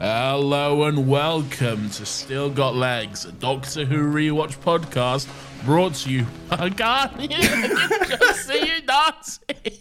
Hello 0.00 0.84
and 0.84 1.08
welcome 1.08 1.90
to 1.90 2.06
Still 2.06 2.50
Got 2.50 2.76
Legs, 2.76 3.24
a 3.24 3.32
Doctor 3.32 3.84
Who 3.84 3.96
rewatch 4.12 4.56
podcast 4.58 5.26
brought 5.64 5.94
to 5.94 6.10
you. 6.10 6.26
I 6.52 6.70
can't 6.70 7.18
just 7.30 8.46
see 8.46 8.60
you 8.60 8.80
dancing. 8.82 9.78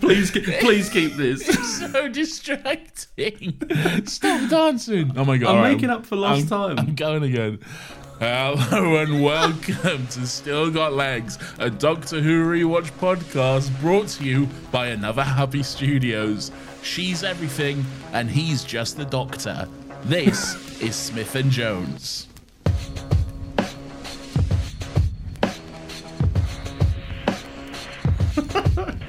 please, 0.00 0.30
please 0.60 0.88
keep 0.90 1.12
this. 1.14 1.48
It's 1.52 1.78
so 1.92 2.08
distracting. 2.08 3.60
Stop 4.06 4.50
dancing. 4.50 5.12
Oh 5.16 5.24
my 5.24 5.36
god! 5.36 5.54
I'm 5.54 5.62
right, 5.62 5.74
making 5.74 5.90
up 5.90 6.04
for 6.04 6.16
lost 6.16 6.50
I'm- 6.52 6.76
time. 6.76 6.78
I'm 6.88 6.94
going 6.96 7.22
again. 7.22 7.60
Hello 8.18 8.96
and 9.02 9.22
welcome 9.22 10.06
to 10.08 10.26
Still 10.26 10.70
Got 10.70 10.92
Legs, 10.94 11.38
a 11.58 11.70
Doctor 11.70 12.20
Who 12.20 12.44
rewatch 12.46 12.90
podcast 12.98 13.78
brought 13.80 14.08
to 14.08 14.24
you 14.24 14.48
by 14.72 14.88
Another 14.88 15.22
Happy 15.24 15.62
Studios. 15.62 16.50
She's 16.82 17.22
everything, 17.22 17.84
and 18.12 18.28
he's 18.28 18.64
just 18.64 18.96
the 18.96 19.04
Doctor. 19.04 19.68
This 20.04 20.80
is 20.82 20.96
Smith 20.96 21.36
and 21.36 21.50
Jones. 21.50 22.26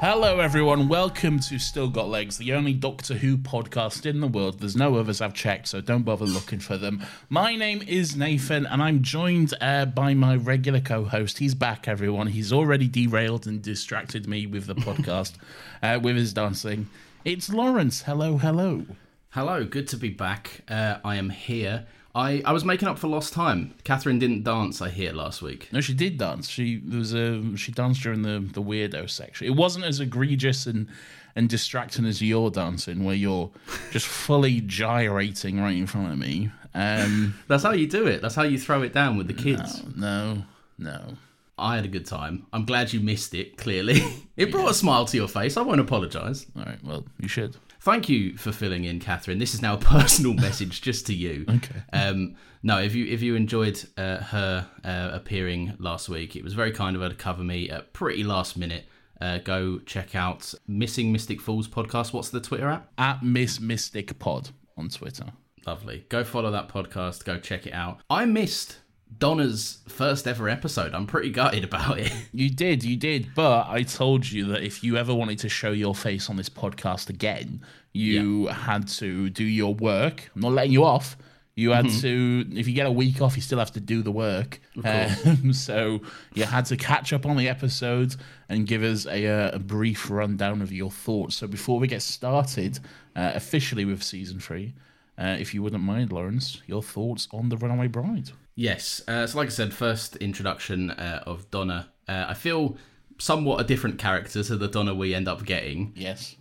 Hello, 0.00 0.40
everyone. 0.40 0.88
Welcome 0.88 1.40
to 1.40 1.58
Still 1.58 1.88
Got 1.88 2.10
Legs, 2.10 2.36
the 2.36 2.52
only 2.52 2.74
Doctor 2.74 3.14
Who 3.14 3.38
podcast 3.38 4.04
in 4.04 4.20
the 4.20 4.26
world. 4.26 4.60
There's 4.60 4.76
no 4.76 4.96
others 4.96 5.22
I've 5.22 5.32
checked, 5.32 5.68
so 5.68 5.80
don't 5.80 6.02
bother 6.02 6.26
looking 6.26 6.58
for 6.58 6.76
them. 6.76 7.02
My 7.30 7.56
name 7.56 7.80
is 7.80 8.14
Nathan, 8.14 8.66
and 8.66 8.82
I'm 8.82 9.02
joined 9.02 9.54
uh, 9.58 9.86
by 9.86 10.12
my 10.12 10.36
regular 10.36 10.80
co 10.80 11.04
host. 11.04 11.38
He's 11.38 11.54
back, 11.54 11.88
everyone. 11.88 12.26
He's 12.26 12.52
already 12.52 12.88
derailed 12.88 13.46
and 13.46 13.62
distracted 13.62 14.28
me 14.28 14.46
with 14.46 14.66
the 14.66 14.74
podcast 14.74 15.32
uh, 15.82 15.98
with 16.02 16.16
his 16.16 16.34
dancing. 16.34 16.90
It's 17.24 17.48
Laurence. 17.48 18.02
Hello, 18.02 18.36
hello. 18.36 18.84
Hello, 19.30 19.64
good 19.64 19.88
to 19.88 19.96
be 19.96 20.10
back. 20.10 20.60
Uh, 20.68 20.98
I 21.06 21.16
am 21.16 21.30
here. 21.30 21.86
I, 22.16 22.40
I 22.46 22.52
was 22.52 22.64
making 22.64 22.88
up 22.88 22.98
for 22.98 23.08
lost 23.08 23.34
time. 23.34 23.74
Catherine 23.84 24.18
didn't 24.18 24.42
dance, 24.42 24.80
I 24.80 24.88
hear, 24.88 25.12
last 25.12 25.42
week. 25.42 25.68
No, 25.70 25.82
she 25.82 25.92
did 25.92 26.16
dance. 26.16 26.48
She 26.48 26.80
there 26.82 26.98
was 26.98 27.12
a 27.12 27.54
she 27.58 27.72
danced 27.72 28.02
during 28.02 28.22
the 28.22 28.40
the 28.54 28.62
weirdo 28.62 29.08
section. 29.10 29.46
It 29.46 29.54
wasn't 29.54 29.84
as 29.84 30.00
egregious 30.00 30.64
and 30.66 30.88
and 31.36 31.46
distracting 31.46 32.06
as 32.06 32.22
your 32.22 32.50
dancing, 32.50 33.04
where 33.04 33.14
you're 33.14 33.50
just 33.90 34.06
fully 34.06 34.62
gyrating 34.62 35.60
right 35.60 35.76
in 35.76 35.86
front 35.86 36.10
of 36.10 36.18
me. 36.18 36.50
Um, 36.74 37.38
That's 37.48 37.62
how 37.62 37.72
you 37.72 37.86
do 37.86 38.06
it. 38.06 38.22
That's 38.22 38.34
how 38.34 38.44
you 38.44 38.58
throw 38.58 38.80
it 38.80 38.94
down 38.94 39.18
with 39.18 39.26
the 39.26 39.34
kids. 39.34 39.82
no, 39.94 40.44
no. 40.78 41.16
I 41.58 41.76
had 41.76 41.84
a 41.84 41.88
good 41.88 42.06
time. 42.06 42.46
I'm 42.52 42.64
glad 42.66 42.92
you 42.92 43.00
missed 43.00 43.34
it, 43.34 43.56
clearly. 43.56 44.02
it 44.36 44.50
brought 44.50 44.70
a 44.70 44.74
smile 44.74 45.06
to 45.06 45.16
your 45.16 45.28
face. 45.28 45.56
I 45.56 45.62
won't 45.62 45.80
apologise. 45.80 46.46
All 46.56 46.64
right, 46.64 46.82
well, 46.82 47.04
you 47.18 47.28
should. 47.28 47.56
Thank 47.86 48.08
you 48.08 48.36
for 48.36 48.50
filling 48.50 48.82
in, 48.82 48.98
Catherine. 48.98 49.38
This 49.38 49.54
is 49.54 49.62
now 49.62 49.74
a 49.74 49.78
personal 49.94 50.34
message 50.34 50.82
just 50.82 51.06
to 51.06 51.14
you. 51.14 51.44
Okay. 51.48 51.82
Um, 51.92 52.34
no, 52.64 52.80
if 52.80 52.96
you 52.96 53.06
if 53.06 53.22
you 53.22 53.36
enjoyed 53.36 53.80
uh, 53.96 54.16
her 54.16 54.66
uh, 54.82 55.10
appearing 55.12 55.76
last 55.78 56.08
week, 56.08 56.34
it 56.34 56.42
was 56.42 56.52
very 56.52 56.72
kind 56.72 56.96
of 56.96 57.02
her 57.02 57.10
to 57.10 57.14
cover 57.14 57.44
me 57.44 57.70
at 57.70 57.92
pretty 57.92 58.24
last 58.24 58.56
minute. 58.56 58.86
Uh, 59.20 59.38
go 59.38 59.78
check 59.78 60.16
out 60.16 60.52
Missing 60.66 61.12
Mystic 61.12 61.40
Falls 61.40 61.68
podcast. 61.68 62.12
What's 62.12 62.30
the 62.30 62.40
Twitter 62.40 62.68
app? 62.68 62.90
At 62.98 63.22
Miss 63.22 63.60
Mystic 63.60 64.18
Pod 64.18 64.50
on 64.76 64.88
Twitter. 64.88 65.26
Lovely. 65.64 66.06
Go 66.08 66.24
follow 66.24 66.50
that 66.50 66.68
podcast. 66.68 67.24
Go 67.24 67.38
check 67.38 67.68
it 67.68 67.72
out. 67.72 68.00
I 68.10 68.24
missed 68.24 68.78
Donna's 69.18 69.78
first 69.88 70.26
ever 70.26 70.48
episode. 70.48 70.94
I'm 70.94 71.06
pretty 71.06 71.30
gutted 71.30 71.64
about 71.64 71.98
it. 71.98 72.12
You 72.32 72.50
did, 72.50 72.84
you 72.84 72.96
did, 72.96 73.34
but 73.34 73.66
I 73.68 73.82
told 73.82 74.30
you 74.30 74.44
that 74.48 74.62
if 74.62 74.84
you 74.84 74.98
ever 74.98 75.14
wanted 75.14 75.38
to 75.38 75.48
show 75.48 75.70
your 75.70 75.94
face 75.94 76.28
on 76.28 76.36
this 76.36 76.50
podcast 76.50 77.08
again, 77.08 77.62
you 77.92 78.46
had 78.46 78.88
to 78.88 79.30
do 79.30 79.44
your 79.44 79.74
work. 79.74 80.30
I'm 80.34 80.42
not 80.42 80.52
letting 80.52 80.72
you 80.72 80.84
off. 80.84 81.16
You 81.54 81.70
had 81.70 81.88
to, 81.88 82.46
if 82.52 82.68
you 82.68 82.74
get 82.74 82.86
a 82.86 82.92
week 82.92 83.22
off, 83.22 83.34
you 83.34 83.40
still 83.40 83.58
have 83.58 83.72
to 83.72 83.80
do 83.80 84.02
the 84.02 84.10
work. 84.12 84.60
Um, 84.84 85.52
so 85.54 86.02
you 86.34 86.44
had 86.44 86.66
to 86.66 86.76
catch 86.76 87.14
up 87.14 87.24
on 87.24 87.38
the 87.38 87.48
episodes 87.48 88.18
and 88.50 88.66
give 88.66 88.82
us 88.82 89.06
a, 89.06 89.26
uh, 89.26 89.50
a 89.54 89.58
brief 89.58 90.10
rundown 90.10 90.60
of 90.60 90.70
your 90.70 90.90
thoughts. 90.90 91.36
So 91.36 91.46
before 91.46 91.78
we 91.78 91.86
get 91.88 92.02
started 92.02 92.78
uh, 93.14 93.32
officially 93.34 93.86
with 93.86 94.02
season 94.02 94.38
three, 94.38 94.74
uh, 95.18 95.36
if 95.38 95.54
you 95.54 95.62
wouldn't 95.62 95.82
mind, 95.82 96.12
Laurence, 96.12 96.60
your 96.66 96.82
thoughts 96.82 97.28
on 97.32 97.48
the 97.48 97.56
Runaway 97.56 97.88
Bride. 97.88 98.30
Yes. 98.54 99.02
Uh, 99.06 99.26
so, 99.26 99.38
like 99.38 99.48
I 99.48 99.50
said, 99.50 99.72
first 99.72 100.16
introduction 100.16 100.90
uh, 100.90 101.22
of 101.26 101.50
Donna. 101.50 101.88
Uh, 102.08 102.26
I 102.28 102.34
feel 102.34 102.76
somewhat 103.18 103.60
a 103.60 103.64
different 103.64 103.98
character 103.98 104.42
to 104.42 104.56
the 104.56 104.68
Donna 104.68 104.94
we 104.94 105.14
end 105.14 105.28
up 105.28 105.44
getting. 105.44 105.92
Yes, 105.96 106.36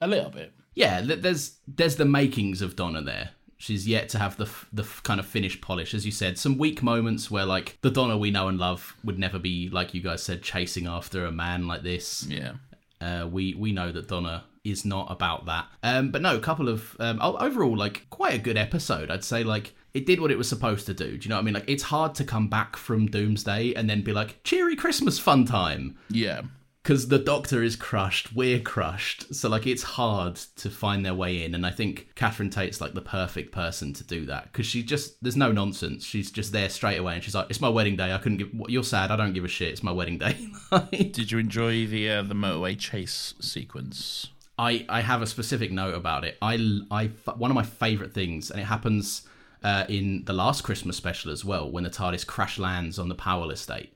a 0.00 0.06
little 0.06 0.30
bit. 0.30 0.52
Yeah, 0.74 1.00
there's 1.00 1.56
there's 1.66 1.96
the 1.96 2.04
makings 2.04 2.62
of 2.62 2.76
Donna 2.76 3.00
there. 3.00 3.30
She's 3.56 3.88
yet 3.88 4.10
to 4.10 4.18
have 4.18 4.36
the 4.36 4.44
f- 4.44 4.68
the 4.72 4.82
f- 4.82 5.02
kind 5.02 5.18
of 5.18 5.24
finished 5.24 5.62
polish, 5.62 5.94
as 5.94 6.04
you 6.04 6.12
said. 6.12 6.38
Some 6.38 6.58
weak 6.58 6.82
moments 6.82 7.30
where 7.30 7.46
like 7.46 7.78
the 7.80 7.90
Donna 7.90 8.18
we 8.18 8.30
know 8.30 8.48
and 8.48 8.58
love 8.58 8.94
would 9.02 9.18
never 9.18 9.38
be 9.38 9.70
like 9.70 9.94
you 9.94 10.02
guys 10.02 10.22
said 10.22 10.42
chasing 10.42 10.86
after 10.86 11.24
a 11.24 11.32
man 11.32 11.66
like 11.66 11.82
this. 11.82 12.26
Yeah. 12.28 12.52
Uh, 13.00 13.26
we 13.26 13.54
we 13.54 13.72
know 13.72 13.90
that 13.92 14.08
Donna 14.08 14.44
is 14.70 14.84
not 14.84 15.10
about 15.10 15.46
that. 15.46 15.66
Um, 15.82 16.10
but 16.10 16.22
no, 16.22 16.36
a 16.36 16.40
couple 16.40 16.68
of 16.68 16.96
um, 17.00 17.18
overall 17.20 17.76
like 17.76 18.06
quite 18.10 18.34
a 18.34 18.38
good 18.38 18.56
episode. 18.56 19.10
I'd 19.10 19.24
say 19.24 19.44
like 19.44 19.74
it 19.94 20.04
did 20.06 20.20
what 20.20 20.30
it 20.30 20.38
was 20.38 20.48
supposed 20.48 20.86
to 20.86 20.94
do. 20.94 21.16
Do 21.16 21.24
you 21.24 21.28
know 21.30 21.36
what 21.36 21.40
I 21.42 21.44
mean? 21.44 21.54
Like 21.54 21.68
it's 21.68 21.84
hard 21.84 22.14
to 22.16 22.24
come 22.24 22.48
back 22.48 22.76
from 22.76 23.06
Doomsday 23.06 23.74
and 23.74 23.88
then 23.88 24.02
be 24.02 24.12
like 24.12 24.42
cheery 24.44 24.76
Christmas 24.76 25.18
fun 25.18 25.44
time 25.46 25.96
Yeah. 26.10 26.42
because 26.82 27.08
the 27.08 27.18
Doctor 27.18 27.62
is 27.62 27.76
crushed, 27.76 28.34
we're 28.34 28.60
crushed. 28.60 29.34
So 29.34 29.48
like 29.48 29.66
it's 29.66 29.82
hard 29.82 30.36
to 30.56 30.68
find 30.68 31.04
their 31.04 31.14
way 31.14 31.42
in, 31.44 31.54
and 31.54 31.64
I 31.66 31.70
think 31.70 32.08
Catherine 32.14 32.50
Tate's 32.50 32.80
like 32.80 32.92
the 32.94 33.00
perfect 33.00 33.52
person 33.52 33.92
to 33.94 34.04
do 34.04 34.26
that 34.26 34.52
because 34.52 34.66
she 34.66 34.82
just 34.82 35.20
there's 35.22 35.36
no 35.36 35.50
nonsense. 35.50 36.04
She's 36.04 36.30
just 36.30 36.52
there 36.52 36.68
straight 36.68 36.98
away, 36.98 37.14
and 37.14 37.24
she's 37.24 37.34
like, 37.34 37.46
"It's 37.48 37.60
my 37.62 37.68
wedding 37.70 37.96
day. 37.96 38.12
I 38.12 38.18
couldn't 38.18 38.38
give. 38.38 38.50
You're 38.68 38.84
sad. 38.84 39.10
I 39.10 39.16
don't 39.16 39.32
give 39.32 39.44
a 39.46 39.48
shit. 39.48 39.70
It's 39.70 39.82
my 39.82 39.92
wedding 39.92 40.18
day." 40.18 40.36
Did 40.92 41.32
you 41.32 41.38
enjoy 41.38 41.86
the 41.86 42.10
uh, 42.10 42.22
the 42.22 42.34
motorway 42.34 42.78
chase 42.78 43.32
sequence? 43.40 44.28
I, 44.58 44.86
I 44.88 45.00
have 45.02 45.22
a 45.22 45.26
specific 45.26 45.70
note 45.70 45.94
about 45.94 46.24
it. 46.24 46.38
I, 46.40 46.80
I 46.90 47.06
one 47.36 47.50
of 47.50 47.54
my 47.54 47.62
favorite 47.62 48.12
things, 48.14 48.50
and 48.50 48.60
it 48.60 48.64
happens 48.64 49.22
uh, 49.62 49.84
in 49.88 50.24
the 50.24 50.32
last 50.32 50.62
Christmas 50.62 50.96
special 50.96 51.30
as 51.30 51.44
well, 51.44 51.70
when 51.70 51.84
the 51.84 51.90
TARDIS 51.90 52.26
crash 52.26 52.58
lands 52.58 52.98
on 52.98 53.08
the 53.08 53.14
Powell 53.14 53.50
estate. 53.50 53.92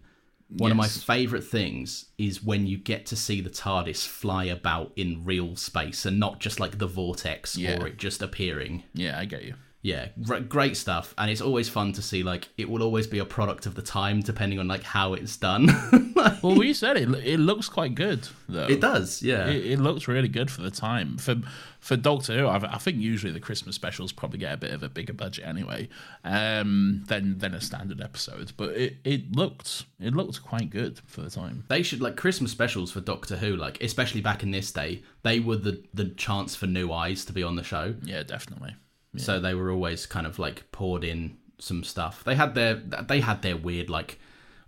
One 0.57 0.73
of 0.73 0.77
my 0.77 0.89
favorite 0.89 1.45
things 1.45 2.07
is 2.19 2.43
when 2.43 2.67
you 2.67 2.77
get 2.77 3.07
to 3.07 3.17
see 3.17 3.41
the 3.41 3.51
TARDIS 3.51 4.05
fly 4.05 4.45
about 4.45 4.91
in 4.97 5.25
real 5.25 5.55
space 5.55 6.05
and 6.05 6.19
not 6.19 6.41
just 6.41 6.59
like 6.59 6.79
the 6.79 6.89
vortex 6.89 7.57
Yeah. 7.57 7.81
or 7.81 7.87
it 7.87 7.99
just 7.99 8.21
appearing. 8.21 8.83
Yeah, 8.93 9.17
I 9.17 9.27
get 9.27 9.45
you. 9.45 9.55
Yeah, 9.83 10.09
gr- 10.23 10.41
great 10.41 10.77
stuff, 10.77 11.15
and 11.17 11.31
it's 11.31 11.41
always 11.41 11.71
fun 11.71 11.93
to 11.95 12.03
see. 12.03 12.23
Like, 12.23 12.51
it 12.59 12.69
will 12.69 12.83
always 12.83 13.07
be 13.07 13.19
a 13.19 13.25
product 13.25 13.65
of 13.65 13.75
the 13.75 13.81
time, 13.83 14.21
depending 14.21 14.59
on 14.59 14.69
like 14.69 14.83
how 14.83 15.15
it's 15.15 15.37
done. 15.37 15.69
Like, 16.21 16.43
Well, 16.43 16.55
we 16.55 16.75
said 16.75 16.99
it. 16.99 17.09
It 17.25 17.41
looks 17.41 17.71
quite 17.71 17.95
good, 17.95 18.29
though. 18.47 18.67
it 18.67 18.79
does, 18.79 19.23
yeah. 19.23 19.47
It, 19.49 19.65
it 19.65 19.79
looks 19.81 20.07
really 20.07 20.29
good 20.29 20.51
for 20.51 20.61
the 20.61 20.71
time. 20.71 21.17
For 21.17 21.37
for 21.79 21.97
Doctor 21.97 22.37
Who, 22.37 22.47
I, 22.47 22.57
I 22.75 22.77
think 22.77 22.99
usually 22.99 23.33
the 23.33 23.41
Christmas 23.41 23.75
specials 23.75 24.13
probably 24.13 24.39
get 24.39 24.53
a 24.53 24.59
bit 24.59 24.73
of 24.73 24.83
a 24.83 24.91
bigger 24.91 25.15
budget 25.15 25.47
anyway, 25.47 25.89
um, 26.25 27.05
than 27.09 27.39
than 27.39 27.55
a 27.55 27.61
standard 27.61 28.03
episode. 28.03 28.53
But 28.59 28.71
it, 28.77 28.97
it 29.05 29.35
looked 29.35 29.87
it 29.99 30.15
looked 30.15 30.43
quite 30.43 30.69
good 30.69 31.01
for 31.07 31.23
the 31.23 31.31
time. 31.31 31.65
they 31.69 31.83
should 31.83 32.03
like 32.03 32.17
Christmas 32.17 32.51
specials 32.53 32.93
for 32.93 33.01
Doctor 33.01 33.37
Who, 33.37 33.57
like 33.57 33.83
especially 33.83 34.21
back 34.21 34.43
in 34.43 34.51
this 34.51 34.71
day, 34.73 35.03
they 35.23 35.41
were 35.41 35.57
the 35.57 35.83
the 35.95 36.11
chance 36.11 36.55
for 36.55 36.67
new 36.67 36.93
eyes 36.93 37.25
to 37.25 37.33
be 37.33 37.43
on 37.43 37.57
the 37.57 37.65
show. 37.65 37.95
Yeah, 38.03 38.23
definitely. 38.25 38.75
So 39.17 39.41
they 39.41 39.55
were 39.55 39.71
always 39.71 40.07
kind 40.07 40.27
of 40.27 40.39
like 40.39 40.71
poured 40.73 41.03
in 41.05 41.37
some 41.59 41.83
stuff. 41.85 42.23
They 42.25 42.37
had 42.37 42.55
their 42.55 42.75
they 42.77 43.21
had 43.21 43.43
their 43.43 43.57
weird 43.57 43.91
like 43.91 44.19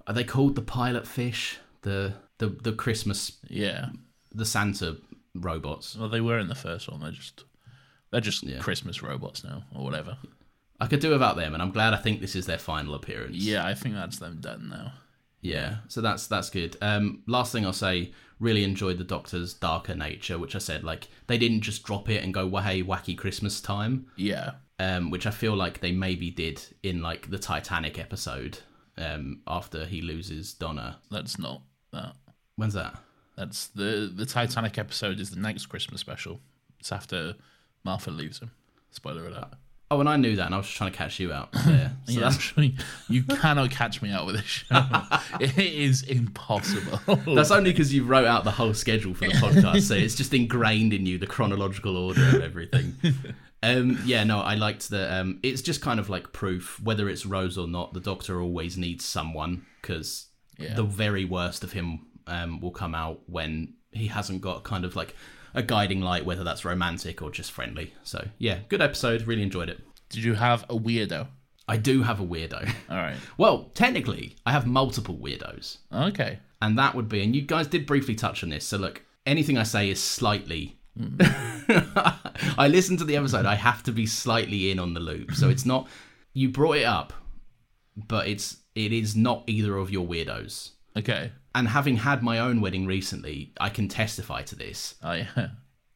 are 0.06 0.14
they 0.14 0.24
called 0.24 0.56
the 0.56 0.62
pilot 0.62 1.06
fish? 1.06 1.58
The 1.82 2.14
the 2.38 2.48
the 2.48 2.72
Christmas 2.72 3.38
Yeah. 3.48 3.90
the 4.34 4.44
Santa 4.44 4.96
robots. 5.34 5.96
Well, 5.96 6.08
they 6.08 6.20
were 6.20 6.38
in 6.38 6.48
the 6.48 6.54
first 6.54 6.90
one. 6.90 7.00
They're 7.00 7.12
just 7.12 7.44
they're 8.10 8.20
just 8.20 8.42
Yeah. 8.42 8.58
Christmas 8.58 9.02
robots 9.02 9.44
now, 9.44 9.64
or 9.74 9.84
whatever. 9.84 10.18
I 10.80 10.86
could 10.88 11.00
do 11.00 11.10
without 11.10 11.36
them, 11.36 11.54
and 11.54 11.62
I'm 11.62 11.70
glad. 11.70 11.94
I 11.94 11.98
think 11.98 12.20
this 12.20 12.34
is 12.34 12.46
their 12.46 12.58
final 12.58 12.94
appearance. 12.94 13.36
Yeah, 13.36 13.64
I 13.64 13.74
think 13.74 13.94
that's 13.94 14.18
them 14.18 14.38
done 14.40 14.68
now. 14.68 14.94
Yeah, 15.40 15.76
so 15.88 16.00
that's 16.00 16.26
that's 16.26 16.50
good. 16.50 16.76
Um, 16.82 17.22
last 17.26 17.52
thing 17.52 17.64
I'll 17.64 17.72
say, 17.72 18.12
really 18.42 18.64
enjoyed 18.64 18.98
the 18.98 19.04
Doctor's 19.04 19.54
darker 19.54 19.94
nature, 19.94 20.38
which 20.38 20.54
I 20.56 20.58
said 20.58 20.82
like 20.84 21.08
they 21.28 21.38
didn't 21.38 21.62
just 21.62 21.84
drop 21.84 22.10
it 22.10 22.22
and 22.22 22.34
go, 22.34 22.46
"Well, 22.46 22.62
hey, 22.62 22.82
wacky 22.82 23.16
Christmas 23.16 23.60
time," 23.60 24.06
Yeah. 24.16 24.52
um, 24.78 25.10
which 25.10 25.26
I 25.26 25.30
feel 25.30 25.54
like 25.54 25.80
they 25.80 25.92
maybe 25.92 26.30
did 26.30 26.60
in 26.82 27.00
like 27.00 27.30
the 27.30 27.38
Titanic 27.38 27.98
episode 27.98 28.58
um, 28.98 29.40
after 29.46 29.86
he 29.86 30.02
loses 30.02 30.52
Donna. 30.54 30.98
That's 31.10 31.38
not 31.38 31.62
that. 31.92 32.14
When's 32.56 32.74
that? 32.74 32.98
That's 33.36 33.68
the 33.68 34.12
the 34.14 34.26
Titanic 34.26 34.76
episode 34.76 35.20
is 35.20 35.30
the 35.30 35.40
next 35.40 35.66
Christmas 35.66 36.00
special. 36.00 36.40
It's 36.80 36.92
after 36.92 37.36
Martha 37.84 38.10
leaves 38.10 38.40
him. 38.40 38.50
Spoiler 38.90 39.26
alert. 39.26 39.54
Oh, 39.92 40.00
and 40.00 40.08
I 40.08 40.16
knew 40.16 40.36
that, 40.36 40.46
and 40.46 40.54
I 40.54 40.58
was 40.58 40.66
just 40.66 40.76
trying 40.78 40.90
to 40.92 40.96
catch 40.96 41.20
you 41.20 41.32
out 41.32 41.52
there. 41.66 41.92
So 42.06 42.20
yeah, 42.20 42.28
actually, 42.28 42.74
you 43.08 43.22
cannot 43.24 43.70
catch 43.70 44.00
me 44.02 44.10
out 44.10 44.26
with 44.26 44.36
this 44.36 44.44
show. 44.44 44.66
it 45.40 45.56
is 45.58 46.02
impossible. 46.02 46.98
That's 47.34 47.50
only 47.50 47.70
because 47.72 47.92
you 47.92 48.04
wrote 48.04 48.26
out 48.26 48.44
the 48.44 48.50
whole 48.50 48.74
schedule 48.74 49.14
for 49.14 49.26
the 49.26 49.32
podcast, 49.34 49.82
so 49.82 49.94
it's 49.94 50.14
just 50.14 50.32
ingrained 50.34 50.92
in 50.92 51.06
you 51.06 51.18
the 51.18 51.26
chronological 51.26 51.96
order 51.96 52.26
of 52.28 52.42
everything. 52.42 52.94
Um, 53.64 54.00
yeah, 54.04 54.24
no, 54.24 54.40
I 54.40 54.56
liked 54.56 54.90
that. 54.90 55.20
Um, 55.20 55.38
it's 55.44 55.62
just 55.62 55.80
kind 55.80 56.00
of 56.00 56.08
like 56.10 56.32
proof, 56.32 56.80
whether 56.82 57.08
it's 57.08 57.24
Rose 57.24 57.56
or 57.56 57.68
not, 57.68 57.94
the 57.94 58.00
Doctor 58.00 58.40
always 58.40 58.76
needs 58.76 59.04
someone 59.04 59.64
because 59.80 60.26
Yeah. 60.58 60.74
the 60.74 60.82
very 60.82 61.24
worst 61.24 61.62
of 61.62 61.70
him 61.70 62.06
um, 62.26 62.58
will 62.60 62.72
come 62.72 62.92
out 62.92 63.20
when 63.26 63.74
he 63.92 64.08
hasn't 64.08 64.40
got 64.40 64.64
kind 64.64 64.84
of 64.84 64.96
like 64.96 65.14
a 65.54 65.62
guiding 65.62 66.00
light, 66.00 66.24
whether 66.24 66.44
that's 66.44 66.64
romantic 66.64 67.20
or 67.22 67.30
just 67.30 67.52
friendly. 67.52 67.94
So 68.02 68.28
yeah, 68.38 68.58
good 68.68 68.80
episode. 68.82 69.22
Really 69.26 69.42
enjoyed 69.42 69.68
it. 69.68 69.80
Did 70.08 70.24
you 70.24 70.34
have 70.34 70.64
a 70.64 70.76
weirdo? 70.78 71.28
I 71.68 71.76
do 71.76 72.02
have 72.02 72.20
a 72.20 72.26
weirdo. 72.26 72.68
All 72.90 72.96
right. 72.96 73.16
well, 73.38 73.70
technically, 73.74 74.36
I 74.44 74.52
have 74.52 74.66
multiple 74.66 75.16
weirdos. 75.16 75.78
Okay. 75.92 76.38
and 76.60 76.76
that 76.78 76.94
would 76.94 77.08
be 77.08 77.22
and 77.22 77.34
you 77.36 77.42
guys 77.42 77.66
did 77.66 77.86
briefly 77.86 78.14
touch 78.14 78.42
on 78.44 78.50
this 78.50 78.64
so 78.64 78.76
look 78.76 79.02
anything 79.26 79.58
i 79.58 79.62
say 79.64 79.90
is 79.90 80.00
slightly 80.00 80.76
i 82.58 82.68
listened 82.68 82.98
to 82.98 83.04
the 83.04 83.16
episode 83.16 83.46
i 83.46 83.54
have 83.54 83.82
to 83.82 83.90
be 83.92 84.06
slightly 84.06 84.70
in 84.70 84.78
on 84.78 84.94
the 84.94 85.00
loop 85.00 85.32
so 85.34 85.48
it's 85.48 85.66
not 85.66 85.88
you 86.34 86.48
brought 86.48 86.76
it 86.76 86.84
up 86.84 87.12
but 87.96 88.26
it's 88.28 88.58
it 88.74 88.92
is 88.92 89.16
not 89.16 89.42
either 89.46 89.76
of 89.76 89.90
your 89.90 90.06
weirdos 90.06 90.70
Okay. 90.96 91.32
And 91.54 91.68
having 91.68 91.98
had 91.98 92.22
my 92.22 92.38
own 92.38 92.60
wedding 92.60 92.86
recently 92.86 93.52
i 93.60 93.68
can 93.68 93.86
testify 93.88 94.42
to 94.42 94.56
this 94.56 94.94
Oh 95.02 95.12
yeah. 95.12 95.48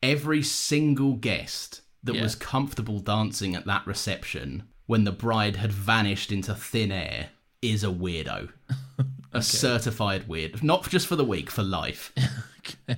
every 0.03 0.43
single 0.43 1.15
guest 1.15 1.81
that 2.05 2.15
Yeah. 2.15 2.23
was 2.23 2.35
comfortable 2.35 3.01
dancing 3.01 3.55
at 3.57 3.65
that 3.67 3.87
reception 3.87 4.65
when 4.87 5.05
the 5.05 5.13
bride 5.13 5.57
had 5.57 5.73
vanished 5.73 6.31
into 6.31 6.55
thin 6.55 6.93
air 6.93 7.31
is 7.63 7.83
a 7.83 7.89
weirdo 7.89 8.51
a 9.33 9.43
certified 9.43 10.29
weird 10.29 10.63
not 10.63 10.89
just 10.89 11.07
for 11.07 11.17
the 11.17 11.25
week 11.25 11.51
for 11.51 11.63
life 11.63 12.13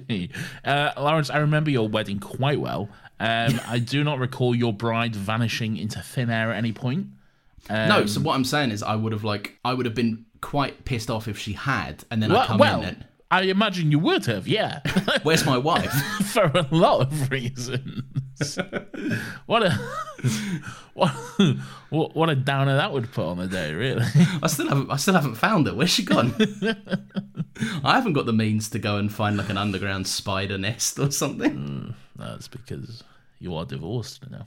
Okay. 0.00 0.30
Uh, 0.64 0.92
Laurence, 0.96 1.28
I 1.28 1.38
remember 1.38 1.70
your 1.70 1.88
wedding 1.90 2.18
quite 2.20 2.58
well. 2.58 2.88
Um, 3.20 3.60
I 3.68 3.78
do 3.78 4.02
not 4.02 4.18
recall 4.18 4.54
your 4.54 4.72
bride 4.72 5.14
vanishing 5.14 5.76
into 5.76 6.00
thin 6.00 6.30
air 6.30 6.50
at 6.52 6.56
any 6.56 6.72
point. 6.72 7.08
no, 7.68 7.98
Um, 8.00 8.08
so 8.08 8.20
what 8.22 8.34
I'm 8.34 8.44
saying 8.46 8.70
is 8.70 8.82
I 8.82 8.96
would 8.96 9.12
have 9.12 9.24
like 9.24 9.58
I 9.66 9.74
would 9.74 9.84
have 9.84 9.94
been 9.94 10.24
quite 10.40 10.84
pissed 10.84 11.10
off 11.10 11.28
if 11.28 11.38
she 11.38 11.52
had, 11.52 12.04
and 12.10 12.22
then 12.22 12.32
I 12.32 12.46
come 12.46 12.58
well 12.58 12.82
in 12.82 12.88
and 12.88 13.04
I 13.30 13.42
imagine 13.42 13.90
you 13.92 13.98
would 13.98 14.24
have, 14.26 14.48
yeah, 14.48 14.80
where's 15.22 15.44
my 15.44 15.58
wife? 15.58 15.92
for 16.32 16.44
a 16.44 16.66
lot 16.70 17.02
of 17.02 17.30
reasons. 17.30 18.02
what 19.46 19.64
a 19.64 19.72
what, 20.94 21.10
what 21.90 22.16
what 22.16 22.30
a 22.30 22.36
downer 22.36 22.76
that 22.76 22.92
would 22.92 23.12
put 23.12 23.26
on 23.26 23.38
the 23.38 23.46
day, 23.46 23.74
really. 23.74 24.04
I 24.42 24.46
still 24.46 24.68
haven't 24.68 24.90
I 24.90 24.96
still 24.96 25.14
haven't 25.14 25.34
found 25.34 25.66
her. 25.66 25.74
Where's 25.74 25.90
she 25.90 26.04
gone? 26.04 26.34
I 27.84 27.96
haven't 27.96 28.14
got 28.14 28.26
the 28.26 28.32
means 28.32 28.70
to 28.70 28.78
go 28.78 28.96
and 28.96 29.12
find 29.12 29.36
like 29.36 29.50
an 29.50 29.58
underground 29.58 30.06
spider 30.06 30.56
nest 30.56 30.98
or 30.98 31.10
something. 31.10 31.52
Mm, 31.52 31.94
that's 32.16 32.48
because 32.48 33.02
you 33.40 33.54
are 33.54 33.66
divorced 33.66 34.30
now. 34.30 34.46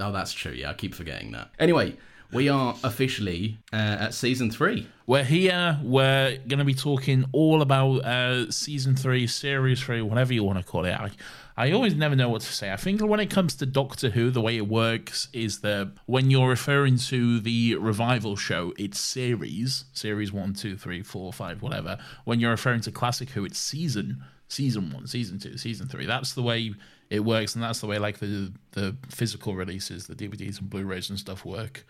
Oh, 0.00 0.12
that's 0.12 0.32
true. 0.32 0.52
Yeah, 0.52 0.70
I 0.70 0.74
keep 0.74 0.94
forgetting 0.94 1.32
that. 1.32 1.50
Anyway, 1.58 1.96
we 2.32 2.48
are 2.48 2.76
officially 2.84 3.58
uh, 3.72 3.76
at 3.76 4.14
season 4.14 4.50
three. 4.50 4.86
We're 5.06 5.24
here. 5.24 5.78
We're 5.82 6.38
going 6.46 6.58
to 6.58 6.64
be 6.64 6.74
talking 6.74 7.24
all 7.32 7.62
about 7.62 8.04
uh, 8.04 8.50
season 8.50 8.94
three, 8.94 9.26
series 9.26 9.80
three, 9.80 10.02
whatever 10.02 10.32
you 10.32 10.44
want 10.44 10.58
to 10.58 10.64
call 10.64 10.84
it. 10.84 10.92
I, 10.92 11.10
I 11.56 11.72
always 11.72 11.94
never 11.94 12.14
know 12.14 12.28
what 12.28 12.42
to 12.42 12.52
say. 12.52 12.72
I 12.72 12.76
think 12.76 13.00
when 13.00 13.18
it 13.18 13.30
comes 13.30 13.56
to 13.56 13.66
Doctor 13.66 14.10
Who, 14.10 14.30
the 14.30 14.40
way 14.40 14.56
it 14.56 14.68
works 14.68 15.28
is 15.32 15.60
that 15.60 15.92
when 16.06 16.30
you're 16.30 16.48
referring 16.48 16.96
to 16.98 17.40
the 17.40 17.74
revival 17.76 18.36
show, 18.36 18.72
it's 18.78 19.00
series, 19.00 19.84
series 19.92 20.32
one, 20.32 20.54
two, 20.54 20.76
three, 20.76 21.02
four, 21.02 21.32
five, 21.32 21.62
whatever. 21.62 21.98
When 22.24 22.38
you're 22.38 22.52
referring 22.52 22.80
to 22.82 22.92
classic 22.92 23.30
Who, 23.30 23.44
it's 23.44 23.58
season, 23.58 24.22
season 24.46 24.92
one, 24.92 25.08
season 25.08 25.40
two, 25.40 25.58
season 25.58 25.88
three. 25.88 26.06
That's 26.06 26.34
the 26.34 26.42
way 26.42 26.74
it 27.10 27.24
works, 27.24 27.56
and 27.56 27.64
that's 27.64 27.80
the 27.80 27.88
way 27.88 27.98
like 27.98 28.20
the 28.20 28.52
the 28.72 28.96
physical 29.08 29.56
releases, 29.56 30.06
the 30.06 30.14
DVDs 30.14 30.60
and 30.60 30.70
Blu-rays 30.70 31.10
and 31.10 31.18
stuff 31.18 31.44
work 31.44 31.84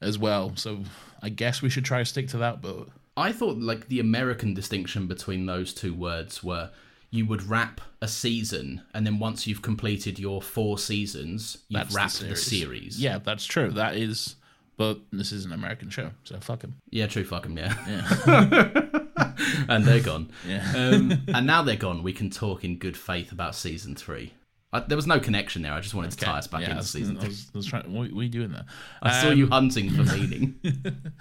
as 0.00 0.18
well. 0.18 0.52
So 0.56 0.80
I 1.22 1.28
guess 1.28 1.62
we 1.62 1.70
should 1.70 1.84
try 1.84 1.98
to 1.98 2.04
stick 2.04 2.28
to 2.28 2.38
that, 2.38 2.60
but 2.62 2.88
I 3.16 3.32
thought 3.32 3.58
like 3.58 3.88
the 3.88 4.00
American 4.00 4.54
distinction 4.54 5.06
between 5.06 5.46
those 5.46 5.72
two 5.72 5.94
words 5.94 6.42
were 6.42 6.70
you 7.10 7.24
would 7.26 7.42
wrap 7.44 7.80
a 8.02 8.08
season, 8.08 8.82
and 8.92 9.06
then 9.06 9.18
once 9.18 9.46
you've 9.46 9.62
completed 9.62 10.18
your 10.18 10.42
four 10.42 10.78
seasons, 10.78 11.58
you've 11.68 11.80
that's 11.80 11.94
wrapped 11.94 12.18
the 12.20 12.26
the 12.26 12.36
series. 12.36 12.60
series. 12.60 13.02
Yeah, 13.02 13.18
that's 13.18 13.46
true. 13.46 13.70
That 13.70 13.96
is, 13.96 14.36
but 14.76 14.98
this 15.12 15.32
is 15.32 15.44
an 15.44 15.52
American 15.52 15.88
show, 15.88 16.10
so 16.24 16.38
fuck 16.40 16.62
him. 16.62 16.74
Yeah, 16.90 17.06
true. 17.06 17.24
Fuck 17.24 17.46
'em, 17.46 17.56
yeah. 17.56 17.74
yeah. 17.88 19.32
and 19.68 19.84
they're 19.84 20.00
gone. 20.00 20.30
Yeah. 20.46 20.72
Um, 20.74 21.22
and 21.28 21.46
now 21.46 21.62
they're 21.62 21.76
gone. 21.76 22.02
We 22.02 22.12
can 22.12 22.28
talk 22.28 22.64
in 22.64 22.76
good 22.76 22.96
faith 22.96 23.32
about 23.32 23.54
season 23.54 23.94
three. 23.94 24.34
I, 24.76 24.80
there 24.80 24.96
was 24.96 25.06
no 25.06 25.18
connection 25.18 25.62
there. 25.62 25.72
I 25.72 25.80
just 25.80 25.94
wanted 25.94 26.12
to 26.12 26.18
tie 26.18 26.38
us 26.38 26.46
back 26.46 26.60
yeah, 26.62 26.68
into 26.68 26.78
was, 26.78 26.90
season 26.90 27.18
I 27.18 27.26
was, 27.26 27.50
I 27.54 27.58
was 27.58 27.66
trying. 27.66 27.92
What, 27.92 28.12
what 28.12 28.20
are 28.20 28.24
you 28.24 28.28
doing 28.28 28.52
there? 28.52 28.64
I 29.02 29.20
saw 29.20 29.30
Um, 29.30 29.38
you 29.38 29.46
hunting 29.48 29.90
for 29.90 30.02
meaning. 30.04 30.54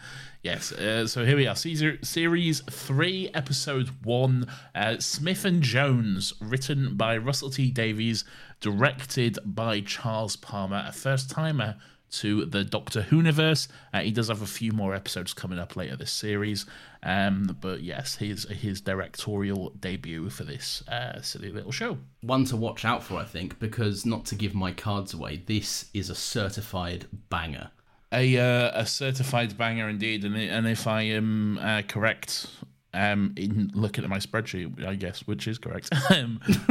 Yes. 0.43 0.71
Uh, 0.71 1.07
so 1.07 1.25
here 1.25 1.35
we 1.37 1.47
are. 1.47 1.55
Caesar, 1.55 1.97
series 2.03 2.61
three, 2.69 3.31
episode 3.33 3.89
one. 4.03 4.45
Uh, 4.75 4.99
Smith 4.99 5.43
and 5.43 5.63
Jones, 5.63 6.33
written 6.39 6.95
by 6.95 7.17
Russell 7.17 7.49
T 7.49 7.71
Davies, 7.71 8.25
directed 8.61 9.39
by 9.43 9.79
Charles 9.79 10.35
Palmer, 10.35 10.85
a 10.87 10.91
first 10.91 11.31
timer 11.31 11.77
to 12.11 12.45
the 12.45 12.63
Doctor 12.63 13.01
Who 13.01 13.21
universe. 13.25 13.67
Uh, 13.93 14.01
he 14.01 14.11
does 14.11 14.27
have 14.27 14.41
a 14.41 14.47
few 14.47 14.71
more 14.71 14.93
episodes 14.93 15.33
coming 15.33 15.59
up 15.59 15.75
later 15.75 15.95
this 15.95 16.11
series. 16.11 16.65
Um, 17.03 17.57
but 17.59 17.81
yes, 17.81 18.15
his 18.15 18.45
his 18.45 18.81
directorial 18.81 19.71
debut 19.79 20.29
for 20.29 20.43
this 20.43 20.87
uh, 20.87 21.21
silly 21.21 21.51
little 21.51 21.71
show. 21.71 21.97
One 22.21 22.45
to 22.45 22.55
watch 22.55 22.85
out 22.85 23.03
for, 23.03 23.15
I 23.15 23.25
think, 23.25 23.59
because 23.59 24.05
not 24.05 24.25
to 24.25 24.35
give 24.35 24.53
my 24.53 24.71
cards 24.71 25.13
away, 25.13 25.43
this 25.45 25.89
is 25.93 26.09
a 26.09 26.15
certified 26.15 27.07
banger. 27.29 27.71
A 28.11 28.37
uh, 28.37 28.71
a 28.73 28.85
certified 28.85 29.57
banger 29.57 29.89
indeed, 29.89 30.23
and 30.23 30.35
and 30.35 30.67
if 30.67 30.87
I 30.87 31.01
am 31.01 31.57
uh, 31.57 31.81
correct, 31.87 32.47
um, 32.95 33.33
in 33.37 33.71
looking 33.73 34.03
at 34.03 34.09
my 34.09 34.17
spreadsheet, 34.19 34.85
I 34.85 34.95
guess 34.95 35.21
which 35.27 35.47
is 35.47 35.57
correct, 35.57 35.89
um, 36.11 36.39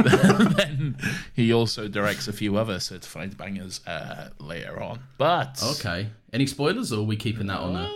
then 0.57 0.97
he 1.33 1.53
also 1.53 1.87
directs 1.87 2.27
a 2.27 2.33
few 2.33 2.57
other 2.57 2.79
certified 2.79 3.37
bangers 3.37 3.79
uh, 3.87 4.29
later 4.39 4.81
on. 4.81 4.99
But 5.17 5.61
Okay. 5.77 6.07
Any 6.33 6.47
spoilers, 6.47 6.91
or 6.91 6.99
are 6.99 7.03
we 7.03 7.15
keeping 7.15 7.47
that 7.47 7.59
on? 7.59 7.75
Uh, 7.75 7.89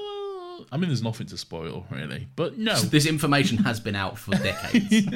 I 0.72 0.78
mean, 0.78 0.90
there's 0.90 1.02
nothing 1.04 1.28
to 1.28 1.38
spoil 1.38 1.86
really, 1.90 2.28
but 2.36 2.58
no, 2.58 2.76
This 2.96 3.06
information 3.06 3.58
has 3.60 3.80
been 3.80 3.96
out 3.96 4.18
for 4.18 4.32
decades. 4.32 5.08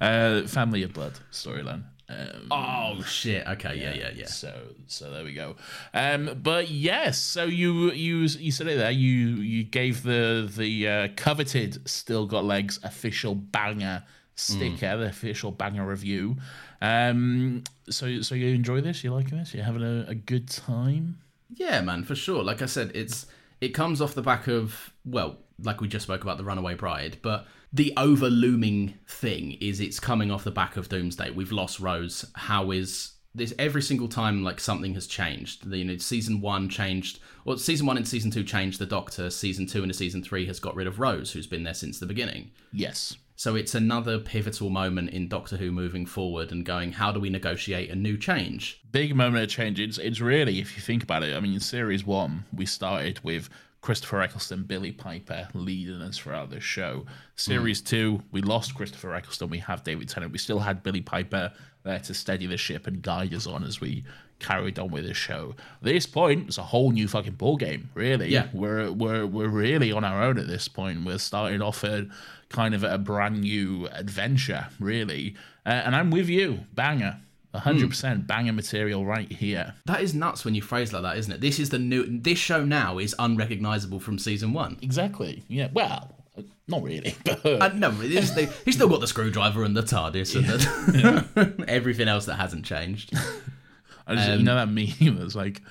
uh, 0.00 0.42
Family 0.46 0.82
of 0.82 0.92
Blood 0.92 1.14
storyline. 1.32 1.82
Um, 2.08 2.48
oh 2.52 3.02
shit! 3.02 3.46
Okay, 3.46 3.76
yeah, 3.76 3.94
yeah, 3.94 4.10
yeah. 4.14 4.26
So 4.26 4.52
so 4.86 5.10
there 5.10 5.24
we 5.24 5.34
go. 5.34 5.56
Um, 5.92 6.38
but 6.42 6.70
yes, 6.70 7.18
so 7.18 7.44
you 7.44 7.90
you 7.90 8.18
you 8.20 8.52
said 8.52 8.68
it 8.68 8.76
there. 8.76 8.92
You 8.92 9.36
you 9.36 9.64
gave 9.64 10.02
the 10.04 10.50
the 10.56 10.88
uh, 10.88 11.08
coveted 11.16 11.88
still 11.88 12.26
got 12.26 12.44
legs 12.44 12.78
official 12.84 13.34
banger 13.34 14.04
sticker, 14.36 14.96
the 14.96 15.06
official 15.06 15.50
banger 15.50 15.84
review. 15.84 16.36
Um, 16.80 17.64
so 17.90 18.20
so 18.20 18.34
you 18.34 18.54
enjoy 18.54 18.80
this? 18.80 19.02
You 19.02 19.12
liking 19.12 19.38
this? 19.38 19.52
You 19.52 19.62
having 19.62 19.82
a, 19.82 20.08
a 20.08 20.14
good 20.14 20.48
time? 20.48 21.18
Yeah, 21.54 21.80
man, 21.80 22.04
for 22.04 22.14
sure. 22.14 22.44
Like 22.44 22.62
I 22.62 22.66
said, 22.66 22.92
it's 22.94 23.26
it 23.60 23.70
comes 23.70 24.00
off 24.00 24.14
the 24.14 24.22
back 24.22 24.46
of 24.46 24.92
well, 25.04 25.38
like 25.62 25.80
we 25.80 25.88
just 25.88 26.04
spoke 26.04 26.22
about 26.22 26.38
the 26.38 26.44
Runaway 26.44 26.74
Bride, 26.74 27.18
but 27.22 27.46
the 27.72 27.92
over 27.96 28.28
looming 28.28 28.94
thing 29.08 29.52
is 29.60 29.80
it's 29.80 30.00
coming 30.00 30.30
off 30.30 30.44
the 30.44 30.50
back 30.50 30.76
of 30.76 30.88
Doomsday. 30.88 31.30
We've 31.30 31.52
lost 31.52 31.80
Rose. 31.80 32.24
How 32.34 32.70
is 32.70 33.12
this 33.34 33.52
every 33.58 33.82
single 33.82 34.08
time 34.08 34.42
like 34.42 34.60
something 34.60 34.94
has 34.94 35.06
changed? 35.06 35.68
The, 35.68 35.78
you 35.78 35.84
know, 35.84 35.96
season 35.98 36.40
one 36.40 36.68
changed, 36.68 37.20
or 37.44 37.58
season 37.58 37.86
one 37.86 37.96
and 37.96 38.08
season 38.08 38.30
two 38.30 38.44
changed 38.44 38.78
the 38.78 38.86
Doctor. 38.86 39.30
Season 39.30 39.66
two 39.66 39.82
and 39.82 39.94
season 39.94 40.22
three 40.22 40.46
has 40.46 40.58
got 40.58 40.74
rid 40.74 40.86
of 40.86 40.98
Rose, 40.98 41.32
who's 41.32 41.46
been 41.46 41.64
there 41.64 41.74
since 41.74 41.98
the 41.98 42.06
beginning. 42.06 42.50
Yes. 42.72 43.16
So 43.38 43.54
it's 43.54 43.74
another 43.74 44.18
pivotal 44.18 44.70
moment 44.70 45.10
in 45.10 45.28
Doctor 45.28 45.58
Who 45.58 45.70
moving 45.70 46.06
forward 46.06 46.50
and 46.50 46.64
going, 46.64 46.92
how 46.92 47.12
do 47.12 47.20
we 47.20 47.28
negotiate 47.28 47.90
a 47.90 47.94
new 47.94 48.16
change? 48.16 48.80
Big 48.90 49.14
moment 49.14 49.44
of 49.44 49.50
change. 49.50 49.78
It's, 49.78 49.98
it's 49.98 50.22
really, 50.22 50.58
if 50.58 50.74
you 50.74 50.80
think 50.80 51.02
about 51.02 51.22
it, 51.22 51.36
I 51.36 51.40
mean, 51.40 51.52
in 51.52 51.60
series 51.60 52.06
one, 52.06 52.46
we 52.50 52.64
started 52.64 53.22
with 53.22 53.50
Christopher 53.86 54.20
Eccleston, 54.20 54.64
Billie 54.64 54.90
Piper 54.90 55.46
leading 55.54 56.02
us 56.02 56.18
throughout 56.18 56.50
this 56.50 56.64
show. 56.64 57.06
Series 57.36 57.80
two, 57.80 58.20
we 58.32 58.42
lost 58.42 58.74
Christopher 58.74 59.14
Eccleston. 59.14 59.48
We 59.48 59.58
have 59.60 59.84
David 59.84 60.08
Tennant. 60.08 60.32
We 60.32 60.38
still 60.38 60.58
had 60.58 60.82
Billie 60.82 61.02
Piper 61.02 61.52
there 61.84 62.00
to 62.00 62.12
steady 62.12 62.46
the 62.48 62.56
ship 62.56 62.88
and 62.88 63.00
guide 63.00 63.32
us 63.32 63.46
on 63.46 63.62
as 63.62 63.80
we 63.80 64.02
carried 64.40 64.80
on 64.80 64.90
with 64.90 65.06
the 65.06 65.14
show. 65.14 65.54
At 65.80 65.84
this 65.84 66.04
point, 66.04 66.48
it's 66.48 66.58
a 66.58 66.64
whole 66.64 66.90
new 66.90 67.06
fucking 67.06 67.34
ball 67.34 67.56
game. 67.56 67.88
Really, 67.94 68.28
Yeah. 68.28 68.48
we're 68.52 68.90
we're 68.90 69.24
we're 69.24 69.46
really 69.46 69.92
on 69.92 70.02
our 70.02 70.20
own 70.20 70.36
at 70.36 70.48
this 70.48 70.66
point. 70.66 71.04
We're 71.04 71.18
starting 71.18 71.62
off 71.62 71.84
a 71.84 72.08
kind 72.48 72.74
of 72.74 72.82
a 72.82 72.98
brand 72.98 73.42
new 73.42 73.86
adventure, 73.92 74.66
really. 74.80 75.36
Uh, 75.64 75.82
and 75.84 75.94
I'm 75.94 76.10
with 76.10 76.28
you, 76.28 76.58
banger. 76.74 77.20
100% 77.58 78.26
banger 78.26 78.52
material 78.52 79.04
right 79.04 79.30
here. 79.30 79.74
That 79.86 80.00
is 80.02 80.14
nuts 80.14 80.44
when 80.44 80.54
you 80.54 80.62
phrase 80.62 80.92
like 80.92 81.02
that, 81.02 81.16
isn't 81.18 81.32
it? 81.32 81.40
This 81.40 81.58
is 81.58 81.70
the 81.70 81.78
new. 81.78 82.04
This 82.20 82.38
show 82.38 82.64
now 82.64 82.98
is 82.98 83.14
unrecognizable 83.18 84.00
from 84.00 84.18
season 84.18 84.52
one. 84.52 84.78
Exactly. 84.82 85.44
Yeah. 85.48 85.68
Well, 85.72 86.14
uh, 86.36 86.42
not 86.68 86.82
really, 86.82 87.14
but 87.24 87.44
Uh, 87.46 87.68
no, 87.68 87.90
the, 87.90 88.52
he's 88.64 88.74
still 88.74 88.88
got 88.88 89.00
the 89.00 89.06
screwdriver 89.06 89.64
and 89.64 89.76
the 89.76 89.82
TARDIS 89.82 90.36
and 90.36 90.46
the, 90.46 91.64
everything 91.68 92.08
else 92.08 92.26
that 92.26 92.34
hasn't 92.34 92.64
changed. 92.64 93.12
I 94.06 94.14
just, 94.14 94.30
you 94.38 94.44
know 94.44 94.54
that 94.54 94.68
meme 94.68 95.16
that's 95.18 95.34
like, 95.34 95.62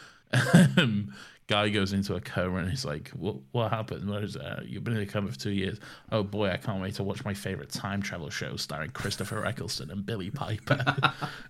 um, 0.77 1.13
guy 1.47 1.69
goes 1.69 1.93
into 1.93 2.15
a 2.15 2.21
coma 2.21 2.57
and 2.57 2.69
he's 2.69 2.85
like, 2.85 3.09
"What? 3.09 3.37
What 3.51 3.71
happened? 3.71 4.09
What 4.09 4.23
is 4.23 4.33
that? 4.33 4.67
You've 4.67 4.83
been 4.83 4.95
in 4.95 5.03
a 5.03 5.05
coma 5.05 5.31
for 5.31 5.39
two 5.39 5.51
years. 5.51 5.79
Oh 6.11 6.23
boy, 6.23 6.49
I 6.49 6.57
can't 6.57 6.81
wait 6.81 6.95
to 6.95 7.03
watch 7.03 7.23
my 7.23 7.33
favorite 7.33 7.69
time 7.69 8.01
travel 8.01 8.29
show 8.29 8.55
starring 8.55 8.91
Christopher 8.91 9.45
Eccleston 9.45 9.91
and 9.91 10.05
Billie 10.05 10.31
Piper." 10.31 10.83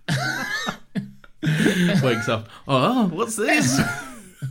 Wakes 2.02 2.28
up. 2.28 2.48
Oh, 2.66 3.06
what's 3.08 3.36
this? 3.36 3.80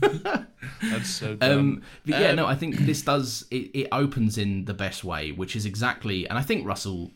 That's 0.00 1.08
so 1.08 1.36
dumb. 1.36 1.58
Um, 1.58 1.82
but 2.04 2.20
yeah, 2.20 2.32
no, 2.32 2.46
I 2.46 2.54
think 2.54 2.76
this 2.78 3.02
does. 3.02 3.46
It, 3.50 3.70
it 3.74 3.88
opens 3.92 4.38
in 4.38 4.64
the 4.64 4.74
best 4.74 5.04
way, 5.04 5.32
which 5.32 5.56
is 5.56 5.66
exactly. 5.66 6.28
And 6.28 6.38
I 6.38 6.42
think 6.42 6.66
Russell, 6.66 7.12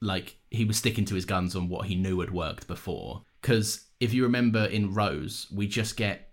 like, 0.00 0.36
he 0.50 0.64
was 0.64 0.76
sticking 0.76 1.04
to 1.06 1.14
his 1.14 1.24
guns 1.24 1.56
on 1.56 1.68
what 1.68 1.86
he 1.86 1.94
knew 1.94 2.20
had 2.20 2.30
worked 2.30 2.66
before. 2.66 3.22
Because 3.40 3.86
if 4.00 4.12
you 4.14 4.22
remember 4.24 4.64
in 4.64 4.94
Rose, 4.94 5.46
we 5.52 5.66
just 5.66 5.96
get 5.96 6.32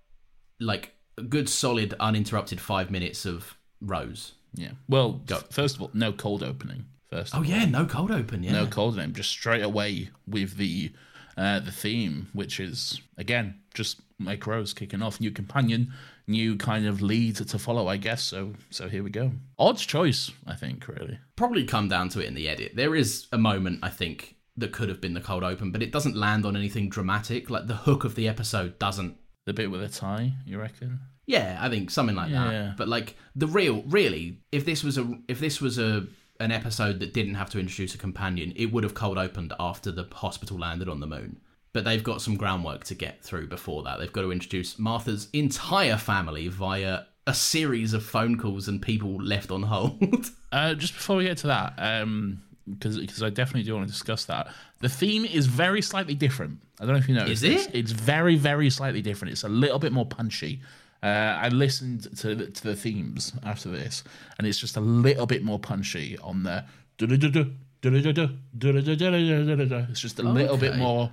like 0.60 0.94
a 1.18 1.22
good, 1.24 1.50
solid, 1.50 1.94
uninterrupted 2.00 2.60
five 2.62 2.90
minutes 2.92 3.26
of 3.26 3.58
Rose. 3.82 4.34
yeah. 4.54 4.72
Well, 4.88 5.22
first 5.50 5.76
of 5.76 5.82
all, 5.82 5.92
no 5.94 6.12
cold 6.14 6.44
opening. 6.44 6.86
First. 7.10 7.36
Oh 7.36 7.42
yeah, 7.42 7.66
no 7.66 7.86
cold 7.86 8.10
open. 8.10 8.42
Yeah. 8.42 8.54
no 8.54 8.68
cold 8.68 8.96
name, 8.96 9.14
just 9.14 9.30
straight 9.30 9.64
away 9.64 10.10
with 10.26 10.56
the 10.56 10.92
uh, 11.38 11.60
the 11.60 11.72
theme, 11.72 12.30
which 12.34 12.60
is 12.60 13.02
again 13.18 13.60
just 13.74 14.00
Mike 14.18 14.48
Rose 14.48 14.74
kicking 14.74 15.02
off, 15.02 15.20
new 15.20 15.32
companion, 15.32 15.92
new 16.28 16.56
kind 16.56 16.86
of 16.88 17.02
lead 17.02 17.36
to 17.36 17.60
follow, 17.60 17.88
I 17.88 17.98
guess. 17.98 18.24
So 18.24 18.54
so 18.70 18.88
here 18.88 19.04
we 19.04 19.10
go. 19.10 19.34
Odd 19.60 19.78
choice, 19.78 20.32
I 20.48 20.56
think, 20.56 20.88
really. 20.88 21.20
probably 21.36 21.66
come 21.66 21.90
down 21.90 22.08
to 22.10 22.22
it 22.22 22.28
in 22.28 22.34
the 22.34 22.48
edit. 22.48 22.78
There 22.78 22.96
is 22.96 23.28
a 23.34 23.38
moment 23.38 23.80
I 23.84 23.90
think 23.90 24.38
that 24.56 24.72
could 24.72 24.88
have 24.88 25.02
been 25.02 25.14
the 25.14 25.22
cold 25.22 25.44
open, 25.44 25.72
but 25.74 25.82
it 25.84 25.92
doesn't 25.92 26.16
land 26.16 26.46
on 26.46 26.56
anything 26.56 26.88
dramatic. 26.88 27.50
Like 27.50 27.68
the 27.68 27.76
hook 27.76 28.06
of 28.06 28.16
the 28.16 28.28
episode 28.30 28.80
doesn't. 28.80 29.18
The 29.46 29.54
bit 29.54 29.72
with 29.72 29.82
a 29.84 29.90
tie, 29.90 30.34
you 30.46 30.60
reckon? 30.60 31.00
Yeah, 31.26 31.58
I 31.62 31.70
think 31.70 31.90
something 31.90 32.16
like 32.16 32.30
Yeah. 32.32 32.50
that. 32.50 32.78
But 32.78 32.88
like 32.88 33.16
the 33.36 33.48
real, 33.48 33.84
really, 33.88 34.40
if 34.52 34.66
this 34.66 34.84
was 34.84 34.98
a 34.98 35.18
if 35.28 35.40
this 35.40 35.60
was 35.62 35.78
a 35.80 36.08
an 36.40 36.52
episode 36.52 37.00
that 37.00 37.14
didn't 37.14 37.36
have 37.36 37.50
to 37.52 37.60
introduce 37.60 37.94
a 37.96 37.98
companion, 37.98 38.54
it 38.56 38.72
would 38.72 38.84
have 38.84 38.94
cold 38.94 39.18
opened 39.18 39.54
after 39.60 39.92
the 39.92 40.08
hospital 40.12 40.58
landed 40.58 40.90
on 40.90 41.00
the 41.00 41.08
moon. 41.08 41.40
But 41.74 41.86
they've 41.86 42.04
got 42.04 42.22
some 42.22 42.36
groundwork 42.36 42.84
to 42.86 42.96
get 42.96 43.24
through 43.24 43.48
before 43.48 43.84
that. 43.84 44.00
They've 44.00 44.12
got 44.12 44.24
to 44.24 44.32
introduce 44.32 44.78
Martha's 44.78 45.28
entire 45.34 45.98
family 45.98 46.48
via 46.50 47.04
a 47.28 47.34
series 47.34 47.94
of 47.94 48.04
phone 48.04 48.38
calls 48.38 48.68
and 48.68 48.82
people 48.82 49.22
left 49.22 49.52
on 49.52 49.64
hold. 49.64 50.30
Uh, 50.54 50.74
just 50.74 50.94
before 50.96 51.16
we 51.16 51.24
get 51.24 51.38
to 51.38 51.48
that, 51.48 51.74
um, 51.78 52.42
because 52.70 53.00
because 53.00 53.24
I 53.24 53.30
definitely 53.30 53.64
do 53.64 53.76
want 53.76 53.88
to 53.88 53.92
discuss 53.92 54.26
that. 54.26 54.48
The 54.80 54.90
theme 54.90 55.26
is 55.26 55.48
very 55.48 55.82
slightly 55.82 56.16
different. 56.16 56.60
I 56.80 56.86
don't 56.86 56.94
know 56.94 57.00
if 57.00 57.08
you 57.08 57.16
noticed. 57.16 57.44
Is 57.44 57.68
it? 57.68 57.76
It's 57.76 57.92
very 57.92 58.36
very 58.36 58.70
slightly 58.70 59.02
different. 59.02 59.34
It's 59.34 59.44
a 59.44 59.50
little 59.50 59.80
bit 59.80 59.92
more 59.92 60.06
punchy. 60.06 60.62
Uh, 61.04 61.40
I 61.42 61.48
listened 61.50 62.16
to 62.18 62.36
the, 62.36 62.46
to 62.48 62.64
the 62.64 62.76
themes 62.76 63.34
after 63.44 63.70
this, 63.70 64.04
and 64.38 64.46
it's 64.46 64.60
just 64.60 64.78
a 64.78 64.82
little 64.82 65.26
bit 65.26 65.44
more 65.44 65.60
punchy 65.60 66.18
on 66.20 66.44
the. 66.44 66.64
It's 69.90 70.00
just 70.00 70.20
a 70.20 70.24
little 70.24 70.58
bit 70.58 70.78
more, 70.78 71.10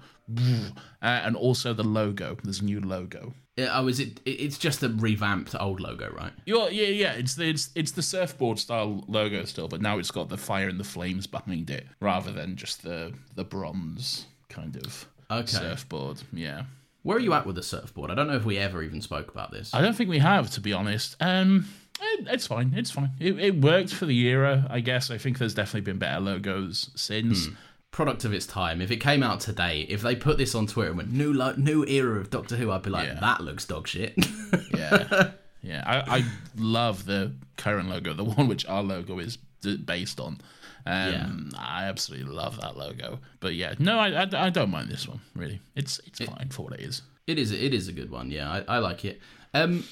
uh, 1.03 1.07
and 1.25 1.35
also 1.35 1.73
the 1.73 1.85
logo. 1.85 2.37
There's 2.45 2.61
a 2.61 2.65
new 2.65 2.81
logo. 2.81 3.33
Yeah, 3.59 3.79
oh, 3.79 3.89
is 3.89 3.99
it? 4.01 4.21
it- 4.25 4.41
It's 4.41 4.57
just 4.57 4.83
a 4.83 4.89
revamped 4.89 5.55
old 5.59 5.81
logo, 5.81 6.11
right? 6.13 6.33
Yeah, 6.47 6.69
yeah, 6.69 6.87
yeah. 6.89 7.13
It's 7.13 7.35
the 7.35 7.49
it's, 7.51 7.71
it's 7.75 7.91
the 7.93 8.03
surfboard 8.03 8.59
style 8.59 9.05
logo 9.09 9.45
still, 9.45 9.67
but 9.69 9.81
now 9.83 9.99
it's 9.99 10.11
got 10.13 10.29
the 10.29 10.37
fire 10.37 10.69
and 10.69 10.79
the 10.79 10.85
flames 10.85 11.27
behind 11.27 11.69
it 11.71 11.87
rather 12.01 12.31
than 12.33 12.57
just 12.57 12.83
the 12.85 13.13
the 13.35 13.45
bronze 13.45 14.27
kind 14.49 14.77
of 14.77 15.09
Okay. 15.31 15.47
surfboard. 15.49 16.23
Yeah, 16.33 16.63
Where 17.03 17.17
are 17.17 17.21
you 17.21 17.33
at 17.35 17.47
with 17.47 17.57
the 17.57 17.63
surfboard? 17.63 18.11
I 18.11 18.15
don't 18.15 18.29
know 18.29 18.37
if 18.37 18.45
we 18.45 18.59
ever 18.59 18.83
even 18.83 19.01
spoke 19.03 19.29
about 19.31 19.51
this. 19.51 19.75
I 19.75 19.81
don't 19.83 19.95
think 19.97 20.09
we 20.09 20.19
have 20.21 20.51
to 20.53 20.61
be 20.61 20.73
honest. 20.73 21.17
Um, 21.21 21.67
it, 22.01 22.29
it's 22.31 22.47
fine. 22.47 22.73
It's 22.77 22.91
fine. 22.93 23.11
It, 23.19 23.39
it 23.41 23.61
worked 23.61 23.93
for 23.93 24.07
the 24.07 24.19
era, 24.29 24.67
I 24.71 24.79
guess. 24.81 25.11
I 25.11 25.19
think 25.19 25.39
there's 25.39 25.53
definitely 25.55 25.81
been 25.83 25.99
better 25.99 26.21
logos 26.21 26.91
since. 26.95 27.49
Product 27.91 28.25
of 28.25 28.33
its 28.33 28.47
time. 28.47 28.81
If 28.81 28.91
it 28.91 28.99
came 28.99 29.23
out 29.23 29.41
today, 29.41 29.87
if 29.89 30.03
they 30.03 30.15
put 30.15 30.39
this 30.39 30.55
on 30.55 30.67
Twitter 30.67 30.91
and 30.91 30.99
went 30.99 31.13
new 31.13 31.33
lo- 31.33 31.55
new 31.57 31.85
era 31.87 32.21
of 32.21 32.31
Doctor 32.31 32.55
Who, 32.57 32.71
I'd 32.71 32.83
be 32.83 32.91
like, 32.91 33.09
Yeah. 33.09 33.19
that 33.21 33.41
looks 33.41 33.65
dog 33.65 33.89
shit. 33.89 34.15
Yeah, 34.75 35.31
yeah. 35.63 35.83
I, 35.85 36.19
I 36.19 36.25
love 36.57 37.05
the 37.05 37.33
current 37.57 37.89
logo, 37.91 38.15
the 38.15 38.25
one 38.25 38.47
which 38.49 38.65
our 38.67 38.83
logo 38.83 39.19
is 39.19 39.37
based 39.85 40.21
on. 40.21 40.39
Um, 40.87 41.51
I 41.59 41.85
absolutely 41.85 42.33
love 42.33 42.61
that 42.61 42.77
logo. 42.77 43.19
But 43.41 43.55
yeah, 43.55 43.75
no, 43.79 43.99
I, 43.99 44.23
I, 44.23 44.29
I 44.47 44.51
don't 44.51 44.71
mind 44.71 44.89
this 44.91 45.07
one 45.09 45.21
really. 45.35 45.61
It's 45.75 45.99
it's 46.07 46.21
fine 46.21 46.49
for 46.51 46.63
what 46.63 46.75
it 46.75 46.81
is. 46.81 47.03
it 47.27 47.39
is 47.39 47.51
it 47.51 47.75
is 47.75 47.89
a 47.89 47.93
good 47.93 48.11
one. 48.11 48.31
Yeah, 48.31 48.51
I, 48.51 48.77
I 48.77 48.79
like 48.79 49.05
it. 49.05 49.21
Um, 49.53 49.85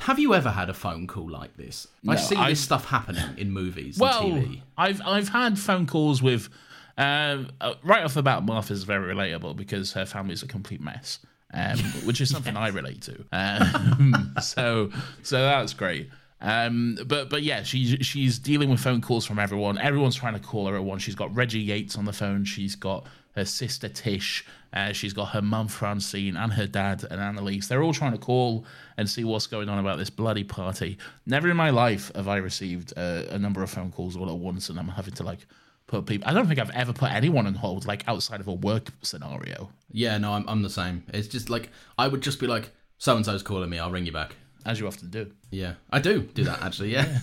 have 0.00 0.18
you 0.18 0.34
ever 0.34 0.50
had 0.50 0.68
a 0.70 0.74
phone 0.74 1.06
call 1.06 1.28
like 1.30 1.56
this? 1.56 1.86
I 2.06 2.16
see 2.16 2.36
I- 2.36 2.50
this 2.50 2.60
stuff 2.60 2.84
happening 2.86 3.24
in 3.38 3.50
movies 3.50 3.98
Well, 3.98 4.22
and 4.32 4.44
TV. 4.46 4.60
I've 4.76 5.00
I've 5.04 5.28
had 5.30 5.58
phone 5.58 5.86
calls 5.86 6.22
with, 6.22 6.48
um, 6.96 7.50
uh, 7.60 7.74
right 7.82 8.04
off 8.04 8.14
the 8.14 8.22
bat, 8.22 8.42
Martha's 8.42 8.84
very 8.84 9.14
relatable 9.14 9.56
because 9.56 9.92
her 9.92 10.06
family's 10.06 10.42
a 10.42 10.46
complete 10.46 10.80
mess, 10.80 11.18
um, 11.52 11.78
which 12.04 12.20
is 12.20 12.30
something 12.30 12.56
I 12.56 12.68
relate 12.68 13.02
to. 13.02 13.24
Um, 13.32 14.34
so 14.42 14.90
so 15.22 15.38
that's 15.38 15.74
great. 15.74 16.08
Um, 16.40 16.98
but 17.06 17.30
but 17.30 17.42
yeah, 17.42 17.62
she's 17.62 18.06
she's 18.06 18.38
dealing 18.38 18.70
with 18.70 18.80
phone 18.80 19.00
calls 19.00 19.24
from 19.24 19.38
everyone. 19.38 19.78
Everyone's 19.78 20.16
trying 20.16 20.34
to 20.34 20.40
call 20.40 20.66
her 20.66 20.76
at 20.76 20.84
once. 20.84 21.02
She's 21.02 21.14
got 21.14 21.34
Reggie 21.34 21.60
Yates 21.60 21.96
on 21.96 22.04
the 22.04 22.12
phone. 22.12 22.44
She's 22.44 22.76
got 22.76 23.06
her 23.34 23.44
sister 23.44 23.88
Tish. 23.88 24.44
Uh, 24.72 24.92
she's 24.92 25.12
got 25.12 25.26
her 25.26 25.42
mum 25.42 25.68
Francine 25.68 26.36
and 26.36 26.52
her 26.52 26.66
dad 26.66 27.04
and 27.10 27.20
Annalise. 27.20 27.68
They're 27.68 27.82
all 27.82 27.94
trying 27.94 28.12
to 28.12 28.18
call 28.18 28.64
and 28.96 29.08
see 29.08 29.22
what's 29.24 29.46
going 29.46 29.68
on 29.68 29.78
about 29.78 29.98
this 29.98 30.10
bloody 30.10 30.42
party. 30.44 30.98
Never 31.26 31.48
in 31.48 31.56
my 31.56 31.70
life 31.70 32.10
have 32.14 32.26
I 32.28 32.36
received 32.38 32.92
uh, 32.96 33.22
a 33.30 33.38
number 33.38 33.62
of 33.62 33.70
phone 33.70 33.92
calls 33.92 34.16
all 34.16 34.28
at 34.28 34.36
once, 34.36 34.68
and 34.68 34.78
I'm 34.78 34.88
having 34.88 35.14
to 35.14 35.22
like 35.22 35.46
put 35.86 36.06
people. 36.06 36.28
I 36.28 36.32
don't 36.34 36.46
think 36.46 36.58
I've 36.58 36.70
ever 36.70 36.92
put 36.92 37.12
anyone 37.12 37.46
on 37.46 37.54
hold 37.54 37.86
like 37.86 38.06
outside 38.08 38.40
of 38.40 38.48
a 38.48 38.52
work 38.54 38.88
scenario, 39.02 39.70
Yeah, 39.90 40.18
no, 40.18 40.32
I'm 40.32 40.48
I'm 40.48 40.62
the 40.62 40.70
same. 40.70 41.04
It's 41.12 41.28
just 41.28 41.50
like 41.50 41.70
I 41.98 42.08
would 42.08 42.22
just 42.22 42.40
be 42.40 42.46
like, 42.46 42.70
so 42.98 43.16
and 43.16 43.24
so's 43.24 43.42
calling 43.42 43.70
me. 43.70 43.78
I'll 43.78 43.90
ring 43.90 44.06
you 44.06 44.12
back. 44.12 44.36
as 44.66 44.80
you 44.80 44.86
often 44.86 45.10
do. 45.10 45.30
Yeah, 45.50 45.74
I 45.90 46.00
do 46.00 46.22
do 46.22 46.44
that 46.44 46.62
actually. 46.62 46.92
Yeah. 46.92 47.18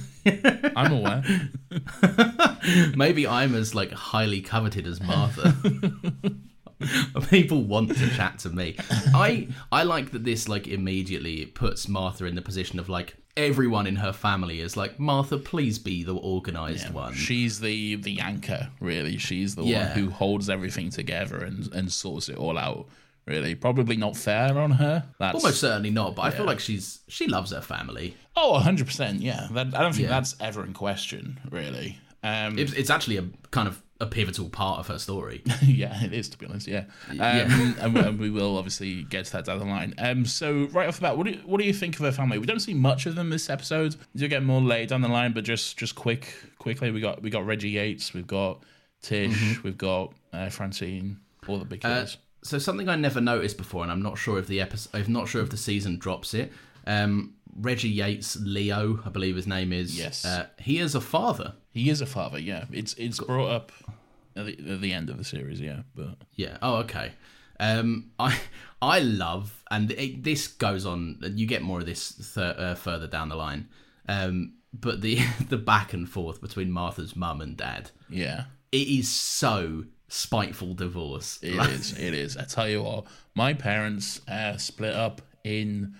I'm 0.75 0.94
aware. 0.94 1.24
Maybe 2.96 3.25
I'm 3.27 3.56
as 3.56 3.74
like 3.74 3.91
highly 3.91 4.41
coveted 4.41 4.86
as 4.88 5.01
Martha. 5.01 5.56
People 7.30 7.63
want 7.63 7.96
to 7.96 8.10
chat 8.12 8.39
to 8.39 8.50
me. 8.50 8.75
I 9.13 9.48
I 9.72 9.84
like 9.84 10.12
that 10.12 10.24
this 10.24 10.48
like 10.50 10.68
immediately 10.68 11.46
puts 11.46 11.88
Martha 11.88 12.25
in 12.25 12.36
the 12.36 12.41
position 12.41 12.80
of 12.80 12.89
like 12.89 13.15
everyone 13.38 13.88
in 13.88 13.96
her 13.98 14.14
family 14.14 14.60
is 14.60 14.76
like 14.78 15.00
Martha, 15.00 15.38
please 15.38 15.80
be 15.80 16.04
the 16.04 16.16
organized 16.16 16.90
one. 16.94 17.14
She's 17.14 17.60
the 17.60 17.96
the 17.96 18.20
anchor, 18.20 18.70
really. 18.80 19.18
She's 19.18 19.56
the 19.56 19.64
Yeah. 19.64 19.90
one 19.90 19.98
who 20.00 20.10
holds 20.10 20.50
everything 20.50 20.90
together 20.90 21.38
and 21.38 21.72
and 21.74 21.92
sorts 21.92 22.30
it 22.30 22.38
all 22.38 22.58
out. 22.58 22.88
Really, 23.28 23.54
probably 23.54 23.98
not 23.98 24.18
fair 24.18 24.58
on 24.58 24.72
her. 24.72 25.06
That's 25.20 25.36
Almost 25.36 25.62
certainly 25.62 25.92
not, 25.92 26.16
but 26.16 26.24
I 26.24 26.32
feel 26.32 26.46
like 26.46 26.60
she's 26.60 27.00
she 27.08 27.28
loves 27.28 27.52
her 27.52 27.62
family. 27.62 28.16
oh, 28.36 28.60
hundred 28.60 28.88
percent. 28.88 29.22
Yeah, 29.22 29.48
that, 29.52 29.68
I 29.76 29.82
don't 29.84 29.94
think 29.94 30.08
Yeah. 30.08 30.16
that's 30.16 30.36
ever 30.40 30.66
in 30.66 30.74
question. 30.74 31.40
Really. 31.52 32.00
Um, 32.24 32.58
It's, 32.60 32.74
it's 32.74 32.90
actually 32.90 33.18
a 33.18 33.26
kind 33.52 33.68
of 33.68 33.82
a 34.01 34.08
pivotal 34.08 34.50
part 34.50 34.79
of 34.79 34.88
her 34.88 34.98
story. 34.98 35.43
yeah, 35.62 36.03
it 36.03 36.12
is 36.12 36.27
to 36.29 36.38
be 36.38 36.48
honest. 36.48 36.67
Yeah, 36.67 36.86
um, 37.12 37.20
and, 37.20 37.98
and 37.98 38.20
we 38.20 38.29
will 38.29 38.58
obviously 38.58 39.03
get 39.03 39.25
to 39.25 39.31
that 39.34 39.46
down 39.46 39.60
the 39.60 39.65
line. 39.65 39.93
Um, 39.98 40.25
so 40.25 40.67
right 40.72 40.88
off 40.88 40.96
the 40.96 41.03
bat, 41.03 41.17
what 41.17 41.27
do 41.27 41.34
you, 41.34 41.39
what 41.46 41.60
do 41.60 41.65
you 41.65 41.74
think 41.74 41.96
of 41.96 42.01
her 42.05 42.12
family? 42.12 42.39
We 42.39 42.48
don't 42.48 42.60
see 42.60 42.74
much 42.74 43.05
of 43.05 43.15
them 43.15 43.29
this 43.29 43.50
episode. 43.50 43.96
Do 44.15 44.27
get 44.27 44.43
more 44.43 44.60
later 44.60 44.88
down 44.88 45.01
the 45.01 45.08
line, 45.08 45.34
but 45.34 45.43
just 45.43 45.77
just 45.77 45.96
quick 45.96 46.34
quickly, 46.58 46.91
we 46.91 47.00
got 47.00 47.22
we 47.22 47.29
got 47.29 47.46
Reggie 47.46 47.70
Yates, 47.70 48.13
we've 48.13 48.27
got 48.27 48.63
Tish, 49.01 49.63
we've 49.63 49.77
got 49.77 50.13
uh, 50.34 50.50
Francine, 50.50 51.17
all 51.48 51.60
the 51.60 51.65
big 51.65 51.86
Uh, 51.86 52.08
so 52.43 52.58
something 52.58 52.89
I 52.89 52.96
never 52.96 53.22
noticed 53.22 53.58
before, 53.58 53.84
and 53.84 53.91
I'm 53.91 54.01
not 54.01 54.17
sure 54.17 54.39
if 54.39 54.48
the 54.48 54.62
episode, 54.62 54.89
I'm 54.93 55.13
not 55.13 55.27
sure 55.27 55.43
if 55.43 55.51
the 55.51 55.58
season 55.58 56.00
drops 56.00 56.34
it. 56.34 56.51
Um, 56.88 57.36
Reggie 57.55 57.89
Yates 57.89 58.38
Leo, 58.38 59.00
I 59.05 59.10
believe 59.10 59.36
his 59.36 59.46
name 59.46 59.72
is. 59.74 59.98
Yes. 59.98 60.25
Uh, 60.25 60.48
he 60.58 60.79
is 60.79 60.96
a 60.96 61.01
father. 61.01 61.53
He 61.72 61.90
is 61.90 62.01
a 62.01 62.06
father. 62.06 62.40
Yeah, 62.40 62.66
it's 62.72 62.94
it's 62.96 63.20
brought 63.20 63.50
up 63.50 63.72
at 64.36 64.46
the, 64.46 64.74
at 64.74 64.82
the 64.82 64.94
end 64.94 65.10
of 65.10 65.18
the 65.18 65.24
series. 65.24 65.60
Yeah, 65.62 65.82
but 65.96 66.16
Yeah. 66.36 66.58
Oh, 66.62 66.75
okay. 66.78 67.13
Um, 67.60 68.12
I 68.20 68.38
I 68.82 69.00
love, 69.00 69.63
and 69.70 69.92
it, 69.92 70.24
this 70.24 70.48
goes 70.48 70.86
on. 70.86 71.20
You 71.22 71.46
get 71.46 71.62
more 71.62 71.80
of 71.80 71.86
this 71.86 72.34
th- 72.34 72.56
uh, 72.58 72.75
further 72.75 73.08
down 73.08 73.30
the 73.30 73.36
line. 73.36 73.68
Um, 74.08 74.54
but 74.74 75.01
the 75.01 75.20
the 75.50 75.58
back 75.58 75.94
and 75.94 76.10
forth 76.10 76.42
between 76.42 76.72
Martha's 76.72 77.16
mum 77.16 77.40
and 77.42 77.56
dad, 77.56 77.92
yeah, 78.10 78.46
it 78.72 78.88
is 78.88 79.10
so 79.10 79.86
spiteful 80.08 80.74
divorce. 80.74 81.40
it 81.42 81.56
Like- 81.56 81.70
is. 81.80 81.98
It 81.98 82.13
is. 82.13 82.36
I 82.36 82.44
tell 82.46 82.68
you 82.68 82.82
what, 82.84 83.06
my 83.36 83.54
parents 83.54 84.22
uh, 84.28 84.58
split 84.58 84.94
up 84.94 85.22
in 85.44 85.96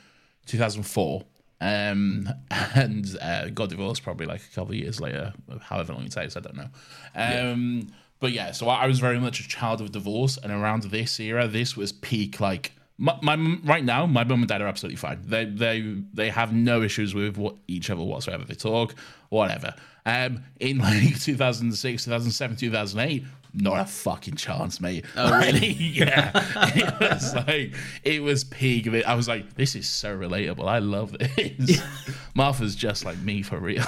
2004. 0.48 1.24
Um, 1.62 2.28
and 2.76 3.18
uh, 3.22 3.50
got 3.50 3.70
divorced 3.70 4.04
probably 4.04 4.26
like 4.26 4.42
a 4.42 4.56
couple 4.56 4.72
of 4.72 4.78
years 4.78 5.00
later, 5.00 5.34
however 5.62 5.94
long 5.94 6.04
it 6.04 6.12
takes, 6.12 6.36
I 6.36 6.40
don't 6.42 6.58
know. 6.58 6.70
Um, 7.16 7.88
but 8.20 8.32
yeah, 8.32 8.52
so 8.52 8.68
I 8.68 8.84
I 8.84 8.88
was 8.88 9.00
very 9.00 9.20
much 9.20 9.40
a 9.40 9.48
child 9.48 9.80
of 9.80 9.92
divorce, 9.92 10.38
and 10.38 10.52
around 10.52 10.84
this 10.84 11.20
era, 11.20 11.48
this 11.48 11.78
was 11.78 11.92
peak 11.92 12.40
like 12.40 12.74
my, 13.02 13.18
my 13.22 13.36
right 13.64 13.84
now. 13.84 14.06
My 14.06 14.24
mum 14.24 14.42
and 14.42 14.48
dad 14.48 14.62
are 14.62 14.68
absolutely 14.68 14.98
fine. 14.98 15.22
They 15.26 15.46
they 15.46 15.82
they 16.14 16.30
have 16.30 16.54
no 16.54 16.84
issues 16.84 17.16
with 17.16 17.36
what 17.36 17.56
each 17.68 17.90
other 17.90 18.04
whatsoever. 18.04 18.46
They 18.46 18.54
talk, 18.54 18.94
whatever. 19.30 19.74
Um, 20.06 20.44
in 20.60 20.78
like 20.80 21.20
2006, 21.20 22.06
2007, 22.06 22.58
2008, 22.58 23.24
not 23.54 23.80
a 23.80 23.86
fucking 23.86 24.36
chance, 24.36 24.80
mate. 24.80 25.06
Oh 25.18 25.38
really? 25.40 25.68
yeah. 25.74 26.32
It 26.76 27.00
was 27.12 27.36
like 27.36 27.74
it 28.04 28.22
was 28.24 28.44
peak. 28.44 28.88
of 28.88 28.96
it. 28.96 29.06
I 29.06 29.16
was 29.16 29.28
like, 29.28 29.56
this 29.56 29.76
is 29.76 29.88
so 29.88 30.16
relatable. 30.18 30.68
I 30.68 30.80
love 30.80 31.18
this. 31.18 31.82
Martha's 32.34 32.76
just 32.76 33.06
like 33.06 33.18
me 33.20 33.42
for 33.42 33.60
real. 33.60 33.84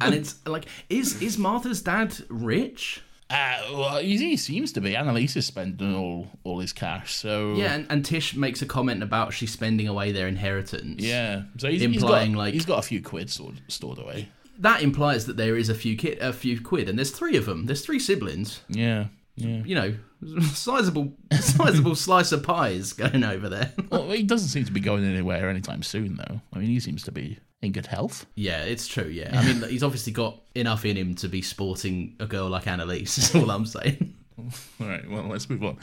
and 0.00 0.14
it's 0.14 0.44
like, 0.46 0.66
is 0.88 1.20
is 1.22 1.38
Martha's 1.38 1.82
dad 1.82 2.16
rich? 2.28 3.02
Uh, 3.28 3.58
well, 3.72 3.98
he, 3.98 4.16
he 4.18 4.36
seems 4.36 4.70
to 4.72 4.80
be. 4.80 4.94
Annalise 4.94 5.34
is 5.36 5.44
spending 5.46 5.96
all 5.96 6.28
all 6.44 6.60
his 6.60 6.72
cash, 6.72 7.12
so 7.14 7.54
Yeah, 7.54 7.74
and, 7.74 7.86
and 7.90 8.04
Tish 8.04 8.36
makes 8.36 8.62
a 8.62 8.66
comment 8.66 9.02
about 9.02 9.32
she's 9.32 9.52
spending 9.52 9.88
away 9.88 10.12
their 10.12 10.28
inheritance. 10.28 11.02
yeah. 11.02 11.42
So 11.58 11.68
he's, 11.68 11.82
Implying, 11.82 12.32
got, 12.34 12.38
like- 12.38 12.54
he's 12.54 12.66
got 12.66 12.78
a 12.78 12.82
few 12.82 13.02
quid 13.02 13.28
stored, 13.28 13.60
stored 13.66 13.98
away. 13.98 14.28
That 14.58 14.82
implies 14.82 15.26
that 15.26 15.36
there 15.36 15.56
is 15.56 15.68
a 15.68 15.74
few 15.74 15.96
kid, 15.96 16.18
a 16.20 16.32
few 16.32 16.60
quid, 16.60 16.88
and 16.88 16.98
there's 16.98 17.10
three 17.10 17.36
of 17.36 17.46
them. 17.46 17.66
There's 17.66 17.84
three 17.84 17.98
siblings. 17.98 18.60
Yeah, 18.68 19.06
yeah. 19.36 19.62
You 19.64 19.74
know, 19.74 19.94
sizable, 20.52 21.12
sizable 21.32 21.94
slice 21.94 22.32
of 22.32 22.42
pies 22.42 22.92
going 22.92 23.24
over 23.24 23.48
there. 23.48 23.72
Well, 23.90 24.10
he 24.10 24.22
doesn't 24.22 24.48
seem 24.48 24.64
to 24.64 24.72
be 24.72 24.80
going 24.80 25.04
anywhere 25.04 25.48
anytime 25.48 25.82
soon, 25.82 26.16
though. 26.16 26.40
I 26.52 26.58
mean, 26.58 26.68
he 26.68 26.80
seems 26.80 27.02
to 27.04 27.12
be 27.12 27.38
in 27.62 27.72
good 27.72 27.86
health. 27.86 28.26
yeah, 28.34 28.62
it's 28.64 28.86
true. 28.86 29.06
Yeah, 29.06 29.30
I 29.38 29.44
mean, 29.52 29.68
he's 29.68 29.82
obviously 29.82 30.12
got 30.12 30.40
enough 30.54 30.84
in 30.84 30.96
him 30.96 31.14
to 31.16 31.28
be 31.28 31.40
sporting 31.42 32.16
a 32.20 32.26
girl 32.26 32.48
like 32.48 32.66
Annalise. 32.66 33.16
Is 33.18 33.34
all 33.34 33.50
I'm 33.50 33.64
saying. 33.66 34.14
All 34.38 34.86
right, 34.86 35.08
well, 35.10 35.24
let's 35.28 35.48
move 35.48 35.64
on. 35.64 35.78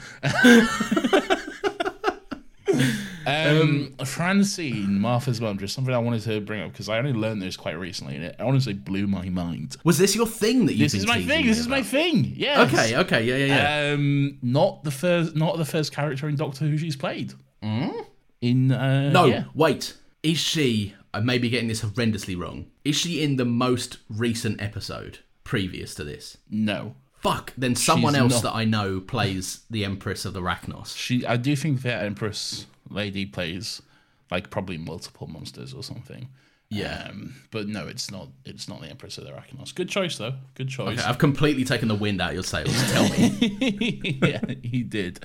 Um, 3.26 3.94
Francine, 4.04 5.00
Martha's 5.00 5.40
mum, 5.40 5.58
just 5.58 5.74
something 5.74 5.94
I 5.94 5.98
wanted 5.98 6.22
to 6.22 6.40
bring 6.40 6.60
up 6.62 6.72
because 6.72 6.88
I 6.88 6.98
only 6.98 7.12
learned 7.12 7.42
this 7.42 7.56
quite 7.56 7.78
recently, 7.78 8.16
and 8.16 8.24
it 8.24 8.36
honestly 8.40 8.72
blew 8.74 9.06
my 9.06 9.28
mind. 9.28 9.76
Was 9.84 9.98
this 9.98 10.14
your 10.14 10.26
thing 10.26 10.66
that 10.66 10.74
you? 10.74 10.84
This 10.84 10.94
is 10.94 11.06
my 11.06 11.22
thing. 11.22 11.46
This 11.46 11.58
is 11.58 11.68
my 11.68 11.82
thing. 11.82 12.32
Yes. 12.36 12.72
Okay. 12.72 12.96
Okay. 12.96 13.24
Yeah. 13.24 13.36
Yeah. 13.36 13.86
Yeah. 13.86 13.94
Um, 13.94 14.38
not 14.42 14.84
the 14.84 14.90
first, 14.90 15.34
not 15.36 15.56
the 15.56 15.64
first 15.64 15.92
character 15.92 16.28
in 16.28 16.36
Doctor 16.36 16.64
Who 16.66 16.76
she's 16.78 16.96
played. 16.96 17.34
In 17.62 18.72
uh, 18.72 19.10
no. 19.10 19.24
yeah. 19.26 19.44
Wait. 19.54 19.96
Is 20.22 20.38
she? 20.38 20.94
I 21.12 21.20
may 21.20 21.38
be 21.38 21.48
getting 21.48 21.68
this 21.68 21.82
horrendously 21.82 22.36
wrong. 22.38 22.66
Is 22.84 22.96
she 22.96 23.22
in 23.22 23.36
the 23.36 23.44
most 23.44 23.98
recent 24.08 24.60
episode 24.60 25.20
previous 25.44 25.94
to 25.94 26.04
this? 26.04 26.38
no. 26.50 26.96
Fuck. 27.24 27.52
Then 27.58 27.74
someone 27.74 28.12
She's 28.14 28.20
else 28.20 28.32
not. 28.34 28.42
that 28.44 28.54
I 28.54 28.64
know 28.64 29.00
plays 29.00 29.64
the 29.70 29.84
Empress 29.84 30.24
of 30.24 30.34
the 30.34 30.42
Racnoss. 30.42 30.96
She, 30.96 31.26
I 31.26 31.36
do 31.36 31.56
think 31.56 31.82
that 31.82 32.04
Empress 32.04 32.66
lady 32.90 33.26
plays 33.26 33.82
like 34.30 34.50
probably 34.50 34.78
multiple 34.78 35.26
monsters 35.26 35.74
or 35.74 35.82
something. 35.82 36.28
Yeah. 36.68 37.08
Um, 37.10 37.34
but 37.50 37.66
no, 37.68 37.86
it's 37.86 38.10
not. 38.10 38.28
It's 38.44 38.68
not 38.68 38.80
the 38.80 38.88
Empress 38.88 39.16
of 39.18 39.24
the 39.24 39.30
Racnoss. 39.30 39.74
Good 39.74 39.88
choice 39.88 40.18
though. 40.18 40.34
Good 40.54 40.68
choice. 40.68 40.98
Okay, 40.98 41.08
I've 41.08 41.18
completely 41.18 41.64
taken 41.64 41.88
the 41.88 41.94
wind 41.94 42.20
out 42.20 42.30
of 42.30 42.34
your 42.34 42.42
sails. 42.42 42.74
Tell 42.92 43.08
me. 43.10 44.18
yeah, 44.22 44.40
he 44.62 44.82
did. 44.82 45.20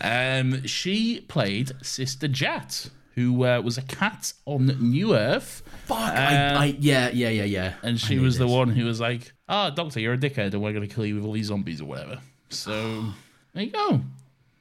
Um, 0.00 0.66
she 0.66 1.20
played 1.28 1.72
Sister 1.82 2.28
Jatt, 2.28 2.90
who 3.14 3.44
uh, 3.44 3.60
was 3.60 3.78
a 3.78 3.82
cat 3.82 4.32
on 4.46 4.66
New 4.66 5.14
Earth, 5.14 5.62
Fuck. 5.84 5.98
I, 5.98 6.54
I, 6.54 6.64
yeah. 6.80 7.10
Yeah. 7.10 7.28
Yeah. 7.28 7.44
Yeah. 7.44 7.74
and 7.82 7.94
I 7.94 7.98
she 7.98 8.16
knew 8.16 8.22
was 8.22 8.38
the 8.38 8.46
this. 8.46 8.52
one 8.54 8.70
who 8.70 8.84
was 8.84 8.98
like, 9.00 9.32
"Oh, 9.48 9.70
Doctor, 9.70 10.00
you're 10.00 10.14
a 10.14 10.18
dickhead, 10.18 10.52
and 10.52 10.62
we're 10.62 10.72
going 10.72 10.86
to 10.88 10.94
kill 10.94 11.06
you 11.06 11.14
with 11.16 11.24
all 11.24 11.32
these 11.32 11.46
zombies 11.46 11.80
or 11.80 11.86
whatever." 11.86 12.18
So 12.50 13.06
there 13.54 13.64
you 13.64 13.70
go. 13.70 14.00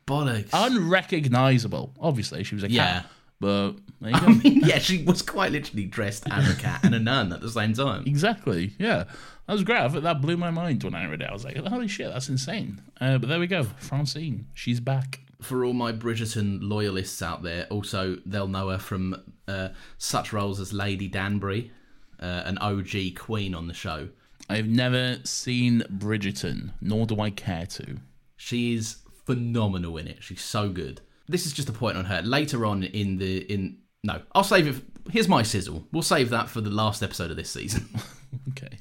Bollocks. 0.07 0.49
Unrecognizable. 0.53 1.93
Obviously, 1.99 2.43
she 2.43 2.55
was 2.55 2.63
a 2.63 2.69
Yeah. 2.71 2.85
cat, 3.01 3.05
but 3.39 3.71
there 4.01 4.11
you 4.11 4.17
I 4.17 4.27
mean, 4.43 4.61
yeah, 4.65 4.79
she 4.79 5.03
was 5.03 5.21
quite 5.21 5.51
literally 5.51 5.85
dressed 5.85 6.25
as 6.29 6.49
a 6.51 6.55
cat 6.59 6.81
and 6.83 6.93
a 6.95 6.99
nun 6.99 7.33
at 7.33 7.41
the 7.41 7.49
same 7.49 7.73
time. 7.73 8.03
Exactly. 8.07 8.73
Yeah, 8.77 9.05
that 9.47 9.53
was 9.53 9.63
great. 9.63 9.79
I 9.79 9.89
thought 9.89 10.03
that 10.03 10.21
blew 10.21 10.37
my 10.37 10.51
mind 10.51 10.83
when 10.83 10.95
I 10.95 11.05
read 11.05 11.21
it. 11.21 11.29
I 11.29 11.33
was 11.33 11.43
like, 11.43 11.57
"Holy 11.57 11.87
shit, 11.87 12.11
that's 12.11 12.29
insane!" 12.29 12.81
Uh, 13.01 13.17
but 13.17 13.29
there 13.29 13.39
we 13.39 13.47
go. 13.47 13.63
Francine, 13.63 14.47
she's 14.53 14.79
back. 14.79 15.21
For 15.41 15.65
all 15.65 15.73
my 15.73 15.91
Bridgerton 15.91 16.59
loyalists 16.61 17.21
out 17.21 17.43
there, 17.43 17.65
also 17.69 18.17
they'll 18.25 18.47
know 18.47 18.69
her 18.69 18.79
from 18.79 19.21
uh, 19.47 19.69
such 19.97 20.33
roles 20.33 20.59
as 20.59 20.71
Lady 20.73 21.07
Danbury, 21.07 21.71
uh, 22.19 22.43
an 22.45 22.57
OG 22.59 23.15
queen 23.17 23.53
on 23.53 23.67
the 23.67 23.73
show. 23.73 24.09
I've 24.49 24.67
never 24.67 25.17
seen 25.23 25.81
Bridgerton, 25.91 26.71
nor 26.81 27.05
do 27.05 27.19
I 27.19 27.29
care 27.29 27.65
to. 27.65 27.97
She 28.37 28.73
is 28.73 28.97
phenomenal 29.25 29.97
in 29.97 30.07
it. 30.07 30.21
She's 30.21 30.41
so 30.41 30.69
good. 30.69 31.01
This 31.27 31.45
is 31.45 31.53
just 31.53 31.69
a 31.69 31.73
point 31.73 31.97
on 31.97 32.05
her. 32.05 32.21
Later 32.21 32.65
on 32.65 32.83
in 32.83 33.17
the 33.17 33.39
in 33.51 33.79
no, 34.03 34.21
I'll 34.33 34.43
save 34.43 34.67
it. 34.67 34.83
Here's 35.11 35.27
my 35.27 35.41
sizzle. 35.43 35.87
We'll 35.91 36.03
save 36.03 36.29
that 36.29 36.49
for 36.49 36.61
the 36.61 36.69
last 36.69 37.01
episode 37.01 37.31
of 37.31 37.37
this 37.37 37.49
season. 37.49 37.87
Okay. 38.49 38.79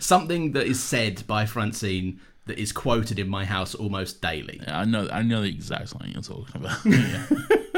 Something 0.00 0.52
that 0.52 0.66
is 0.66 0.82
said 0.82 1.26
by 1.26 1.46
Francine 1.46 2.20
that 2.46 2.58
is 2.58 2.72
quoted 2.72 3.18
in 3.18 3.28
my 3.28 3.44
house 3.44 3.74
almost 3.74 4.20
daily. 4.20 4.60
Yeah, 4.62 4.80
I 4.80 4.84
know. 4.84 5.08
I 5.10 5.22
know 5.22 5.40
the 5.42 5.48
exact 5.48 5.98
line 5.98 6.12
you're 6.12 6.22
talking 6.22 6.56
about. 6.56 6.78
Yeah. 6.84 7.26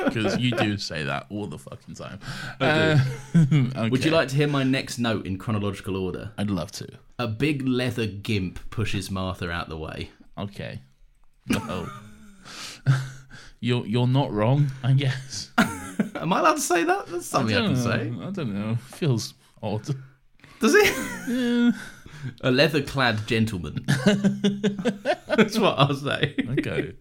Because 0.04 0.38
you 0.38 0.52
do 0.52 0.76
say 0.78 1.04
that 1.04 1.26
all 1.30 1.46
the 1.46 1.58
fucking 1.58 1.94
time. 1.94 2.18
Uh, 2.60 2.98
okay. 3.34 3.88
Would 3.90 4.04
you 4.04 4.10
like 4.10 4.28
to 4.28 4.36
hear 4.36 4.48
my 4.48 4.62
next 4.62 4.98
note 4.98 5.26
in 5.26 5.38
chronological 5.38 5.96
order? 5.96 6.32
I'd 6.38 6.50
love 6.50 6.70
to. 6.72 6.88
A 7.18 7.28
big 7.28 7.66
leather 7.66 8.06
gimp 8.06 8.70
pushes 8.70 9.10
Martha 9.10 9.50
out 9.50 9.68
the 9.68 9.76
way. 9.78 10.10
Okay. 10.36 10.80
No. 11.48 11.88
you're 13.60 13.86
you're 13.86 14.06
not 14.06 14.32
wrong, 14.32 14.70
I 14.82 14.92
guess. 14.92 15.50
Am 16.14 16.32
I 16.32 16.40
allowed 16.40 16.54
to 16.54 16.60
say 16.60 16.84
that? 16.84 17.06
That's 17.06 17.26
something 17.26 17.54
I, 17.54 17.60
don't 17.60 17.74
can 17.74 17.84
know. 17.84 17.90
say. 17.90 18.26
I 18.26 18.30
don't 18.30 18.54
know. 18.54 18.76
Feels 18.76 19.34
odd. 19.62 19.86
Does 20.60 20.74
it? 20.74 21.74
A 22.40 22.50
leather 22.50 22.82
clad 22.82 23.26
gentleman. 23.26 23.84
That's 23.86 25.58
what 25.58 25.78
I'll 25.78 25.94
say. 25.94 26.34
Okay. 26.58 26.94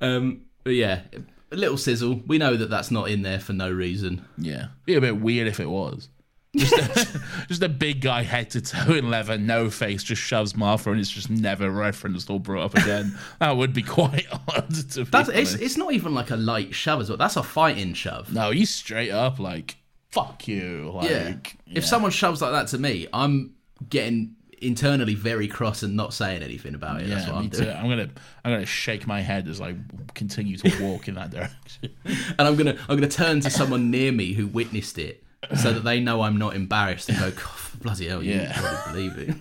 Um, 0.00 0.42
but 0.64 0.74
yeah, 0.74 1.02
a 1.50 1.56
little 1.56 1.76
sizzle. 1.76 2.22
We 2.26 2.38
know 2.38 2.56
that 2.56 2.70
that's 2.70 2.90
not 2.90 3.08
in 3.10 3.22
there 3.22 3.40
for 3.40 3.52
no 3.52 3.70
reason. 3.70 4.24
Yeah. 4.36 4.68
Be 4.84 4.94
a 4.94 5.00
bit 5.00 5.20
weird 5.20 5.48
if 5.48 5.60
it 5.60 5.68
was. 5.68 6.08
Just 6.56 6.72
a, 6.72 7.20
just 7.48 7.62
a 7.62 7.68
big 7.68 8.00
guy 8.00 8.22
head 8.22 8.50
to 8.50 8.60
toe 8.60 8.94
in 8.94 9.10
leather, 9.10 9.36
no 9.38 9.70
face, 9.70 10.02
just 10.02 10.22
shoves 10.22 10.56
Martha, 10.56 10.90
and 10.90 10.98
it's 10.98 11.10
just 11.10 11.30
never 11.30 11.70
referenced 11.70 12.30
or 12.30 12.40
brought 12.40 12.64
up 12.64 12.74
again. 12.74 13.16
that 13.40 13.56
would 13.56 13.72
be 13.72 13.82
quite 13.82 14.26
odd. 14.48 14.74
To 14.92 15.04
be 15.04 15.10
That's 15.10 15.28
it's, 15.28 15.54
it's 15.54 15.76
not 15.76 15.92
even 15.92 16.14
like 16.14 16.30
a 16.30 16.36
light 16.36 16.74
shove 16.74 17.00
as 17.00 17.10
well. 17.10 17.18
That's 17.18 17.36
a 17.36 17.42
fighting 17.42 17.94
shove. 17.94 18.32
no, 18.32 18.50
he's 18.50 18.70
straight 18.70 19.10
up 19.10 19.38
like, 19.38 19.76
"Fuck 20.10 20.48
you!" 20.48 20.90
Like, 20.94 21.10
yeah. 21.10 21.34
If 21.66 21.84
someone 21.84 22.10
shoves 22.10 22.40
like 22.40 22.52
that 22.52 22.68
to 22.68 22.78
me, 22.78 23.06
I'm 23.12 23.54
getting 23.88 24.34
internally 24.62 25.14
very 25.14 25.48
cross 25.48 25.82
and 25.82 25.94
not 25.96 26.12
saying 26.14 26.42
anything 26.42 26.74
about 26.74 27.00
it. 27.00 27.08
That's 27.08 27.26
what 27.26 27.36
I'm 27.36 27.50
too. 27.50 27.64
doing. 27.64 27.76
I'm 27.76 27.88
gonna 27.88 28.08
I'm 28.44 28.52
gonna 28.52 28.66
shake 28.66 29.06
my 29.06 29.20
head 29.20 29.48
as 29.48 29.60
I 29.60 29.76
continue 30.14 30.56
to 30.58 30.82
walk 30.84 31.08
in 31.08 31.14
that 31.14 31.30
direction. 31.30 31.90
And 32.38 32.40
I'm 32.48 32.56
gonna 32.56 32.76
I'm 32.88 32.96
gonna 32.96 33.08
turn 33.08 33.40
to 33.40 33.50
someone 33.50 33.90
near 33.90 34.12
me 34.12 34.32
who 34.34 34.46
witnessed 34.46 34.98
it, 34.98 35.24
so 35.60 35.72
that 35.72 35.84
they 35.84 36.00
know 36.00 36.22
I'm 36.22 36.36
not 36.38 36.54
embarrassed 36.56 37.08
and 37.08 37.18
go, 37.18 37.30
"God, 37.30 37.80
bloody 37.82 38.08
hell, 38.08 38.22
you 38.22 38.34
Yeah. 38.34 38.52
probably 38.60 39.08
believe 39.10 39.40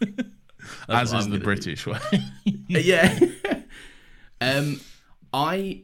it. 0.00 0.26
As 0.88 1.12
what 1.12 1.20
is 1.20 1.26
I'm 1.26 1.30
the 1.32 1.38
British 1.38 1.86
way. 1.86 1.98
yeah. 2.68 3.18
um, 4.40 4.80
I 5.32 5.82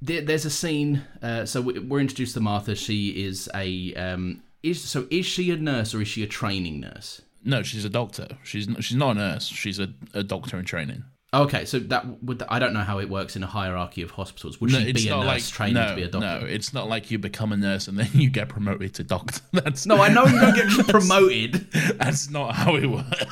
there, 0.00 0.20
there's 0.22 0.44
a 0.44 0.50
scene. 0.50 1.02
Uh, 1.22 1.44
so 1.46 1.60
we- 1.60 1.78
we're 1.78 2.00
introduced 2.00 2.34
to 2.34 2.40
Martha. 2.40 2.74
She 2.74 3.24
is 3.24 3.48
a 3.54 3.94
um, 3.94 4.42
is 4.62 4.80
so 4.82 5.06
is 5.10 5.26
she 5.26 5.50
a 5.50 5.56
nurse 5.56 5.94
or 5.94 6.02
is 6.02 6.08
she 6.08 6.22
a 6.22 6.26
training 6.26 6.80
nurse? 6.80 7.22
No, 7.44 7.62
she's 7.62 7.84
a 7.84 7.90
doctor. 7.90 8.28
She's 8.42 8.68
not, 8.68 8.84
she's 8.84 8.96
not 8.96 9.16
a 9.16 9.18
nurse. 9.18 9.46
She's 9.46 9.78
a, 9.78 9.88
a 10.14 10.22
doctor 10.22 10.58
in 10.58 10.64
training. 10.64 11.04
Okay, 11.34 11.64
so 11.64 11.78
that 11.78 12.22
would 12.22 12.42
I 12.50 12.58
don't 12.58 12.74
know 12.74 12.80
how 12.80 12.98
it 12.98 13.08
works 13.08 13.36
in 13.36 13.42
a 13.42 13.46
hierarchy 13.46 14.02
of 14.02 14.10
hospitals. 14.10 14.60
Would 14.60 14.70
she 14.70 14.92
be 14.92 15.08
a 15.08 15.16
nurse 15.16 15.48
training 15.48 15.76
no, 15.76 15.88
to 15.88 15.96
be 15.96 16.02
a 16.02 16.08
doctor? 16.08 16.40
No, 16.40 16.46
it's 16.46 16.74
not 16.74 16.90
like 16.90 17.10
you 17.10 17.18
become 17.18 17.52
a 17.52 17.56
nurse 17.56 17.88
and 17.88 17.96
then 17.96 18.10
you 18.12 18.28
get 18.28 18.50
promoted 18.50 18.92
to 18.96 19.04
doctor. 19.04 19.40
That's 19.52 19.86
No, 19.86 20.02
I 20.02 20.08
know 20.08 20.26
you 20.26 20.38
don't 20.38 20.54
get 20.54 20.68
promoted. 20.88 21.70
that's 21.96 22.28
not 22.28 22.54
how 22.54 22.76
it 22.76 22.84
works. 22.84 23.24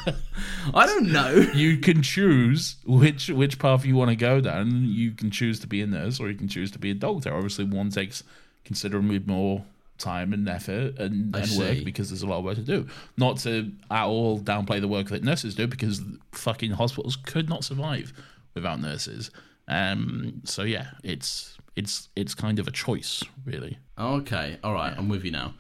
I 0.73 0.87
don't 0.87 1.13
know. 1.13 1.31
you 1.55 1.77
can 1.77 2.01
choose 2.01 2.77
which 2.87 3.29
which 3.29 3.59
path 3.59 3.85
you 3.85 3.97
want 3.97 4.09
to 4.09 4.17
go 4.17 4.41
down. 4.41 4.87
You 4.87 5.11
can 5.13 5.31
choose 5.31 5.61
to 5.61 5.67
be 5.67 5.83
a 5.83 5.87
nurse 5.87 6.21
or 6.21 6.31
you 6.31 6.37
can 6.39 6.49
choose 6.49 6.71
to 6.71 6.79
be 6.79 6.91
a 6.91 6.95
doctor. 6.95 7.35
Obviously, 7.35 7.67
one 7.67 7.91
takes 7.91 8.25
considerably 8.65 9.19
more 9.19 9.63
time 10.01 10.33
and 10.33 10.49
effort 10.49 10.99
and, 10.99 11.35
and 11.35 11.59
work 11.59 11.85
because 11.85 12.11
there's 12.11 12.23
a 12.23 12.27
lot 12.27 12.39
of 12.39 12.45
work 12.45 12.57
to 12.57 12.63
do. 12.63 12.89
Not 13.17 13.39
to 13.39 13.71
at 13.91 14.07
all 14.07 14.41
downplay 14.41 14.81
the 14.81 14.89
work 14.89 15.09
that 15.11 15.23
nurses 15.23 15.55
do 15.55 15.67
because 15.67 16.03
fucking 16.33 16.73
hospitals 16.73 17.17
could 17.17 17.49
not 17.49 17.63
survive 17.63 18.13
without 18.55 18.81
nurses. 18.81 19.31
Um, 19.69 20.43
so 20.45 20.63
yeah, 20.63 20.89
it's 21.05 21.57
it's 21.77 22.09
it's 22.17 22.35
kind 22.35 22.59
of 22.59 22.67
a 22.67 22.73
choice, 22.73 23.23
really. 23.45 23.79
Okay, 23.99 24.59
all 24.65 24.73
right, 24.73 24.93
I'm 24.97 25.09
with 25.09 25.25
you 25.25 25.31
now. 25.31 25.55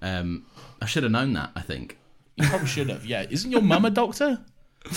Um, 0.00 0.46
I 0.80 0.86
should 0.86 1.02
have 1.02 1.12
known 1.12 1.32
that. 1.32 1.50
I 1.56 1.62
think. 1.62 1.98
You 2.36 2.46
probably 2.46 2.68
should 2.68 2.90
have. 2.90 3.04
Yeah, 3.04 3.26
isn't 3.28 3.50
your 3.50 3.62
mum 3.62 3.84
a 3.84 3.90
doctor? 3.90 4.38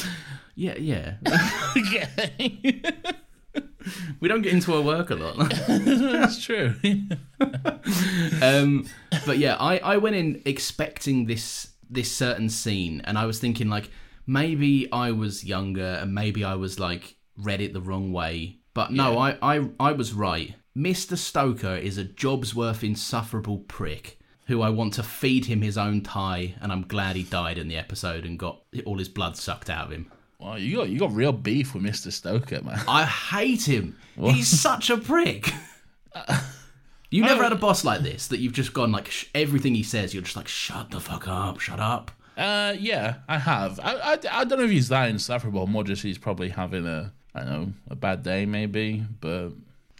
Yeah, 0.60 0.76
yeah. 0.78 1.14
yeah, 1.94 2.10
we 4.20 4.28
don't 4.28 4.42
get 4.42 4.54
into 4.54 4.74
our 4.74 4.82
work 4.82 5.10
a 5.10 5.16
lot. 5.16 5.38
that's 5.68 6.44
true. 6.44 6.76
um, 8.42 8.88
but 9.26 9.38
yeah, 9.38 9.56
I, 9.60 9.78
I 9.80 9.98
went 9.98 10.16
in 10.16 10.42
expecting 10.46 11.26
this 11.26 11.70
this 11.90 12.12
certain 12.12 12.50
scene, 12.50 13.02
and 13.06 13.18
I 13.18 13.26
was 13.26 13.40
thinking 13.40 13.70
like 13.70 13.90
maybe 14.28 14.92
I 14.92 15.12
was 15.12 15.44
younger 15.44 16.00
and 16.02 16.14
maybe 16.14 16.44
I 16.44 16.56
was 16.56 16.80
like 16.80 17.16
read 17.38 17.62
it 17.62 17.74
the 17.74 17.82
wrong 17.82 18.12
way. 18.12 18.58
But 18.74 18.92
no, 18.92 19.18
I, 19.18 19.38
I 19.42 19.70
I 19.80 19.92
was 19.94 20.14
right. 20.14 20.56
Mr. 20.78 21.18
Stoker 21.18 21.76
is 21.76 21.98
a 21.98 22.06
Jobsworth 22.06 22.84
insufferable 22.84 23.60
prick 23.60 24.20
who 24.46 24.62
I 24.62 24.70
want 24.70 24.94
to 24.96 25.04
feed 25.04 25.46
him 25.46 25.62
his 25.62 25.78
own 25.78 26.02
tie, 26.02 26.56
and 26.62 26.72
I'm 26.72 26.82
glad 26.82 27.16
he 27.16 27.24
died 27.24 27.58
in 27.58 27.68
the 27.68 27.78
episode 27.78 28.26
and 28.26 28.40
got 28.40 28.62
all 28.86 28.98
his 28.98 29.10
blood 29.10 29.38
sucked 29.38 29.70
out 29.70 29.86
of 29.86 29.92
him. 29.92 30.12
Well, 30.40 30.58
you 30.58 30.78
got 30.78 30.90
you 30.90 31.00
got 31.00 31.14
real 31.14 31.32
beef 31.34 31.74
with 31.74 31.84
Mister 31.84 32.12
Stoker, 32.12 32.62
man. 32.64 32.80
I 32.88 33.06
hate 33.06 33.68
him. 33.68 33.98
He's 34.20 34.48
such 34.48 34.90
a 34.90 34.98
prick. 34.98 35.52
You 37.12 37.24
never 37.24 37.42
had 37.42 37.52
a 37.52 37.56
boss 37.56 37.84
like 37.84 38.02
this 38.02 38.28
that 38.28 38.40
you've 38.40 38.54
just 38.54 38.72
gone 38.72 38.92
like 38.92 39.10
sh- 39.10 39.26
everything 39.34 39.74
he 39.74 39.82
says. 39.82 40.14
You're 40.14 40.22
just 40.22 40.36
like, 40.36 40.48
shut 40.48 40.92
the 40.92 41.00
fuck 41.00 41.28
up, 41.28 41.60
shut 41.60 41.80
up. 41.80 42.12
Uh, 42.38 42.76
yeah, 42.78 43.16
I 43.28 43.40
have. 43.40 43.80
I, 43.80 43.96
I, 43.96 44.18
I 44.32 44.44
don't 44.44 44.60
know 44.60 44.66
if 44.66 44.70
he's 44.70 44.90
that 44.90 45.10
insufferable. 45.10 45.66
More 45.66 45.84
just 45.84 46.04
he's 46.04 46.20
probably 46.20 46.50
having 46.50 46.86
a 46.86 47.12
I 47.34 47.40
don't 47.40 47.50
know 47.50 47.74
a 47.90 47.96
bad 47.96 48.22
day 48.22 48.46
maybe. 48.46 49.04
But 49.22 49.54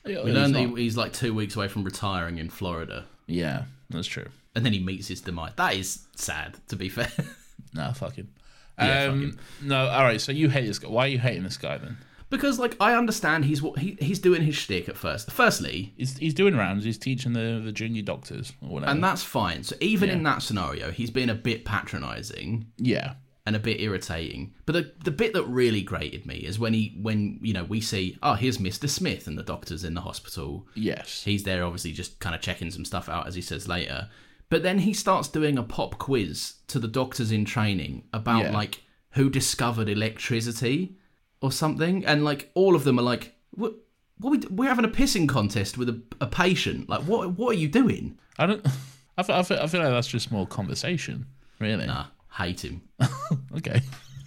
We 0.06 0.14
he's 0.18 0.24
learned 0.24 0.54
that 0.54 0.78
he's 0.78 0.96
like 0.98 1.12
two 1.12 1.34
weeks 1.34 1.56
away 1.56 1.68
from 1.68 1.84
retiring 1.84 2.38
in 2.38 2.52
Florida, 2.52 3.06
yeah, 3.26 3.64
that's 3.90 4.08
true. 4.08 4.28
and 4.54 4.64
then 4.64 4.74
he 4.74 4.80
meets 4.80 5.08
his 5.08 5.22
demise. 5.22 5.54
That 5.56 5.74
is 5.76 6.06
sad, 6.16 6.58
to 6.68 6.76
be 6.76 6.90
fair. 6.90 7.12
Nah, 7.74 7.92
fuck 7.94 8.16
him. 8.16 8.30
Yeah, 8.80 9.04
um. 9.06 9.38
No, 9.62 9.88
all 9.88 10.04
right. 10.04 10.20
So 10.22 10.32
you 10.32 10.50
hate 10.50 10.66
this 10.68 10.80
guy. 10.80 10.90
Why 10.90 11.06
are 11.06 11.10
you 11.10 11.20
hating 11.20 11.44
this 11.44 11.58
guy 11.58 11.78
then? 11.78 11.98
because 12.32 12.60
like 12.60 12.76
I 12.80 12.94
understand 12.94 13.46
he's 13.46 13.60
what 13.60 13.80
he, 13.80 13.98
he's 14.00 14.20
doing 14.20 14.44
his 14.44 14.56
shtick 14.56 14.88
at 14.88 14.96
first. 14.96 15.32
Firstly, 15.32 15.94
He's 15.98 16.16
he's 16.18 16.34
doing 16.36 16.56
rounds. 16.56 16.84
He's 16.84 16.98
teaching 17.00 17.34
the 17.34 17.60
the 17.64 17.72
junior 17.72 18.04
doctors 18.04 18.54
or 18.62 18.70
whatever. 18.70 18.92
and 18.92 19.04
that's 19.04 19.24
fine. 19.24 19.64
So 19.64 19.76
even 19.80 20.10
Yeah. 20.10 20.16
in 20.16 20.24
that 20.24 20.42
scenario, 20.44 20.92
he's 20.92 21.10
being 21.10 21.30
a 21.32 21.36
bit 21.36 21.66
patronising. 21.66 22.68
yeah, 22.78 23.14
and 23.46 23.56
a 23.56 23.60
bit 23.60 23.80
irritating. 23.82 24.54
But 24.68 24.74
the 24.74 24.92
the 25.04 25.12
bit 25.12 25.34
that 25.34 25.44
really 25.46 25.82
grated 25.82 26.26
me 26.28 26.36
is 26.36 26.60
when 26.60 26.74
he 26.76 26.96
when 27.02 27.40
you 27.42 27.54
know 27.54 27.64
we 27.64 27.82
see 27.82 28.18
oh 28.22 28.34
here's 28.36 28.60
Mr. 28.60 28.88
Smith 28.88 29.26
and 29.28 29.36
the 29.38 29.44
doctor's 29.44 29.84
in 29.84 29.96
the 29.96 30.02
hospital. 30.02 30.68
yes, 30.76 31.24
He's 31.24 31.44
there 31.44 31.64
obviously 31.64 31.92
just 31.94 32.20
kind 32.20 32.36
of 32.36 32.42
checking 32.42 32.70
some 32.70 32.86
stuff 32.86 33.10
out 33.10 33.26
as 33.28 33.34
he 33.36 33.42
says 33.42 33.68
later. 33.68 34.08
But 34.50 34.64
then 34.64 34.80
he 34.80 34.94
starts 34.94 35.28
doing 35.28 35.58
a 35.58 35.64
pop 35.64 35.98
quiz 36.00 36.56
to 36.68 36.80
the 36.80 36.88
doctors 36.88 37.32
in 37.32 37.46
training 37.46 38.04
about 38.14 38.46
Yeah. 38.46 38.52
like 38.52 38.82
who 39.12 39.30
discovered 39.30 39.90
electricity 39.90 40.96
or 41.42 41.52
something 41.52 42.06
and 42.06 42.24
like 42.26 42.50
all 42.54 42.76
of 42.76 42.84
them 42.84 43.00
are 43.00 43.04
like 43.04 43.36
what 43.52 43.74
what 44.20 44.32
we 44.32 44.38
we're 44.50 44.68
having 44.70 44.86
a 44.86 44.90
pissing 44.90 45.28
contest 45.30 45.78
with 45.78 45.90
a, 45.90 46.02
a 46.20 46.28
patient. 46.28 46.90
Like 46.90 47.02
what 47.04 47.38
what 47.38 47.52
are 47.56 47.60
you 47.60 47.68
doing? 47.68 48.18
I 48.38 48.46
don't. 48.46 48.66
I 49.18 49.24
feel, 49.24 49.36
I 49.36 49.44
feel 49.44 49.60
I 49.60 49.68
feel 49.68 49.82
like 49.82 49.92
that's 49.92 50.08
just 50.08 50.32
more 50.32 50.48
conversation, 50.48 51.26
really. 51.60 51.86
Nah, 51.88 52.06
hate 52.32 52.64
him. 52.64 52.82
Okay. 53.58 53.82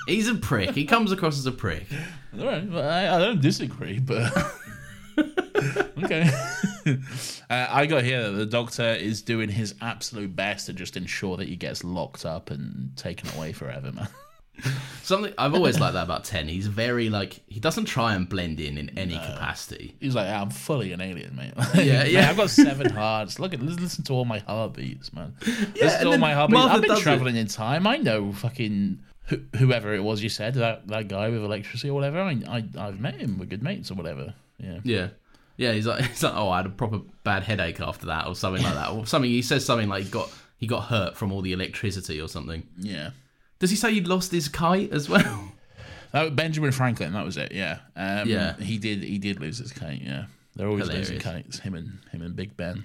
He's 0.06 0.28
a 0.28 0.34
prick. 0.34 0.70
He 0.74 0.84
comes 0.84 1.12
across 1.12 1.38
as 1.38 1.46
a 1.46 1.52
prick. 1.52 1.86
All 2.38 2.44
right, 2.44 2.68
well, 2.68 2.88
I, 2.88 3.16
I 3.16 3.18
don't 3.20 3.40
disagree, 3.40 4.00
but 4.00 4.32
okay. 6.04 6.28
uh, 7.50 7.66
I 7.70 7.86
got 7.86 8.04
here 8.04 8.22
that 8.30 8.36
the 8.36 8.46
doctor 8.46 8.84
is 8.84 9.22
doing 9.22 9.48
his 9.48 9.74
absolute 9.80 10.34
best 10.34 10.66
to 10.66 10.72
just 10.72 10.96
ensure 10.96 11.36
that 11.36 11.48
he 11.48 11.56
gets 11.56 11.84
locked 11.84 12.24
up 12.24 12.50
and 12.50 12.96
taken 12.96 13.28
away 13.36 13.52
forever, 13.52 13.92
man. 13.92 14.08
Something 15.02 15.32
I've 15.38 15.54
always 15.54 15.80
liked 15.80 15.94
that 15.94 16.04
about 16.04 16.24
Ten. 16.24 16.46
He's 16.46 16.66
very 16.66 17.08
like 17.08 17.40
he 17.48 17.58
doesn't 17.58 17.86
try 17.86 18.14
and 18.14 18.28
blend 18.28 18.60
in 18.60 18.78
in 18.78 18.96
any 18.98 19.14
capacity. 19.14 19.96
He's 19.98 20.14
like, 20.14 20.28
I'm 20.28 20.50
fully 20.50 20.92
an 20.92 21.00
alien, 21.00 21.34
mate. 21.34 21.54
Yeah, 21.74 22.04
yeah. 22.04 22.30
I've 22.30 22.36
got 22.36 22.50
seven 22.50 22.90
hearts. 22.90 23.38
Look 23.38 23.54
at 23.54 23.62
listen, 23.62 23.82
listen 23.82 24.04
to 24.04 24.12
all 24.12 24.24
my 24.24 24.38
heartbeats, 24.40 25.12
man. 25.12 25.34
listen 25.40 25.72
and 25.82 26.00
to 26.02 26.08
all 26.08 26.18
my 26.18 26.34
heartbeats. 26.34 26.58
Martha 26.58 26.74
I've 26.74 26.80
been 26.82 26.90
does 26.90 27.00
it. 27.00 27.02
traveling 27.02 27.36
in 27.36 27.46
time. 27.48 27.86
I 27.86 27.96
know 27.96 28.32
fucking 28.32 29.00
who, 29.26 29.40
whoever 29.56 29.94
it 29.94 30.04
was 30.04 30.22
you 30.22 30.28
said 30.28 30.54
that 30.54 30.86
that 30.88 31.08
guy 31.08 31.30
with 31.30 31.42
electricity 31.42 31.90
or 31.90 31.94
whatever. 31.94 32.20
I, 32.20 32.42
I 32.48 32.64
I've 32.78 33.00
met 33.00 33.16
him. 33.16 33.38
We're 33.38 33.46
good 33.46 33.62
mates 33.62 33.90
or 33.90 33.94
whatever. 33.94 34.34
Yeah. 34.58 34.78
Yeah. 34.84 35.08
Yeah, 35.56 35.72
he's 35.72 35.86
like, 35.86 36.04
he's 36.10 36.22
like, 36.22 36.34
oh, 36.34 36.48
I 36.50 36.58
had 36.58 36.66
a 36.66 36.70
proper 36.70 37.00
bad 37.24 37.42
headache 37.44 37.80
after 37.80 38.06
that, 38.06 38.26
or 38.26 38.34
something 38.34 38.62
like 38.62 38.74
that, 38.74 38.90
or 38.92 39.06
something. 39.06 39.30
He 39.30 39.42
says 39.42 39.64
something 39.64 39.88
like 39.88 40.04
he 40.04 40.10
got 40.10 40.30
he 40.58 40.66
got 40.66 40.84
hurt 40.84 41.16
from 41.16 41.32
all 41.32 41.42
the 41.42 41.52
electricity 41.52 42.20
or 42.20 42.28
something. 42.28 42.66
Yeah. 42.78 43.10
Does 43.58 43.70
he 43.70 43.76
say 43.76 43.92
he 43.92 44.00
lost 44.00 44.32
his 44.32 44.48
kite 44.48 44.92
as 44.92 45.08
well? 45.08 45.48
That, 46.12 46.36
Benjamin 46.36 46.72
Franklin, 46.72 47.14
that 47.14 47.24
was 47.24 47.38
it. 47.38 47.52
Yeah, 47.52 47.78
um, 47.96 48.28
Yeah. 48.28 48.54
He 48.58 48.76
did. 48.76 49.02
He 49.02 49.16
did 49.16 49.40
lose 49.40 49.56
his 49.56 49.72
kite. 49.72 50.02
Yeah, 50.02 50.26
they're 50.54 50.68
always 50.68 50.86
losing 50.88 51.18
kites. 51.20 51.58
Him 51.60 51.74
and 51.74 52.00
him 52.10 52.20
and 52.20 52.36
Big 52.36 52.54
Ben. 52.54 52.84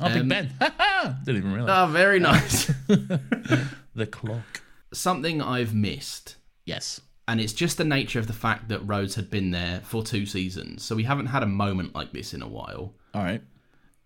Oh, 0.00 0.06
Um, 0.06 0.12
Big 0.12 0.28
Ben! 0.28 0.52
Didn't 1.24 1.36
even 1.36 1.52
realize 1.52 1.70
Ah, 1.70 1.86
very 1.86 2.18
nice. 2.18 2.66
the 3.94 4.06
clock. 4.10 4.60
something 4.92 5.40
I've 5.40 5.72
missed, 5.72 6.34
Yes. 6.64 7.00
And 7.28 7.40
it's 7.40 7.52
just 7.52 7.76
the 7.76 7.84
nature 7.84 8.18
of 8.18 8.26
the 8.26 8.32
fact 8.32 8.68
that 8.68 8.80
Rose 8.80 9.14
had 9.14 9.28
been 9.30 9.50
there 9.52 9.80
for 9.84 10.02
two 10.02 10.24
seasons, 10.26 10.82
so 10.82 10.96
we 10.96 11.04
haven't 11.04 11.26
had 11.26 11.42
a 11.44 11.46
moment 11.46 11.94
like 11.94 12.10
this 12.12 12.32
in 12.34 12.42
a 12.42 12.48
while. 12.48 12.94
All 13.14 13.22
right. 13.22 13.42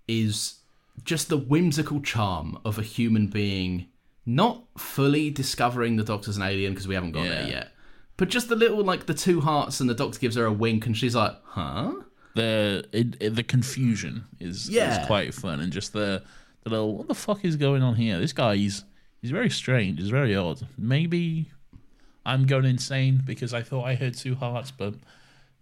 is 0.09 0.57
just 1.05 1.29
the 1.29 1.37
whimsical 1.39 2.01
charm 2.01 2.59
of 2.65 2.79
a 2.79 2.83
human 2.83 3.29
being 3.29 3.87
not 4.27 4.63
fully 4.77 5.31
discovering 5.31 5.97
the 5.97 6.05
doctor's 6.05 6.37
an 6.37 6.43
alien 6.43 6.73
because 6.73 6.87
we 6.87 6.95
haven't 6.95 7.13
got 7.13 7.25
there 7.25 7.49
yet 7.49 7.73
but 8.17 8.29
just 8.29 8.49
the 8.49 8.55
little 8.55 8.85
like 8.85 9.07
the 9.07 9.15
two 9.15 9.41
hearts 9.41 9.81
and 9.81 9.89
the 9.91 9.95
doctor 9.95 10.19
gives 10.19 10.37
her 10.37 10.45
a 10.45 10.53
wink 10.53 10.85
and 10.87 10.97
she's 10.97 11.15
like 11.15 11.33
huh 11.45 11.93
The 12.35 12.85
it, 12.93 13.17
it- 13.21 13.35
the 13.35 13.43
confusion 13.43 14.25
is 14.39 14.69
Yeah. 14.69 15.01
is 15.01 15.07
quite 15.07 15.35
fun, 15.35 15.61
and 15.61 15.73
just 15.73 15.93
the 15.93 16.23
the 16.63 16.71
little 16.71 16.97
what 16.97 17.09
the 17.09 17.15
fuck 17.15 17.45
is 17.45 17.57
going 17.57 17.83
on 17.83 17.95
here? 17.97 18.19
This 18.21 18.33
guy 18.33 18.57
he's 18.57 18.85
he's 19.21 19.31
very 19.33 19.51
strange. 19.51 19.99
He's 19.99 20.11
very 20.11 20.37
odd. 20.37 20.67
Maybe 20.79 21.51
I'm 22.25 22.47
going 22.47 22.65
insane 22.65 23.21
because 23.25 23.53
I 23.53 23.63
thought 23.63 23.85
I 23.85 23.95
heard 23.95 24.15
two 24.15 24.35
hearts, 24.35 24.71
but 24.71 24.95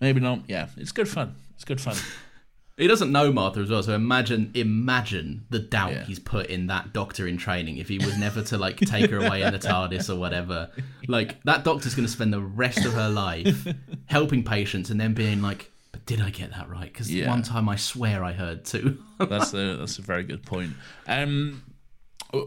maybe 0.00 0.20
not. 0.20 0.40
Yeah, 0.48 0.68
it's 0.76 0.92
good 0.92 1.08
fun. 1.08 1.34
It's 1.54 1.64
good 1.64 1.80
fun. 1.80 1.96
he 2.76 2.86
doesn't 2.86 3.12
know 3.12 3.30
martha 3.30 3.60
as 3.60 3.68
well 3.68 3.82
so 3.82 3.92
imagine 3.94 4.50
imagine 4.54 5.44
the 5.50 5.58
doubt 5.58 5.92
Yeah. 5.92 6.04
he's 6.04 6.18
put 6.18 6.46
in 6.46 6.68
that 6.68 6.94
doctor 6.94 7.26
in 7.28 7.36
training 7.36 7.76
if 7.76 7.88
he 7.90 7.98
was 7.98 8.16
never 8.16 8.40
to 8.44 8.56
like 8.56 8.78
take 8.78 9.10
her 9.10 9.18
away 9.18 9.42
in 9.42 9.52
the 9.52 9.58
tardis 9.70 10.08
or 10.08 10.16
whatever 10.18 10.70
like 11.06 11.42
that 11.42 11.62
doctor's 11.62 11.94
going 11.94 12.06
to 12.06 12.10
spend 12.12 12.32
the 12.32 12.40
rest 12.40 12.86
of 12.86 12.94
her 12.94 13.10
life 13.10 13.66
helping 14.06 14.42
patients 14.42 14.88
and 14.88 14.98
then 14.98 15.12
being 15.12 15.42
like 15.42 15.70
but 15.92 16.06
did 16.06 16.22
i 16.22 16.30
get 16.30 16.52
that 16.52 16.70
right 16.70 16.90
because 16.90 17.12
Yeah. 17.12 17.28
one 17.28 17.42
time 17.42 17.68
i 17.68 17.76
swear 17.76 18.24
i 18.24 18.32
heard 18.32 18.64
two 18.64 18.96
that's 19.18 19.52
a 19.52 19.76
that's 19.76 19.98
a 19.98 20.02
very 20.02 20.22
good 20.22 20.42
point. 20.42 20.72
Um, 21.06 21.62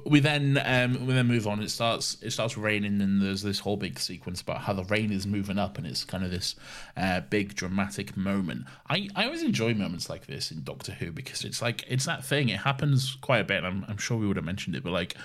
we 0.06 0.20
then 0.20 0.62
um, 0.64 1.06
we 1.06 1.14
then 1.14 1.28
move 1.28 1.48
on. 1.48 1.62
It 1.62 1.70
starts 1.70 2.18
it 2.22 2.32
starts 2.32 2.58
raining, 2.58 3.02
and 3.02 3.22
there's 3.22 3.42
this 3.42 3.60
whole 3.60 3.78
big 3.78 4.00
sequence 4.00 4.42
about 4.42 4.62
how 4.62 4.74
the 4.74 4.84
rain 4.86 5.12
is 5.12 5.28
moving 5.28 5.58
up, 5.58 5.78
and 5.78 5.86
it's 5.86 6.04
kind 6.04 6.24
of 6.24 6.32
this 6.32 6.56
uh, 6.96 7.22
big 7.22 7.56
dramatic 7.56 8.16
moment. 8.16 8.66
I, 8.90 9.10
I 9.16 9.26
always 9.26 9.44
enjoy 9.44 9.74
moments 9.74 10.10
like 10.10 10.26
this 10.26 10.52
in 10.52 10.64
Doctor 10.64 10.94
Who 10.94 11.12
because 11.12 11.44
it's 11.44 11.62
like 11.62 11.84
it's 11.88 12.06
that 12.06 12.24
thing. 12.24 12.50
It 12.50 12.60
happens 12.60 13.18
quite 13.22 13.40
a 13.40 13.44
bit. 13.44 13.64
I'm 13.64 13.86
I'm 13.88 13.98
sure 13.98 14.18
we 14.18 14.28
would 14.28 14.38
have 14.38 14.46
mentioned 14.46 14.76
it, 14.76 14.84
but 14.84 14.94
like 14.94 15.16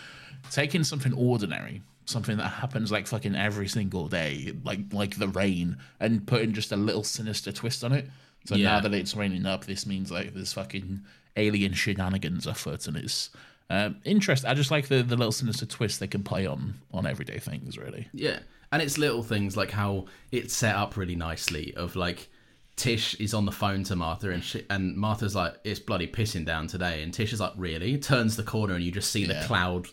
taking 0.50 0.84
something 0.84 1.12
ordinary. 1.12 1.82
Something 2.04 2.38
that 2.38 2.48
happens 2.48 2.90
like 2.90 3.06
fucking 3.06 3.36
every 3.36 3.68
single 3.68 4.08
day, 4.08 4.54
like 4.64 4.80
like 4.92 5.18
the 5.18 5.28
rain, 5.28 5.76
and 6.00 6.26
putting 6.26 6.54
just 6.54 6.72
a 6.72 6.76
little 6.76 7.04
sinister 7.04 7.52
twist 7.52 7.84
on 7.84 7.92
it. 7.92 8.08
So 8.46 8.56
now 8.56 8.80
that 8.80 8.94
it's 8.94 9.14
raining 9.14 9.44
up, 9.44 9.66
this 9.66 9.84
means 9.84 10.10
like 10.10 10.32
there's 10.32 10.54
fucking 10.54 11.02
alien 11.36 11.74
shenanigans 11.74 12.46
afoot, 12.46 12.86
and 12.86 12.96
it's 12.96 13.28
um, 13.70 13.96
interesting. 14.04 14.50
I 14.50 14.54
just 14.54 14.70
like 14.70 14.88
the, 14.88 15.02
the 15.02 15.16
little 15.16 15.32
sinister 15.32 15.66
twist 15.66 16.00
they 16.00 16.06
can 16.06 16.22
play 16.22 16.46
on 16.46 16.74
on 16.92 17.06
everyday 17.06 17.38
things, 17.38 17.76
really. 17.78 18.08
Yeah, 18.12 18.38
And 18.72 18.80
it's 18.82 18.96
little 18.98 19.22
things 19.22 19.56
like 19.56 19.70
how 19.70 20.06
it's 20.32 20.54
set 20.54 20.74
up 20.74 20.96
really 20.96 21.16
nicely. 21.16 21.74
Of 21.74 21.94
like, 21.96 22.28
Tish 22.76 23.14
is 23.16 23.34
on 23.34 23.44
the 23.44 23.52
phone 23.52 23.82
to 23.84 23.96
Martha, 23.96 24.30
and 24.30 24.42
she, 24.42 24.64
and 24.70 24.96
Martha's 24.96 25.34
like, 25.34 25.54
"It's 25.64 25.80
bloody 25.80 26.06
pissing 26.06 26.44
down 26.46 26.68
today," 26.68 27.02
and 27.02 27.12
Tish 27.12 27.32
is 27.32 27.40
like, 27.40 27.52
"Really?" 27.56 27.98
Turns 27.98 28.36
the 28.36 28.42
corner, 28.44 28.74
and 28.74 28.84
you 28.84 28.92
just 28.92 29.10
see 29.10 29.24
the 29.26 29.34
Yeah. 29.34 29.46
cloud, 29.46 29.88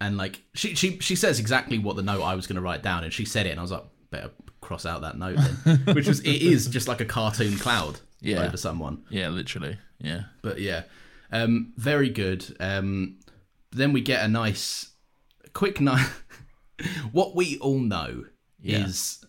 and 0.00 0.16
like 0.16 0.42
she 0.54 0.74
she 0.74 0.98
she 0.98 1.14
says 1.16 1.38
exactly 1.38 1.78
what 1.78 1.94
the 1.96 2.02
note 2.02 2.22
I 2.22 2.34
was 2.34 2.46
going 2.46 2.56
to 2.56 2.60
write 2.62 2.82
down, 2.82 3.04
and 3.04 3.12
she 3.12 3.24
said 3.24 3.46
it, 3.46 3.50
and 3.50 3.60
I 3.60 3.62
was 3.62 3.70
like, 3.70 3.84
"Better 4.10 4.30
cross 4.60 4.84
out 4.84 5.02
that 5.02 5.16
note," 5.16 5.38
then. 5.64 5.78
which 5.94 6.08
was 6.08 6.20
it 6.20 6.42
is 6.42 6.66
just 6.66 6.88
like 6.88 7.00
a 7.00 7.04
cartoon 7.04 7.56
cloud 7.56 8.00
Yeah. 8.20 8.42
over 8.44 8.56
someone. 8.56 9.04
Yeah, 9.08 9.28
literally. 9.28 9.78
Yeah. 10.00 10.22
But 10.42 10.60
yeah, 10.60 10.82
um, 11.32 11.72
very 11.76 12.08
good. 12.10 12.54
Um, 12.60 13.18
then 13.72 13.92
we 13.92 14.00
get 14.02 14.24
a 14.24 14.28
nice, 14.28 14.90
quick 15.54 15.80
night. 15.80 16.08
what 17.12 17.34
we 17.34 17.58
all 17.58 17.78
know 17.80 18.24
Yeah. 18.60 18.84
is 18.86 19.24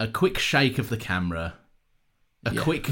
a 0.00 0.08
quick 0.08 0.38
shake 0.38 0.78
of 0.78 0.88
the 0.88 0.96
camera, 0.96 1.54
a 2.46 2.54
Yeah. 2.54 2.62
quick 2.62 2.90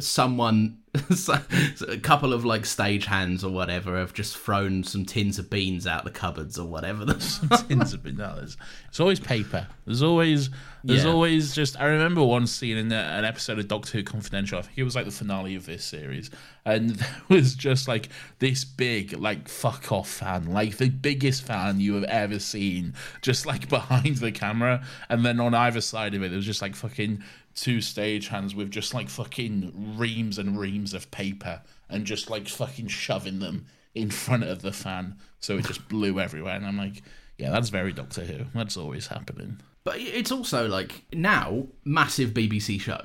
someone, 0.00 0.78
a 1.88 1.98
couple 1.98 2.32
of 2.32 2.44
like 2.44 2.66
stage 2.66 3.04
hands 3.06 3.44
or 3.44 3.50
whatever 3.50 3.98
have 3.98 4.12
just 4.12 4.36
thrown 4.36 4.82
some 4.84 5.04
tins 5.04 5.38
of 5.38 5.50
beans 5.50 5.86
out 5.86 6.04
the 6.04 6.10
cupboards 6.10 6.58
or 6.58 6.66
whatever. 6.66 7.04
tins 7.68 7.92
of 7.94 8.02
bananas. 8.02 8.56
It's 8.88 9.00
always 9.00 9.20
paper. 9.20 9.66
There's 9.84 10.02
always 10.02 10.50
there's 10.84 11.04
Yeah. 11.04 11.10
always 11.10 11.54
just. 11.54 11.78
I 11.80 11.86
remember 11.86 12.22
one 12.22 12.46
scene 12.46 12.76
in 12.76 12.92
a- 12.92 12.94
an 12.94 13.24
episode 13.24 13.58
of 13.58 13.66
Doctor 13.66 13.98
Who 13.98 14.04
Confidential. 14.04 14.58
I 14.58 14.62
think 14.62 14.78
it 14.78 14.84
was 14.84 14.94
like 14.94 15.04
the 15.04 15.10
finale 15.10 15.56
of 15.56 15.66
this 15.66 15.84
series, 15.84 16.30
and 16.64 16.90
there 16.96 17.08
was 17.28 17.54
just 17.56 17.88
like 17.88 18.08
this 18.38 18.64
big 18.64 19.12
like 19.18 19.48
fuck 19.48 19.90
off 19.90 20.08
fan, 20.08 20.46
like 20.52 20.76
the 20.76 20.88
biggest 20.90 21.42
fan 21.44 21.80
you 21.80 21.94
have 21.94 22.04
ever 22.04 22.38
seen, 22.38 22.94
just 23.20 23.46
like 23.46 23.68
behind 23.68 24.18
the 24.18 24.30
camera, 24.30 24.84
and 25.08 25.24
then 25.26 25.40
on 25.40 25.54
either 25.54 25.80
side 25.80 26.14
of 26.14 26.22
it, 26.22 26.28
there 26.28 26.36
was 26.36 26.46
just 26.46 26.62
like 26.62 26.76
fucking 26.76 27.20
two 27.56 27.80
stage 27.80 28.28
hands 28.28 28.54
with 28.54 28.70
just 28.70 28.94
like 28.94 29.08
fucking 29.08 29.96
reams 29.98 30.38
and 30.38 30.56
reams 30.58 30.94
of 30.94 31.10
paper 31.10 31.60
and 31.90 32.04
just 32.04 32.30
like 32.30 32.46
fucking 32.48 32.86
shoving 32.86 33.38
them 33.40 33.66
in 33.94 34.10
front 34.10 34.44
of 34.44 34.60
the 34.62 34.72
fan 34.72 35.16
so 35.40 35.56
it 35.56 35.64
just 35.66 35.88
blew 35.88 36.20
everywhere. 36.20 36.54
And 36.54 36.66
i'm 36.66 36.76
like 36.76 37.02
yeah 37.38 37.50
that's 37.50 37.70
very 37.70 37.92
doctor 37.92 38.22
who. 38.24 38.44
That's 38.54 38.76
always 38.76 39.08
happening. 39.08 39.60
But 39.84 39.96
it's 39.98 40.30
also 40.32 40.68
like 40.68 41.04
now 41.12 41.66
massive 41.84 42.30
BBC 42.30 42.80
show. 42.80 43.00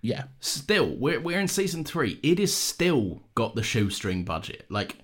yeah. 0.00 0.24
Still 0.40 0.94
we're, 0.96 1.20
we're 1.20 1.40
in 1.40 1.48
season 1.48 1.84
three. 1.84 2.18
It 2.22 2.38
is 2.40 2.54
still 2.54 3.22
got 3.34 3.54
the 3.56 3.62
shoestring 3.62 4.24
budget. 4.24 4.64
Like 4.70 4.98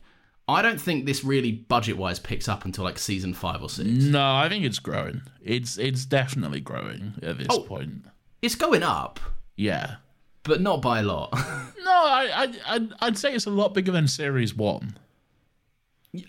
i 0.46 0.60
don't 0.60 0.78
think 0.80 1.06
this 1.06 1.24
really 1.24 1.50
budget 1.52 1.96
wise 1.96 2.18
picks 2.20 2.48
up 2.48 2.66
until 2.66 2.84
like 2.84 2.98
season 2.98 3.32
five 3.34 3.60
or 3.62 3.68
six. 3.70 3.88
No 3.88 4.34
i 4.36 4.48
think 4.48 4.64
it's 4.64 4.78
growing. 4.78 5.22
It's 5.42 5.78
it's 5.78 6.04
definitely 6.04 6.60
growing 6.60 7.14
at 7.22 7.38
this 7.38 7.48
Oh. 7.50 7.60
point 7.62 8.04
it's 8.44 8.54
going 8.54 8.82
up. 8.82 9.18
Yeah. 9.56 9.96
But 10.42 10.60
not 10.60 10.82
by 10.82 11.00
a 11.00 11.02
lot. 11.02 11.32
No 11.84 11.90
I, 11.90 12.28
I 12.66 12.74
I'd, 12.76 12.92
I'd 13.00 13.18
say 13.18 13.34
it's 13.34 13.44
a 13.44 13.50
lot 13.50 13.74
bigger 13.74 13.92
than 13.92 14.08
series 14.08 14.54
one. 14.54 14.96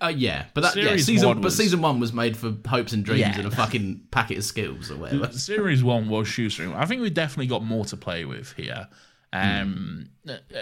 Uh, 0.02 0.08
yeah 0.14 0.46
but 0.54 0.62
that 0.62 0.76
yeah, 0.76 0.84
Series 0.88 1.06
season 1.06 1.28
one 1.30 1.38
but 1.38 1.44
was- 1.46 1.56
season 1.56 1.82
one 1.82 2.00
was 2.00 2.12
made 2.12 2.36
for 2.36 2.54
hopes 2.68 2.92
and 2.92 3.06
dreams 3.06 3.22
Yeah. 3.22 3.38
and 3.38 3.46
a 3.46 3.52
fucking 3.52 4.02
packet 4.12 4.40
of 4.40 4.44
skills 4.44 4.92
or 4.92 4.98
whatever. 4.98 5.32
Series 5.32 5.82
one 5.84 6.10
was 6.10 6.28
shoestring. 6.28 6.74
I 6.74 6.86
think 6.86 7.02
we 7.02 7.10
definitely 7.10 7.48
got 7.48 7.64
more 7.64 7.86
to 7.86 7.96
play 7.96 8.26
with 8.26 8.52
here. 8.58 8.88
Um 9.32 10.10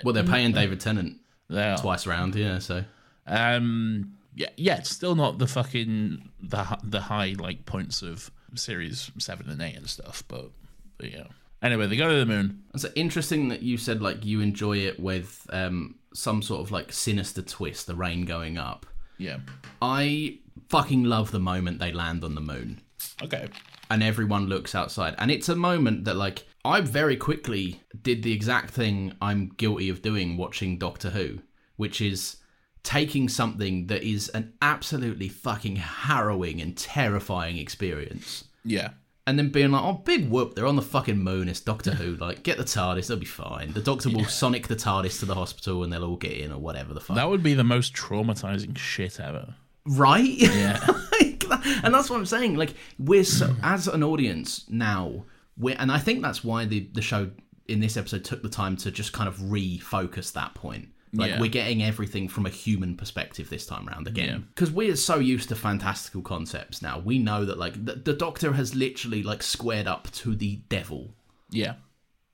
well 0.03 0.13
they're 0.13 0.23
paying 0.23 0.51
david 0.51 0.79
tennant 0.79 1.17
they 1.49 1.63
are. 1.71 1.77
twice 1.79 2.05
round 2.05 2.35
yeah 2.35 2.59
so. 2.59 2.83
Um, 3.25 4.13
yeah, 4.35 4.49
yeah, 4.57 4.77
it's 4.77 4.89
still 4.91 5.15
not 5.15 5.37
the 5.39 5.47
fucking 5.47 6.29
the 6.41 6.63
hi- 6.65 6.79
the 6.83 7.01
high 7.01 7.35
like 7.39 7.65
points 7.65 8.01
of 8.01 8.29
series 8.55 9.09
seven 9.17 9.49
and 9.49 9.61
eight 9.61 9.75
and 9.77 9.89
stuff, 9.89 10.23
but, 10.27 10.51
but 10.97 11.11
yeah. 11.11 11.23
Anyway, 11.63 11.87
they 11.87 11.95
go 11.95 12.09
to 12.09 12.19
the 12.19 12.25
moon. 12.25 12.61
it's 12.75 12.85
interesting 12.95 13.47
that 13.47 13.61
you 13.63 13.77
said 13.77 14.01
like 14.01 14.23
you 14.25 14.41
enjoy 14.41 14.77
it 14.77 14.99
with 14.99 15.47
um 15.51 15.95
some 16.13 16.41
sort 16.43 16.61
of 16.61 16.71
like 16.71 16.91
sinister 16.93 17.41
twist 17.41 17.87
the 17.87 17.95
rain 17.95 18.25
going 18.25 18.57
up 18.57 18.85
Yeah. 19.17 19.37
i 19.81 20.37
fucking 20.69 21.03
love 21.05 21.31
the 21.31 21.39
moment 21.39 21.79
they 21.79 21.91
land 21.91 22.23
on 22.23 22.35
the 22.35 22.41
moon 22.41 22.81
Okay. 23.21 23.47
and 23.89 24.03
everyone 24.03 24.47
looks 24.47 24.75
outside. 24.75 25.15
And 25.17 25.29
it's 25.31 25.49
a 25.49 25.55
moment 25.55 26.05
that, 26.05 26.15
like, 26.15 26.45
I 26.65 26.79
very 26.81 27.17
quickly 27.17 27.81
did 28.01 28.23
the 28.23 28.31
exact 28.31 28.69
thing 28.71 29.13
I'm 29.21 29.49
guilty 29.57 29.89
of 29.89 30.01
doing 30.01 30.37
watching 30.37 30.77
Doctor 30.77 31.09
Who, 31.09 31.39
which 31.75 31.99
is 32.01 32.37
taking 32.83 33.27
something 33.29 33.87
that 33.87 34.03
is 34.03 34.29
an 34.29 34.53
absolutely 34.61 35.27
fucking 35.29 35.75
harrowing 35.77 36.61
and 36.61 36.75
terrifying 36.77 37.57
experience. 37.57 38.45
Yeah. 38.63 38.89
And 39.25 39.39
then 39.39 39.49
being 39.49 39.71
like, 39.71 39.83
oh, 39.83 39.93
big 40.03 40.29
whoop, 40.29 40.53
they're 40.53 40.65
on 40.65 40.75
the 40.75 40.81
fucking 40.81 41.17
moon, 41.17 41.47
it's 41.47 41.61
Doctor 41.61 41.91
Who. 41.91 42.15
Like, 42.19 42.43
get 42.43 42.57
the 42.57 42.63
TARDIS, 42.65 43.07
they'll 43.07 43.17
be 43.17 43.25
fine. 43.25 43.71
The 43.71 43.79
Doctor 43.81 44.09
will 44.09 44.25
sonic 44.25 44.67
the 44.67 44.75
TARDIS 44.75 45.19
to 45.19 45.25
the 45.25 45.35
hospital 45.35 45.83
and 45.83 45.93
they'll 45.93 46.03
all 46.03 46.17
get 46.17 46.33
in 46.33 46.51
or 46.51 46.59
whatever 46.59 46.93
the 46.93 46.99
fuck. 46.99 47.15
That 47.15 47.29
would 47.29 47.41
be 47.43 47.53
the 47.53 47.63
most 47.63 47.93
traumatizing 47.93 48.77
shit 48.77 49.19
ever. 49.19 49.55
right? 49.85 50.23
Yeah. 50.25 50.79
Like 51.21 51.47
that- 51.47 51.81
and 51.83 51.93
that's 51.93 52.09
what 52.09 52.17
I'm 52.17 52.25
saying. 52.25 52.55
Like 52.57 52.73
we're 52.99 53.23
so, 53.23 53.53
as 53.63 53.87
an 53.87 54.03
audience 54.03 54.65
now, 54.69 55.25
we're, 55.57 55.75
and 55.77 55.91
I 55.91 55.99
think 55.99 56.21
that's 56.21 56.43
why 56.43 56.65
the 56.65 56.87
the 56.93 57.01
show 57.01 57.29
in 57.67 57.79
this 57.79 57.95
episode 57.97 58.23
took 58.25 58.41
the 58.41 58.49
time 58.49 58.75
to 58.77 58.91
just 58.91 59.13
kind 59.13 59.27
of 59.29 59.37
refocus 59.37 60.33
that 60.33 60.53
point. 60.55 60.89
Like 61.15 61.29
Yeah. 61.29 61.39
we're 61.39 61.49
getting 61.49 61.83
everything 61.83 62.27
from 62.27 62.45
a 62.47 62.49
human 62.49 62.95
perspective 62.97 63.49
this 63.49 63.65
time 63.67 63.87
around 63.87 64.07
again, 64.07 64.47
because 64.55 64.71
we're 64.71 64.95
so 64.95 65.19
used 65.19 65.47
to 65.49 65.55
fantastical 65.55 66.21
concepts 66.23 66.81
now. 66.81 66.99
We 66.99 67.19
know 67.19 67.45
that 67.45 67.57
like 67.59 67.85
the, 67.85 67.93
the 67.95 68.13
Doctor 68.13 68.53
has 68.53 68.73
literally 68.73 69.21
like 69.21 69.43
squared 69.43 69.87
up 69.87 70.09
to 70.13 70.35
the 70.35 70.57
devil 70.69 71.13
Yeah. 71.51 71.75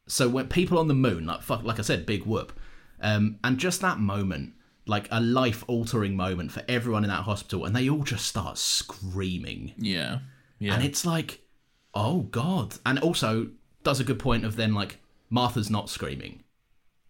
so 0.07 0.29
when 0.29 0.47
people 0.47 0.77
on 0.79 0.87
the 0.87 0.93
moon, 0.93 1.25
like 1.25 1.41
fuck, 1.41 1.63
like 1.63 1.77
I 1.77 1.81
said, 1.81 2.05
big 2.05 2.23
whoop, 2.25 2.57
um, 3.01 3.37
and 3.43 3.57
just 3.57 3.81
that 3.81 3.99
moment, 3.99 4.53
like 4.85 5.07
a 5.11 5.19
life 5.19 5.63
altering 5.67 6.15
moment 6.15 6.51
for 6.51 6.63
everyone 6.69 7.03
in 7.03 7.09
that 7.09 7.23
hospital, 7.23 7.65
and 7.65 7.75
they 7.75 7.89
all 7.89 8.03
just 8.03 8.25
start 8.25 8.57
screaming, 8.57 9.73
Yeah. 9.77 10.19
Yeah. 10.59 10.73
and 10.73 10.83
it's 10.83 11.05
like, 11.05 11.41
oh 11.93 12.21
god, 12.23 12.75
and 12.85 12.97
also 12.99 13.49
does 13.83 13.99
a 13.99 14.03
good 14.03 14.19
point 14.19 14.45
of 14.45 14.55
then 14.55 14.73
like 14.73 14.99
Martha's 15.29 15.69
not 15.69 15.89
screaming, 15.89 16.43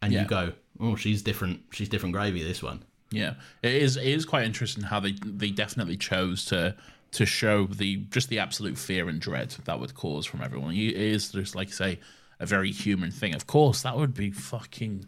and 0.02 0.12
Yeah. 0.14 0.24
you 0.24 0.28
go, 0.28 0.54
oh, 0.80 0.96
she's 0.96 1.22
different, 1.22 1.62
she's 1.72 1.90
different 1.90 2.14
gravy. 2.14 2.44
This 2.44 2.64
one, 2.64 2.84
Yeah, 3.12 3.36
it 3.64 3.74
is. 3.74 3.98
It 3.98 4.08
is 4.08 4.26
quite 4.26 4.46
interesting 4.46 4.84
how 4.84 5.00
they 5.00 5.14
they 5.24 5.52
definitely 5.52 5.98
chose 5.98 6.46
to 6.46 6.76
to 7.12 7.26
show 7.26 7.66
the 7.66 7.98
just 8.12 8.30
the 8.30 8.40
absolute 8.40 8.78
fear 8.78 9.10
and 9.10 9.20
dread 9.20 9.50
that 9.66 9.80
would 9.80 9.96
cause 9.96 10.26
from 10.26 10.42
everyone. 10.42 10.76
It 10.76 10.96
is 10.96 11.32
just 11.32 11.56
like 11.56 11.74
say 11.74 12.00
a 12.40 12.46
very 12.46 12.72
human 12.72 13.12
thing. 13.12 13.34
Of 13.36 13.48
course, 13.48 13.82
that 13.82 13.98
would 13.98 14.14
be 14.14 14.32
fucking 14.32 15.06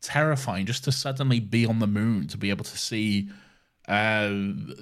terrifying 0.00 0.66
just 0.66 0.84
to 0.84 0.92
suddenly 0.92 1.40
be 1.40 1.64
on 1.64 1.78
the 1.78 1.86
moon 1.86 2.28
to 2.28 2.36
be 2.36 2.50
able 2.50 2.64
to 2.64 2.76
see 2.76 3.28
uh 3.88 4.28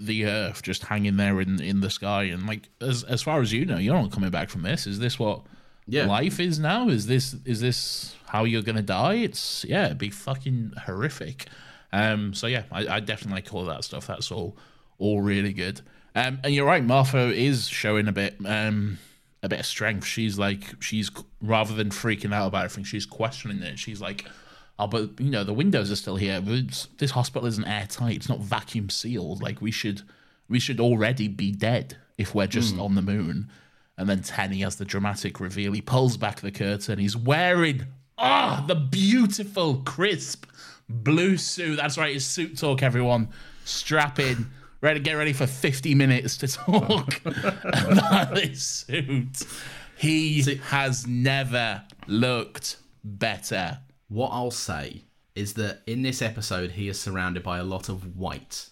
the 0.00 0.24
earth 0.26 0.62
just 0.62 0.84
hanging 0.84 1.16
there 1.16 1.40
in 1.40 1.60
in 1.60 1.80
the 1.80 1.90
sky 1.90 2.24
and 2.24 2.46
like 2.46 2.68
as 2.80 3.02
as 3.04 3.22
far 3.22 3.40
as 3.40 3.52
you 3.52 3.64
know 3.64 3.76
you're 3.78 3.94
not 3.94 4.12
coming 4.12 4.30
back 4.30 4.48
from 4.48 4.62
this 4.62 4.86
is 4.86 4.98
this 4.98 5.18
what 5.18 5.42
Yeah. 5.86 6.06
life 6.06 6.38
is 6.40 6.58
now? 6.58 6.88
Is 6.88 7.06
this 7.06 7.34
is 7.44 7.60
this 7.60 8.14
how 8.26 8.44
you're 8.44 8.62
gonna 8.62 8.82
die? 8.82 9.14
It's 9.14 9.64
yeah 9.68 9.86
it'd 9.86 9.98
be 9.98 10.10
fucking 10.10 10.72
horrific. 10.86 11.46
Um 11.92 12.32
so 12.34 12.46
yeah 12.46 12.62
i, 12.72 12.86
I 12.96 13.00
definitely 13.00 13.42
call 13.42 13.64
that 13.66 13.84
stuff. 13.84 14.06
That's 14.06 14.30
all 14.30 14.56
all 14.98 15.20
really 15.20 15.52
good. 15.52 15.80
Um 16.14 16.38
and 16.44 16.54
you're 16.54 16.66
right 16.66 16.84
martha 16.84 17.32
is 17.32 17.68
showing 17.68 18.08
a 18.08 18.12
bit 18.12 18.36
um 18.44 18.98
a 19.42 19.48
bit 19.48 19.60
of 19.60 19.66
strength. 19.66 20.06
She's 20.06 20.38
like 20.38 20.74
she's 20.80 21.10
rather 21.40 21.74
than 21.74 21.90
freaking 21.90 22.32
out 22.32 22.46
about 22.46 22.64
everything 22.64 22.84
she's 22.84 23.06
questioning 23.06 23.62
it. 23.62 23.78
She's 23.78 24.00
like 24.00 24.24
oh 24.78 24.86
but 24.86 25.18
you 25.18 25.30
know 25.30 25.44
the 25.44 25.52
windows 25.52 25.90
are 25.90 25.96
still 25.96 26.16
here. 26.16 26.40
This 26.40 27.10
hospital 27.10 27.46
isn't 27.48 27.66
airtight. 27.66 28.16
It's 28.16 28.28
not 28.28 28.38
vacuum 28.40 28.88
sealed. 28.88 29.42
Like 29.42 29.60
we 29.60 29.70
should 29.72 30.02
we 30.48 30.60
should 30.60 30.80
already 30.80 31.28
be 31.28 31.50
dead 31.50 31.96
if 32.18 32.34
we're 32.34 32.46
just 32.46 32.78
on 32.78 32.94
the 32.94 33.02
moon 33.02 33.50
and 34.02 34.10
then 34.10 34.20
Tenny 34.20 34.62
has 34.62 34.74
the 34.74 34.84
dramatic 34.84 35.38
reveal. 35.38 35.70
He 35.70 35.80
pulls 35.80 36.16
back 36.16 36.40
the 36.40 36.50
curtain. 36.50 36.98
He's 36.98 37.16
wearing 37.16 37.86
ah 38.18 38.64
the 38.66 38.74
beautiful, 38.74 39.76
crisp 39.76 40.44
blue 40.88 41.36
suit. 41.36 41.76
That's 41.76 41.96
right, 41.96 42.12
his 42.12 42.26
suit 42.26 42.58
talk. 42.58 42.82
Everyone, 42.82 43.28
strap 43.64 44.18
in. 44.18 44.50
Ready, 44.80 44.98
get 44.98 45.12
ready 45.12 45.32
for 45.32 45.46
fifty 45.46 45.94
minutes 45.94 46.36
to 46.38 46.48
talk 46.48 47.20
about 47.24 48.34
this 48.34 48.84
suit. 48.88 49.44
He 49.96 50.42
has 50.64 51.06
never 51.06 51.84
looked 52.08 52.78
better. 53.04 53.78
what 54.08 54.30
I'll 54.30 54.50
say 54.50 55.04
is 55.36 55.54
that 55.54 55.82
in 55.86 56.02
this 56.02 56.20
episode, 56.20 56.72
he 56.72 56.88
is 56.88 57.00
surrounded 57.00 57.44
by 57.44 57.58
a 57.58 57.64
lot 57.64 57.88
of 57.88 58.16
white 58.16 58.68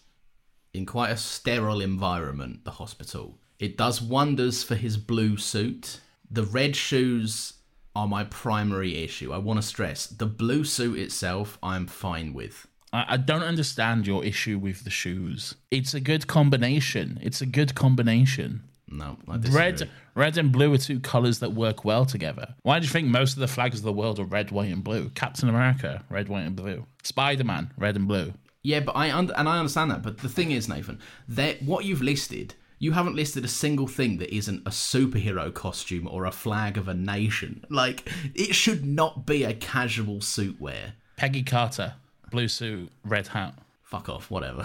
in 0.75 0.87
quite 0.87 1.11
a 1.11 1.17
sterile 1.17 1.81
environment, 1.81 2.65
the 2.65 2.73
hospital. 2.73 3.39
It 3.61 3.77
does 3.77 4.01
wonders 4.01 4.65
for 4.65 4.75
his 4.75 4.97
blue 4.97 5.37
suit. 5.37 6.01
The 6.31 6.45
red 6.45 6.75
shoes 6.75 7.53
are 7.95 8.09
my 8.09 8.25
primary 8.25 9.05
issue. 9.05 9.33
I 9.33 9.39
want 9.39 9.61
to 9.61 9.67
stress 9.67 10.07
the 10.07 10.27
blue 10.27 10.65
suit 10.65 10.99
itself, 10.99 11.59
I'm 11.63 11.87
fine 11.87 12.33
with. 12.33 12.67
I, 12.93 13.05
I 13.11 13.17
don't 13.19 13.43
understand 13.43 14.07
your 14.07 14.25
issue 14.25 14.59
with 14.59 14.85
the 14.85 14.91
shoes. 14.91 15.57
It's 15.71 15.93
a 15.93 16.01
good 16.01 16.27
combination. 16.27 17.19
It's 17.23 17.43
a 17.43 17.47
good 17.47 17.75
combination. 17.75 18.63
No, 18.89 19.19
I 19.29 19.37
disagree. 19.37 19.61
Red, 19.61 19.91
red 20.15 20.39
and 20.39 20.51
blue 20.51 20.73
are 20.73 20.79
two 20.79 20.99
colors 20.99 21.39
that 21.41 21.53
work 21.53 21.85
well 21.85 22.07
together. 22.07 22.55
Why 22.63 22.81
do 22.81 22.87
you 22.87 22.91
think 22.91 23.09
most 23.09 23.35
of 23.35 23.41
the 23.41 23.47
flags 23.47 23.79
of 23.79 23.85
the 23.85 23.93
world 23.93 24.19
are 24.19 24.25
red, 24.25 24.51
white, 24.51 24.73
and 24.73 24.83
blue? 24.83 25.11
Captain 25.11 25.49
America, 25.49 26.03
red, 26.09 26.29
white, 26.29 26.47
and 26.47 26.57
blue. 26.57 26.87
Spider 27.03 27.45
Man, 27.45 27.73
red 27.77 27.97
and 27.97 28.09
blue. 28.09 28.33
Yeah, 28.63 28.81
but 28.81 28.97
I 28.97 29.11
un- 29.13 29.33
and 29.37 29.49
I 29.49 29.59
understand 29.59 29.91
that. 29.91 30.03
But 30.03 30.19
the 30.19 30.29
thing 30.29 30.51
is, 30.51 30.69
Nathan, 30.69 30.99
that 31.29 31.63
what 31.63 31.85
you've 31.85 32.03
listed, 32.03 32.55
you 32.83 32.93
haven't 32.93 33.15
listed 33.15 33.45
a 33.45 33.49
single 33.49 33.87
thing 33.87 34.19
that 34.19 34.35
isn't 34.35 34.67
a 34.67 34.71
superhero 34.71 35.53
costume 35.55 36.09
or 36.11 36.25
a 36.25 36.33
flag 36.33 36.77
of 36.77 36.89
a 36.89 36.95
nation. 36.95 37.65
Like 37.69 38.09
it 38.35 38.55
should 38.55 38.85
not 38.85 39.27
be 39.27 39.45
a 39.45 39.55
casual 39.55 40.21
suit 40.23 40.61
wear. 40.61 40.95
Peggy 41.17 41.43
Carter, 41.45 41.95
blue 42.33 42.49
suit, 42.49 42.91
red 43.05 43.29
hat. 43.29 43.55
Fuck 43.85 44.09
off, 44.09 44.31
whatever. 44.31 44.63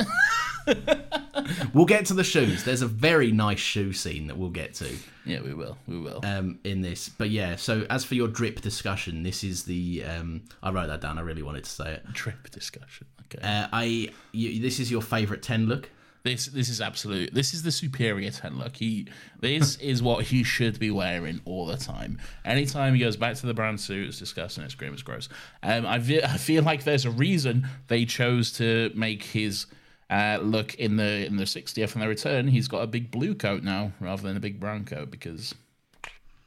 we'll 1.74 1.86
get 1.86 2.06
to 2.06 2.14
the 2.14 2.24
shoes. 2.24 2.64
There's 2.64 2.82
a 2.82 2.88
very 2.88 3.32
nice 3.32 3.60
shoe 3.60 3.92
scene 3.94 4.28
that 4.28 4.38
we'll 4.38 4.50
get 4.50 4.74
to 4.76 4.96
Yeah, 5.26 5.42
we 5.42 5.54
will. 5.54 5.78
We 5.88 6.00
will. 6.00 6.22
um, 6.24 6.60
in 6.64 6.82
this. 6.82 7.10
But 7.10 7.30
yeah, 7.32 7.56
so 7.56 7.86
as 7.90 8.04
for 8.06 8.16
your 8.16 8.28
drip 8.28 8.62
discussion, 8.62 9.24
this 9.24 9.44
is 9.44 9.64
the. 9.64 10.04
Um, 10.06 10.44
I 10.64 10.72
wrote 10.72 10.88
that 10.88 11.02
down. 11.02 11.18
I 11.18 11.22
really 11.22 11.44
wanted 11.44 11.64
to 11.66 11.70
say 11.70 11.94
it. 11.94 12.06
Drip 12.14 12.50
discussion. 12.52 13.08
Okay. 13.34 13.46
Uh, 13.46 13.68
I. 13.74 14.10
You, 14.32 14.62
this 14.62 14.80
is 14.80 14.90
your 14.92 15.02
favourite 15.02 15.42
ten 15.42 15.66
look. 15.68 15.90
This 16.26 16.48
this 16.48 16.70
is 16.70 16.82
absolute. 16.82 17.36
This 17.36 17.54
is 17.54 17.62
the 17.62 17.72
superior 17.72 18.32
ten 18.32 18.58
look. 18.58 18.78
He 18.78 19.08
this 19.40 19.76
is 19.92 20.02
what 20.02 20.26
he 20.26 20.42
should 20.42 20.80
be 20.80 20.90
wearing 20.90 21.40
all 21.46 21.68
the 21.68 21.78
time. 21.78 22.20
Anytime 22.44 22.96
he 22.96 23.00
goes 23.00 23.16
back 23.16 23.36
to 23.36 23.46
the 23.46 23.54
brown 23.54 23.78
suit, 23.78 24.08
it's 24.08 24.18
disgusting. 24.18 24.64
It's 24.64 24.74
grim. 24.74 24.92
It's 24.92 25.04
gross. 25.04 25.30
Um, 25.62 25.86
I 25.86 26.00
feel 26.00 26.26
I 26.26 26.38
feel 26.38 26.64
like 26.64 26.84
there's 26.84 27.06
a 27.06 27.12
reason 27.12 27.68
they 27.90 28.06
chose 28.06 28.52
to 28.54 28.92
make 28.96 29.22
his 29.22 29.68
uh, 30.10 30.40
look 30.42 30.74
in 30.74 30.98
the 30.98 31.28
in 31.28 31.36
the 31.36 31.44
60th 31.44 31.94
and 31.94 32.02
the 32.02 32.08
return. 32.08 32.48
He's 32.48 32.68
got 32.68 32.82
a 32.82 32.88
big 32.88 33.12
blue 33.12 33.36
coat 33.36 33.62
now 33.62 33.92
rather 34.00 34.24
than 34.24 34.36
a 34.36 34.40
big 34.40 34.60
brown 34.60 34.84
coat 34.84 35.12
because 35.12 35.54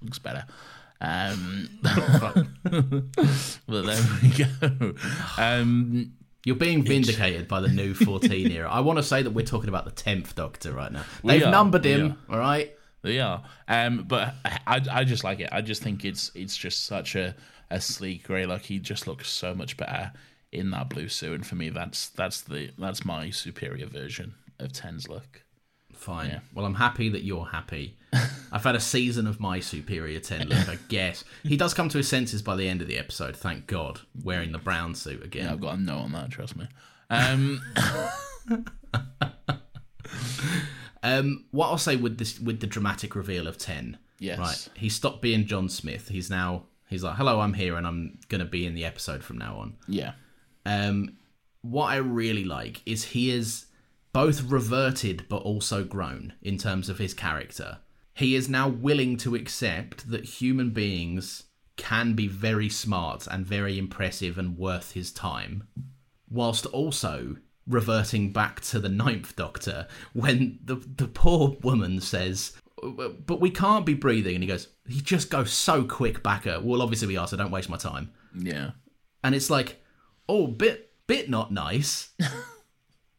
looks 0.03 0.19
better. 0.19 0.45
Um, 1.01 1.69
but 1.83 2.47
there 3.69 3.99
we 4.25 4.31
go. 4.31 4.95
Um, 5.39 6.15
You're 6.49 6.57
being 6.57 6.83
vindicated 6.83 7.47
by 7.47 7.61
the 7.61 7.69
new 7.69 7.93
14 7.93 8.51
era. 8.51 8.71
I 8.71 8.81
want 8.81 8.99
to 8.99 9.03
say 9.03 9.21
that 9.21 9.33
we're 9.33 9.45
talking 9.45 9.69
about 9.69 9.85
the 9.85 9.91
10th 9.91 10.35
Doctor 10.35 10.73
right 10.73 10.91
now. 10.91 11.05
They've 11.23 11.45
are, 11.45 11.51
numbered 11.51 11.85
him, 11.85 12.17
all 12.27 12.39
right? 12.39 12.75
They 13.03 13.21
are. 13.21 13.43
Um, 13.69 14.07
but 14.09 14.33
I, 14.67 14.81
I 14.91 15.05
just 15.05 15.25
like 15.25 15.41
it. 15.41 15.51
I 15.53 15.61
just 15.61 15.83
think 15.83 16.07
it's 16.07 16.33
it's 16.35 16.57
just 16.57 16.87
such 16.87 17.17
a, 17.17 17.37
a 17.71 17.83
sleek 17.83 18.23
grey 18.23 18.47
look. 18.47 18.63
He 18.63 18.79
just 18.79 19.07
looks 19.07 19.29
so 19.29 19.55
much 19.55 19.77
better 19.77 20.11
in 20.51 20.71
that 20.71 20.89
blue 20.89 21.09
suit, 21.09 21.35
and 21.35 21.47
for 21.47 21.55
me, 21.55 21.69
that's 21.69 22.09
that's 22.09 22.41
the 22.41 22.71
that's 22.79 23.05
my 23.05 23.29
superior 23.29 23.85
version 23.85 24.35
of 24.59 24.73
Ten's 24.73 25.07
look. 25.07 25.43
Fine. 25.99 26.31
Yeah. 26.31 26.39
Well, 26.55 26.65
I'm 26.65 26.75
happy 26.77 27.09
that 27.11 27.23
you're 27.25 27.47
happy. 27.47 27.97
I've 28.53 28.65
had 28.65 28.75
a 28.75 28.81
season 28.81 29.27
of 29.27 29.39
my 29.41 29.61
superior 29.61 30.21
10 30.21 30.49
look, 30.49 30.69
I 30.69 30.79
guess. 30.89 31.25
He 31.43 31.57
does 31.57 31.75
come 31.75 31.89
to 31.91 31.99
his 31.99 32.09
senses 32.09 32.41
by 32.41 32.57
the 32.57 32.67
end 32.69 32.81
of 32.81 32.89
the 32.89 32.97
episode, 32.99 33.37
thank 33.37 33.67
God, 33.67 34.01
wearing 34.25 34.53
the 34.53 34.59
brown 34.59 34.95
suit 34.95 35.23
again. 35.25 35.45
Yeah, 35.45 35.53
I've 35.53 35.61
got 35.61 35.75
a 35.75 35.81
no 35.81 35.99
on 35.99 36.13
that. 36.13 36.31
Trust 36.31 36.57
me. 36.57 36.67
Um, 37.11 37.61
Um, 41.03 41.45
what 41.53 41.69
I'll 41.69 41.79
say 41.79 41.95
with 41.95 42.19
this, 42.19 42.41
with 42.41 42.59
the 42.61 42.67
dramatic 42.67 43.15
reveal 43.15 43.47
of 43.47 43.57
10. 43.57 43.99
Yes. 44.19 44.39
Right. 44.39 44.69
He 44.75 44.89
stopped 44.89 45.23
being 45.23 45.47
John 45.47 45.69
Smith. 45.69 46.09
He's 46.09 46.29
now, 46.29 46.65
he's 46.89 47.05
like, 47.05 47.15
hello, 47.17 47.41
I'm 47.41 47.55
here 47.55 47.77
and 47.77 47.87
I'm 47.87 48.19
going 48.29 48.41
to 48.41 48.45
be 48.45 48.67
in 48.67 48.75
the 48.75 48.85
episode 48.85 49.23
from 49.23 49.39
now 49.39 49.59
on. 49.59 49.77
yeah, 49.87 50.13
Um, 50.67 51.17
what 51.63 51.87
I 51.87 51.97
really 51.97 52.45
like 52.45 52.83
is 52.85 53.05
he 53.05 53.31
is 53.31 53.67
both 54.19 54.43
reverted 54.51 55.25
but 55.29 55.43
also 55.43 55.85
grown 55.85 56.33
in 56.43 56.59
terms 56.59 56.89
of 56.89 56.99
his 56.99 57.15
character. 57.15 57.79
He 58.15 58.35
is 58.35 58.49
now 58.49 58.69
willing 58.69 59.17
to 59.19 59.37
accept 59.37 60.11
that 60.11 60.25
human 60.25 60.71
beings 60.71 61.45
can 61.77 62.15
be 62.15 62.27
very 62.27 62.69
smart 62.69 63.29
and 63.29 63.47
very 63.47 63.79
impressive 63.79 64.37
and 64.37 64.59
worth 64.59 64.91
his 64.91 65.13
time, 65.13 65.69
whilst 66.29 66.67
also 66.67 67.37
reverting 67.65 68.33
back 68.33 68.61
to 68.63 68.81
the 68.81 68.89
Ninth 68.89 69.37
Doctor 69.37 69.87
when 70.15 70.59
the 70.65 70.75
the 70.75 71.07
poor 71.07 71.57
woman 71.63 72.01
says. 72.01 72.57
But 73.25 73.41
we 73.41 73.51
can't 73.51 73.87
be 73.87 73.95
breathing, 73.95 74.35
and 74.35 74.43
he 74.43 74.49
goes. 74.49 74.67
He 74.89 75.01
just 75.01 75.31
goes 75.31 75.53
so 75.53 75.85
quick 75.85 76.25
back 76.25 76.45
at. 76.45 76.65
Well, 76.65 76.83
obviously 76.83 77.07
we 77.07 77.17
are, 77.17 77.29
so 77.29 77.37
don't 77.37 77.53
waste 77.53 77.69
my 77.69 77.77
time 77.77 78.11
yeah, 78.35 78.71
and 79.23 79.35
it's 79.35 79.51
like, 79.51 79.81
oh, 80.29 80.49
bit 80.49 80.91
bit 81.07 81.31
not 81.31 81.53
nice. 81.53 82.11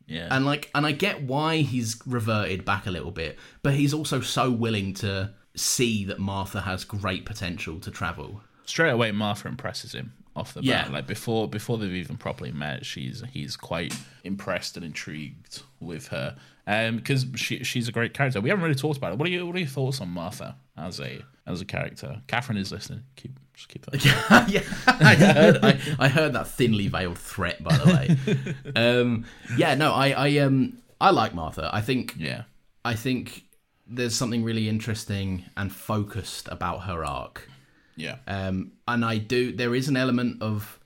yeah. 0.10 0.28
And 0.32 0.46
like, 0.46 0.70
and 0.76 0.86
I 0.86 0.92
get 0.92 1.22
why 1.24 1.58
he's 1.58 2.00
reverted 2.06 2.66
back 2.66 2.88
a 2.88 2.92
little 2.92 3.12
bit, 3.12 3.38
but 3.64 3.74
he's 3.74 3.94
also 3.94 4.20
so 4.22 4.52
willing 4.52 4.94
to 4.96 5.32
see 5.56 6.06
that 6.06 6.20
Martha 6.20 6.62
has 6.62 6.84
great 6.84 7.26
potential 7.26 7.80
to 7.80 7.92
travel. 7.92 8.42
Straight 8.66 8.92
away, 8.92 9.12
Martha 9.12 9.48
impresses 9.48 9.94
him 9.94 10.14
off 10.36 10.54
the 10.54 10.62
Yeah. 10.62 10.84
bat. 10.84 10.92
Like 10.94 11.08
before, 11.08 11.48
before 11.48 11.78
they've 11.78 11.92
even 11.94 12.18
properly 12.18 12.52
met, 12.52 12.86
she's 12.86 13.24
he's 13.32 13.56
quite 13.58 13.94
impressed 14.24 14.76
and 14.78 14.86
intrigued 14.86 15.62
with 15.80 16.08
her. 16.10 16.36
Um, 16.68 16.98
because 16.98 17.26
she 17.36 17.64
she's 17.64 17.88
a 17.88 17.92
great 17.92 18.14
character. 18.14 18.40
We 18.42 18.50
haven't 18.50 18.64
really 18.64 18.76
talked 18.76 18.98
about 18.98 19.14
it. 19.14 19.18
What 19.18 19.28
are 19.28 19.32
you 19.32 19.46
what 19.48 19.56
are 19.56 19.60
your 19.60 19.68
thoughts 19.68 20.02
on 20.02 20.10
Martha 20.10 20.56
as 20.78 21.00
a 21.00 21.24
as 21.48 21.62
a 21.62 21.66
character? 21.66 22.22
Catherine 22.28 22.60
is 22.60 22.72
listening. 22.72 23.04
Keep 23.16 23.40
just 23.60 23.70
keep 23.70 23.86
that. 23.88 24.50
yeah, 24.50 24.64
I 24.88 25.16
heard, 25.16 25.58
I, 25.64 25.80
I 26.00 26.08
heard 26.08 26.34
that 26.34 26.48
thinly 26.48 26.88
veiled 26.88 27.18
threat, 27.18 27.62
by 27.62 27.78
the 27.78 27.86
way. 27.86 28.76
um, 28.76 29.26
yeah, 29.58 29.76
no, 29.76 29.92
I, 29.92 30.12
I, 30.12 30.38
um, 30.38 30.78
I 31.02 31.12
like 31.12 31.34
Martha. 31.34 31.70
I 31.74 31.82
think, 31.82 32.16
yeah. 32.18 32.44
I 32.86 32.96
think 32.96 33.44
there's 33.86 34.16
something 34.16 34.44
really 34.44 34.70
interesting 34.70 35.44
and 35.58 35.74
focused 35.74 36.48
about 36.48 36.84
her 36.84 37.04
arc. 37.04 37.50
Yeah. 37.98 38.16
um, 38.28 38.72
and 38.88 39.04
I 39.04 39.18
do. 39.18 39.52
There 39.52 39.76
is 39.76 39.90
an 39.90 39.98
element 39.98 40.42
of 40.42 40.80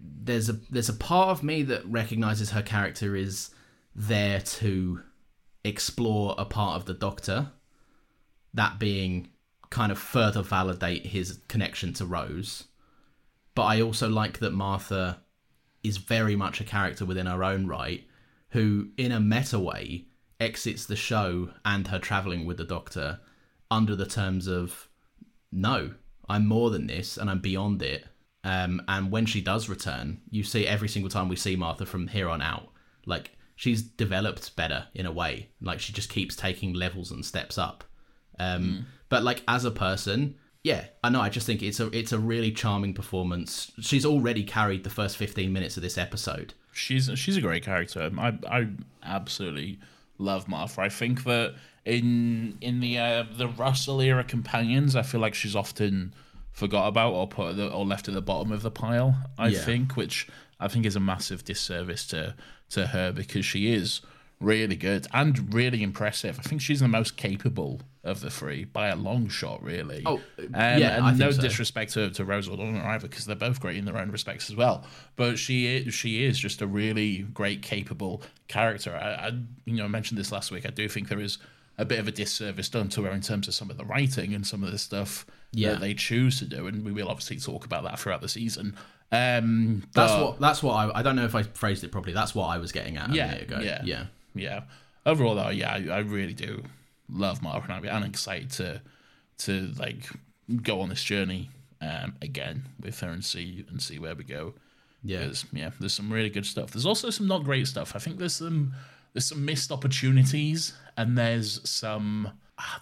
there's 0.00 0.48
a 0.48 0.54
there's 0.70 0.88
a 0.88 0.94
part 0.94 1.28
of 1.28 1.42
me 1.42 1.62
that 1.64 1.84
recognizes 1.84 2.52
her 2.52 2.62
character 2.62 3.14
is 3.14 3.50
there 3.94 4.40
to 4.40 5.02
explore 5.62 6.34
a 6.38 6.46
part 6.46 6.76
of 6.76 6.86
the 6.86 6.94
Doctor, 6.94 7.50
that 8.54 8.78
being 8.78 9.28
kind 9.72 9.90
of 9.90 9.98
further 9.98 10.42
validate 10.42 11.06
his 11.06 11.40
connection 11.48 11.94
to 11.94 12.04
Rose. 12.04 12.64
But 13.54 13.64
I 13.64 13.80
also 13.80 14.08
like 14.08 14.38
that 14.38 14.52
Martha 14.52 15.22
is 15.82 15.96
very 15.96 16.36
much 16.36 16.60
a 16.60 16.64
character 16.64 17.06
within 17.06 17.26
her 17.26 17.42
own 17.42 17.66
right, 17.66 18.06
who, 18.50 18.88
in 18.98 19.10
a 19.10 19.18
meta 19.18 19.58
way, 19.58 20.06
exits 20.38 20.84
the 20.84 20.94
show 20.94 21.48
and 21.64 21.88
her 21.88 21.98
traveling 21.98 22.44
with 22.44 22.58
the 22.58 22.64
Doctor 22.64 23.20
under 23.70 23.96
the 23.96 24.06
terms 24.06 24.46
of 24.46 24.88
no, 25.50 25.94
I'm 26.28 26.46
more 26.46 26.68
than 26.68 26.86
this 26.86 27.16
and 27.16 27.30
I'm 27.30 27.40
beyond 27.40 27.82
it. 27.82 28.04
Um, 28.44 28.82
and 28.88 29.10
when 29.10 29.24
she 29.24 29.40
does 29.40 29.70
return, 29.70 30.20
you 30.30 30.44
see 30.44 30.66
every 30.66 30.88
single 30.88 31.10
time 31.10 31.28
we 31.28 31.36
see 31.36 31.56
Martha 31.56 31.86
from 31.86 32.08
here 32.08 32.28
on 32.28 32.42
out, 32.42 32.68
like 33.06 33.30
she's 33.56 33.80
developed 33.82 34.54
better 34.54 34.88
in 34.92 35.06
a 35.06 35.12
way. 35.12 35.48
Like 35.62 35.80
she 35.80 35.94
just 35.94 36.10
keeps 36.10 36.36
taking 36.36 36.74
levels 36.74 37.10
and 37.10 37.24
steps 37.24 37.56
up. 37.56 37.84
Um, 38.42 38.86
But 39.08 39.22
like 39.22 39.42
as 39.46 39.64
a 39.64 39.70
person, 39.70 40.36
yeah, 40.64 40.84
I 41.04 41.08
know. 41.10 41.20
I 41.20 41.28
just 41.28 41.46
think 41.46 41.62
it's 41.62 41.80
a 41.80 41.86
it's 41.96 42.12
a 42.12 42.18
really 42.18 42.50
charming 42.52 42.94
performance. 42.94 43.72
She's 43.80 44.06
already 44.06 44.44
carried 44.44 44.84
the 44.84 44.90
first 44.90 45.16
15 45.16 45.52
minutes 45.52 45.76
of 45.76 45.82
this 45.82 45.98
episode. 45.98 46.54
she's 46.72 47.10
she's 47.16 47.36
a 47.36 47.40
great 47.40 47.62
character. 47.64 48.10
I 48.18 48.38
I 48.48 48.68
absolutely 49.02 49.78
love 50.18 50.48
Martha. 50.48 50.80
I 50.80 50.88
think 50.88 51.24
that 51.24 51.54
in 51.84 52.56
in 52.60 52.80
the 52.80 52.98
uh, 52.98 53.24
the 53.36 53.48
Russell 53.48 54.00
era 54.00 54.24
companions, 54.24 54.96
I 54.96 55.02
feel 55.02 55.20
like 55.20 55.34
she's 55.34 55.56
often 55.56 56.14
forgot 56.52 56.86
about 56.86 57.12
or 57.14 57.26
put 57.26 57.56
the, 57.56 57.68
or 57.70 57.84
left 57.84 58.08
at 58.08 58.14
the 58.14 58.22
bottom 58.22 58.52
of 58.52 58.62
the 58.62 58.70
pile. 58.70 59.16
I 59.38 59.48
Yeah. 59.48 59.64
think, 59.64 59.96
which 59.96 60.28
I 60.60 60.68
think 60.68 60.86
is 60.86 60.96
a 60.96 61.00
massive 61.00 61.44
disservice 61.44 62.06
to 62.08 62.34
to 62.70 62.86
her 62.88 63.12
because 63.12 63.44
she 63.44 63.72
is 63.72 64.00
really 64.40 64.76
good 64.76 65.06
and 65.12 65.52
really 65.54 65.82
impressive. 65.82 66.38
I 66.38 66.42
think 66.42 66.60
she's 66.60 66.80
the 66.80 66.88
most 66.88 67.16
capable 67.16 67.80
of 68.04 68.20
the 68.20 68.30
three 68.30 68.64
by 68.64 68.88
a 68.88 68.96
long 68.96 69.28
shot, 69.28 69.62
really. 69.62 70.02
Oh, 70.04 70.20
um, 70.38 70.50
yeah, 70.54 71.06
and 71.06 71.18
no 71.18 71.30
so. 71.30 71.40
disrespect 71.40 71.92
to, 71.92 72.10
to 72.10 72.24
Rose 72.24 72.48
or 72.48 72.56
Donna 72.56 72.82
either, 72.84 73.06
because 73.08 73.26
they're 73.26 73.36
both 73.36 73.60
great 73.60 73.76
in 73.76 73.84
their 73.84 73.96
own 73.98 74.10
respects 74.10 74.50
as 74.50 74.56
well. 74.56 74.84
But 75.16 75.38
she 75.38 75.66
is, 75.66 75.94
she 75.94 76.24
is 76.24 76.38
just 76.38 76.60
a 76.62 76.66
really 76.66 77.18
great, 77.18 77.62
capable 77.62 78.22
character. 78.48 78.94
I, 78.96 79.28
I 79.28 79.32
you 79.64 79.76
know 79.76 79.84
I 79.84 79.88
mentioned 79.88 80.18
this 80.18 80.32
last 80.32 80.50
week. 80.50 80.66
I 80.66 80.70
do 80.70 80.88
think 80.88 81.08
there 81.08 81.20
is 81.20 81.38
a 81.78 81.84
bit 81.84 81.98
of 81.98 82.08
a 82.08 82.12
disservice 82.12 82.68
done 82.68 82.88
to 82.90 83.04
her 83.04 83.10
in 83.12 83.20
terms 83.20 83.48
of 83.48 83.54
some 83.54 83.70
of 83.70 83.78
the 83.78 83.84
writing 83.84 84.34
and 84.34 84.46
some 84.46 84.62
of 84.62 84.70
the 84.72 84.78
stuff 84.78 85.24
Yeah. 85.52 85.70
that 85.72 85.80
they 85.80 85.94
choose 85.94 86.38
to 86.40 86.44
do, 86.44 86.66
and 86.66 86.84
we 86.84 86.92
will 86.92 87.08
obviously 87.08 87.38
talk 87.38 87.64
about 87.64 87.84
that 87.84 87.98
throughout 87.98 88.20
the 88.20 88.28
season. 88.28 88.76
Um, 89.12 89.84
That's 89.94 90.12
what 90.12 90.40
that's 90.40 90.62
what 90.62 90.72
I 90.74 91.00
I 91.00 91.02
don't 91.02 91.16
know 91.16 91.24
if 91.24 91.34
I 91.34 91.42
phrased 91.42 91.84
it 91.84 91.92
properly. 91.92 92.14
That's 92.14 92.34
what 92.34 92.46
I 92.46 92.58
was 92.58 92.72
getting 92.72 92.96
at 92.96 93.10
a 93.10 93.12
yeah, 93.14 93.26
minute 93.26 93.42
ago. 93.42 93.60
yeah, 93.60 93.82
yeah. 93.84 94.04
yeah. 94.34 94.60
Overall, 95.04 95.34
though, 95.34 95.50
yeah, 95.50 95.72
I, 95.72 95.96
I 95.96 95.98
really 95.98 96.32
do 96.32 96.62
love 97.12 97.42
Martha, 97.42 97.72
and 97.72 97.88
I'm 97.88 98.02
excited 98.04 98.50
to 98.52 98.82
to 99.38 99.72
like 99.78 100.08
go 100.62 100.80
on 100.80 100.88
this 100.88 101.02
journey 101.02 101.50
um, 101.80 102.14
again 102.22 102.64
with 102.80 103.00
her 103.00 103.08
and 103.08 103.24
see 103.24 103.64
and 103.68 103.80
see 103.82 103.98
where 103.98 104.14
we 104.14 104.24
go. 104.24 104.54
Yeah. 105.04 105.32
yeah, 105.52 105.70
there's 105.80 105.94
some 105.94 106.12
really 106.12 106.30
good 106.30 106.46
stuff. 106.46 106.70
There's 106.70 106.86
also 106.86 107.10
some 107.10 107.26
not 107.26 107.42
great 107.42 107.66
stuff. 107.66 107.96
I 107.96 107.98
think 107.98 108.18
there's 108.18 108.36
some 108.36 108.74
there's 109.12 109.24
some 109.26 109.44
missed 109.44 109.72
opportunities, 109.72 110.74
and 110.96 111.18
there's 111.18 111.68
some 111.68 112.32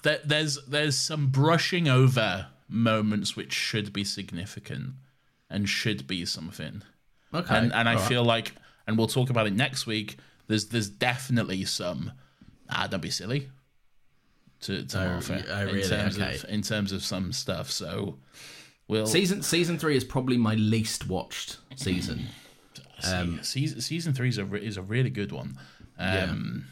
there, 0.02 0.20
there's 0.24 0.58
there's 0.66 0.98
some 0.98 1.28
brushing 1.28 1.88
over 1.88 2.48
moments 2.68 3.36
which 3.36 3.52
should 3.52 3.92
be 3.92 4.04
significant 4.04 4.94
and 5.48 5.68
should 5.68 6.06
be 6.06 6.26
something. 6.26 6.82
Okay. 7.32 7.56
And 7.56 7.72
and 7.72 7.88
I 7.88 7.94
right. 7.94 8.08
feel 8.08 8.24
like 8.24 8.54
and 8.86 8.98
we'll 8.98 9.06
talk 9.06 9.30
about 9.30 9.46
it 9.46 9.54
next 9.54 9.86
week. 9.86 10.18
There's 10.46 10.66
there's 10.66 10.90
definitely 10.90 11.64
some 11.64 12.12
ah 12.68 12.86
don't 12.86 13.00
be 13.00 13.10
silly 13.10 13.48
to 14.62 14.84
to 14.84 15.00
Oh, 15.02 15.06
Martha 15.08 15.44
oh, 15.50 15.64
really? 15.66 15.82
in 15.82 15.88
terms 15.88 16.18
Okay. 16.18 16.34
of 16.36 16.44
in 16.48 16.62
terms 16.62 16.92
of 16.92 17.02
some 17.04 17.32
stuff. 17.32 17.70
So 17.70 18.18
we'll 18.88 19.06
season 19.06 19.42
season 19.42 19.78
three 19.78 19.96
is 19.96 20.04
probably 20.04 20.36
my 20.36 20.54
least 20.54 21.08
watched 21.08 21.58
season. 21.76 22.26
um, 23.04 23.42
season 23.42 23.80
season 23.80 24.12
three 24.12 24.28
is 24.28 24.38
a 24.38 24.54
is 24.54 24.76
a 24.76 24.82
really 24.82 25.10
good 25.10 25.32
one. 25.32 25.58
Um, 25.98 26.66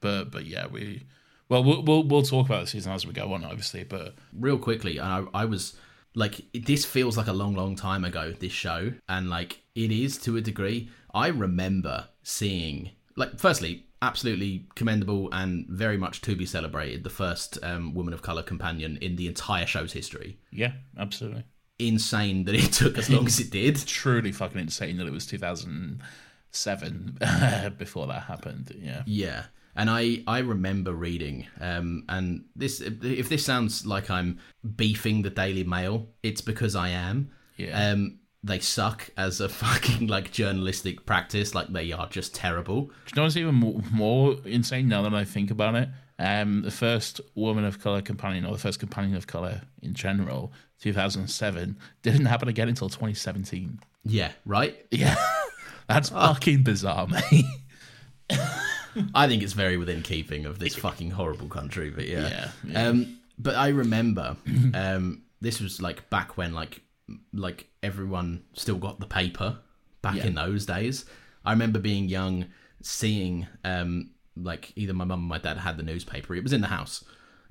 but 0.00 0.30
but 0.30 0.46
yeah 0.46 0.66
we. 0.66 1.04
Well, 1.48 1.64
we'll 1.64 1.82
we'll 1.82 2.04
we'll 2.04 2.22
talk 2.22 2.46
about 2.46 2.60
the 2.60 2.66
season 2.68 2.92
as 2.92 3.04
we 3.04 3.12
go 3.12 3.32
on, 3.34 3.44
obviously. 3.44 3.82
But 3.82 4.14
real 4.32 4.56
quickly 4.58 5.00
I, 5.00 5.24
I 5.34 5.44
was 5.46 5.74
like 6.14 6.40
this 6.54 6.84
feels 6.84 7.16
like 7.16 7.26
a 7.28 7.32
long 7.32 7.54
long 7.54 7.74
time 7.76 8.04
ago 8.04 8.32
this 8.32 8.52
show 8.52 8.92
and 9.08 9.30
like 9.30 9.60
it 9.76 9.92
is 9.92 10.18
to 10.18 10.36
a 10.36 10.40
degree 10.40 10.90
i 11.14 11.28
remember 11.28 12.08
seeing 12.24 12.90
like 13.14 13.38
firstly 13.38 13.84
absolutely 14.02 14.66
commendable 14.74 15.28
and 15.32 15.66
very 15.68 15.96
much 15.96 16.20
to 16.22 16.34
be 16.34 16.46
celebrated 16.46 17.04
the 17.04 17.10
first 17.10 17.58
um, 17.62 17.94
woman 17.94 18.14
of 18.14 18.22
color 18.22 18.42
companion 18.42 18.96
in 19.00 19.16
the 19.16 19.26
entire 19.26 19.66
show's 19.66 19.92
history 19.92 20.38
yeah, 20.50 20.72
absolutely. 20.98 21.44
insane 21.78 22.44
that 22.44 22.54
it 22.54 22.72
took 22.80 22.96
as 22.98 23.10
long 23.10 23.26
as 23.26 23.38
it 23.40 23.50
did 23.52 23.76
truly 23.86 24.32
fucking 24.32 24.60
insane 24.60 24.96
that 24.96 25.06
it 25.06 25.12
was 25.12 25.26
2007 25.26 27.18
before 27.78 28.06
that 28.06 28.22
happened. 28.22 28.74
Yeah. 28.78 29.02
Yeah, 29.06 29.44
and 29.76 29.88
I 29.90 30.22
I 30.26 30.38
remember 30.40 30.92
reading, 30.92 31.46
um, 31.60 32.04
and 32.08 32.44
this 32.56 32.80
if 32.80 33.28
this 33.28 33.44
sounds 33.44 33.86
like 33.86 34.10
I'm 34.10 34.38
beefing 34.76 35.22
the 35.22 35.30
Daily 35.30 35.64
Mail, 35.64 36.08
it's 36.22 36.40
because 36.40 36.74
I 36.74 36.88
am. 36.90 37.30
Yeah. 37.56 37.90
Um, 37.90 38.19
they 38.42 38.58
suck 38.58 39.10
as 39.16 39.40
a 39.40 39.48
fucking 39.62 40.06
like 40.06 40.32
journalistic 40.32 41.06
practice. 41.06 41.54
Like 41.54 41.68
they 41.68 41.92
are 41.92 42.08
just 42.08 42.34
terrible. 42.34 42.82
Do 42.82 42.90
you 43.08 43.16
know 43.16 43.22
what's 43.24 43.36
even 43.36 43.54
more, 43.54 43.80
more 43.92 44.36
insane 44.44 44.88
now 44.88 45.02
that 45.02 45.14
I 45.14 45.24
think 45.24 45.50
about 45.50 45.74
it? 45.74 45.88
Um, 46.18 46.62
the 46.62 46.70
first 46.70 47.20
woman 47.34 47.64
of 47.64 47.80
color 47.80 48.02
companion, 48.02 48.44
or 48.44 48.52
the 48.52 48.58
first 48.58 48.78
companion 48.78 49.16
of 49.16 49.26
color 49.26 49.62
in 49.80 49.94
general, 49.94 50.52
2007, 50.82 51.76
didn't 52.02 52.26
happen 52.26 52.48
again 52.48 52.68
until 52.68 52.88
2017. 52.90 53.80
Yeah, 54.04 54.32
right. 54.44 54.76
Yeah. 54.90 55.16
That's 55.88 56.10
fucking 56.10 56.62
bizarre, 56.62 57.08
mate. 57.08 57.46
I 59.14 59.26
think 59.26 59.42
it's 59.42 59.54
very 59.54 59.76
within 59.76 60.02
keeping 60.02 60.46
of 60.46 60.58
this 60.60 60.76
fucking 60.76 61.10
horrible 61.10 61.48
country. 61.48 61.90
But 61.90 62.06
yeah, 62.06 62.28
Yeah, 62.28 62.50
yeah. 62.64 62.88
Um, 62.88 63.18
but 63.38 63.56
I 63.56 63.68
remember 63.68 64.36
um, 64.74 65.22
this 65.40 65.60
was 65.60 65.80
like 65.82 66.08
back 66.10 66.36
when 66.36 66.52
like 66.52 66.82
like 67.32 67.68
everyone 67.82 68.44
still 68.54 68.76
got 68.78 69.00
the 69.00 69.06
paper 69.06 69.58
back 70.02 70.16
Yeah. 70.16 70.26
in 70.26 70.34
those 70.34 70.66
days. 70.66 71.04
I 71.44 71.52
remember 71.52 71.78
being 71.78 72.08
young, 72.08 72.46
seeing 72.82 73.46
um, 73.64 74.10
like 74.36 74.72
either 74.76 74.92
my 74.94 75.04
mum 75.04 75.24
or 75.24 75.28
my 75.28 75.38
dad 75.38 75.58
had 75.58 75.76
the 75.76 75.82
newspaper. 75.82 76.34
It 76.34 76.42
was 76.42 76.52
in 76.52 76.60
the 76.60 76.66
house, 76.68 77.04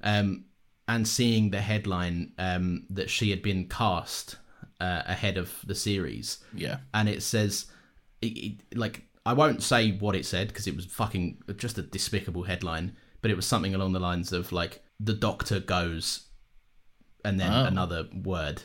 um, 0.03 0.45
and 0.88 1.07
seeing 1.07 1.51
the 1.51 1.62
headline 1.62 2.32
um, 2.38 2.86
that 2.89 3.10
she 3.10 3.30
had 3.30 3.41
been 3.41 3.68
cast 3.68 4.38
uh, 4.82 5.03
ahead 5.05 5.38
of 5.38 5.53
the 5.66 5.76
series 5.76 6.39
Yeah. 6.53 6.78
and 6.93 7.07
it 7.10 7.22
says 7.22 7.66
it, 8.22 8.28
it, 8.28 8.78
like 8.78 9.03
I 9.26 9.34
won't 9.34 9.62
say 9.62 9.91
what 9.91 10.16
it 10.16 10.26
said 10.26 10.47
because 10.47 10.68
it 10.68 10.76
was 10.76 10.86
fucking 10.86 11.43
just 11.57 11.78
a 11.78 11.82
despicable 11.84 12.43
headline, 12.43 12.95
but 13.22 13.30
it 13.30 13.36
was 13.36 13.45
something 13.45 13.76
along 13.76 13.91
the 13.91 13.99
lines 13.99 14.32
of 14.32 14.51
like 14.51 14.82
the 14.99 15.14
doctor 15.14 15.60
goes 15.60 16.28
and 17.26 17.39
then 17.39 17.51
Oh. 17.51 17.66
another 17.66 18.07
word. 18.24 18.62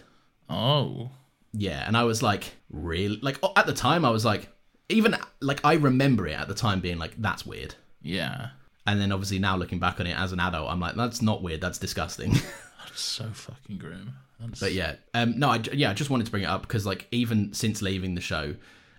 Oh. 0.48 1.10
Yeah, 1.52 1.84
and 1.86 1.96
I 1.96 2.04
was 2.04 2.22
like, 2.22 2.54
really? 2.70 3.18
Like 3.22 3.38
at 3.56 3.66
the 3.66 3.72
time 3.72 4.04
I 4.04 4.10
was 4.10 4.24
like 4.24 4.48
even 4.88 5.16
like 5.40 5.60
I 5.64 5.74
remember 5.74 6.26
it 6.26 6.38
at 6.38 6.48
the 6.48 6.54
time 6.54 6.80
being 6.80 6.98
like 6.98 7.14
that's 7.18 7.46
weird. 7.46 7.74
Yeah. 8.02 8.50
And 8.86 9.00
then 9.00 9.12
obviously 9.12 9.38
now 9.38 9.56
looking 9.56 9.78
back 9.78 10.00
on 10.00 10.06
it 10.06 10.16
as 10.18 10.32
an 10.32 10.40
adult, 10.40 10.70
I'm 10.70 10.80
like 10.80 10.94
that's 10.94 11.22
not 11.22 11.42
weird, 11.42 11.60
that's 11.60 11.78
disgusting. 11.78 12.34
That's 12.84 13.00
so 13.00 13.24
fucking 13.32 13.78
grim. 13.78 14.12
That's, 14.38 14.60
But 14.60 14.72
yeah, 14.72 14.96
um, 15.14 15.38
no, 15.38 15.48
I 15.48 15.62
yeah, 15.72 15.90
I 15.90 15.94
just 15.94 16.10
wanted 16.10 16.26
to 16.26 16.30
bring 16.30 16.42
it 16.42 16.48
up 16.48 16.62
because 16.62 16.84
like 16.84 17.08
even 17.10 17.54
since 17.54 17.80
leaving 17.80 18.14
the 18.14 18.20
show, 18.20 18.56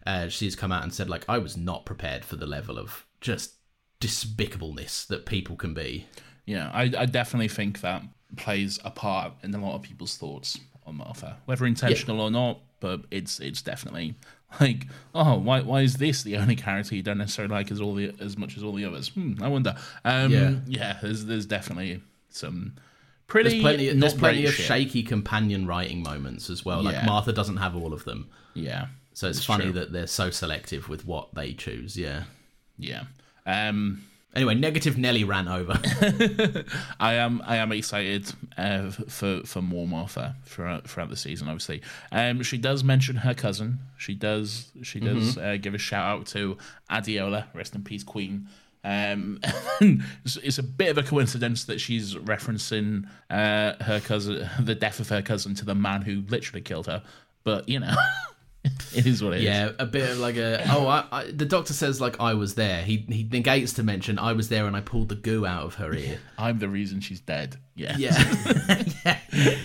uh, 0.07 0.27
she's 0.27 0.55
come 0.55 0.71
out 0.71 0.81
and 0.81 0.91
said 0.91 1.07
like 1.07 1.23
I 1.29 1.37
was 1.37 1.55
not 1.55 1.85
prepared 1.85 2.25
for 2.25 2.35
the 2.35 2.47
level 2.47 2.79
of 2.79 3.05
just 3.21 3.53
despicableness 4.01 5.05
that 5.07 5.27
people 5.27 5.55
can 5.55 5.75
be. 5.75 6.07
Yeah, 6.45 6.71
I, 6.73 6.91
I 6.97 7.05
definitely 7.05 7.47
think 7.47 7.81
that 7.81 8.01
plays 8.37 8.79
a 8.83 8.89
part 8.89 9.33
in 9.43 9.53
a 9.53 9.59
lot 9.59 9.75
of 9.75 9.83
people's 9.83 10.17
thoughts 10.17 10.59
on 10.85 10.95
Martha, 10.97 11.37
whether 11.45 11.65
intentional 11.65 12.21
or 12.21 12.31
not. 12.31 12.59
But 12.79 13.01
it's 13.09 13.39
it's 13.39 13.61
definitely 13.61 14.15
like, 14.59 14.87
oh, 15.15 15.39
why 15.39 15.61
why 15.61 15.81
is 15.81 15.95
this 15.95 16.23
the 16.23 16.37
only 16.37 16.55
character 16.55 16.95
you 16.95 17.01
don't 17.01 17.17
necessarily 17.17 17.53
like 17.53 17.71
as 17.71 17.79
all 17.81 17.95
the 17.95 18.13
as 18.19 18.37
much 18.37 18.57
as 18.57 18.63
all 18.63 18.73
the 18.73 18.85
others? 18.85 19.09
Hmm, 19.09 19.33
I 19.41 19.47
wonder. 19.47 19.75
Um, 20.03 20.31
Yeah. 20.31 20.55
yeah, 20.67 20.97
there's 21.01 21.25
there's 21.25 21.45
definitely 21.45 22.01
some 22.29 22.73
pretty 23.27 23.49
There's 23.49 23.61
plenty, 23.61 23.93
not 23.93 23.99
there's 24.01 24.13
plenty 24.13 24.45
of 24.45 24.53
shit. 24.53 24.65
shaky 24.65 25.01
companion 25.03 25.65
writing 25.65 26.03
moments 26.03 26.49
as 26.49 26.63
well. 26.65 26.83
Like 26.83 26.93
Yeah. 26.95 27.05
Martha 27.05 27.31
doesn't 27.33 27.57
have 27.57 27.75
all 27.75 27.91
of 27.93 28.03
them, 28.05 28.29
Yeah, 28.53 28.87
so 29.13 29.27
it's, 29.29 29.37
It's 29.39 29.45
funny 29.47 29.63
true. 29.65 29.73
that 29.73 29.91
they're 29.93 30.05
so 30.05 30.29
selective 30.29 30.89
with 30.89 31.05
what 31.07 31.33
they 31.33 31.53
choose. 31.53 31.97
Yeah. 31.97 32.23
yeah. 32.77 33.05
Um, 33.47 34.03
Anyway, 34.35 34.53
negative 34.53 34.97
Nelly 34.97 35.23
ran 35.23 35.47
over. 35.47 35.79
I 36.99 37.13
am 37.13 37.41
I 37.45 37.55
am 37.57 37.71
excited 37.71 38.31
uh, 38.57 38.89
for 38.89 39.41
for 39.45 39.61
more 39.61 39.87
Martha 39.87 40.35
throughout 40.43 40.89
throughout 40.89 41.09
the 41.09 41.15
season. 41.15 41.47
Obviously, 41.47 41.81
um, 42.11 42.43
she 42.43 42.57
does 42.57 42.83
mention 42.83 43.15
her 43.17 43.33
cousin. 43.33 43.79
She 43.97 44.13
does 44.13 44.71
she 44.83 44.99
does 44.99 45.37
uh, 45.37 45.57
give 45.61 45.73
a 45.73 45.77
shout 45.77 46.05
out 46.05 46.25
to 46.27 46.57
Adeola, 46.91 47.45
rest 47.53 47.75
in 47.75 47.83
peace, 47.83 48.03
Queen. 48.03 48.49
Um, 48.83 49.39
it's, 49.81 50.37
it's 50.37 50.57
a 50.59 50.63
bit 50.63 50.89
of 50.89 50.97
a 50.97 51.03
coincidence 51.03 51.63
that 51.65 51.81
she's 51.81 52.15
referencing 52.15 53.07
uh, 53.29 53.73
her 53.83 53.99
cousin, 53.99 54.47
the 54.59 54.75
death 54.75 54.99
of 54.99 55.09
her 55.09 55.21
cousin, 55.21 55.55
to 55.55 55.65
the 55.65 55.75
man 55.75 56.03
who 56.03 56.23
literally 56.27 56.61
killed 56.61 56.87
her. 56.87 57.03
But 57.43 57.67
you 57.67 57.79
know, 57.79 57.95
it 58.95 59.05
is 59.05 59.23
what 59.23 59.33
it 59.33 59.37
is. 59.37 59.43
yeah, 59.43 59.71
a 59.79 59.85
bit 59.85 60.09
of 60.09 60.17
like 60.19 60.37
a 60.37 60.63
oh, 60.71 60.87
I, 60.87 61.05
I, 61.11 61.31
the 61.31 61.45
doctor 61.45 61.73
says 61.73 62.01
like 62.01 62.19
I 62.19 62.33
was 62.33 62.55
there. 62.55 62.81
He 62.81 63.05
he 63.09 63.27
negates 63.31 63.73
to 63.73 63.83
mention 63.83 64.17
I 64.19 64.33
was 64.33 64.49
there 64.49 64.65
and 64.65 64.75
I 64.75 64.81
pulled 64.81 65.09
the 65.09 65.15
goo 65.15 65.45
out 65.45 65.63
of 65.63 65.75
her 65.75 65.93
ear. 65.93 66.19
I'm 66.37 66.59
the 66.59 66.69
reason 66.69 66.99
she's 67.01 67.19
dead. 67.19 67.57
Yeah, 67.75 67.95
Yeah. 67.97 68.13
yeah. 69.33 69.59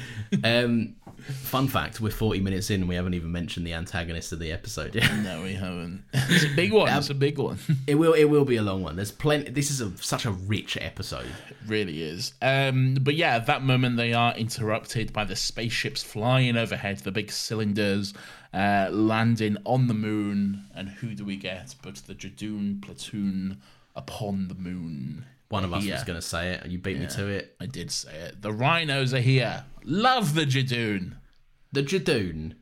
Um, 0.45 0.97
fun 1.21 1.69
fact: 1.69 2.01
We're 2.01 2.11
40 2.11 2.41
minutes 2.41 2.71
in, 2.71 2.81
and 2.81 2.89
we 2.89 2.95
haven't 2.95 3.15
even 3.15 3.33
mentioned 3.33 3.67
the 3.67 3.75
antagonist 3.75 4.33
of 4.33 4.39
the 4.39 4.53
episode 4.53 4.95
yet. 4.95 5.13
No, 5.23 5.43
we 5.43 5.55
haven't. 5.55 6.05
It's 6.13 6.45
a 6.45 6.55
big 6.55 6.73
one. 6.73 6.93
It's 6.93 7.11
a 7.11 7.15
big 7.15 7.39
one. 7.39 7.59
It 7.87 7.95
will. 7.97 8.13
It 8.13 8.25
will 8.25 8.45
be 8.45 8.57
a 8.57 8.63
long 8.63 8.83
one. 8.83 8.97
There's 8.97 9.13
plenty. 9.13 9.51
This 9.51 9.71
is 9.71 9.81
a, 9.81 9.97
such 9.99 10.25
a 10.25 10.31
rich 10.31 10.77
episode. 10.81 11.27
really 11.67 12.03
is. 12.03 12.35
Um, 12.43 12.97
but 13.01 13.15
yeah, 13.15 13.37
at 13.37 13.47
that 13.47 13.63
moment 13.63 13.97
they 13.97 14.13
are 14.13 14.35
interrupted 14.35 15.13
by 15.13 15.25
the 15.25 15.37
spaceships 15.37 16.03
flying 16.03 16.57
overhead, 16.57 16.99
the 16.99 17.13
big 17.13 17.31
cylinders 17.31 18.13
uh, 18.53 18.89
landing 18.91 19.57
on 19.65 19.87
the 19.87 19.95
moon, 19.95 20.65
and 20.75 20.89
who 20.89 21.15
do 21.15 21.25
we 21.25 21.37
get 21.37 21.75
but 21.83 21.97
the 21.97 22.15
Judoon 22.15 22.83
platoon 22.83 23.61
upon 23.95 24.49
the 24.49 24.55
moon? 24.55 25.25
One 25.49 25.65
of 25.65 25.73
us 25.73 25.83
Here. 25.83 25.95
was 25.95 26.05
going 26.05 26.19
to 26.19 26.27
say 26.27 26.51
it, 26.51 26.63
and 26.63 26.71
you 26.71 26.79
beat 26.79 26.99
me 26.99 27.07
to 27.09 27.27
it. 27.27 27.57
I 27.61 27.67
did 27.67 27.91
say 27.91 28.15
it. 28.15 28.41
The 28.41 28.53
rhinos 28.53 29.13
are 29.13 29.21
here. 29.21 29.65
Love 29.85 30.35
the 30.35 30.45
Judoon. 30.45 31.17
The 31.73 31.83
Judoon 31.83 32.55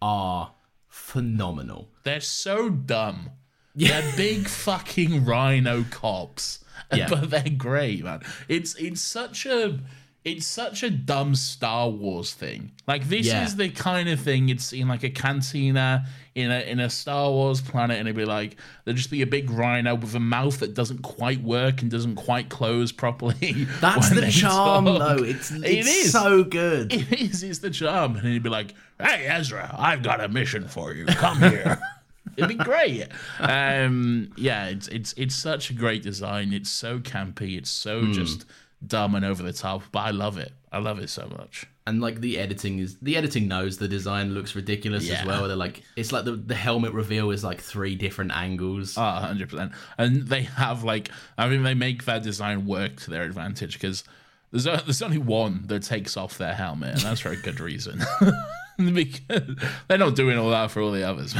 are 0.00 0.52
phenomenal. 0.88 1.90
They're 2.04 2.20
so 2.20 2.70
dumb. 2.70 3.30
They're 3.74 4.12
big 4.16 4.48
fucking 4.48 5.24
rhino 5.24 5.84
cops. 5.90 6.64
Yeah. 6.92 7.06
But 7.10 7.30
they're 7.30 7.48
great, 7.56 8.04
man. 8.04 8.20
It's 8.48 8.74
it's 8.74 9.00
such 9.00 9.46
a 9.46 9.78
it's 10.24 10.46
such 10.46 10.82
a 10.84 10.90
dumb 10.90 11.34
Star 11.34 11.88
Wars 11.90 12.32
thing. 12.32 12.70
Like 12.86 13.08
this 13.08 13.26
Yeah. 13.26 13.44
is 13.44 13.56
the 13.56 13.68
kind 13.70 14.08
of 14.08 14.20
thing 14.20 14.46
you'd 14.48 14.60
see 14.60 14.80
in 14.80 14.86
like 14.88 15.02
a 15.02 15.10
cantina 15.10 16.06
in 16.34 16.50
a 16.50 16.60
in 16.60 16.78
a 16.80 16.88
Star 16.88 17.28
Wars 17.30 17.60
planet, 17.60 17.98
and 17.98 18.06
it'd 18.08 18.16
be 18.16 18.24
like 18.24 18.56
there'd 18.84 18.96
just 18.96 19.10
be 19.10 19.22
a 19.22 19.26
big 19.26 19.50
rhino 19.50 19.94
with 19.96 20.14
a 20.14 20.20
mouth 20.20 20.60
that 20.60 20.74
doesn't 20.74 21.02
quite 21.02 21.42
work 21.42 21.82
and 21.82 21.90
doesn't 21.90 22.14
quite 22.14 22.48
close 22.50 22.92
properly. 23.02 23.66
That's 23.80 24.10
the 24.10 24.30
charm, 24.30 24.84
talk. 24.84 24.98
though. 25.18 25.24
It's, 25.24 25.50
It 25.50 25.64
it's 25.64 25.88
is. 25.88 26.12
so 26.12 26.44
good. 26.44 26.92
It 26.92 27.12
is. 27.20 27.42
It's 27.42 27.58
the 27.58 27.70
charm. 27.70 28.16
And 28.16 28.26
he'd 28.28 28.42
be 28.44 28.48
like, 28.48 28.74
"Hey, 29.00 29.26
Ezra, 29.26 29.74
I've 29.76 30.02
got 30.02 30.22
a 30.22 30.28
mission 30.28 30.68
for 30.68 30.92
you. 30.94 31.04
Come 31.06 31.40
here." 31.40 31.80
It'd 32.36 32.48
be 32.48 32.54
great. 32.54 33.08
Um, 33.40 34.32
yeah, 34.36 34.66
it's 34.68 34.88
it's 34.88 35.12
it's 35.18 35.34
such 35.34 35.68
a 35.70 35.74
great 35.74 36.02
design. 36.02 36.52
It's 36.52 36.70
so 36.70 36.98
campy. 36.98 37.58
It's 37.58 37.68
so 37.70 38.06
just 38.12 38.46
dumb 38.86 39.14
and 39.14 39.24
over 39.24 39.42
the 39.42 39.52
top. 39.52 39.82
But 39.92 40.00
I 40.00 40.10
love 40.10 40.38
it. 40.38 40.52
I 40.70 40.78
love 40.78 40.98
it 40.98 41.10
so 41.10 41.28
much. 41.38 41.66
and 41.86 42.00
like 42.00 42.20
the 42.20 42.38
editing 42.38 42.78
is 42.78 42.96
the 43.00 43.16
editing 43.16 43.48
knows 43.48 43.76
the 43.78 43.88
design 43.88 44.32
looks 44.34 44.54
ridiculous 44.54 45.04
Yeah. 45.04 45.20
as 45.20 45.26
well. 45.26 45.46
They're 45.48 45.56
like 45.56 45.82
it's 45.96 46.12
like 46.12 46.24
the 46.24 46.32
the 46.32 46.54
helmet 46.54 46.92
reveal 46.92 47.30
is 47.30 47.42
like 47.44 47.60
three 47.60 47.94
different 47.94 48.32
angles. 48.32 48.96
Ah, 48.96 49.20
hundred 49.20 49.50
percent. 49.50 49.72
And 49.98 50.22
they 50.28 50.42
have 50.42 50.84
like, 50.84 51.10
I 51.36 51.48
mean, 51.48 51.62
they 51.62 51.74
make 51.74 52.04
that 52.06 52.22
design 52.22 52.66
work 52.66 52.96
to 53.00 53.10
their 53.10 53.24
advantage 53.24 53.74
because 53.74 54.04
There's 54.50 54.66
o- 54.66 54.76
there's 54.76 55.02
only 55.02 55.18
one 55.18 55.64
that 55.68 55.82
takes 55.82 56.16
off 56.16 56.36
their 56.38 56.54
helmet, 56.54 56.90
and 56.94 57.00
that's 57.00 57.20
for 57.20 57.30
a 57.30 57.36
good 57.36 57.58
reason. 57.60 58.00
because 58.78 59.56
they're 59.88 59.98
not 59.98 60.14
doing 60.14 60.38
all 60.38 60.50
that 60.50 60.70
for 60.70 60.80
all 60.82 60.92
the 60.92 61.02
others. 61.08 61.34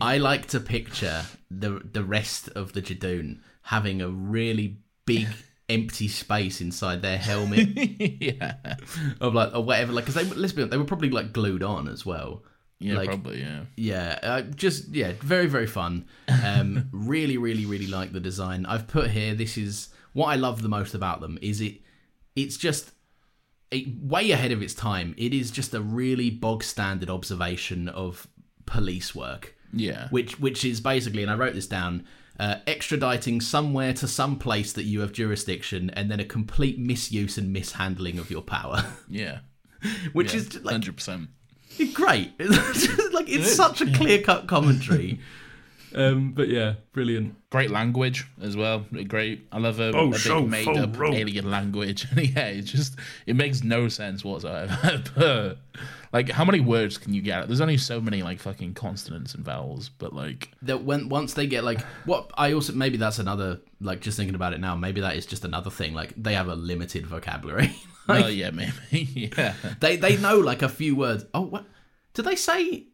I 0.00 0.18
like 0.18 0.46
to 0.48 0.60
picture 0.60 1.22
the 1.50 1.80
the 1.92 2.02
rest 2.04 2.48
of 2.50 2.72
the 2.72 2.82
Judoon 2.82 3.40
having 3.62 4.00
a 4.02 4.08
really 4.08 4.78
big 5.06 5.28
empty 5.68 6.06
space 6.08 6.60
inside 6.60 7.02
their 7.02 7.18
helmet 7.18 7.68
yeah, 8.22 8.54
of 9.20 9.34
like 9.34 9.54
or 9.54 9.64
whatever. 9.64 9.92
Like, 9.92 10.04
because 10.06 10.14
they 10.14 10.24
let's 10.36 10.52
be 10.52 10.62
honest, 10.62 10.70
they 10.70 10.76
were 10.78 10.84
probably 10.84 11.10
like 11.10 11.32
glued 11.32 11.62
on 11.62 11.88
as 11.88 12.06
well. 12.06 12.44
yeah, 12.78 12.96
Like- 12.96 13.08
probably, 13.08 13.40
yeah. 13.40 13.62
Yeah, 13.76 14.18
uh, 14.22 14.42
just 14.42 14.88
yeah, 14.94 15.12
very 15.20 15.46
very 15.46 15.66
fun. 15.66 16.06
Um, 16.28 16.88
really, 16.92 17.36
really, 17.36 17.66
really 17.66 17.86
like 17.88 18.12
the 18.12 18.20
design. 18.20 18.66
I've 18.66 18.86
put 18.86 19.10
here. 19.10 19.34
This 19.34 19.56
is 19.58 19.88
what 20.12 20.26
I 20.26 20.36
love 20.36 20.62
the 20.62 20.68
most 20.68 20.94
about 20.94 21.20
them. 21.20 21.38
Is 21.42 21.60
it? 21.60 21.80
It's 22.36 22.56
just 22.56 22.92
it, 23.70 23.86
way 24.02 24.30
ahead 24.30 24.52
of 24.52 24.62
its 24.62 24.74
time. 24.74 25.14
It 25.16 25.34
is 25.34 25.50
just 25.50 25.74
a 25.74 25.80
really 25.80 26.30
bog 26.30 26.62
standard 26.62 27.10
observation 27.10 27.88
of 27.88 28.28
police 28.66 29.14
work. 29.14 29.54
Yeah. 29.72 30.08
Which 30.10 30.38
which 30.38 30.64
is 30.64 30.80
basically, 30.80 31.22
and 31.22 31.30
I 31.30 31.34
wrote 31.34 31.54
this 31.54 31.66
down. 31.66 32.04
Uh, 32.38 32.56
extraditing 32.66 33.42
somewhere 33.42 33.92
to 33.94 34.06
some 34.06 34.38
place 34.38 34.72
that 34.74 34.82
you 34.84 35.00
have 35.00 35.12
jurisdiction, 35.12 35.90
and 35.90 36.10
then 36.10 36.20
a 36.20 36.24
complete 36.24 36.78
misuse 36.78 37.38
and 37.38 37.52
mishandling 37.52 38.18
of 38.18 38.30
your 38.30 38.42
power, 38.42 38.84
Yeah. 39.08 39.38
which 40.12 40.34
is 40.34 40.48
just, 40.48 40.64
like 40.64 40.72
hundred 40.72 40.96
percent. 40.96 41.30
great. 41.94 42.32
It's 42.38 42.86
just, 42.86 43.12
like 43.14 43.28
it's 43.28 43.54
such 43.54 43.80
a 43.80 43.90
clear 43.92 44.20
cut 44.22 44.46
commentary. 44.48 45.20
um, 45.96 46.32
but 46.32 46.48
yeah, 46.48 46.74
brilliant. 46.92 47.34
Great 47.50 47.70
language 47.70 48.26
as 48.42 48.56
well. 48.56 48.84
Great. 49.08 49.46
I 49.50 49.58
love 49.58 49.80
a, 49.80 49.90
a 49.90 50.10
big 50.10 50.48
made 50.48 50.68
up 50.68 50.94
alien 51.00 51.50
language. 51.50 52.06
yeah, 52.16 52.48
it 52.48 52.62
just 52.62 52.96
it 53.26 53.34
makes 53.34 53.64
no 53.64 53.88
sense 53.88 54.22
whatsoever. 54.22 55.02
but 55.16 55.58
like, 56.12 56.28
how 56.28 56.44
many 56.44 56.60
words 56.60 56.98
can 56.98 57.14
you 57.14 57.22
get? 57.22 57.46
There's 57.46 57.62
only 57.62 57.78
so 57.78 58.00
many 58.00 58.22
like 58.22 58.40
fucking 58.40 58.74
consonants 58.74 59.34
and 59.34 59.44
vowels. 59.44 59.88
But 59.88 60.12
like, 60.12 60.50
That 60.62 60.84
when 60.84 61.08
once 61.08 61.32
they 61.32 61.46
get 61.46 61.64
like 61.64 61.80
what 62.04 62.30
I 62.34 62.52
also 62.52 62.74
maybe 62.74 62.98
that's 62.98 63.18
another 63.18 63.60
like 63.80 64.00
just 64.00 64.18
thinking 64.18 64.34
about 64.34 64.52
it 64.52 64.60
now. 64.60 64.76
Maybe 64.76 65.00
that 65.00 65.16
is 65.16 65.24
just 65.24 65.46
another 65.46 65.70
thing. 65.70 65.94
Like 65.94 66.12
they 66.16 66.34
have 66.34 66.48
a 66.48 66.54
limited 66.56 67.06
vocabulary. 67.06 67.74
like, 68.08 68.24
oh 68.24 68.28
yeah, 68.28 68.50
maybe. 68.50 69.30
yeah. 69.36 69.54
They 69.80 69.96
they 69.96 70.18
know 70.18 70.38
like 70.38 70.60
a 70.60 70.68
few 70.68 70.94
words. 70.94 71.24
Oh, 71.32 71.42
what 71.42 71.64
do 72.12 72.20
they 72.20 72.36
say? 72.36 72.86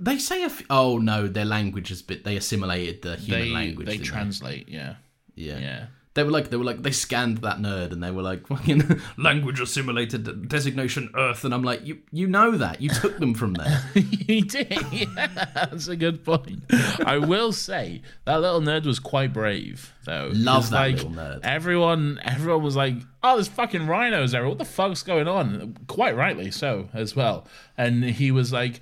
They 0.00 0.18
say 0.18 0.42
a. 0.42 0.46
F- 0.46 0.62
oh 0.70 0.98
no, 0.98 1.26
their 1.26 1.44
language 1.44 1.88
has 1.88 2.02
been. 2.02 2.22
They 2.24 2.36
assimilated 2.36 3.02
the 3.02 3.16
human 3.16 3.40
They 3.40 3.50
language. 3.50 3.86
they 3.86 3.98
translate. 3.98 4.68
Yeah. 4.68 4.96
Yeah. 5.34 5.58
Yeah. 5.58 5.86
They 6.14 6.24
were 6.24 6.30
like 6.32 6.50
they 6.50 6.56
were 6.56 6.64
like 6.64 6.82
they 6.82 6.90
scanned 6.90 7.38
that 7.38 7.58
nerd 7.58 7.92
and 7.92 8.02
they 8.02 8.10
were 8.10 8.22
like 8.22 8.44
fucking 8.48 9.00
language 9.16 9.60
assimilated 9.60 10.48
designation 10.48 11.10
Earth 11.14 11.44
and 11.44 11.54
I'm 11.54 11.62
like 11.62 11.86
you 11.86 11.98
you 12.10 12.26
know 12.26 12.56
that 12.56 12.80
you 12.80 12.88
took 12.88 13.18
them 13.18 13.34
from 13.34 13.54
there. 13.54 13.84
you 13.94 14.42
did. 14.42 14.68
Yeah, 14.90 15.28
that's 15.54 15.86
a 15.86 15.94
good 15.94 16.24
point. 16.24 16.64
I 17.04 17.18
will 17.18 17.52
say 17.52 18.02
that 18.24 18.40
little 18.40 18.60
nerd 18.60 18.84
was 18.84 18.98
quite 18.98 19.32
brave, 19.32 19.92
though. 20.06 20.30
Love 20.32 20.70
that 20.70 20.76
like, 20.76 20.94
little 20.96 21.10
nerd. 21.10 21.40
Everyone, 21.44 22.18
everyone 22.24 22.64
was 22.64 22.74
like, 22.74 22.94
"Oh, 23.22 23.36
there's 23.36 23.46
fucking 23.46 23.86
rhinos 23.86 24.32
there. 24.32 24.48
What 24.48 24.58
the 24.58 24.64
fuck's 24.64 25.04
going 25.04 25.28
on?" 25.28 25.76
Quite 25.86 26.16
rightly 26.16 26.50
so, 26.50 26.88
as 26.92 27.14
well. 27.14 27.46
And 27.76 28.02
he 28.02 28.32
was 28.32 28.52
like, 28.52 28.80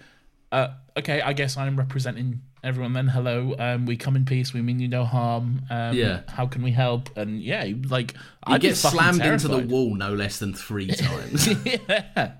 uh, 0.52 0.68
"Okay, 0.96 1.20
I 1.20 1.32
guess 1.32 1.56
I'm 1.56 1.76
representing." 1.76 2.42
Everyone, 2.64 2.92
then 2.94 3.06
hello. 3.06 3.54
Um, 3.58 3.86
we 3.86 3.96
come 3.96 4.16
in 4.16 4.24
peace. 4.24 4.52
We 4.52 4.60
mean 4.60 4.80
you 4.80 4.88
no 4.88 5.04
harm. 5.04 5.62
Um, 5.70 5.94
Yeah. 5.96 6.22
How 6.28 6.46
can 6.46 6.62
we 6.62 6.72
help? 6.72 7.16
And 7.16 7.40
yeah, 7.40 7.64
like 7.88 8.12
He 8.12 8.18
I'd 8.44 8.60
be 8.60 8.68
gets 8.68 8.82
fucking 8.82 8.98
slammed 8.98 9.20
into 9.24 9.46
the 9.48 9.58
wall 9.66 9.94
no 9.94 10.14
less 10.14 10.38
than 10.40 10.52
three 10.52 10.88
times. 10.90 11.46
yeah. 11.64 12.32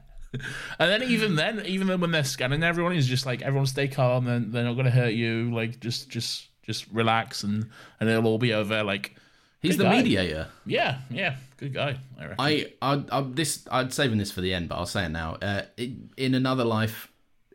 And 0.79 0.91
then 0.91 1.03
even 1.05 1.37
then, 1.37 1.65
even 1.65 1.87
then 1.87 2.01
when 2.01 2.11
they're 2.11 2.25
scanning 2.25 2.63
everyone, 2.63 2.93
he's 2.93 3.07
just 3.07 3.25
like, 3.25 3.43
everyone 3.43 3.67
stay 3.67 3.89
calm. 3.89 4.25
They're, 4.25 4.41
they're 4.41 4.65
not 4.65 4.75
gonna 4.75 4.91
hurt 4.91 5.13
you. 5.15 5.55
Like 5.55 5.79
just, 5.81 6.11
just, 6.11 6.49
just 6.63 6.87
relax, 6.91 7.45
and 7.45 7.71
and 8.01 8.09
it'll 8.11 8.27
all 8.27 8.39
be 8.39 8.53
over. 8.53 8.83
Like 8.83 9.15
He's 9.63 9.77
the 9.77 9.85
guy. 9.85 9.97
mediator. 9.99 10.49
yeah, 10.67 10.99
yeah, 11.11 11.37
good 11.57 11.73
guy. 11.73 11.99
I 12.19 12.23
reckon. 12.23 12.37
I, 12.39 12.73
I, 12.83 13.03
I 13.13 13.21
this 13.23 13.67
I'm 13.71 13.91
saving 13.91 14.19
this 14.19 14.33
for 14.33 14.41
the 14.41 14.53
end, 14.53 14.69
but 14.69 14.75
I'll 14.77 14.87
say 14.87 15.05
it 15.07 15.11
now. 15.11 15.37
Uh, 15.41 15.63
in, 15.77 16.11
in 16.17 16.35
another 16.35 16.65
life, 16.65 17.09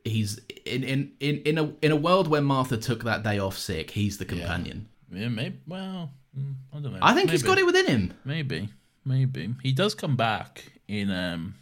he's 0.04 0.40
in, 0.66 0.84
in 0.84 1.12
in 1.20 1.38
in 1.46 1.58
a 1.58 1.74
in 1.82 1.92
a 1.92 1.96
world 1.96 2.28
where 2.28 2.42
Martha 2.42 2.78
took 2.78 3.04
that 3.04 3.24
day 3.24 3.40
off 3.40 3.58
sick. 3.58 3.92
He's 3.92 4.18
the 4.18 4.26
companion. 4.26 4.88
yeah, 5.12 5.28
maybe. 5.30 5.58
Well, 5.68 6.12
mm, 6.38 6.54
I 6.74 6.80
don't 6.80 6.94
know. 6.94 7.00
I 7.02 7.14
think 7.14 7.30
he's 7.30 7.44
got 7.44 7.58
it 7.58 7.66
within 7.66 7.86
him. 7.88 8.14
Maybe, 8.26 8.70
maybe 9.06 9.54
he 9.64 9.72
does 9.72 9.94
come 9.96 10.16
back 10.16 10.72
in 10.88 11.10
um 11.12 11.56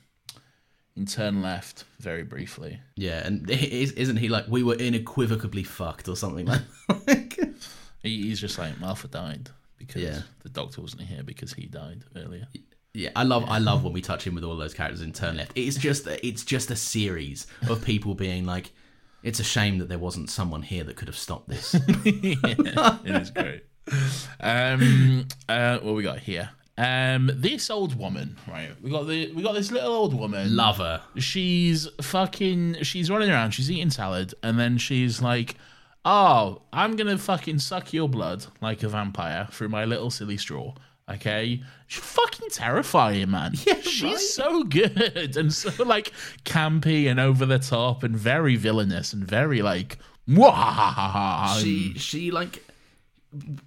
in 0.95 1.05
Turn 1.05 1.41
Left 1.41 1.85
very 1.99 2.23
briefly. 2.23 2.79
Yeah, 2.95 3.25
and 3.25 3.49
is- 3.49 3.93
isn't 3.93 4.17
he 4.17 4.27
like 4.29 4.45
we 4.47 4.63
were 4.63 4.75
unequivocally 4.75 5.63
fucked 5.63 6.07
or 6.07 6.15
something 6.15 6.45
like? 7.07 7.39
He, 8.01 8.23
he's 8.23 8.39
just 8.39 8.57
like 8.57 8.79
Martha 8.79 9.07
died 9.09 9.49
because 9.77 10.01
Yeah. 10.01 10.21
the 10.43 10.49
doctor 10.49 10.81
wasn't 10.81 11.01
here 11.03 11.23
because 11.23 11.53
he 11.53 11.65
died 11.65 12.03
earlier. 12.15 12.47
Yeah, 12.99 13.11
I 13.15 13.23
love 13.23 13.45
I 13.47 13.59
love 13.59 13.85
when 13.85 13.93
we 13.93 14.01
touch 14.01 14.27
in 14.27 14.35
with 14.35 14.43
all 14.43 14.57
those 14.57 14.73
characters 14.73 15.01
in 15.01 15.13
Turn 15.13 15.37
Left. 15.37 15.53
It's 15.55 15.77
just 15.77 16.05
a, 16.05 16.25
it's 16.25 16.43
just 16.43 16.69
a 16.69 16.75
series 16.75 17.47
of 17.69 17.83
people 17.83 18.13
being 18.13 18.45
like, 18.45 18.73
it's 19.23 19.39
a 19.39 19.43
shame 19.43 19.77
that 19.77 19.87
there 19.87 19.97
wasn't 19.97 20.29
someone 20.29 20.63
here 20.63 20.83
that 20.83 20.97
could 20.97 21.07
have 21.07 21.17
stopped 21.17 21.47
this. 21.47 21.73
yeah, 22.03 22.97
it 23.05 23.21
is 23.21 23.31
great. 23.31 23.63
Um, 24.41 25.27
uh, 25.47 25.79
what 25.79 25.95
we 25.95 26.03
got 26.03 26.19
here? 26.19 26.49
Um, 26.77 27.31
this 27.33 27.69
old 27.69 27.97
woman, 27.97 28.37
right? 28.45 28.71
We 28.81 28.91
got 28.91 29.07
the 29.07 29.31
we 29.31 29.43
got 29.43 29.53
this 29.53 29.71
little 29.71 29.93
old 29.93 30.13
woman. 30.13 30.53
love 30.53 30.79
her. 30.79 31.01
She's 31.15 31.87
fucking. 32.01 32.83
She's 32.83 33.09
running 33.09 33.29
around. 33.29 33.51
She's 33.51 33.71
eating 33.71 33.91
salad, 33.91 34.33
and 34.43 34.59
then 34.59 34.77
she's 34.77 35.21
like, 35.21 35.55
"Oh, 36.03 36.63
I'm 36.73 36.97
gonna 36.97 37.17
fucking 37.17 37.59
suck 37.59 37.93
your 37.93 38.09
blood 38.09 38.47
like 38.59 38.83
a 38.83 38.89
vampire 38.89 39.47
through 39.51 39.69
my 39.69 39.85
little 39.85 40.09
silly 40.09 40.35
straw." 40.35 40.73
Okay, 41.09 41.61
she's 41.87 42.03
fucking 42.03 42.49
terrifying, 42.51 43.31
man. 43.31 43.53
Yeah, 43.65 43.81
she's 43.81 44.03
right? 44.03 44.17
so 44.19 44.63
good 44.63 45.35
and 45.35 45.51
so 45.51 45.83
like 45.83 46.11
campy 46.45 47.09
and 47.09 47.19
over 47.19 47.45
the 47.45 47.59
top 47.59 48.03
and 48.03 48.15
very 48.15 48.55
villainous 48.55 49.13
and 49.13 49.23
very 49.25 49.61
like. 49.61 49.97
She 51.59 51.93
she 51.97 52.29
like 52.31 52.63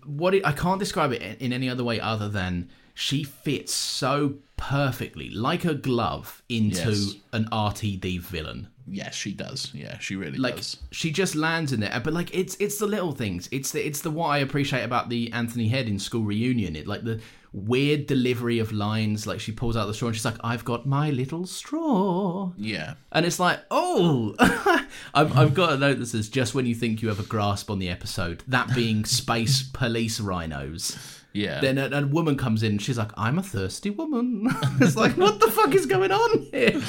what 0.05 0.34
it, 0.34 0.47
I 0.47 0.53
can't 0.53 0.78
describe 0.78 1.12
it 1.12 1.40
in 1.40 1.53
any 1.53 1.68
other 1.68 1.84
way 1.84 2.01
other 2.01 2.28
than 2.28 2.70
she 2.95 3.24
fits 3.24 3.72
so 3.72 4.34
perfectly 4.63 5.29
like 5.31 5.65
a 5.65 5.75
glove 5.75 6.43
into 6.49 6.91
Yes. 6.93 7.15
an 7.33 7.47
RTD 7.51 8.21
villain. 8.21 8.69
Yes, 8.87 9.15
she 9.15 9.33
does. 9.33 9.71
Yeah, 9.75 9.99
she 9.99 10.15
really 10.17 10.39
like 10.39 10.57
does. 10.57 10.77
she 10.93 11.11
just 11.11 11.35
lands 11.35 11.73
in 11.73 11.81
there 11.81 12.01
but 12.03 12.13
like 12.13 12.31
it's 12.35 12.57
it's 12.61 12.79
the 12.79 12.87
little 12.87 13.13
things 13.13 13.49
it's 13.53 13.71
the 13.73 13.85
it's 13.87 14.01
the 14.01 14.11
what 14.11 14.29
i 14.29 14.39
appreciate 14.39 14.83
about 14.83 15.09
the 15.09 15.31
anthony 15.33 15.69
head 15.69 15.87
in 15.89 15.99
school 16.01 16.23
reunion 16.25 16.75
it 16.75 16.87
like 16.89 17.05
the 17.05 17.21
weird 17.53 18.07
delivery 18.07 18.59
of 18.59 18.73
lines 18.73 19.25
like 19.27 19.39
she 19.39 19.53
pulls 19.53 19.77
out 19.77 19.87
the 19.87 19.95
straw 19.95 20.09
and 20.09 20.17
she's 20.17 20.25
like 20.25 20.35
i've 20.43 20.65
got 20.65 20.85
my 20.85 21.11
little 21.11 21.47
straw 21.47 22.51
Yeah. 22.57 22.95
and 23.13 23.25
it's 23.25 23.39
like 23.39 23.61
oh 23.71 24.35
I've, 25.15 25.37
I've 25.37 25.55
got 25.55 25.73
a 25.75 25.77
note 25.77 25.99
that 26.01 26.07
says 26.07 26.29
just 26.29 26.55
when 26.55 26.67
you 26.67 26.75
think 26.75 27.03
you 27.03 27.09
have 27.09 27.21
a 27.21 27.25
grasp 27.25 27.71
on 27.71 27.79
the 27.79 27.89
episode 27.89 28.43
that 28.49 28.75
being 28.75 29.05
space 29.21 29.63
police 29.63 30.19
rhinos 30.19 31.21
Yeah. 31.33 31.61
then 31.61 31.78
a, 31.78 31.89
a 31.91 32.07
woman 32.07 32.37
comes 32.37 32.62
in 32.62 32.78
she's 32.78 32.99
like 32.99 33.11
i'm 33.16 33.39
a 33.39 33.43
thirsty 33.43 33.91
woman 33.91 34.49
it's 34.80 34.97
like 34.97 35.16
what 35.16 35.41
the 35.41 35.51
fuck 35.51 35.74
is 35.74 35.87
going 35.87 36.12
on 36.12 36.39
here 36.53 36.80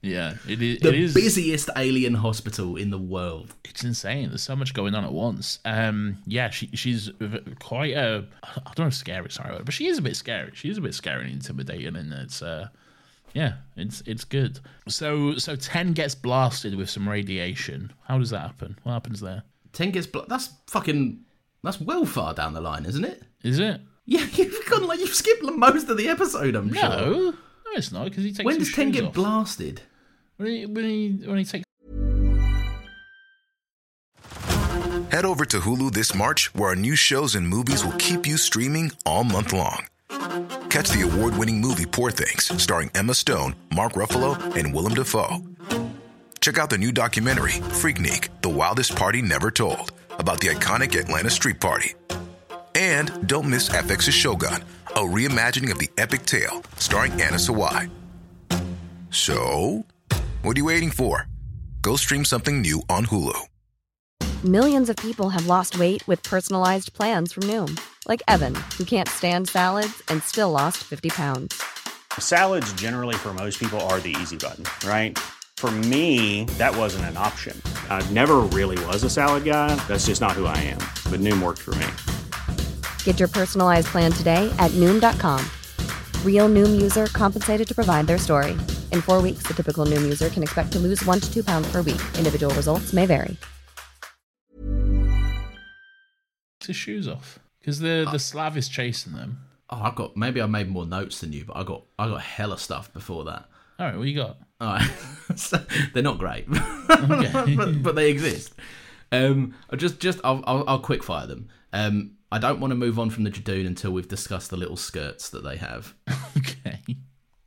yeah. 0.00 0.34
It 0.48 0.62
is. 0.62 0.78
the 0.78 0.90
it 0.90 0.94
is 0.94 1.14
busiest 1.14 1.70
alien 1.76 2.14
hospital 2.14 2.76
in 2.76 2.90
the 2.90 2.98
world 2.98 3.54
It's 3.64 3.82
insane. 3.82 4.28
There's 4.28 4.42
so 4.42 4.54
much 4.54 4.72
going 4.72 4.94
on 4.94 5.04
at 5.04 5.12
once. 5.12 5.58
Um. 5.64 6.18
Yeah. 6.24 6.50
She 6.50 6.68
she's 6.68 7.10
quite 7.58 7.94
a. 7.96 8.24
I 8.44 8.60
don't 8.76 8.78
know 8.78 8.86
if 8.86 8.94
scary. 8.94 9.28
Sorry, 9.30 9.58
but 9.64 9.74
she 9.74 9.88
is 9.88 9.98
a 9.98 10.02
bit 10.02 10.14
scary. 10.14 10.52
She 10.54 10.70
is 10.70 10.78
a 10.78 10.80
bit 10.80 10.94
scary 10.94 11.24
and 11.24 11.32
intimidating, 11.32 11.96
and 11.96 12.12
it's 12.12 12.42
uh. 12.42 12.68
Yeah, 13.34 13.54
it's 13.76 14.02
it's 14.06 14.22
good. 14.24 14.60
So 14.86 15.34
so 15.34 15.56
ten 15.56 15.94
gets 15.94 16.14
blasted 16.14 16.76
with 16.76 16.88
some 16.88 17.08
radiation. 17.08 17.92
How 18.06 18.18
does 18.18 18.30
that 18.30 18.40
happen? 18.42 18.78
What 18.84 18.92
happens 18.92 19.18
there? 19.20 19.42
Ten 19.72 19.90
gets 19.90 20.06
blo- 20.06 20.26
that's 20.28 20.50
fucking 20.68 21.24
that's 21.64 21.80
well 21.80 22.06
far 22.06 22.34
down 22.34 22.54
the 22.54 22.60
line, 22.60 22.86
isn't 22.86 23.04
it? 23.04 23.24
Is 23.42 23.58
it? 23.58 23.80
Yeah, 24.10 24.24
you've 24.32 24.64
gone 24.70 24.86
like 24.86 25.00
you've 25.00 25.14
skipped 25.14 25.42
most 25.42 25.88
of 25.90 25.98
the 25.98 26.08
episode. 26.08 26.54
I'm 26.56 26.68
No, 26.68 26.80
sure. 26.80 27.10
no, 27.32 27.34
it's 27.74 27.92
not 27.92 28.04
because 28.04 28.24
he 28.24 28.32
takes. 28.32 28.44
When 28.44 28.58
his 28.58 28.68
does 28.68 28.74
Ten 28.76 28.90
get 28.90 29.04
off. 29.04 29.12
blasted? 29.12 29.82
When 30.38 30.48
he 30.48 30.64
when 30.66 30.84
he 30.84 31.08
when 31.26 31.36
he 31.38 31.44
takes 31.44 31.64
Head 35.10 35.24
over 35.24 35.44
to 35.46 35.58
Hulu 35.60 35.92
this 35.92 36.14
March, 36.14 36.54
where 36.54 36.70
our 36.70 36.76
new 36.76 36.94
shows 36.94 37.34
and 37.34 37.46
movies 37.48 37.84
will 37.84 37.92
keep 37.98 38.26
you 38.26 38.36
streaming 38.36 38.92
all 39.06 39.24
month 39.24 39.52
long. 39.52 39.86
Catch 40.70 40.90
the 40.90 41.02
award 41.10 41.36
winning 41.36 41.60
movie 41.60 41.86
Poor 41.86 42.10
Things, 42.10 42.44
starring 42.62 42.90
Emma 42.94 43.14
Stone, 43.14 43.54
Mark 43.74 43.92
Ruffalo, 43.94 44.36
and 44.56 44.72
Willem 44.74 44.94
Dafoe. 44.94 45.38
Check 46.40 46.58
out 46.58 46.70
the 46.70 46.78
new 46.78 46.92
documentary, 46.92 47.52
Freaknik 47.80 48.28
The 48.42 48.48
Wildest 48.48 48.96
Party 48.96 49.20
Never 49.22 49.50
Told, 49.50 49.92
about 50.18 50.40
the 50.40 50.48
iconic 50.48 50.98
Atlanta 50.98 51.30
Street 51.30 51.60
Party. 51.60 51.94
And 52.78 53.26
don't 53.26 53.50
miss 53.50 53.70
FX's 53.70 54.14
Shogun, 54.14 54.62
a 54.86 55.00
reimagining 55.00 55.72
of 55.72 55.80
the 55.80 55.90
epic 55.98 56.24
tale 56.24 56.62
starring 56.76 57.10
Anna 57.20 57.36
Sawai. 57.36 57.90
So, 59.10 59.84
what 60.42 60.56
are 60.56 60.60
you 60.60 60.64
waiting 60.64 60.92
for? 60.92 61.26
Go 61.82 61.96
stream 61.96 62.24
something 62.24 62.60
new 62.60 62.82
on 62.88 63.06
Hulu. 63.06 63.36
Millions 64.44 64.88
of 64.88 64.94
people 64.94 65.30
have 65.30 65.48
lost 65.48 65.80
weight 65.80 66.06
with 66.06 66.22
personalized 66.22 66.92
plans 66.92 67.32
from 67.32 67.42
Noom, 67.48 67.76
like 68.06 68.22
Evan, 68.28 68.54
who 68.76 68.84
can't 68.84 69.08
stand 69.08 69.48
salads 69.48 70.00
and 70.06 70.22
still 70.22 70.52
lost 70.52 70.76
50 70.84 71.08
pounds. 71.08 71.60
Salads, 72.20 72.72
generally, 72.74 73.16
for 73.16 73.34
most 73.34 73.58
people, 73.58 73.80
are 73.90 73.98
the 73.98 74.14
easy 74.20 74.36
button, 74.36 74.62
right? 74.88 75.18
For 75.56 75.72
me, 75.90 76.44
that 76.58 76.76
wasn't 76.76 77.06
an 77.06 77.16
option. 77.16 77.60
I 77.90 78.08
never 78.12 78.36
really 78.36 78.78
was 78.86 79.02
a 79.02 79.10
salad 79.10 79.42
guy. 79.44 79.74
That's 79.88 80.06
just 80.06 80.20
not 80.20 80.38
who 80.38 80.46
I 80.46 80.56
am. 80.58 80.78
But 81.10 81.18
Noom 81.18 81.42
worked 81.42 81.62
for 81.62 81.74
me. 81.74 81.88
Get 83.02 83.18
your 83.18 83.28
personalized 83.28 83.88
plan 83.88 84.12
today 84.12 84.48
at 84.60 84.70
Noom.com. 84.72 85.44
Real 86.24 86.48
Noom 86.48 86.80
user 86.80 87.06
compensated 87.06 87.66
to 87.66 87.74
provide 87.74 88.06
their 88.06 88.18
story. 88.18 88.52
In 88.92 89.00
four 89.02 89.20
weeks, 89.20 89.42
the 89.48 89.54
typical 89.54 89.84
Noom 89.84 90.02
user 90.02 90.28
can 90.28 90.44
expect 90.44 90.70
to 90.72 90.78
lose 90.78 91.04
one 91.04 91.18
to 91.18 91.32
two 91.32 91.42
pounds 91.42 91.70
per 91.72 91.82
week. 91.82 92.00
Individual 92.16 92.54
results 92.54 92.92
may 92.92 93.04
vary. 93.06 93.36
his 96.66 96.76
shoes 96.76 97.08
off 97.08 97.38
because 97.60 97.78
the 97.78 98.06
the 98.12 98.18
Slav 98.18 98.54
is 98.58 98.68
chasing 98.68 99.14
them. 99.14 99.38
Oh, 99.70 99.80
I've 99.84 99.94
got 99.94 100.18
maybe 100.18 100.42
I 100.42 100.44
made 100.46 100.68
more 100.68 100.84
notes 100.84 101.18
than 101.22 101.32
you, 101.32 101.46
but 101.46 101.56
I 101.56 101.62
got 101.62 101.84
I 101.98 102.08
got 102.08 102.20
hella 102.20 102.58
stuff 102.58 102.92
before 102.92 103.24
that. 103.24 103.48
All 103.78 103.86
right, 103.86 103.96
what 103.96 104.06
you 104.06 104.14
got? 104.14 104.36
All 104.60 104.74
right, 104.74 104.90
So, 105.36 105.64
they're 105.94 106.02
not 106.02 106.18
great, 106.18 106.46
Okay. 106.90 107.54
but, 107.56 107.82
but 107.82 107.94
they 107.94 108.10
exist. 108.10 108.52
Um, 109.10 109.54
I'll 109.70 109.78
just 109.78 109.98
just 109.98 110.20
I'll, 110.22 110.44
I'll 110.46 110.64
I'll 110.68 110.78
quick 110.80 111.02
fire 111.02 111.26
them. 111.26 111.48
Um, 111.72 112.17
I 112.30 112.38
don't 112.38 112.60
want 112.60 112.72
to 112.72 112.76
move 112.76 112.98
on 112.98 113.10
from 113.10 113.24
the 113.24 113.30
Judoon 113.30 113.66
until 113.66 113.90
we've 113.90 114.08
discussed 114.08 114.50
the 114.50 114.56
little 114.56 114.76
skirts 114.76 115.30
that 115.30 115.42
they 115.42 115.56
have. 115.56 115.94
okay. 116.36 116.80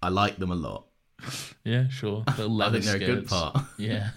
I 0.02 0.10
like 0.10 0.38
them 0.38 0.52
a 0.52 0.56
lot. 0.56 0.88
Yeah, 1.64 1.88
sure. 1.90 2.24
I 2.28 2.34
think 2.34 2.84
they're 2.84 2.96
a 2.96 3.00
good 3.00 3.28
part. 3.28 3.58
Yeah. 3.78 4.10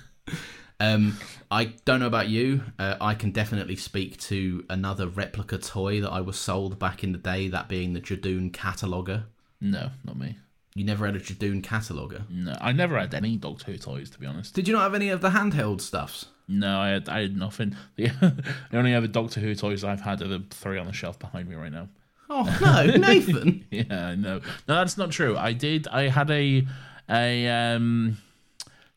Um, 0.81 1.19
I 1.51 1.67
don't 1.85 2.01
know 2.01 2.07
about 2.07 2.29
you. 2.29 2.63
Uh, 2.79 2.97
I 3.01 3.15
can 3.15 3.31
definitely 3.31 3.77
speak 3.77 4.19
to 4.23 4.65
another 4.69 5.07
replica 5.07 5.59
toy 5.59 6.01
that 6.01 6.11
I 6.11 6.21
was 6.21 6.39
sold 6.39 6.79
back 6.79 7.05
in 7.05 7.13
the 7.13 7.19
day, 7.19 7.49
that 7.49 7.69
being 7.69 7.93
the 7.93 8.01
Judoon 8.01 8.51
cataloger. 8.51 9.25
No, 9.61 9.91
not 10.05 10.19
me. 10.19 10.37
You 10.75 10.85
never 10.85 11.07
had 11.07 11.15
a 11.15 11.21
Judoon 11.21 11.63
cataloger. 11.63 12.29
No, 12.29 12.57
I 12.61 12.73
never 12.73 12.99
had 12.99 13.15
any 13.15 13.37
Doctor 13.37 13.71
Who 13.71 13.79
toys 13.79 14.11
to 14.11 14.19
be 14.19 14.27
honest. 14.27 14.55
Did 14.55 14.67
you 14.67 14.75
not 14.75 14.83
have 14.83 14.95
any 14.95 15.11
of 15.11 15.21
the 15.21 15.31
handheld 15.31 15.81
stuffs? 15.81 16.27
No, 16.47 16.79
I 16.79 16.89
had 16.91 17.09
I 17.09 17.23
had 17.23 17.37
nothing. 17.37 17.77
The, 17.97 18.09
the 18.71 18.79
only 18.79 18.95
other 18.95 19.07
Doctor 19.07 19.41
Who 19.41 19.55
toys 19.55 19.85
I've 19.85 20.01
had 20.01 20.21
are 20.23 20.29
the 20.29 20.43
three 20.51 20.79
on 20.79 20.87
the 20.87 20.93
shelf 20.93 21.19
behind 21.19 21.49
me 21.49 21.57
right 21.57 21.73
now. 21.73 21.89
Oh 22.29 22.45
no, 22.61 22.97
Nathan. 22.97 23.65
Yeah, 23.71 24.09
I 24.09 24.15
know. 24.15 24.41
No, 24.69 24.75
that's 24.75 24.99
not 24.99 25.11
true. 25.11 25.37
I 25.37 25.53
did. 25.53 25.89
I 25.89 26.09
had 26.09 26.31
a 26.31 26.67
a 27.09 27.49
um 27.49 28.19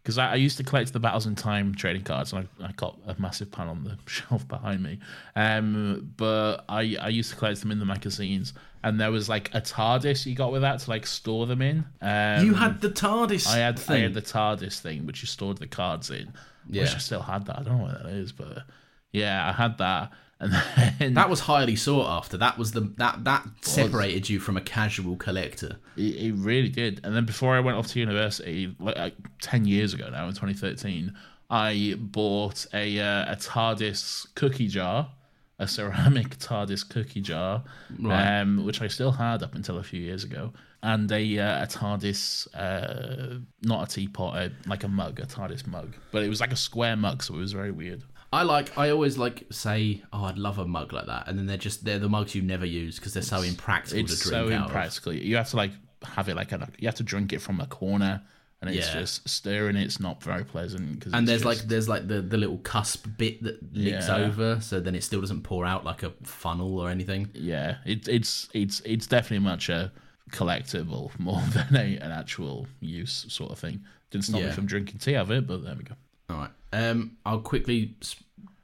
because 0.02 0.18
I, 0.18 0.32
I 0.32 0.36
used 0.36 0.56
to 0.58 0.64
collect 0.64 0.94
the 0.94 1.00
Battles 1.02 1.26
in 1.26 1.36
Time 1.36 1.76
trading 1.76 2.04
cards, 2.04 2.32
and 2.32 2.48
I, 2.62 2.68
I 2.68 2.72
got 2.74 2.98
a 3.06 3.20
massive 3.20 3.52
pile 3.52 3.70
on 3.70 3.84
the 3.84 3.98
shelf 4.10 4.48
behind 4.48 4.82
me. 4.82 5.00
Um, 5.36 6.14
but 6.16 6.64
I 6.70 6.96
I 7.02 7.10
used 7.10 7.32
to 7.32 7.36
collect 7.36 7.60
them 7.62 7.72
in 7.72 7.80
the 7.80 7.86
magazines, 7.86 8.54
and 8.84 9.00
there 9.00 9.12
was 9.12 9.28
like 9.28 9.54
a 9.54 9.60
TARDIS 9.62 10.26
you 10.26 10.36
got 10.36 10.52
with 10.54 10.62
that 10.62 10.80
to 10.80 10.90
like 10.90 11.06
store 11.06 11.46
them 11.46 11.62
in. 11.62 11.86
Um, 12.02 12.46
you 12.46 12.54
had 12.54 12.80
the 12.82 12.90
TARDIS. 12.90 13.48
I 13.48 13.58
had 13.58 13.82
I 13.90 13.98
had 14.00 14.14
the 14.14 14.22
TARDIS 14.22 14.80
thing, 14.80 15.06
which 15.06 15.22
you 15.22 15.28
stored 15.28 15.58
the 15.58 15.68
cards 15.68 16.10
in. 16.10 16.32
Yeah. 16.70 16.84
Wish 16.84 16.96
I 16.96 17.00
still 17.00 17.22
had 17.22 17.46
that. 17.48 17.60
I 17.60 17.64
don't 17.64 17.78
know 17.78 17.84
what 17.84 18.04
that 18.04 18.10
is, 18.12 18.32
but 18.32 18.64
yeah, 19.12 19.48
I 19.48 19.52
had 19.52 19.78
that. 19.80 20.12
And 20.40 20.54
then 21.00 21.16
That 21.16 21.32
was 21.32 21.40
highly 21.40 21.76
sought 21.76 22.08
after. 22.16 22.38
That 22.38 22.60
was 22.60 22.72
the 22.72 22.82
that 22.98 23.24
that 23.24 23.44
separated 23.62 24.30
you 24.30 24.40
from 24.40 24.56
a 24.56 24.62
casual 24.62 25.16
collector. 25.16 25.78
It, 25.96 26.02
it 26.26 26.34
really 26.36 26.70
did. 26.70 27.02
And 27.04 27.16
then 27.16 27.26
before 27.26 27.56
I 27.56 27.60
went 27.60 27.76
off 27.76 27.88
to 27.88 28.00
university, 28.00 28.76
like, 28.80 28.98
like 28.98 29.16
ten 29.42 29.66
years 29.66 29.96
ago 29.96 30.10
now, 30.12 30.26
in 30.28 30.34
2013, 30.34 31.12
I 31.50 31.96
bought 31.98 32.68
a 32.72 33.00
uh, 33.00 33.34
a 33.34 33.36
TARDIS 33.36 34.28
cookie 34.36 34.68
jar, 34.68 35.10
a 35.58 35.68
ceramic 35.68 36.38
TARDIS 36.48 36.88
cookie 36.88 37.22
jar, 37.22 37.64
Right. 38.00 38.40
um, 38.42 38.64
which 38.64 38.80
I 38.84 38.88
still 38.90 39.14
had 39.14 39.42
up 39.42 39.56
until 39.56 39.80
a 39.80 39.84
few 39.84 40.02
years 40.02 40.24
ago, 40.24 40.54
and 40.94 41.12
a 41.12 41.24
uh, 41.40 41.64
a 41.64 41.68
TARDIS, 41.68 42.48
uh, 42.56 43.40
not 43.62 43.80
a 43.92 43.96
teapot, 43.96 44.32
a, 44.38 44.52
like 44.68 44.84
a 44.84 44.88
mug, 44.88 45.20
a 45.20 45.26
TARDIS 45.26 45.68
mug, 45.68 45.96
but 46.12 46.24
it 46.24 46.30
was 46.30 46.40
like 46.42 46.52
a 46.54 46.56
square 46.68 46.96
mug, 46.96 47.24
so 47.24 47.34
it 47.36 47.38
was 47.38 47.54
very 47.54 47.72
weird. 47.72 48.04
I 48.34 48.44
like. 48.44 48.78
I 48.78 48.90
always 48.90 49.18
like 49.18 49.46
say, 49.52 50.04
"Oh, 50.12 50.24
I'd 50.26 50.38
love 50.38 50.58
a 50.60 50.66
mug 50.66 50.92
like 50.94 51.06
that," 51.08 51.28
and 51.28 51.38
then 51.38 51.46
they're 51.46 51.58
just 51.70 51.86
they're 51.86 52.00
the 52.00 52.10
mugs 52.10 52.36
you 52.36 52.42
never 52.42 52.66
use 52.66 52.98
because 52.98 53.14
they're 53.14 53.24
so 53.38 53.42
impractical 53.42 54.00
It's 54.04 54.20
to 54.24 54.30
drink 54.30 54.50
so 54.50 54.54
out 54.56 54.62
of. 54.62 54.68
impractical. 54.68 55.14
You 55.14 55.36
have 55.38 55.50
to 55.52 55.56
like 55.58 55.72
have 56.04 56.28
it 56.30 56.36
like 56.36 56.52
a, 56.52 56.68
you 56.80 56.88
have 56.88 56.96
to 56.96 57.04
drink 57.04 57.32
it 57.34 57.40
from 57.42 57.60
a 57.62 57.68
corner. 57.68 58.22
And 58.60 58.72
it's 58.74 58.88
Yeah. 58.88 59.02
just 59.02 59.30
stirring. 59.30 59.76
It's 59.76 60.00
not 60.00 60.24
very 60.24 60.44
pleasant. 60.44 61.02
Cause 61.02 61.14
And 61.14 61.28
there's 61.28 61.44
just- 61.44 61.60
like 61.62 61.68
there's 61.70 61.88
like 61.88 62.08
the, 62.08 62.22
the 62.24 62.38
little 62.38 62.58
cusp 62.58 63.06
bit 63.16 63.44
that 63.44 63.58
leaks 63.72 64.08
Yeah. 64.08 64.16
over, 64.26 64.60
so 64.62 64.80
then 64.80 64.96
it 64.96 65.04
still 65.04 65.22
doesn't 65.22 65.44
pour 65.44 65.64
out 65.64 65.86
like 65.86 66.02
a 66.02 66.12
funnel 66.24 66.80
or 66.80 66.90
anything. 66.90 67.30
yeah, 67.36 67.76
it, 67.86 68.08
it's 68.08 68.50
it's 68.56 68.82
it's 68.84 69.06
definitely 69.06 69.46
much 69.46 69.70
a 69.70 69.92
collectible 70.32 71.12
more 71.20 71.42
than 71.54 71.76
a, 71.76 71.98
an 71.98 72.12
actual 72.12 72.68
use 72.80 73.26
sort 73.30 73.52
of 73.52 73.60
thing. 73.60 73.84
Didn't 74.12 74.26
stop 74.26 74.42
me 74.42 74.52
from 74.52 74.66
drinking 74.66 75.00
tea 75.00 75.16
of 75.16 75.32
it, 75.32 75.46
but 75.48 75.64
there 75.64 75.76
we 75.76 75.84
go. 75.84 75.96
All 76.30 76.38
right. 76.38 76.50
Um, 76.72 77.18
I'll 77.26 77.40
quickly 77.42 77.96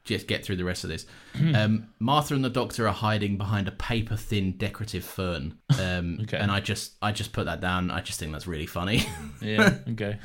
just 0.04 0.26
get 0.26 0.44
through 0.44 0.56
the 0.56 0.64
rest 0.64 0.84
of 0.84 0.90
this. 0.90 1.06
Um, 1.54 1.88
Martha 1.98 2.34
and 2.34 2.44
the 2.44 2.50
Doctor 2.50 2.86
are 2.86 2.92
hiding 2.92 3.36
behind 3.36 3.66
a 3.68 3.72
paper 3.72 4.16
thin 4.16 4.52
decorative 4.56 5.04
fern. 5.04 5.58
Um, 5.80 6.18
Okay. 6.22 6.38
And 6.38 6.50
I 6.50 6.60
just 6.60 6.92
I 7.02 7.12
just 7.12 7.32
put 7.32 7.46
that 7.46 7.60
down. 7.60 7.90
I 7.90 8.00
just 8.00 8.18
think 8.20 8.32
that's 8.32 8.46
really 8.46 8.66
funny. 8.66 9.04
Yeah, 9.40 9.78
okay. 9.90 10.18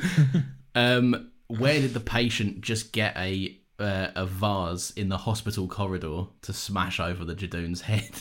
um, 0.76 1.32
where 1.48 1.80
did 1.82 1.94
the 1.94 2.00
patient 2.00 2.62
just 2.62 2.92
get 2.94 3.18
a 3.18 3.58
uh, 3.80 4.10
a 4.16 4.26
vase 4.26 4.92
in 4.92 5.10
the 5.10 5.18
hospital 5.18 5.68
corridor 5.68 6.26
to 6.44 6.54
smash 6.54 7.00
over 7.00 7.26
the 7.26 7.36
Judoon's 7.36 7.82
head? 7.82 8.12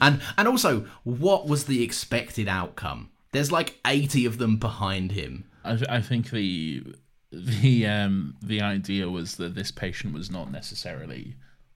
And 0.00 0.20
and 0.38 0.48
also, 0.48 0.86
what 1.04 1.46
was 1.48 1.64
the 1.64 1.82
expected 1.82 2.48
outcome? 2.48 3.10
There's 3.32 3.50
like 3.50 3.78
80 3.86 4.26
of 4.26 4.38
them 4.38 4.56
behind 4.56 5.12
him. 5.12 5.44
I, 5.64 5.78
I 5.88 6.00
think 6.00 6.30
the 6.30 6.82
the 7.30 7.86
um 7.86 8.36
the 8.42 8.60
idea 8.60 9.08
was 9.08 9.36
that 9.36 9.54
this 9.54 9.70
patient 9.70 10.12
was 10.12 10.30
not 10.30 10.50
necessarily 10.52 11.34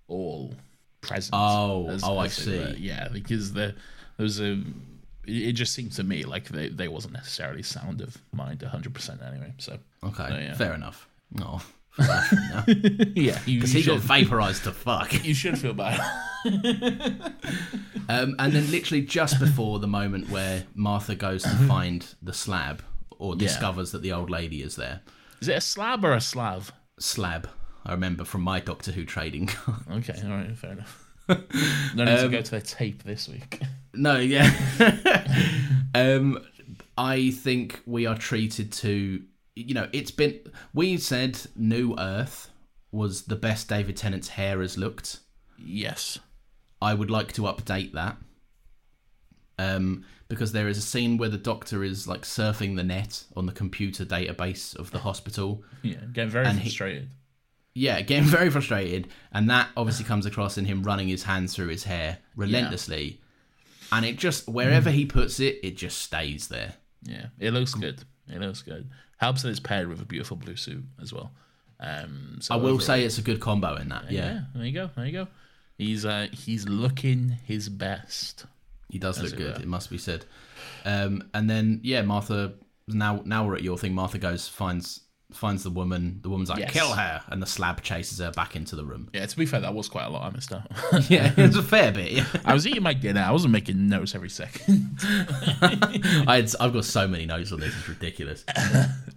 all 0.09 0.55
present. 1.01 1.35
Oh, 1.35 1.97
oh, 2.03 2.19
I 2.19 2.29
see. 2.29 2.59
were. 2.59 2.75
Yeah, 2.77 3.09
because 3.13 3.53
the 3.53 3.75
there 4.19 4.25
was 4.25 4.41
a. 4.41 4.63
It 5.29 5.53
just 5.55 5.73
seemed 5.73 5.91
to 5.93 6.05
me 6.05 6.23
like 6.25 6.49
they, 6.51 6.69
they 6.69 6.87
wasn't 6.87 7.15
necessarily 7.15 7.63
sound 7.65 8.01
of 8.01 8.17
mind 8.33 8.61
100% 8.61 9.27
anyway. 9.29 9.53
So, 9.59 9.77
Okay, 10.05 10.29
Oh, 10.31 10.39
yeah. 10.39 10.55
fair 10.55 10.73
enough. 10.73 11.09
Oh, 11.41 11.61
yeah, 13.15 13.39
because 13.47 13.73
he 13.73 13.83
got 13.83 14.01
vaporized 14.01 14.65
to 14.65 14.73
fuck. 14.73 15.25
you 15.25 15.35
should 15.35 15.59
feel 15.59 15.75
bad. 15.75 16.01
Um, 18.09 18.37
and 18.39 18.53
then 18.53 18.71
literally 18.71 19.03
just 19.03 19.41
before 19.41 19.81
the 19.81 19.89
moment 19.89 20.31
where 20.31 20.63
Martha 20.77 21.17
goes 21.17 21.43
to 21.43 21.49
find 21.67 22.07
the 22.23 22.33
slab 22.33 22.83
or 23.19 23.35
discovers 23.35 23.91
that 23.91 24.03
the 24.03 24.13
old 24.13 24.31
lady 24.31 24.63
is 24.63 24.77
there, 24.77 25.01
Is 25.41 25.49
it 25.49 25.57
a 25.57 25.61
slab 25.61 26.05
or 26.05 26.13
a 26.13 26.21
slav? 26.21 26.71
slab. 27.01 27.49
I 27.85 27.91
remember 27.93 28.25
from 28.25 28.43
my 28.43 28.61
Doctor 28.61 28.93
Who 28.93 29.05
trading 29.05 29.47
card. 29.49 29.81
Okay, 29.91 30.15
all 30.25 30.31
right, 30.37 30.57
fair 30.57 30.73
enough. 30.73 31.05
No 31.97 32.05
need 32.05 32.13
Um, 32.13 32.31
to 32.31 32.37
go 32.37 32.43
to 32.43 32.51
their 32.53 32.61
tape 32.61 33.03
this 33.03 33.29
week. 33.29 33.61
no, 33.93 34.19
yeah. 34.19 34.53
um, 35.97 36.39
I 36.97 37.31
think 37.33 37.81
we 37.87 38.07
are 38.07 38.17
treated 38.17 38.71
to, 38.75 39.23
you 39.57 39.75
know, 39.75 39.89
it's 39.93 40.11
been. 40.13 40.39
We 40.73 40.99
said 40.99 41.39
New 41.57 41.97
Earth 41.99 42.51
was 42.93 43.23
the 43.23 43.37
best 43.37 43.69
David 43.69 43.97
Tennant's 43.97 44.29
hair 44.29 44.61
has 44.61 44.79
looked. 44.79 45.19
Yes. 45.59 46.19
I 46.81 46.95
would 46.95 47.11
like 47.11 47.33
to 47.33 47.43
update 47.43 47.93
that. 47.95 48.17
Um, 49.59 50.05
because 50.29 50.53
there 50.53 50.69
is 50.69 50.77
a 50.77 50.83
scene 50.83 51.17
where 51.17 51.29
the 51.31 51.39
doctor 51.39 51.83
is 51.83 52.07
like 52.07 52.23
surfing 52.23 52.77
the 52.77 52.83
net 52.85 53.25
on 53.37 53.47
the 53.47 53.53
computer 53.53 54.05
database 54.05 54.77
of 54.77 54.91
the 54.91 54.99
hospital. 54.99 55.63
Yeah, 55.83 55.97
getting 56.13 56.31
very 56.31 56.47
And 56.47 56.59
he- 56.59 56.69
frustrated. 56.69 57.11
Yeah, 57.75 58.01
getting 58.01 58.25
very 58.29 58.51
frustrated, 58.51 59.09
and 59.33 59.49
that 59.51 59.69
obviously 59.77 60.05
comes 60.07 60.25
across 60.27 60.57
in 60.59 60.65
him 60.65 60.83
running 60.83 61.09
his 61.09 61.25
hands 61.25 61.55
through 61.55 61.69
his 61.69 61.85
hair 61.85 62.19
relentlessly. 62.35 63.21
And 63.93 64.05
it 64.05 64.17
just 64.17 64.49
wherever 64.49 64.91
he 64.91 65.07
puts 65.07 65.41
it, 65.41 65.61
it 65.63 65.77
just 65.77 65.99
stays 65.99 66.49
there. 66.49 66.75
Yeah, 67.03 67.27
it 67.39 67.53
looks 67.53 67.75
good. 67.75 68.03
It 68.29 68.41
looks 68.41 68.63
good. 68.63 68.91
Helps 69.17 69.43
that 69.43 69.49
it's 69.49 69.61
paired 69.61 69.89
with 69.89 70.01
a 70.01 70.05
beautiful 70.05 70.37
blue 70.37 70.57
suit 70.57 70.85
as 71.01 71.13
well. 71.13 71.33
Um, 71.81 72.39
so 72.41 72.55
I 72.55 72.57
will 72.57 72.67
overall- 72.67 72.81
say 72.81 73.05
it's 73.05 73.19
a 73.19 73.23
good 73.23 73.41
combo 73.41 73.77
in 73.77 73.89
that. 73.91 74.11
Yeah, 74.11 74.21
yeah. 74.27 74.41
There 74.55 74.65
you 74.65 74.73
go. 74.73 74.91
There 74.97 75.07
you 75.07 75.13
go. 75.13 75.29
He's 75.79 76.05
uh, 76.05 76.29
he's 76.33 76.69
looking 76.69 77.37
his 77.45 77.69
best. 77.69 78.47
he 78.91 78.99
does 78.99 79.21
look 79.23 79.33
it 79.33 79.37
good. 79.37 79.57
were. 79.57 79.63
It 79.63 79.69
must 79.69 79.91
be 79.91 79.99
said. 79.99 80.25
Um, 80.85 81.29
and 81.35 81.49
then 81.51 81.81
yeah, 81.83 82.03
Martha. 82.03 82.55
Now, 82.89 83.21
now 83.25 83.45
we're 83.47 83.57
at 83.57 83.63
your 83.65 83.77
thing. 83.77 83.95
Martha 83.95 84.17
goes 84.17 84.47
finds 84.47 85.01
finds 85.33 85.65
the 85.65 85.71
woman. 85.71 86.21
The 86.23 86.29
woman's 86.29 86.51
like, 86.51 86.61
Yes. 86.61 86.71
"Kill 86.73 86.93
her," 86.93 87.23
and 87.29 87.43
the 87.43 87.47
slab 87.47 87.83
chases 87.83 88.19
her 88.19 88.31
back 88.31 88.55
into 88.57 88.77
the 88.77 88.85
room. 88.85 89.09
Yeah, 89.13 89.27
to 89.27 89.37
be 89.37 89.47
fair, 89.47 89.61
that 89.61 89.75
was 89.75 89.89
quite 89.89 90.05
a 90.05 90.09
lot 90.11 90.23
I 90.23 90.35
missed 90.35 90.53
out. 90.53 90.71
yeah, 91.11 91.33
it's 91.37 91.57
a 91.57 91.63
fair 91.63 91.91
bit. 91.93 92.13
Yeah. 92.13 92.25
I 92.45 92.55
was 92.55 92.67
eating 92.67 92.83
my 92.83 92.95
dinner. 92.95 93.21
I 93.21 93.33
wasn't 93.33 93.53
making 93.53 93.89
notes 93.89 94.15
every 94.15 94.31
second. 94.31 94.99
I 95.03 96.37
had, 96.37 96.55
I've 96.61 96.73
got 96.73 96.85
so 96.85 97.09
many 97.09 97.27
notes 97.27 97.53
on 97.53 97.61
this. 97.61 97.77
It's 97.77 97.89
ridiculous. 97.89 98.45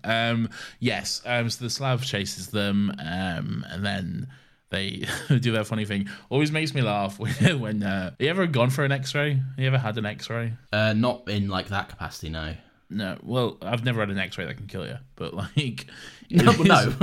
Um, 0.02 0.50
yes. 0.80 1.22
Um, 1.26 1.50
so 1.50 1.66
the 1.66 1.70
slab 1.70 2.02
chases 2.02 2.48
them, 2.48 2.90
um, 3.00 3.66
and 3.70 3.86
then 3.86 4.28
they 4.70 5.06
do 5.42 5.52
that 5.52 5.68
funny 5.68 5.84
thing. 5.84 6.08
Always 6.30 6.54
makes 6.54 6.74
me 6.74 6.82
laugh 6.82 7.20
when. 7.20 7.60
when 7.60 7.84
uh, 7.84 8.12
you 8.18 8.30
ever 8.30 8.48
gone 8.48 8.70
for 8.70 8.86
an 8.86 8.94
X-ray? 8.94 9.42
You 9.58 9.68
ever 9.68 9.78
had 9.78 9.98
an 9.98 10.06
X-ray? 10.06 10.54
Uh, 10.72 10.94
not 10.94 11.28
in 11.30 11.50
like 11.50 11.68
that 11.68 11.90
capacity, 11.90 12.30
no. 12.30 12.56
No. 12.92 13.18
Well, 13.22 13.58
I've 13.62 13.84
never 13.86 14.00
had 14.00 14.10
an 14.10 14.18
X-ray 14.18 14.46
that 14.46 14.58
can 14.58 14.66
kill 14.66 14.86
you, 14.86 14.98
but 15.16 15.34
like, 15.34 15.86
No, 16.32 16.52
it 16.52 16.60
is- 16.60 16.68
no. 16.68 16.94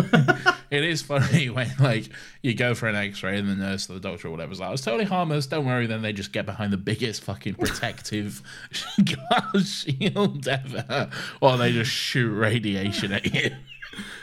it 0.70 0.84
is 0.84 1.02
funny 1.02 1.48
when 1.48 1.70
like 1.78 2.08
you 2.42 2.54
go 2.54 2.74
for 2.74 2.88
an 2.88 2.96
X-ray 2.96 3.38
and 3.38 3.48
the 3.48 3.54
nurse 3.54 3.88
or 3.88 3.94
the 3.94 4.00
doctor 4.00 4.26
or 4.28 4.32
whatever's 4.32 4.58
like, 4.58 4.72
"It's 4.72 4.82
totally 4.82 5.04
harmless. 5.04 5.46
Don't 5.46 5.64
worry." 5.64 5.86
Then 5.86 6.02
they 6.02 6.12
just 6.12 6.32
get 6.32 6.44
behind 6.44 6.72
the 6.72 6.76
biggest 6.76 7.22
fucking 7.22 7.54
protective 7.54 8.42
shield 9.62 10.48
ever, 10.48 11.10
or 11.40 11.56
they 11.56 11.72
just 11.72 11.90
shoot 11.92 12.30
radiation 12.32 13.12
at 13.12 13.32
you. 13.32 13.50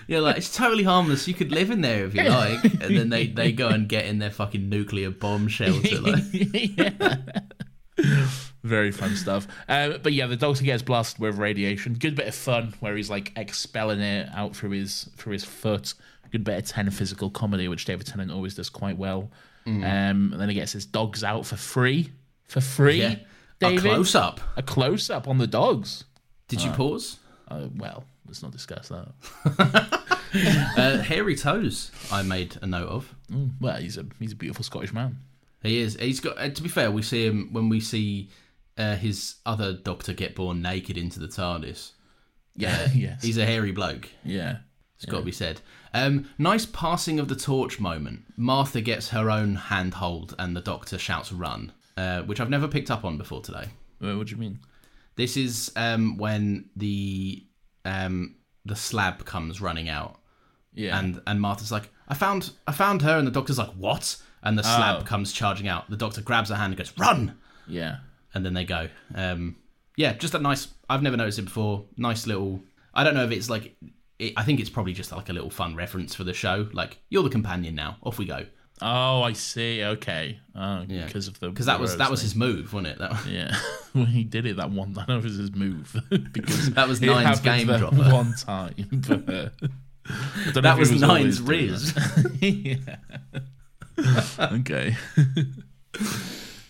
Yeah, 0.07 0.20
like 0.20 0.38
it's 0.38 0.53
totally 0.55 0.84
harmless. 0.84 1.28
You 1.28 1.34
could 1.34 1.51
live 1.51 1.72
in 1.72 1.82
there 1.82 2.05
if 2.05 2.14
you 2.14 2.24
like, 2.24 2.64
and 2.64 2.95
then 2.97 3.09
they, 3.09 3.28
they 3.28 3.51
go 3.53 3.70
and 3.70 3.88
get 3.88 4.05
in 4.05 4.20
their 4.20 4.30
fucking 4.32 4.68
nuclear 4.70 5.09
bomb 5.11 5.47
shelter. 5.47 5.99
Like, 6.01 6.24
yeah. 6.32 7.18
Very 8.64 8.91
fun 8.91 9.16
stuff. 9.16 9.47
Uh, 9.68 9.97
but 9.97 10.14
yeah, 10.14 10.26
the 10.26 10.38
doctor 10.38 10.64
gets 10.64 10.82
blasted 10.82 11.20
with 11.20 11.38
radiation. 11.38 11.95
Good 11.95 12.16
bit 12.16 12.28
of 12.28 12.36
fun 12.36 12.74
where 12.80 12.95
he's 12.95 13.09
like 13.09 13.34
expelling 13.36 13.99
it 13.99 14.30
out 14.34 14.55
through 14.55 14.72
his 14.72 15.09
through 15.18 15.34
his 15.34 15.43
foot. 15.43 15.93
Good 16.32 16.43
bit 16.45 16.57
of 16.57 16.66
ten 16.66 16.89
physical 16.89 17.30
comedy, 17.30 17.68
which 17.68 17.86
David 17.86 18.07
Tennant 18.07 18.32
always 18.32 18.55
does 18.55 18.70
quite 18.70 18.97
well. 18.97 19.30
Um, 19.66 19.84
and 19.84 20.34
then 20.34 20.49
he 20.49 20.55
gets 20.55 20.72
his 20.74 20.86
dogs 20.86 21.24
out 21.24 21.45
for 21.45 21.55
free. 21.55 22.11
For 22.47 22.59
free, 22.61 23.01
yeah, 23.01 23.16
a 23.61 23.78
close 23.78 24.14
up. 24.16 24.41
A 24.57 24.64
close 24.64 25.09
up 25.09 25.28
on 25.28 25.38
the 25.38 25.47
dogs. 25.47 26.03
Did 26.47 26.61
you 26.61 26.72
pause? 26.72 27.18
Uh, 27.47 27.68
well, 27.76 28.03
let's 28.28 28.41
not 28.43 28.51
discuss 28.51 28.89
that. 28.89 29.99
Uh, 30.36 30.97
hairy 30.97 31.36
toes. 31.36 31.91
I 32.11 32.24
made 32.24 32.57
a 32.64 32.66
note 32.66 32.88
of. 32.89 33.16
Well, 33.61 33.78
he's 33.78 33.99
a 33.99 34.05
he's 34.20 34.32
a 34.32 34.36
beautiful 34.36 34.64
Scottish 34.64 34.91
man. 34.91 35.20
He 35.61 35.80
is. 35.80 35.95
He's 35.99 36.20
got. 36.20 36.39
Uh, 36.39 36.49
to 36.49 36.64
be 36.64 36.70
fair, 36.70 36.89
we 36.89 37.03
see 37.03 37.24
him 37.28 37.49
when 37.51 37.70
we 37.70 37.80
see 37.80 38.30
uh, 38.78 38.95
his 38.95 39.36
other 39.45 39.74
doctor 39.74 40.13
get 40.13 40.36
born 40.36 40.61
naked 40.61 40.97
into 40.97 41.19
the 41.19 41.28
TARDIS. 41.28 41.91
Yeah, 42.55 42.88
yes, 42.95 43.24
He's 43.24 43.38
a 43.38 43.45
hairy 43.45 43.71
bloke. 43.71 44.09
yeah. 44.24 44.57
It's 44.95 45.11
got 45.11 45.19
to 45.19 45.26
be 45.26 45.32
said. 45.34 45.59
Um, 45.93 46.30
nice 46.38 46.65
passing 46.65 47.19
of 47.19 47.28
the 47.28 47.36
torch 47.36 47.78
moment. 47.78 48.21
Martha 48.38 48.80
gets 48.80 49.09
her 49.09 49.30
own 49.30 49.55
handhold, 49.55 50.34
and 50.39 50.55
the 50.55 50.61
doctor 50.61 50.97
shouts 50.97 51.34
"run," 51.34 51.74
uh, 51.97 52.21
which 52.21 52.39
I've 52.39 52.49
never 52.49 52.69
picked 52.69 52.89
up 52.89 53.03
on 53.03 53.17
before 53.17 53.41
today. 53.41 53.65
Uh, 54.01 54.15
What 54.15 54.28
do 54.28 54.32
you 54.32 54.38
mean? 54.38 54.59
This 55.17 55.36
is 55.36 55.74
um, 55.76 56.17
when 56.17 56.69
the 56.78 57.43
um, 57.84 58.36
the 58.63 58.78
slab 58.78 59.26
comes 59.26 59.59
running 59.59 59.89
out, 59.89 60.19
Yeah, 60.74 60.97
and 60.97 61.21
and 61.28 61.41
Martha's 61.41 61.71
like, 61.71 61.89
"I 62.07 62.13
found 62.13 62.51
I 62.65 62.71
found 62.71 63.01
her," 63.01 63.17
and 63.17 63.28
the 63.28 63.32
doctor's 63.32 63.57
like, 63.57 63.71
"What?" 63.71 64.15
And 64.41 64.57
the 64.57 64.63
slab 64.63 65.01
Oh. 65.01 65.03
comes 65.05 65.34
charging 65.34 65.67
out. 65.67 65.89
The 65.89 65.97
doctor 65.97 66.21
grabs 66.21 66.49
her 66.49 66.55
hand 66.55 66.71
and 66.71 66.78
goes, 66.78 66.93
"Run!" 66.97 67.38
yeah. 67.67 67.97
And 68.34 68.45
then 68.45 68.53
they 68.53 68.65
go. 68.65 68.88
Um, 69.15 69.55
yeah, 69.95 70.13
just 70.13 70.34
a 70.34 70.39
nice. 70.39 70.67
I've 70.89 71.01
never 71.03 71.17
noticed 71.17 71.39
it 71.39 71.43
before. 71.45 71.86
Nice 71.97 72.25
little. 72.27 72.61
I 72.93 73.03
don't 73.03 73.13
know 73.13 73.23
if 73.25 73.31
it's 73.31 73.49
like. 73.49 73.75
It, 74.19 74.34
I 74.38 74.43
think 74.43 74.59
it's 74.59 74.69
probably 74.69 74.93
just 74.93 75.11
like 75.11 75.29
a 75.29 75.34
little 75.34 75.49
fun 75.49 75.75
reference 75.75 76.13
for 76.15 76.23
the 76.23 76.34
show. 76.34 76.67
Like 76.73 76.99
you're 77.09 77.23
the 77.23 77.29
companion 77.29 77.75
now. 77.75 77.97
Off 78.03 78.17
we 78.19 78.25
go. 78.25 78.45
Oh, 78.81 79.21
I 79.21 79.34
see. 79.34 79.84
Okay. 79.84 80.39
Oh, 80.55 80.84
Yeah. 80.88 81.05
because 81.05 81.27
of 81.27 81.39
the 81.39 81.49
Because 81.49 81.67
that 81.67 81.79
was 81.79 81.95
that 81.97 82.05
rose 82.05 82.11
was 82.11 82.21
his 82.21 82.36
move, 82.36 82.73
wasn't 82.73 82.88
it? 82.93 82.99
That, 82.99 83.25
Yeah, 83.27 83.55
when 83.93 84.07
he 84.07 84.23
did 84.23 84.45
it 84.45 84.57
that 84.57 84.71
one. 84.71 84.95
I 84.97 85.05
know 85.07 85.19
it 85.19 85.23
was 85.23 85.38
his 85.38 85.53
move 85.53 85.95
because 86.34 86.71
That 86.73 86.88
was 86.88 86.99
Nine's 86.99 87.39
game 87.39 87.67
dropper. 87.67 87.95
one 87.95 88.34
time. 88.36 88.73
But, 88.91 89.29
uh, 89.29 89.49
I 90.05 90.51
don't 90.51 90.55
know 90.55 90.61
that 90.61 90.73
he 90.75 90.79
was 90.79 91.01
Nine's 91.01 91.41
Riz. 91.41 91.93
yeah. 92.41 92.75
okay. 94.39 94.95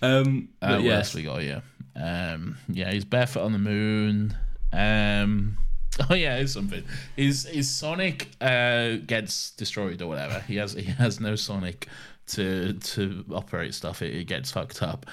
Um, 0.03 0.49
Uh, 0.61 0.75
what 0.75 0.83
yeah, 0.83 0.97
else 0.97 1.13
we 1.13 1.23
got 1.23 1.41
here? 1.41 1.63
Um, 1.95 2.57
yeah, 2.67 2.91
he's 2.91 3.05
barefoot 3.05 3.41
on 3.41 3.51
the 3.53 3.59
moon. 3.59 4.35
Um, 4.71 5.57
oh 6.09 6.15
yeah, 6.15 6.37
there's 6.37 6.53
something. 6.53 6.83
His 7.15 7.45
his 7.45 7.69
Sonic 7.69 8.29
uh, 8.41 8.95
gets 9.05 9.51
destroyed 9.51 10.01
or 10.01 10.07
whatever. 10.07 10.39
He 10.41 10.55
has 10.57 10.73
he 10.73 10.83
has 10.83 11.19
no 11.19 11.35
Sonic 11.35 11.87
to 12.27 12.73
to 12.73 13.25
operate 13.33 13.73
stuff. 13.73 14.01
It, 14.01 14.15
it 14.15 14.23
gets 14.25 14.51
fucked 14.51 14.81
up. 14.81 15.05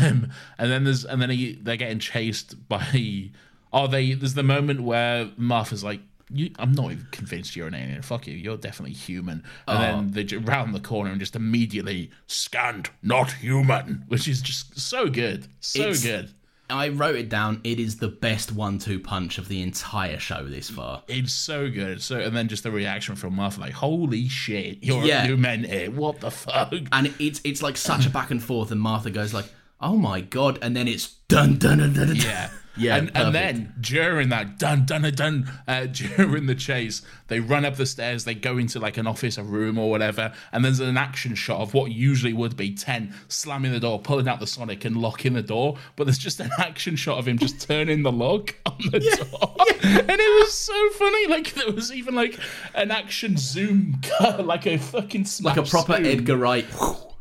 Um, 0.00 0.30
and 0.58 0.70
then 0.70 0.84
there's 0.84 1.04
and 1.04 1.20
then 1.22 1.30
he, 1.30 1.52
they're 1.54 1.76
getting 1.76 1.98
chased 1.98 2.68
by. 2.68 3.30
Oh, 3.72 3.86
they 3.86 4.14
there's 4.14 4.34
the 4.34 4.42
moment 4.42 4.82
where 4.82 5.30
Martha's 5.36 5.84
like. 5.84 6.00
You, 6.30 6.50
I'm 6.58 6.72
not 6.72 6.92
even 6.92 7.06
convinced 7.10 7.56
you're 7.56 7.68
an 7.68 7.74
alien. 7.74 8.02
Fuck 8.02 8.26
you. 8.26 8.34
You're 8.34 8.56
definitely 8.56 8.94
human. 8.94 9.44
And 9.66 9.78
oh. 9.78 9.80
then 9.80 10.28
they 10.28 10.36
round 10.36 10.74
the 10.74 10.80
corner 10.80 11.10
and 11.10 11.20
just 11.20 11.36
immediately 11.36 12.10
scanned, 12.26 12.90
not 13.02 13.32
human, 13.32 14.04
which 14.08 14.28
is 14.28 14.42
just 14.42 14.78
so 14.78 15.08
good, 15.08 15.48
so 15.60 15.80
It's- 15.80 16.02
good. 16.02 16.32
I 16.70 16.88
wrote 16.88 17.16
it 17.16 17.28
down. 17.30 17.60
It 17.64 17.80
is 17.80 17.96
the 17.96 18.08
best 18.08 18.52
one-two 18.52 19.00
punch 19.00 19.38
of 19.38 19.48
the 19.48 19.62
entire 19.62 20.18
show 20.18 20.44
this 20.44 20.68
far. 20.68 21.02
It's 21.08 21.32
so 21.32 21.70
good. 21.70 22.02
So 22.02 22.18
and 22.20 22.36
then 22.36 22.48
just 22.48 22.62
the 22.62 22.70
reaction 22.70 23.16
from 23.16 23.36
Martha, 23.36 23.60
like, 23.60 23.72
"Holy 23.72 24.28
shit, 24.28 24.84
you're 24.84 25.04
Yeah. 25.04 25.26
you 25.26 25.38
meant 25.38 25.64
it? 25.64 25.70
Eh? 25.70 25.88
What 25.88 26.20
the 26.20 26.30
fuck?" 26.30 26.74
and 26.92 27.14
it's 27.18 27.40
it's 27.42 27.62
like 27.62 27.78
such 27.78 28.04
a 28.04 28.10
back 28.10 28.30
and 28.30 28.42
forth 28.42 28.70
and 28.70 28.80
martha 28.80 29.10
goes 29.10 29.32
like 29.32 29.46
oh 29.80 29.96
my 29.96 30.20
god 30.20 30.58
and 30.62 30.76
then 30.76 30.88
it's 30.88 31.16
dun 31.28 31.58
dun 31.58 31.78
dun 31.78 31.92
dun, 31.92 32.06
dun. 32.08 32.16
Yeah. 32.16 32.50
Yeah, 32.78 32.96
and, 32.96 33.10
and 33.16 33.34
then 33.34 33.74
during 33.80 34.28
that 34.28 34.58
dun 34.58 34.86
dun 34.86 35.02
dun 35.02 35.14
dun 35.14 35.50
uh, 35.66 35.86
during 35.92 36.46
the 36.46 36.54
chase, 36.54 37.02
they 37.26 37.40
run 37.40 37.64
up 37.64 37.76
the 37.76 37.86
stairs. 37.86 38.24
They 38.24 38.34
go 38.34 38.56
into 38.56 38.78
like 38.78 38.96
an 38.96 39.06
office, 39.06 39.36
a 39.36 39.42
room, 39.42 39.78
or 39.78 39.90
whatever, 39.90 40.32
and 40.52 40.64
there's 40.64 40.80
an 40.80 40.96
action 40.96 41.34
shot 41.34 41.60
of 41.60 41.74
what 41.74 41.90
usually 41.90 42.32
would 42.32 42.56
be 42.56 42.74
ten 42.74 43.14
slamming 43.26 43.72
the 43.72 43.80
door, 43.80 43.98
pulling 43.98 44.28
out 44.28 44.38
the 44.38 44.46
Sonic, 44.46 44.84
and 44.84 44.96
locking 44.96 45.32
the 45.32 45.42
door. 45.42 45.76
But 45.96 46.04
there's 46.04 46.18
just 46.18 46.38
an 46.40 46.50
action 46.58 46.94
shot 46.96 47.18
of 47.18 47.26
him 47.26 47.38
just 47.38 47.60
turning 47.60 48.02
the 48.02 48.12
lock 48.12 48.54
on 48.64 48.78
the 48.92 49.00
door, 49.00 49.56
and 49.82 50.10
it 50.10 50.40
was 50.40 50.54
so 50.54 50.90
funny. 50.90 51.26
Like 51.26 51.54
there 51.54 51.72
was 51.72 51.92
even 51.92 52.14
like 52.14 52.38
an 52.74 52.90
action 52.92 53.36
zoom 53.36 54.00
cut, 54.02 54.46
like 54.46 54.66
a 54.66 54.78
fucking 54.78 55.26
like 55.42 55.56
a 55.56 55.62
proper 55.64 55.96
zoom. 55.96 56.06
edgar 56.06 56.36
wright 56.36 56.66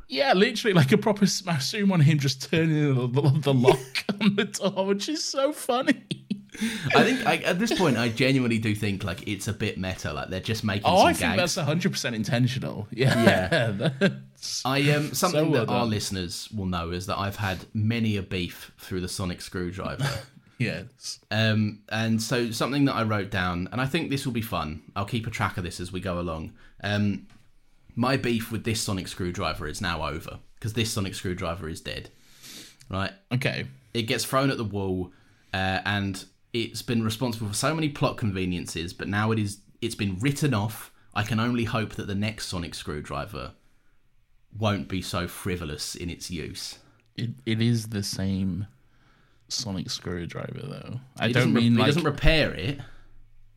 Yeah, 0.10 0.34
literally 0.34 0.74
like 0.74 0.92
a 0.92 0.98
proper 0.98 1.26
smash 1.26 1.66
zoom 1.70 1.92
on 1.92 2.00
him 2.00 2.18
just 2.20 2.50
turning 2.50 2.96
the, 2.96 3.08
the, 3.22 3.40
the 3.40 3.54
lock 3.54 3.80
on 4.22 4.36
the 4.36 4.46
door, 4.46 4.86
which 4.86 5.10
is 5.10 5.24
so 5.24 5.52
funny. 5.52 6.04
i 6.96 7.04
think 7.04 7.24
I, 7.28 7.36
at 7.38 7.60
this 7.60 7.78
point 7.78 7.98
i 7.98 8.10
genuinely 8.10 8.58
do 8.58 8.74
think 8.74 9.04
like 9.04 9.28
it's 9.28 9.48
a 9.48 9.54
bit 9.54 9.78
meta 9.78 10.12
like 10.12 10.30
they're 10.30 10.40
just 10.40 10.64
making 10.64 10.86
Oh, 10.88 10.98
some 10.98 11.06
I 11.08 11.14
think 11.14 11.36
gags 11.36 11.54
that's 11.54 11.68
hundred 11.68 11.92
percent 11.92 12.16
intentional. 12.16 12.88
Yeah, 12.92 13.90
yeah. 14.02 14.10
I 14.66 14.90
um 14.92 15.14
something 15.14 15.52
well 15.52 15.66
that 15.68 15.72
our 15.72 15.86
listeners 15.86 16.50
will 16.56 16.66
know 16.66 16.90
is 16.92 17.06
that 17.08 17.18
I've 17.20 17.36
had 17.36 17.66
many 17.76 18.18
a 18.18 18.24
beef 18.24 18.72
through 18.80 19.02
the 19.02 19.08
sonic 19.08 19.40
screwdriver. 19.42 20.10
yes. 20.58 21.20
um 21.30 21.84
and 21.90 22.20
so 22.20 22.50
something 22.50 22.86
that 22.86 22.96
I 22.96 23.04
wrote 23.04 23.30
down 23.30 23.70
and 23.72 23.80
I 23.80 23.86
think 23.86 24.10
this 24.10 24.26
will 24.26 24.34
be 24.34 24.42
fun. 24.42 24.82
I'll 24.96 25.06
keep 25.06 25.28
a 25.28 25.30
track 25.30 25.58
of 25.58 25.64
this 25.64 25.80
as 25.80 25.92
we 25.92 26.00
go 26.00 26.20
along. 26.20 26.54
Um 26.84 27.28
my 27.98 28.16
beef 28.16 28.52
with 28.52 28.64
this 28.64 28.80
sonic 28.80 29.10
screwdriver 29.10 29.68
is 29.68 29.82
now 29.82 30.08
over 30.08 30.40
because 30.56 30.74
this 30.74 30.90
sonic 30.94 31.16
screwdriver 31.16 31.68
is 31.68 31.82
dead. 31.82 32.10
Right? 32.90 33.12
Okay. 33.34 33.66
it 33.94 34.04
gets 34.04 34.24
thrown 34.24 34.50
at 34.50 34.56
the 34.56 34.64
wall 34.64 35.12
uh, 35.54 35.80
and 35.84 36.24
it's 36.54 36.82
been 36.82 37.04
responsible 37.04 37.50
for 37.50 37.54
so 37.54 37.76
many 37.76 37.90
plot 37.90 38.16
conveniences 38.16 38.94
but 38.94 39.10
now 39.10 39.32
it 39.32 39.40
is 39.40 39.60
it's 39.82 39.96
been 39.96 40.18
written 40.20 40.54
off 40.54 40.92
i 41.14 41.22
can 41.22 41.38
only 41.40 41.66
hope 41.66 41.96
that 41.96 42.08
the 42.08 42.16
next 42.16 42.48
sonic 42.48 42.74
screwdriver 42.74 43.52
won't 44.58 44.88
be 44.88 45.02
so 45.02 45.28
frivolous 45.28 45.96
in 45.96 46.10
its 46.10 46.32
use 46.32 46.80
It 47.18 47.32
it 47.46 47.62
is 47.62 47.90
the 47.90 48.04
same 48.04 48.68
sonic 49.50 49.90
screwdriver 49.90 50.62
though. 50.62 51.00
I 51.20 51.28
he 51.28 51.34
don't 51.34 51.42
doesn't, 51.42 51.54
re- 51.56 51.62
mean 51.62 51.80
it 51.80 51.86
doesn't 51.86 52.04
repair 52.04 52.54
it 52.54 52.80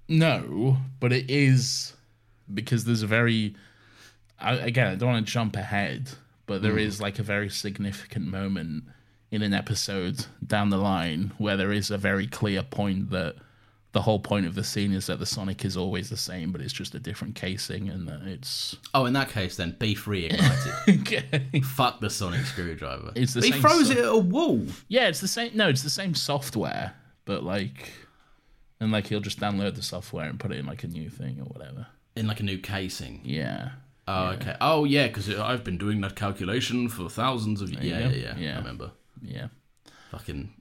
no, 0.09 0.77
but 0.99 1.13
it 1.13 1.31
is 1.31 1.93
because 2.53 2.85
there's 2.85 3.03
a 3.03 3.07
very 3.07 3.55
I, 4.41 4.55
again. 4.55 4.89
I 4.89 4.95
don't 4.95 5.11
want 5.11 5.27
to 5.27 5.33
jump 5.33 5.57
ahead, 5.57 6.11
but 6.47 6.63
there 6.63 6.73
hmm. 6.73 6.79
is 6.79 7.01
like 7.01 7.19
a 7.19 7.23
very 7.23 7.49
significant 7.49 8.27
moment 8.27 8.85
in 9.31 9.43
an 9.43 9.55
episode 9.55 10.27
down 10.45 10.71
the 10.71 10.77
line 10.77 11.33
where 11.39 11.57
there 11.57 11.73
is 11.73 11.91
a 11.91 11.99
very 11.99 12.27
clear 12.27 12.63
point 12.63 13.11
that 13.11 13.37
the 13.93 14.03
whole 14.03 14.21
point 14.21 14.47
of 14.47 14.55
the 14.55 14.63
scene 14.63 14.93
is 14.93 15.07
that 15.07 15.19
the 15.19 15.27
Sonic 15.27 15.65
is 15.65 15.77
always 15.77 16.11
the 16.11 16.17
same, 16.17 16.53
but 16.53 16.61
it's 16.61 16.73
just 16.73 16.95
a 16.95 17.01
different 17.01 17.35
casing, 17.35 17.89
and 17.89 18.07
that 18.07 18.23
it's 18.23 18.77
oh 18.95 19.05
in 19.07 19.13
that 19.15 19.31
case 19.31 19.57
then 19.57 19.77
beef 19.79 20.05
reignited 20.05 21.01
okay. 21.01 21.61
fuck 21.63 22.01
the 22.01 22.11
sonic 22.11 22.47
screwdriver 22.47 23.11
It's 23.17 23.35
the 23.35 23.41
he 23.41 23.51
same 23.51 23.61
throws 23.61 23.89
so- 23.89 23.93
it 23.93 23.99
at 23.99 24.05
a 24.05 24.17
wall 24.19 24.65
Yeah, 24.89 25.09
it's 25.09 25.21
the 25.21 25.29
same. 25.29 25.51
No, 25.55 25.69
it's 25.69 25.83
the 25.83 25.91
same 25.91 26.15
software, 26.15 26.95
but 27.25 27.43
like, 27.43 27.91
and 28.79 28.93
like 28.93 29.09
he'll 29.09 29.21
just 29.21 29.41
download 29.41 29.75
the 29.75 29.83
software 29.83 30.29
and 30.29 30.39
put 30.39 30.53
it 30.53 30.59
in 30.59 30.67
like 30.67 30.85
a 30.85 30.89
new 30.89 31.11
thing 31.11 31.41
or 31.41 31.47
whatever. 31.47 31.87
In 32.15 32.27
like 32.27 32.41
a 32.41 32.45
new 32.45 32.59
casing. 32.59 33.21
Yeah. 33.25 33.71
Oh, 34.09 34.27
okay. 34.31 34.57
Oh, 34.61 34.85
yeah, 34.85 35.07
because 35.07 35.31
I've 35.31 35.63
been 35.63 35.79
doing 35.79 36.01
that 36.01 36.17
calculation 36.17 36.89
for 36.89 37.09
thousands 37.09 37.63
of 37.63 37.71
years. 37.71 37.85
Yeah, 37.85 37.99
yeah, 38.09 38.09
yeah, 38.09 38.37
Yeah. 38.37 38.55
I 38.55 38.59
remember. 38.59 38.91
Yeah. 39.23 39.49
Fucking 40.11 40.53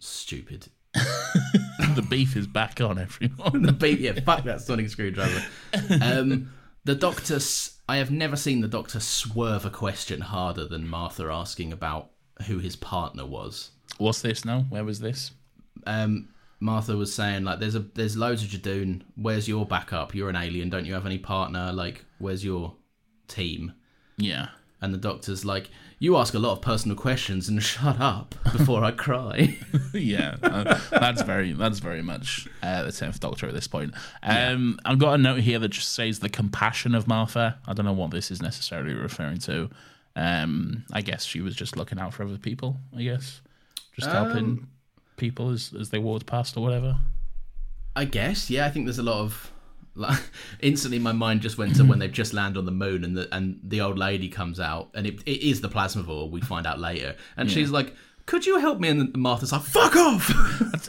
stupid. 0.00 0.68
the 0.92 2.06
beef 2.08 2.36
is 2.36 2.46
back 2.46 2.80
on 2.80 2.98
everyone. 2.98 3.62
the 3.62 3.72
beef, 3.72 4.00
yeah, 4.00 4.18
fuck 4.24 4.44
that 4.44 4.60
sonic 4.60 4.88
screwdriver. 4.88 5.44
Um, 6.02 6.50
the 6.84 6.94
doctor, 6.94 7.38
I 7.88 7.96
have 7.98 8.10
never 8.10 8.36
seen 8.36 8.60
the 8.60 8.68
doctor 8.68 9.00
swerve 9.00 9.64
a 9.64 9.70
question 9.70 10.20
harder 10.20 10.66
than 10.66 10.88
Martha 10.88 11.24
asking 11.24 11.72
about 11.72 12.10
who 12.46 12.58
his 12.58 12.76
partner 12.76 13.26
was. 13.26 13.70
What's 13.98 14.22
this 14.22 14.44
now? 14.44 14.66
Where 14.68 14.84
was 14.84 15.00
this? 15.00 15.30
Um, 15.86 16.28
Martha 16.60 16.96
was 16.96 17.14
saying 17.14 17.44
like, 17.44 17.60
"There's 17.60 17.74
a 17.74 17.80
there's 17.80 18.16
loads 18.16 18.42
of 18.42 18.48
Judoon. 18.48 19.02
Where's 19.16 19.46
your 19.48 19.66
backup? 19.66 20.14
You're 20.14 20.30
an 20.30 20.36
alien. 20.36 20.70
Don't 20.70 20.86
you 20.86 20.94
have 20.94 21.06
any 21.06 21.18
partner? 21.18 21.72
Like, 21.72 22.04
where's 22.18 22.44
your 22.44 22.74
team?" 23.28 23.72
Yeah. 24.16 24.48
And 24.80 24.92
the 24.92 24.98
doctor's 24.98 25.44
like, 25.44 25.70
"You 25.98 26.16
ask 26.16 26.34
a 26.34 26.38
lot 26.38 26.52
of 26.52 26.60
personal 26.60 26.96
questions 26.96 27.48
and 27.48 27.62
shut 27.62 28.00
up 28.00 28.34
before 28.52 28.84
I 28.84 28.90
cry." 28.90 29.58
yeah, 29.94 30.36
uh, 30.42 30.78
that's 30.90 31.22
very 31.22 31.52
that's 31.52 31.78
very 31.78 32.02
much 32.02 32.46
uh, 32.62 32.82
the 32.84 32.92
tenth 32.92 33.20
Doctor 33.20 33.48
at 33.48 33.54
this 33.54 33.66
point. 33.66 33.94
Um, 34.22 34.78
I've 34.84 34.98
got 34.98 35.14
a 35.14 35.18
note 35.18 35.40
here 35.40 35.58
that 35.58 35.68
just 35.68 35.94
says 35.94 36.18
the 36.18 36.28
compassion 36.28 36.94
of 36.94 37.08
Martha. 37.08 37.58
I 37.66 37.72
don't 37.72 37.86
know 37.86 37.92
what 37.92 38.10
this 38.10 38.30
is 38.30 38.42
necessarily 38.42 38.94
referring 38.94 39.38
to. 39.40 39.70
Um, 40.14 40.84
I 40.92 41.02
guess 41.02 41.24
she 41.24 41.40
was 41.40 41.54
just 41.54 41.76
looking 41.76 41.98
out 41.98 42.14
for 42.14 42.24
other 42.24 42.38
people. 42.38 42.78
I 42.96 43.02
guess 43.02 43.40
just 43.92 44.10
helping 44.10 44.66
people 45.16 45.50
as 45.50 45.72
as 45.78 45.90
they 45.90 45.98
walked 45.98 46.26
past 46.26 46.56
or 46.56 46.60
whatever. 46.60 46.98
I 47.94 48.04
guess, 48.04 48.50
yeah. 48.50 48.66
I 48.66 48.70
think 48.70 48.86
there's 48.86 48.98
a 48.98 49.02
lot 49.02 49.20
of. 49.20 49.52
Like, 49.96 50.20
instantly, 50.60 50.98
my 50.98 51.12
mind 51.12 51.40
just 51.40 51.58
went 51.58 51.74
to 51.76 51.84
when 51.84 51.98
they've 52.00 52.12
just 52.12 52.32
landed 52.32 52.58
on 52.58 52.66
the 52.66 52.72
moon, 52.72 53.02
and 53.04 53.16
the 53.16 53.34
and 53.34 53.58
the 53.64 53.80
old 53.80 53.98
lady 53.98 54.28
comes 54.28 54.60
out, 54.60 54.90
and 54.94 55.06
it, 55.06 55.20
it 55.26 55.42
is 55.48 55.60
the 55.60 55.68
plasmavore. 55.68 56.30
We 56.30 56.40
find 56.40 56.66
out 56.66 56.78
later, 56.78 57.16
and 57.36 57.50
she's 57.50 57.70
like, 57.70 57.94
"Could 58.26 58.44
you 58.46 58.58
help 58.58 58.78
me?" 58.78 58.88
And 58.88 59.16
Martha's 59.16 59.52
like, 59.52 59.62
"Fuck 59.62 59.96
off!" 59.96 60.30
It's, 60.76 60.88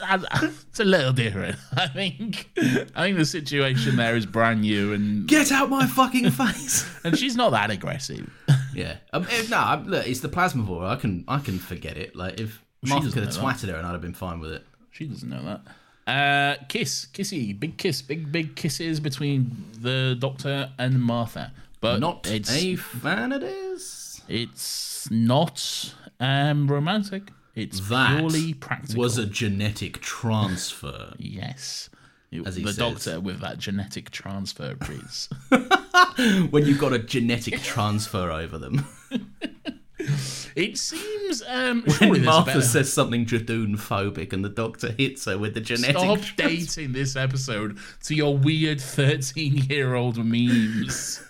it's 0.70 0.80
a 0.80 0.84
little 0.86 1.14
different. 1.14 1.55
I 1.78 1.88
think 1.88 2.49
I 2.95 3.03
think 3.03 3.18
the 3.18 3.26
situation 3.26 3.95
there 3.95 4.16
is 4.16 4.26
brand 4.26 4.62
new, 4.62 4.93
and 4.93 5.28
Get 5.28 5.51
out 5.51 5.70
my 5.70 5.88
fucking 5.88 6.30
face! 6.32 6.86
and 7.03 7.18
she's 7.18 7.36
not 7.36 7.51
that 7.51 7.72
aggressive. 7.72 8.30
yeah, 8.76 8.97
um, 9.14 9.24
if, 9.24 9.49
no, 9.49 9.58
I'm- 9.58 9.88
look, 9.88 10.05
it's 10.08 10.20
the 10.20 10.30
plasmavore. 10.30 10.86
I 10.88 10.95
can 10.97 11.24
I 11.28 11.39
can 11.39 11.58
forget 11.58 11.97
it. 11.97 12.16
Like 12.16 12.39
if 12.39 12.62
Martha 12.84 13.05
could 13.12 13.24
have 13.24 13.36
know 13.41 13.49
that. 13.51 13.62
her, 13.70 13.76
and 13.78 13.88
I'd 13.88 13.91
have 13.93 14.01
been 14.01 14.14
fine 14.14 14.39
with 14.39 14.51
it. 14.51 14.66
She 14.91 15.05
doesn't 15.05 15.30
know 15.30 15.43
that. 15.43 15.62
Uh, 16.08 16.55
kiss, 16.70 17.08
kissy, 17.14 17.58
big 17.60 17.78
kiss, 17.78 18.01
big 18.01 18.32
big 18.32 18.55
kisses 18.55 18.99
between 19.01 19.66
the 19.82 20.16
Doctor 20.18 20.70
and 20.80 21.01
Martha, 21.03 21.51
but 21.82 21.99
Not 21.99 22.26
it's 22.32 22.49
a 22.51 22.76
fan 22.78 23.34
of 23.34 23.41
this. 23.41 24.22
it's 24.30 25.10
not 25.12 25.93
um 26.22 26.68
romantic. 26.72 27.32
It's 27.55 27.80
That 27.89 28.20
purely 28.20 28.53
practical. 28.53 29.01
was 29.01 29.18
a 29.18 29.26
genetic 29.26 29.99
transfer. 29.99 31.14
yes. 31.18 31.89
It- 32.32 32.43
the 32.45 32.51
says. 32.51 32.78
Doctor 32.78 33.20
with 33.20 33.39
that 33.41 33.58
genetic 33.58 34.10
transfer 34.12 34.76
breeze. 34.76 35.28
when 36.51 36.66
you've 36.66 36.80
got 36.80 36.93
a 36.93 36.99
genetic 36.99 37.62
transfer 37.62 38.32
over 38.32 38.58
them. 38.58 38.86
it 40.58 40.78
seems 40.78 41.43
um. 41.47 41.84
When 41.99 42.26
Martha 42.26 42.62
says 42.62 42.91
something 42.91 43.26
Judoon 43.26 43.78
phobic 43.78 44.34
and 44.34 44.43
the 44.43 44.49
doctor 44.49 44.91
hits 44.91 45.26
her 45.26 45.38
with 45.38 45.53
the 45.53 45.62
genetic 45.62 45.97
Stop 45.97 46.20
transfer. 46.20 46.43
dating 46.47 46.93
this 46.93 47.16
episode 47.16 47.78
to 48.05 48.16
your 48.16 48.36
weird 48.36 48.82
13 48.82 49.58
year 49.70 49.93
old 49.93 50.18
memes. 50.18 51.24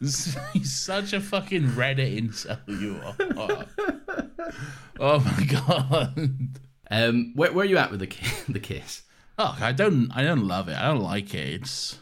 He's 0.00 0.72
such 0.72 1.12
a 1.12 1.20
fucking 1.20 1.68
Reddit 1.68 2.18
incel 2.18 2.58
you 2.66 3.00
are. 3.04 3.66
Oh 5.00 5.20
my 5.20 5.44
god. 5.44 6.30
Um, 6.90 7.32
where, 7.36 7.52
where 7.52 7.64
are 7.64 7.68
you 7.68 7.78
at 7.78 7.90
with 7.90 8.00
the 8.00 8.08
the 8.52 8.60
kiss? 8.60 9.02
Oh, 9.38 9.56
I 9.60 9.72
don't 9.72 10.10
I 10.12 10.24
don't 10.24 10.46
love 10.46 10.68
it. 10.68 10.76
I 10.76 10.88
don't 10.88 11.02
like 11.02 11.34
it. 11.34 11.62
It's 11.62 11.98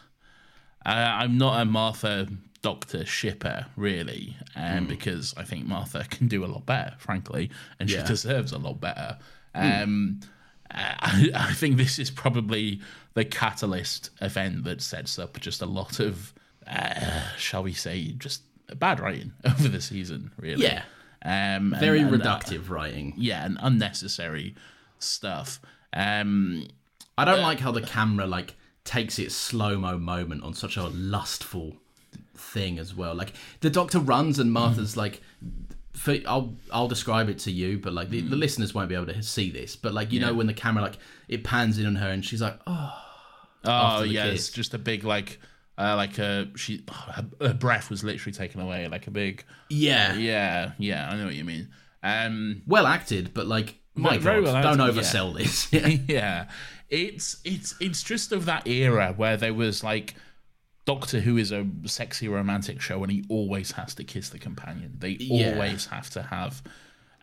uh, 0.85 0.89
I'm 0.89 1.37
not 1.37 1.61
a 1.61 1.65
Martha 1.65 2.27
Doctor 2.71 3.05
shipper 3.05 3.67
really, 3.77 4.35
um, 4.55 4.87
because 4.87 5.33
I 5.37 5.43
think 5.43 5.65
Martha 5.65 6.05
can 6.09 6.27
do 6.27 6.43
a 6.43 6.47
lot 6.55 6.65
better, 6.65 6.95
frankly, 6.97 7.49
and 7.79 7.89
Yeah. 7.89 8.01
she 8.01 8.07
deserves 8.07 8.51
a 8.51 8.57
lot 8.57 8.81
better. 8.81 9.17
Um, 9.55 10.19
I, 10.69 11.29
I 11.33 11.53
think 11.53 11.77
this 11.77 11.97
is 11.97 12.11
probably 12.11 12.81
the 13.13 13.23
catalyst 13.23 14.09
event 14.21 14.65
that 14.65 14.81
sets 14.81 15.17
up 15.17 15.39
just 15.39 15.61
a 15.61 15.65
lot 15.65 15.99
of, 16.01 16.33
uh, 16.67 17.35
shall 17.37 17.63
we 17.63 17.71
say, 17.73 18.11
just 18.17 18.41
bad 18.77 18.99
writing 18.99 19.31
over 19.45 19.69
the 19.69 19.79
season. 19.81 20.31
Really, 20.37 20.63
Yeah. 20.65 20.83
um, 21.23 21.73
Very 21.79 22.01
and, 22.01 22.13
uh, 22.13 22.17
reductive 22.17 22.69
writing. 22.69 23.13
yeah, 23.17 23.45
and 23.45 23.57
unnecessary 23.61 24.55
stuff. 24.99 25.61
Um, 25.93 26.67
I 27.17 27.23
don't 27.25 27.41
like 27.41 27.59
how 27.61 27.71
the 27.71 27.81
camera 27.81 28.27
like 28.27 28.55
takes 28.83 29.17
its 29.19 29.35
slow 29.35 29.77
mo 29.79 29.97
moment 29.97 30.43
on 30.43 30.53
such 30.53 30.75
a 30.77 30.83
lustful 30.87 31.77
thing 32.37 32.79
as 32.79 32.95
well. 32.95 33.13
Like 33.15 33.33
the 33.61 33.69
doctor 33.69 33.99
runs 33.99 34.39
and 34.39 34.51
Martha's 34.51 34.95
like. 34.97 35.21
For, 35.93 36.15
I'll 36.27 36.53
I'll 36.71 36.87
describe 36.87 37.27
it 37.27 37.39
to 37.39 37.51
you, 37.51 37.79
but 37.79 37.91
like 37.91 38.11
the, 38.11 38.21
the 38.21 38.35
listeners 38.35 38.71
won't 38.71 38.87
be 38.87 38.93
able 38.93 39.07
to 39.07 39.23
see 39.23 39.49
this. 39.49 39.75
But 39.75 39.95
like 39.95 40.11
you 40.11 40.19
know 40.19 40.31
when 40.31 40.45
the 40.45 40.53
camera 40.53 40.83
like 40.83 40.99
it 41.27 41.43
pans 41.43 41.79
in 41.79 41.87
on 41.87 41.95
her 41.95 42.09
and 42.09 42.23
she's 42.23 42.39
like, 42.39 42.59
oh 42.67 42.93
Oh 43.63 44.03
yeah, 44.03 44.29
kiss. 44.29 44.41
it's 44.47 44.49
just 44.51 44.73
a 44.75 44.77
big 44.77 45.03
like, 45.03 45.39
uh, 45.77 45.95
like 45.95 46.17
a 46.19 46.49
she, 46.55 46.83
her, 46.91 47.25
her 47.41 47.53
breath 47.55 47.89
was 47.89 48.03
literally 48.03 48.31
taken 48.31 48.61
away, 48.61 48.87
like 48.87 49.07
a 49.07 49.11
big. 49.11 49.43
yeah, 49.69 50.13
Yeah, 50.15 50.71
yeah, 50.77 51.09
I 51.09 51.17
know 51.17 51.25
what 51.25 51.35
you 51.35 51.43
mean. 51.43 51.69
Um, 52.03 52.61
well 52.67 52.85
acted, 52.85 53.33
but 53.33 53.47
like 53.47 53.79
my 53.95 54.17
very 54.19 54.43
god, 54.43 54.63
well 54.63 54.75
don't 54.75 54.95
oversell 54.95 55.35
this. 55.35 55.71
yeah, 56.07 56.47
it's 56.89 57.37
it's 57.43 57.75
it's 57.79 58.03
just 58.03 58.31
of 58.31 58.45
that 58.45 58.67
era 58.67 59.13
where 59.17 59.35
there 59.35 59.53
was 59.53 59.83
like 59.83 60.13
Doctor 60.87 61.19
Who 61.19 61.35
is 61.37 61.51
a 61.51 61.67
sexy 61.85 62.27
romantic 62.29 62.79
show, 62.81 63.03
and 63.03 63.11
he 63.11 63.23
always 63.29 63.73
has 63.73 63.93
to 63.95 64.03
kiss 64.05 64.29
the 64.29 64.39
companion. 64.39 64.95
They 64.99 65.17
Yeah. 65.19 65.51
always 65.51 65.85
have 65.87 66.09
to 66.11 66.21
have, 66.23 66.63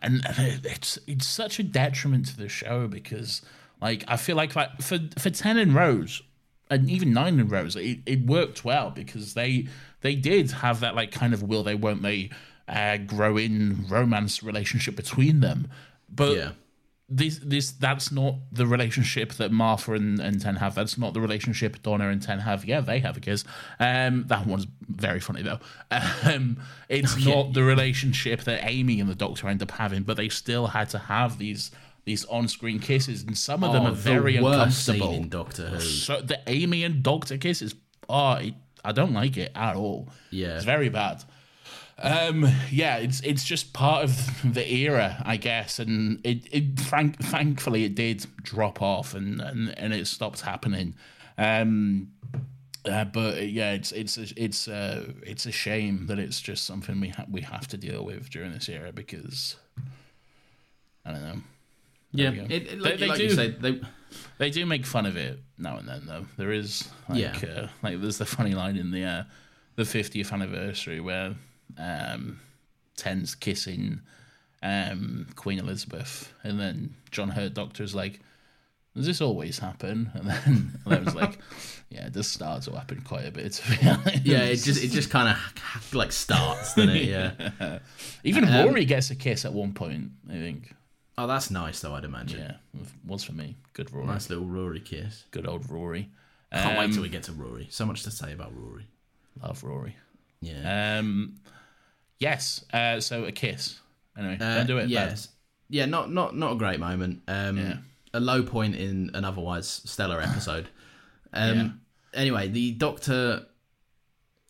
and, 0.01 0.23
and 0.25 0.63
it's 0.65 0.99
it's 1.07 1.25
such 1.25 1.57
a 1.59 1.63
detriment 1.63 2.27
to 2.27 2.37
the 2.37 2.47
show 2.47 2.87
because 2.87 3.41
like 3.81 4.03
I 4.07 4.17
feel 4.17 4.35
like 4.37 4.55
like 4.55 4.81
for 4.81 4.99
for 5.17 5.31
ten 5.31 5.57
and 5.57 5.73
Rose, 5.73 6.21
and 6.69 6.89
even 6.91 7.11
nine 7.11 7.39
and 7.39 7.51
Rose, 7.51 7.75
it, 7.75 7.99
it 8.05 8.25
worked 8.27 8.63
well 8.63 8.91
because 8.91 9.33
they 9.33 9.67
they 10.01 10.13
did 10.15 10.51
have 10.51 10.79
that 10.81 10.93
like 10.95 11.11
kind 11.11 11.33
of 11.33 11.41
will 11.41 11.63
they 11.63 11.75
won't 11.75 12.03
they 12.03 12.29
uh, 12.67 12.97
grow 12.97 13.35
in 13.35 13.85
romance 13.89 14.43
relationship 14.43 14.95
between 14.95 15.39
them, 15.39 15.67
but 16.07 16.37
yeah. 16.37 16.51
This 17.07 17.39
this 17.43 17.71
that's 17.71 18.11
not 18.11 18.35
the 18.51 18.65
relationship 18.65 19.33
that 19.33 19.51
Martha 19.51 19.93
and, 19.93 20.19
and 20.19 20.41
Ten 20.41 20.55
have. 20.55 20.73
That's 20.75 20.97
not 20.97 21.13
the 21.13 21.21
relationship 21.21 21.83
Donna 21.83 22.09
and 22.09 22.21
Ten 22.21 22.39
have. 22.39 22.65
Yeah, 22.65 22.81
they 22.81 22.99
have 22.99 23.17
a 23.17 23.19
kiss. 23.19 23.43
Um, 23.79 24.25
that 24.27 24.47
one's 24.47 24.65
very 24.87 25.19
funny 25.19 25.43
though. 25.43 25.59
Um, 25.91 26.57
it's 26.89 27.23
not 27.23 27.53
the 27.53 27.63
relationship 27.63 28.41
that 28.45 28.61
Amy 28.67 28.99
and 28.99 29.09
the 29.09 29.15
Doctor 29.15 29.47
end 29.47 29.61
up 29.61 29.71
having, 29.71 30.03
but 30.03 30.17
they 30.17 30.29
still 30.29 30.67
had 30.67 30.89
to 30.89 30.97
have 30.97 31.37
these 31.37 31.71
these 32.05 32.25
on 32.25 32.47
screen 32.47 32.79
kisses, 32.79 33.23
and 33.23 33.37
some 33.37 33.63
of 33.63 33.71
them 33.73 33.83
Oh, 33.85 33.89
are 33.89 33.91
very 33.91 34.37
the 34.37 34.69
scene 34.69 34.95
uncomfortable. 34.95 35.13
in 35.13 35.29
Doctor 35.29 35.67
Who. 35.67 35.79
So 35.79 36.21
the 36.21 36.39
Amy 36.47 36.83
and 36.83 37.01
Doctor 37.03 37.37
kisses, 37.37 37.75
oh, 38.09 38.33
it, 38.33 38.53
I 38.83 38.91
don't 38.91 39.13
like 39.13 39.37
it 39.37 39.51
at 39.55 39.75
all. 39.75 40.09
Yeah. 40.31 40.55
it's 40.55 40.65
very 40.65 40.89
bad. 40.89 41.23
Um, 41.97 42.45
yeah, 42.71 42.97
it's 42.97 43.21
it's 43.21 43.45
just 43.45 43.71
part 43.71 44.03
of 44.03 44.53
the 44.53 44.69
era, 44.69 45.21
I 45.25 45.37
guess, 45.37 45.79
and 45.79 46.19
it, 46.25 46.45
it 46.51 46.79
frank, 46.81 47.17
thankfully 47.23 47.85
it 47.85 47.95
did 47.95 48.25
drop 48.43 48.81
off 48.81 49.13
and 49.13 49.39
and, 49.39 49.77
and 49.77 49.93
it 49.93 50.05
stopped 50.07 50.41
happening. 50.41 50.95
Um, 51.37 52.11
uh, 52.83 53.05
but 53.05 53.49
yeah, 53.49 53.71
it's 53.71 53.93
it's 53.93 54.17
a, 54.17 54.25
it's 54.35 54.67
uh, 54.67 55.11
it's 55.23 55.45
a 55.45 55.51
shame 55.53 56.07
that 56.07 56.19
it's 56.19 56.41
just 56.41 56.65
something 56.65 56.99
we 56.99 57.09
ha- 57.09 57.25
we 57.31 57.41
have 57.41 57.67
to 57.69 57.77
deal 57.77 58.03
with 58.03 58.29
during 58.29 58.51
this 58.51 58.67
era 58.67 58.91
because 58.91 59.55
I 61.05 61.11
don't 61.11 61.23
know. 61.23 61.41
Yeah, 62.11 62.31
it, 62.31 62.51
it, 62.51 62.79
like, 62.79 62.93
They- 62.93 62.97
they 62.99 63.07
like 63.07 63.17
do. 63.19 63.29
say, 63.29 63.49
they 63.51 63.81
They 64.37 64.49
do 64.49 64.65
make 64.65 64.85
fun 64.85 65.05
of 65.05 65.17
it 65.17 65.39
now 65.57 65.77
and 65.77 65.87
then, 65.87 66.03
though. 66.05 66.25
There 66.37 66.51
is 66.51 66.87
like, 67.09 67.19
Yeah. 67.41 67.49
uh, 67.49 67.67
like 67.83 67.99
there's 68.01 68.17
the 68.17 68.25
funny 68.25 68.53
line 68.53 68.77
in 68.77 68.91
the 68.91 69.03
uh, 69.03 69.23
the 69.75 69.83
50th 69.83 70.31
anniversary 70.31 70.99
where 71.01 71.35
um, 71.77 72.39
Ten's 72.97 73.35
kissing 73.35 74.01
um, 74.63 75.27
Queen 75.35 75.59
Elizabeth, 75.59 76.31
and 76.43 76.59
then 76.59 76.95
John 77.11 77.29
Hurt 77.29 77.53
Doctor's 77.53 77.93
like, 77.93 78.19
"Does 78.95 79.05
this 79.05 79.21
always 79.21 79.59
happen?" 79.59 80.09
And 80.15 80.27
then 80.29 80.79
and 80.85 80.93
I 80.93 80.99
was 80.99 81.15
like, 81.15 81.37
"Yeah, 81.89 82.07
it 82.07 82.13
does 82.13 82.27
start 82.27 82.63
to 82.63 82.71
happen 82.71 83.01
quite 83.01 83.25
a 83.25 83.31
bit." 83.31 83.51
To 83.53 83.69
be 83.71 83.87
honest. 83.89 84.25
yeah, 84.25 84.43
it 84.43 84.55
just 84.57 84.83
it 84.83 84.89
just 84.89 85.09
kind 85.09 85.29
of 85.29 85.93
like 85.93 86.11
starts, 86.11 86.73
doesn't 86.75 86.89
it? 86.95 87.03
Yeah, 87.05 87.79
even 88.23 88.45
Um, 88.45 88.67
Rory 88.67 88.85
gets 88.85 89.11
a 89.11 89.15
kiss 89.15 89.45
at 89.45 89.53
one 89.53 89.73
point. 89.73 90.11
I 90.29 90.33
think 90.33 90.73
Oh, 91.17 91.27
that's 91.27 91.49
nice 91.49 91.79
though. 91.79 91.93
I'd 91.95 92.03
imagine. 92.03 92.39
Yeah, 92.41 92.81
was 93.05 93.23
for 93.23 93.31
me. 93.33 93.55
Good 93.73 93.91
Rory. 93.93 94.07
Nice 94.07 94.29
little 94.29 94.45
Rory 94.45 94.79
kiss. 94.81 95.23
Good 95.31 95.47
old 95.47 95.69
Rory. 95.69 96.09
Can't 96.51 96.77
wait 96.79 96.87
till 96.87 96.97
Um, 96.97 97.03
we 97.03 97.09
get 97.09 97.23
to 97.23 97.33
Rory. 97.33 97.67
So 97.69 97.85
much 97.85 98.03
to 98.03 98.11
say 98.11 98.31
about 98.33 98.51
Rory. 98.55 98.87
Love 99.41 99.63
Rory. 99.63 99.95
Yeah. 100.41 100.97
Um, 100.99 101.35
yes. 102.19 102.63
Uh, 102.73 102.99
so 102.99 103.25
a 103.25 103.31
kiss. 103.31 103.79
Anyway, 104.17 104.37
Uh, 104.39 104.55
don't 104.55 104.67
do 104.67 104.77
it. 104.77 104.89
Yes. 104.89 105.29
Yeah. 105.69 105.85
Not 105.85 106.11
not 106.11 106.35
not 106.35 106.53
a 106.53 106.55
great 106.55 106.79
moment. 106.79 107.21
Um, 107.27 107.57
Yeah. 107.57 107.77
A 108.13 108.19
low 108.19 108.43
point 108.43 108.75
in 108.75 109.11
an 109.13 109.25
otherwise 109.25 109.67
stellar 109.85 110.21
episode. 110.21 110.69
Um, 111.33 111.57
Yeah. 111.57 111.69
Anyway, 112.21 112.47
the 112.47 112.71
doctor. 112.71 113.45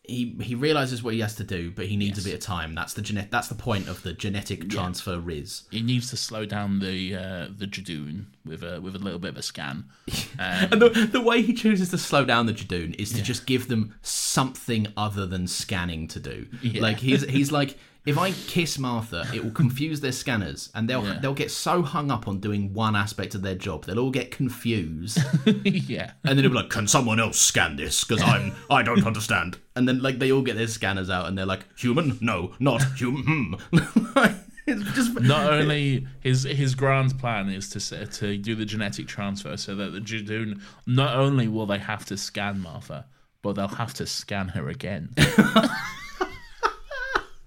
He, 0.08 0.36
he 0.40 0.54
realizes 0.54 1.02
what 1.02 1.14
he 1.14 1.20
has 1.20 1.34
to 1.36 1.44
do, 1.44 1.70
but 1.70 1.86
he 1.86 1.96
needs 1.96 2.18
Yes. 2.18 2.26
a 2.26 2.28
bit 2.28 2.34
of 2.34 2.40
time. 2.40 2.74
That's 2.74 2.94
the 2.94 3.02
genet. 3.02 3.30
That's 3.30 3.48
the 3.48 3.54
point 3.56 3.88
of 3.88 4.02
the 4.02 4.12
genetic 4.12 4.68
transfer 4.70 5.18
riz. 5.18 5.64
He 5.70 5.82
needs 5.82 6.10
to 6.10 6.16
slow 6.16 6.44
down 6.46 6.78
the 6.78 7.14
uh, 7.16 7.48
the 7.56 7.66
Judoon 7.66 8.26
with 8.44 8.62
a 8.62 8.80
with 8.80 8.94
a 8.94 8.98
little 9.00 9.18
bit 9.18 9.30
of 9.30 9.36
a 9.36 9.42
scan. 9.42 9.84
Um, 10.38 10.68
And 10.70 10.82
the, 10.82 10.88
the 11.10 11.20
way 11.20 11.40
he 11.40 11.54
chooses 11.54 11.88
to 11.90 11.98
slow 11.98 12.24
down 12.26 12.44
the 12.46 12.52
Judoon 12.52 12.94
is 12.98 13.10
to 13.14 13.22
just 13.22 13.46
give 13.46 13.68
them 13.68 13.94
something 14.02 14.86
other 14.96 15.24
than 15.26 15.46
scanning 15.46 16.08
to 16.08 16.20
do. 16.20 16.46
Yeah. 16.62 16.82
Like 16.82 16.98
he's 16.98 17.22
he's 17.24 17.50
like, 17.50 17.78
if 18.06 18.16
I 18.16 18.30
kiss 18.30 18.78
Martha, 18.78 19.26
it 19.34 19.42
will 19.44 19.50
confuse 19.50 20.00
their 20.00 20.12
scanners, 20.12 20.70
and 20.74 20.88
they'll 20.88 21.04
Yeah. 21.04 21.18
they'll 21.20 21.34
get 21.34 21.50
so 21.50 21.82
hung 21.82 22.10
up 22.10 22.26
on 22.28 22.38
doing 22.40 22.72
one 22.72 22.94
aspect 22.96 23.34
of 23.34 23.42
their 23.42 23.54
job, 23.56 23.84
they'll 23.84 23.98
all 23.98 24.10
get 24.10 24.30
confused, 24.30 25.18
yeah. 25.64 26.12
and 26.24 26.38
then 26.38 26.42
they'll 26.42 26.50
be 26.50 26.56
like, 26.56 26.70
"Can 26.70 26.86
someone 26.86 27.18
else 27.20 27.38
scan 27.38 27.76
this? 27.76 28.04
Because 28.04 28.22
I'm 28.22 28.52
I 28.70 28.82
don't 28.82 29.04
understand." 29.06 29.58
And 29.74 29.86
then 29.88 30.00
like 30.00 30.18
they 30.18 30.32
all 30.32 30.42
get 30.42 30.56
their 30.56 30.68
scanners 30.68 31.10
out, 31.10 31.26
and 31.26 31.36
they're 31.36 31.44
like, 31.46 31.64
"Human? 31.78 32.18
No, 32.20 32.54
not 32.60 32.82
human." 32.96 33.56
Hmm. 34.66 34.72
it's 34.80 34.96
just 34.96 35.20
Not 35.20 35.52
only 35.52 36.08
his 36.20 36.42
his 36.42 36.74
grand 36.74 37.18
plan 37.18 37.48
is 37.50 37.68
to 37.70 38.06
to 38.06 38.36
do 38.36 38.54
the 38.56 38.64
genetic 38.64 39.06
transfer 39.06 39.56
so 39.56 39.76
that 39.76 39.92
the 39.92 40.00
Judoon 40.00 40.60
not 40.86 41.16
only 41.16 41.46
will 41.46 41.66
they 41.66 41.78
have 41.78 42.04
to 42.06 42.16
scan 42.16 42.58
Martha, 42.60 43.06
but 43.42 43.52
they'll 43.54 43.68
have 43.68 43.94
to 43.94 44.06
scan 44.06 44.48
her 44.48 44.68
again. 44.68 45.10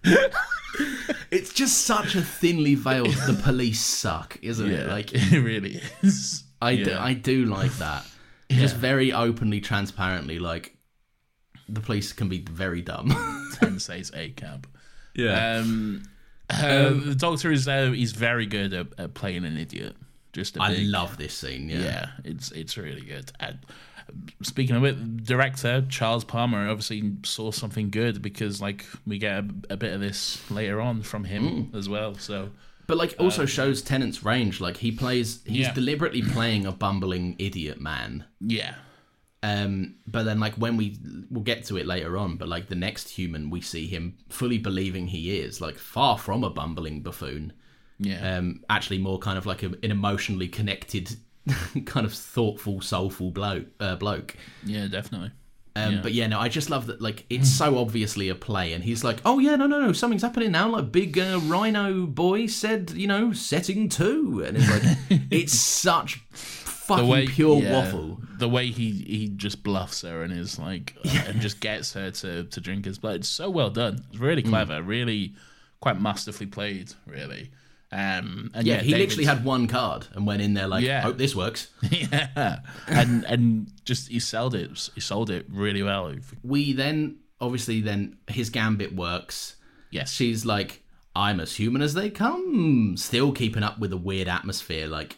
it's 1.31 1.53
just 1.53 1.85
such 1.85 2.15
a 2.15 2.21
thinly 2.21 2.75
veiled. 2.75 3.13
The 3.27 3.39
police 3.43 3.83
suck, 3.83 4.37
isn't 4.41 4.69
it? 4.69 4.87
Like 4.87 5.11
it 5.13 5.39
really 5.41 5.81
is. 6.01 6.43
I 6.61 6.75
do, 6.75 6.95
I 6.97 7.13
do 7.13 7.45
like 7.45 7.71
that. 7.77 8.05
Just 8.51 8.75
very 8.75 9.13
openly, 9.13 9.61
transparently, 9.61 10.39
like 10.39 10.75
the 11.69 11.79
police 11.81 12.11
can 12.13 12.29
be 12.29 12.39
very 12.41 12.81
dumb. 12.81 13.09
Tensei's 13.59 14.11
A 14.15 14.31
cab. 14.31 14.67
yeah. 15.15 15.57
Um, 15.57 16.03
uh, 16.49 16.89
the 16.89 17.15
Doctor 17.15 17.51
is 17.51 17.67
uh, 17.67 17.91
he's 17.91 18.11
very 18.11 18.47
good 18.47 18.73
at, 18.73 18.87
at 18.97 19.13
playing 19.13 19.45
an 19.45 19.55
idiot. 19.55 19.95
Just 20.33 20.57
a 20.57 20.63
I 20.63 20.75
big, 20.75 20.87
love 20.87 21.17
this 21.17 21.35
scene. 21.35 21.69
Yeah. 21.69 21.79
yeah, 21.79 22.09
it's 22.23 22.51
it's 22.51 22.75
really 22.75 23.01
good. 23.01 23.31
And 23.39 23.59
speaking 24.41 24.75
of 24.75 24.83
it, 24.83 25.23
director 25.23 25.85
Charles 25.89 26.23
Palmer 26.23 26.67
obviously 26.69 27.13
saw 27.23 27.51
something 27.51 27.89
good 27.89 28.21
because 28.21 28.61
like 28.61 28.85
we 29.05 29.17
get 29.17 29.43
a, 29.43 29.47
a 29.71 29.77
bit 29.77 29.93
of 29.93 30.01
this 30.01 30.49
later 30.51 30.79
on 30.81 31.01
from 31.01 31.23
him 31.25 31.43
Mm. 31.71 31.75
as 31.75 31.87
well. 31.89 32.15
So 32.15 32.49
But 32.87 32.97
like 32.97 33.15
also 33.19 33.45
shows 33.45 33.81
Tennant's 33.81 34.23
range. 34.23 34.59
Like 34.61 34.77
he 34.77 34.91
plays 34.91 35.41
he's 35.45 35.67
Yeah. 35.67 35.73
deliberately 35.73 36.21
playing 36.21 36.65
a 36.65 36.71
bumbling 36.71 37.35
idiot 37.39 37.79
man. 37.79 38.25
yeah, 38.41 38.75
Um 39.41 39.95
but 40.07 40.23
then 40.23 40.39
like 40.39 40.55
when 40.55 40.75
we 40.75 40.97
we'll 41.29 41.43
get 41.43 41.63
to 41.65 41.77
it 41.77 41.85
later 41.85 42.17
on, 42.17 42.35
but 42.37 42.47
like 42.49 42.67
the 42.67 42.75
next 42.75 43.09
human 43.09 43.49
we 43.49 43.61
see 43.61 43.87
him 43.87 44.17
fully 44.29 44.57
believing 44.57 45.07
he 45.07 45.37
is, 45.39 45.61
like 45.61 45.77
far 45.77 46.17
from 46.17 46.43
a 46.43 46.49
bumbling 46.49 47.01
buffoon. 47.01 47.53
yeah, 47.99 48.37
Um 48.37 48.63
actually 48.69 48.97
more 48.99 49.19
kind 49.19 49.37
of 49.37 49.45
like 49.45 49.63
a, 49.63 49.67
an 49.83 49.91
emotionally 49.91 50.47
connected 50.47 51.17
kind 51.85 52.05
of 52.05 52.13
thoughtful, 52.13 52.81
soulful 52.81 53.31
bloke 53.31 53.67
uh, 53.79 53.95
bloke. 53.95 54.35
yeah, 54.63 54.87
definitely. 54.87 55.31
Um, 55.75 55.95
Yeah. 55.95 56.01
But 56.01 56.13
yeah, 56.13 56.27
no, 56.27 56.39
I 56.39 56.49
just 56.49 56.69
love 56.69 56.87
that. 56.87 56.99
Like, 57.01 57.25
it's 57.29 57.49
so 57.49 57.77
obviously 57.77 58.29
a 58.29 58.35
play, 58.35 58.73
and 58.73 58.83
he's 58.83 59.03
like, 59.03 59.19
"Oh 59.23 59.39
yeah, 59.39 59.55
no, 59.55 59.67
no, 59.67 59.79
no, 59.79 59.93
something's 59.93 60.23
happening 60.23 60.51
now." 60.51 60.69
Like, 60.69 60.91
big 60.91 61.17
uh, 61.17 61.39
Rhino 61.43 62.05
boy 62.07 62.47
said, 62.47 62.91
you 62.91 63.07
know, 63.07 63.33
setting 63.33 63.87
two, 63.89 64.43
and 64.45 64.57
it's 64.57 64.69
like, 64.69 64.97
it's 65.31 65.53
such 65.53 66.15
fucking 66.31 67.27
pure 67.27 67.61
yeah, 67.61 67.71
waffle. 67.73 68.19
The 68.39 68.49
way 68.49 68.67
he 68.71 68.91
he 68.91 69.27
just 69.29 69.63
bluffs 69.63 70.01
her 70.01 70.23
and 70.23 70.33
is 70.33 70.57
like 70.57 70.95
and 71.27 71.39
just 71.39 71.59
gets 71.59 71.93
her 71.93 72.09
to 72.11 72.45
to 72.45 72.61
drink 72.61 72.85
his 72.85 72.97
blood. 72.97 73.17
It's 73.17 73.29
so 73.29 73.49
well 73.49 73.69
done. 73.69 74.03
It's 74.09 74.17
really 74.19 74.41
Mm. 74.43 74.49
clever. 74.49 74.81
Really 74.81 75.35
quite 75.81 76.01
masterfully 76.01 76.47
played. 76.47 76.93
Really. 77.05 77.51
Um, 77.91 78.51
and 78.53 78.67
Yeah, 78.67 78.75
yeah, 78.75 78.81
he 78.81 78.91
David- 78.91 78.99
literally 79.09 79.25
had 79.25 79.43
one 79.43 79.67
card 79.67 80.07
and 80.13 80.27
went 80.27 80.41
in 80.43 80.53
there 80.53 80.67
like, 80.67 80.83
Yeah. 80.83 81.01
"Hope 81.01 81.17
this 81.17 81.35
works." 81.35 81.69
yeah, 81.89 82.59
and 82.87 83.23
and 83.25 83.71
just 83.83 84.09
he 84.09 84.19
sold 84.19 84.53
it. 84.53 84.89
He 84.93 85.01
sold 85.01 85.29
it 85.31 85.45
really 85.49 85.81
well. 85.81 86.13
We 86.43 86.73
then 86.73 87.17
obviously 87.41 87.81
then 87.81 88.17
his 88.27 88.49
gambit 88.51 88.93
works. 88.95 89.55
Yes, 89.91 90.11
She's 90.13 90.45
like, 90.45 90.83
"I'm 91.15 91.39
as 91.39 91.55
human 91.55 91.81
as 91.81 91.95
they 91.95 92.11
come," 92.11 92.95
still 92.95 93.31
keeping 93.31 93.63
up 93.63 93.79
with 93.79 93.89
the 93.89 93.97
weird 93.97 94.27
atmosphere. 94.27 94.85
Like, 94.85 95.17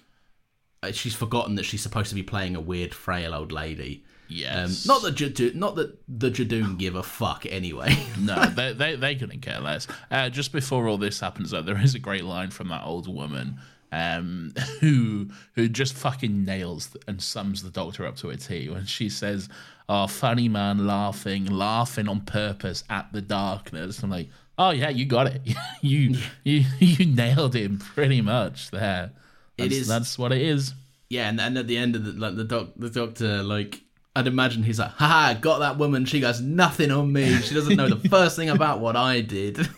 uh, 0.81 0.93
she's 0.93 1.13
forgotten 1.13 1.55
that 1.55 1.63
she's 1.65 1.81
supposed 1.81 2.07
to 2.09 2.15
be 2.15 2.23
playing 2.23 2.55
a 2.55 2.61
weird, 2.61 2.93
frail 2.93 3.33
old 3.33 3.51
lady. 3.51 4.05
Um, 4.49 4.71
not 4.85 5.01
that 5.03 5.51
not 5.55 5.75
that 5.75 5.97
the 6.07 6.31
Judoon 6.31 6.77
give 6.77 6.95
a 6.95 7.03
fuck 7.03 7.45
anyway. 7.49 7.95
no, 8.19 8.45
they, 8.55 8.73
they 8.73 8.95
they 8.95 9.15
couldn't 9.15 9.41
care 9.41 9.59
less. 9.59 9.87
Uh, 10.09 10.29
just 10.29 10.51
before 10.51 10.87
all 10.87 10.97
this 10.97 11.19
happens, 11.19 11.51
though, 11.51 11.61
there 11.61 11.79
is 11.81 11.95
a 11.95 11.99
great 11.99 12.23
line 12.23 12.49
from 12.51 12.69
that 12.69 12.83
old 12.85 13.13
woman 13.13 13.59
um, 13.91 14.53
who 14.79 15.27
who 15.55 15.67
just 15.67 15.93
fucking 15.93 16.45
nails 16.45 16.95
and 17.07 17.21
sums 17.21 17.63
the 17.63 17.69
doctor 17.69 18.05
up 18.05 18.15
to 18.17 18.29
a 18.29 18.37
T 18.37 18.69
when 18.69 18.85
she 18.85 19.09
says, 19.09 19.49
"Oh, 19.89 20.07
funny 20.07 20.47
man, 20.47 20.87
laughing, 20.87 21.45
laughing 21.45 22.07
on 22.07 22.21
purpose 22.21 22.83
at 22.89 23.11
the 23.11 23.21
darkness." 23.21 24.01
I'm 24.01 24.09
like, 24.09 24.29
"Oh 24.57 24.71
yeah, 24.71 24.89
you 24.89 25.05
got 25.05 25.27
it. 25.27 25.41
you 25.81 26.15
you 26.43 26.63
you 26.79 27.05
nailed 27.05 27.55
him 27.55 27.79
pretty 27.79 28.21
much 28.21 28.71
there. 28.71 29.11
It 29.57 29.63
That's, 29.63 29.75
is- 29.75 29.87
that's 29.87 30.17
what 30.17 30.31
it 30.31 30.41
is." 30.41 30.73
yeah, 31.09 31.27
and, 31.27 31.41
and 31.41 31.57
at 31.57 31.67
the 31.67 31.75
end 31.77 31.97
of 31.97 32.05
the 32.05 32.13
like 32.13 32.37
the 32.37 32.45
doc 32.45 32.69
the 32.77 32.89
doctor 32.89 33.43
like 33.43 33.81
I'd 34.15 34.27
imagine 34.27 34.63
he's 34.63 34.79
like, 34.79 34.91
haha, 34.91 35.39
got 35.39 35.59
that 35.59 35.77
woman. 35.77 36.03
She 36.05 36.19
got 36.19 36.41
nothing 36.41 36.91
on 36.91 37.13
me. 37.13 37.33
She 37.37 37.55
doesn't 37.55 37.77
know 37.77 37.87
the 37.87 38.09
first 38.09 38.35
thing 38.35 38.49
about 38.49 38.79
what 38.79 38.95
I 38.95 39.21
did. 39.21 39.67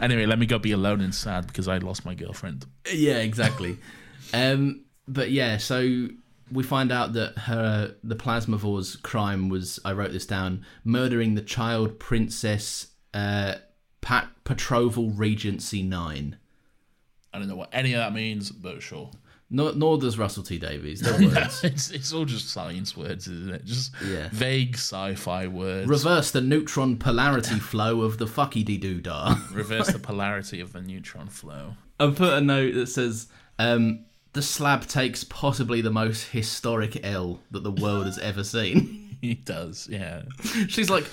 Anyway, 0.00 0.24
let 0.24 0.38
me 0.38 0.46
go 0.46 0.58
be 0.58 0.72
alone 0.72 1.00
and 1.02 1.14
sad 1.14 1.46
because 1.46 1.68
I 1.68 1.78
lost 1.78 2.06
my 2.06 2.14
girlfriend. 2.14 2.64
yeah, 2.92 3.18
exactly. 3.18 3.76
um, 4.32 4.84
but 5.06 5.30
yeah, 5.30 5.58
so 5.58 6.08
we 6.50 6.62
find 6.62 6.90
out 6.90 7.12
that 7.12 7.36
her 7.38 7.94
the 8.02 8.16
plasmavore's 8.16 8.96
crime 8.96 9.48
was 9.50 9.78
I 9.84 9.92
wrote 9.92 10.12
this 10.12 10.24
down 10.26 10.64
murdering 10.84 11.34
the 11.34 11.42
child 11.42 11.98
princess 12.00 12.88
uh, 13.12 13.56
Pat 14.00 14.28
Petroval 14.44 15.12
Regency 15.16 15.82
Nine. 15.82 16.38
I 17.32 17.38
don't 17.38 17.48
know 17.48 17.56
what 17.56 17.68
any 17.72 17.92
of 17.92 17.98
that 17.98 18.14
means, 18.14 18.50
but 18.50 18.82
sure. 18.82 19.10
Nor, 19.52 19.72
nor 19.74 19.98
does 19.98 20.16
Russell 20.16 20.44
T 20.44 20.58
Davies. 20.58 21.02
Words. 21.20 21.64
it's 21.64 21.90
it's 21.90 22.12
all 22.12 22.24
just 22.24 22.50
science 22.50 22.96
words, 22.96 23.26
isn't 23.26 23.52
it? 23.52 23.64
Just 23.64 23.92
Yeah. 24.06 24.28
vague 24.30 24.74
sci-fi 24.76 25.48
words. 25.48 25.88
Reverse 25.88 26.30
the 26.30 26.40
neutron 26.40 26.96
polarity 26.98 27.58
flow 27.70 28.02
of 28.02 28.18
the 28.18 28.26
fucky 28.26 28.64
dee 28.64 28.78
doo 28.78 29.00
dah. 29.00 29.36
Reverse 29.52 29.88
the 29.88 29.98
polarity 30.10 30.60
of 30.60 30.72
the 30.72 30.80
neutron 30.80 31.26
flow. 31.28 31.74
I 31.98 32.10
put 32.10 32.32
a 32.34 32.40
note 32.40 32.74
that 32.74 32.86
says, 32.86 33.26
um, 33.58 34.04
"The 34.34 34.42
slab 34.42 34.86
takes 34.86 35.24
possibly 35.24 35.80
the 35.80 35.90
most 35.90 36.28
historic 36.28 37.04
L 37.04 37.40
that 37.50 37.64
the 37.64 37.72
world 37.72 38.06
has 38.06 38.18
ever 38.18 38.44
seen." 38.44 39.16
He 39.20 39.34
does, 39.34 39.88
yeah. 39.90 40.22
She's 40.68 40.88
like, 40.88 41.04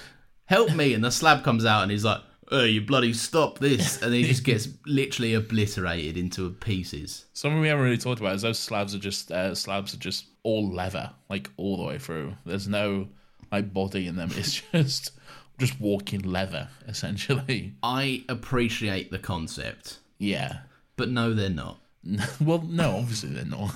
"Help 0.46 0.74
me!" 0.76 0.94
and 0.94 1.04
the 1.04 1.12
slab 1.12 1.44
comes 1.44 1.66
out, 1.66 1.82
and 1.82 1.92
he's 1.92 2.06
like, 2.06 2.22
"Oh, 2.52 2.64
you 2.64 2.82
bloody 2.82 3.14
stop 3.14 3.60
this!" 3.60 4.02
and 4.02 4.14
he 4.14 4.24
just 4.24 4.44
gets 4.44 4.68
literally 4.86 5.34
obliterated 5.34 6.18
into 6.18 6.50
pieces. 6.52 7.26
Something 7.34 7.60
we 7.62 7.68
haven't 7.68 7.84
really 7.86 7.98
talked 7.98 8.20
about 8.22 8.36
is 8.36 8.42
those 8.42 8.60
slabs 8.60 8.94
are 8.96 9.00
just 9.00 9.32
uh, 9.32 9.54
slabs 9.56 9.94
are 9.94 9.98
just 9.98 10.26
all 10.44 10.72
leather, 10.74 11.12
like 11.30 11.50
all 11.58 11.78
the 11.78 11.84
way 11.84 11.98
through. 12.00 12.36
There's 12.46 12.68
no 12.68 13.08
like 13.52 13.74
body 13.74 14.08
in 14.08 14.16
them. 14.16 14.32
It's 14.38 14.62
just 14.72 15.12
just 15.60 15.80
walking 15.80 16.22
leather, 16.22 16.70
essentially. 16.88 17.74
I 17.82 18.24
appreciate 18.30 19.10
the 19.12 19.18
concept, 19.20 19.98
Yeah. 20.20 20.60
but 20.98 21.10
no, 21.10 21.34
they're 21.34 21.50
not. 21.50 21.80
well, 22.40 22.62
no, 22.62 22.98
obviously 22.98 23.30
they're 23.30 23.44
not. 23.46 23.74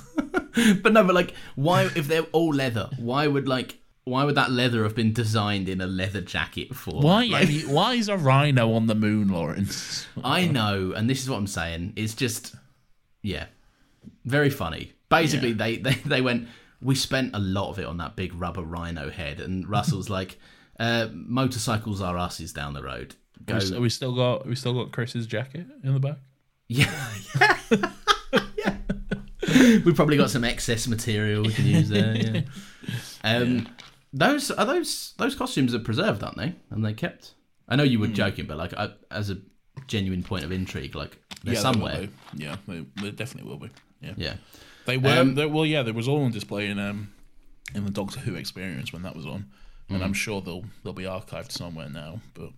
But 0.84 0.94
no, 0.94 1.04
but 1.04 1.16
like, 1.16 1.34
why 1.56 1.84
if 1.96 2.08
they're 2.08 2.24
all 2.34 2.54
leather? 2.54 2.90
Why 2.98 3.26
would 3.28 3.48
like? 3.48 3.78
Why 4.04 4.24
would 4.24 4.36
that 4.36 4.50
leather 4.52 4.84
have 4.84 4.96
been 4.96 5.14
designed 5.14 5.70
in 5.70 5.80
a 5.80 5.86
leather 5.88 6.22
jacket 6.22 6.76
for? 6.76 7.02
Why? 7.02 7.26
Like, 7.26 7.50
why 7.68 7.94
is 7.94 8.10
a 8.10 8.18
rhino 8.18 8.74
on 8.74 8.88
the 8.88 8.96
moon, 8.96 9.30
Laurence? 9.30 10.08
I 10.24 10.48
know, 10.48 10.92
and 10.96 11.08
this 11.10 11.22
is 11.22 11.30
what 11.30 11.38
I'm 11.38 11.46
saying. 11.48 11.94
It's 11.96 12.16
just, 12.16 12.56
yeah, 13.22 13.46
very 14.26 14.50
funny. 14.50 14.94
Basically, 15.10 15.50
Yeah. 15.50 15.56
they, 15.56 15.78
they 15.78 15.94
they 16.06 16.22
went. 16.22 16.48
We 16.82 16.96
spent 16.96 17.36
a 17.36 17.40
lot 17.40 17.70
of 17.70 17.78
it 17.78 17.86
on 17.86 17.98
that 17.98 18.16
big 18.16 18.34
rubber 18.34 18.64
rhino 18.64 19.12
head, 19.12 19.40
and 19.40 19.70
Russell's 19.70 20.10
like, 20.10 20.40
uh, 20.80 21.08
"Motorcycles 21.14 22.02
are 22.02 22.18
us's 22.18 22.54
down 22.54 22.74
the 22.74 22.82
road." 22.82 23.16
Go, 23.46 23.60
We, 23.72 23.80
we 23.80 23.90
still 23.90 24.16
got 24.16 24.48
we 24.48 24.56
still 24.56 24.74
got 24.74 24.92
Chris's 24.92 25.28
jacket 25.28 25.68
in 25.84 25.94
the 25.94 26.00
back. 26.00 26.18
yeah, 26.68 27.14
yeah. 28.58 28.78
We've 29.86 29.96
probably 29.96 30.18
got 30.18 30.30
some 30.30 30.44
excess 30.44 30.88
material 30.88 31.44
we 31.44 31.54
can 31.54 31.66
use 31.66 31.90
there. 31.90 32.16
Yeah. 32.16 32.42
Um, 33.24 33.68
those 34.14 34.52
are 34.52 34.66
those 34.66 35.14
those 35.18 35.36
costumes 35.36 35.74
are 35.74 35.80
preserved, 35.80 36.24
aren't 36.24 36.38
they? 36.38 36.54
And 36.70 36.84
they 36.86 36.94
kept. 36.94 37.34
I 37.68 37.76
know 37.76 37.84
you 37.84 38.00
were 38.00 38.08
joking, 38.08 38.46
but 38.46 38.58
like 38.58 38.74
I, 38.78 38.90
as 39.10 39.30
a 39.30 39.38
genuine 39.88 40.24
point 40.24 40.44
of 40.44 40.52
intrigue, 40.52 40.96
like 40.96 41.18
they're 41.44 41.54
yeah, 41.54 41.60
somewhere. 41.60 42.02
be. 42.02 42.10
Yeah, 42.44 42.58
they, 42.68 42.86
they 43.02 43.12
definitely 43.12 43.50
will 43.50 43.58
be. 43.60 43.70
Yeah, 44.02 44.14
Yeah. 44.18 44.34
they 44.86 44.98
were. 44.98 45.18
Um, 45.18 45.36
they, 45.36 45.46
well, 45.46 45.66
yeah, 45.66 45.84
there 45.84 45.94
was 45.94 46.08
all 46.08 46.24
on 46.24 46.32
display 46.32 46.68
in 46.68 46.78
um 46.80 47.14
in 47.74 47.86
the 47.86 47.92
Doctor 47.92 48.20
Who 48.20 48.36
experience 48.36 48.92
when 48.92 49.04
that 49.04 49.16
was 49.16 49.26
on, 49.26 49.46
and 49.90 49.98
Hmm. 50.00 50.04
I'm 50.04 50.14
sure 50.14 50.42
they'll 50.42 50.66
they'll 50.84 50.94
be 50.94 51.04
archived 51.04 51.52
somewhere 51.52 51.88
now. 51.90 52.20
But 52.34 52.50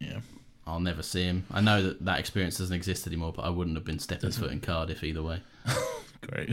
yeah, 0.00 0.20
I'll 0.66 0.80
never 0.80 1.02
see 1.02 1.24
him. 1.24 1.44
I 1.50 1.60
know 1.60 1.82
that 1.82 2.04
that 2.06 2.18
experience 2.18 2.56
doesn't 2.58 2.74
exist 2.74 3.06
anymore, 3.06 3.32
but 3.34 3.42
I 3.42 3.50
wouldn't 3.50 3.76
have 3.76 3.84
been 3.84 3.98
stepping 3.98 4.30
foot 4.30 4.50
in 4.52 4.60
Cardiff 4.60 5.04
either 5.04 5.22
way. 5.22 5.42
great. 6.22 6.50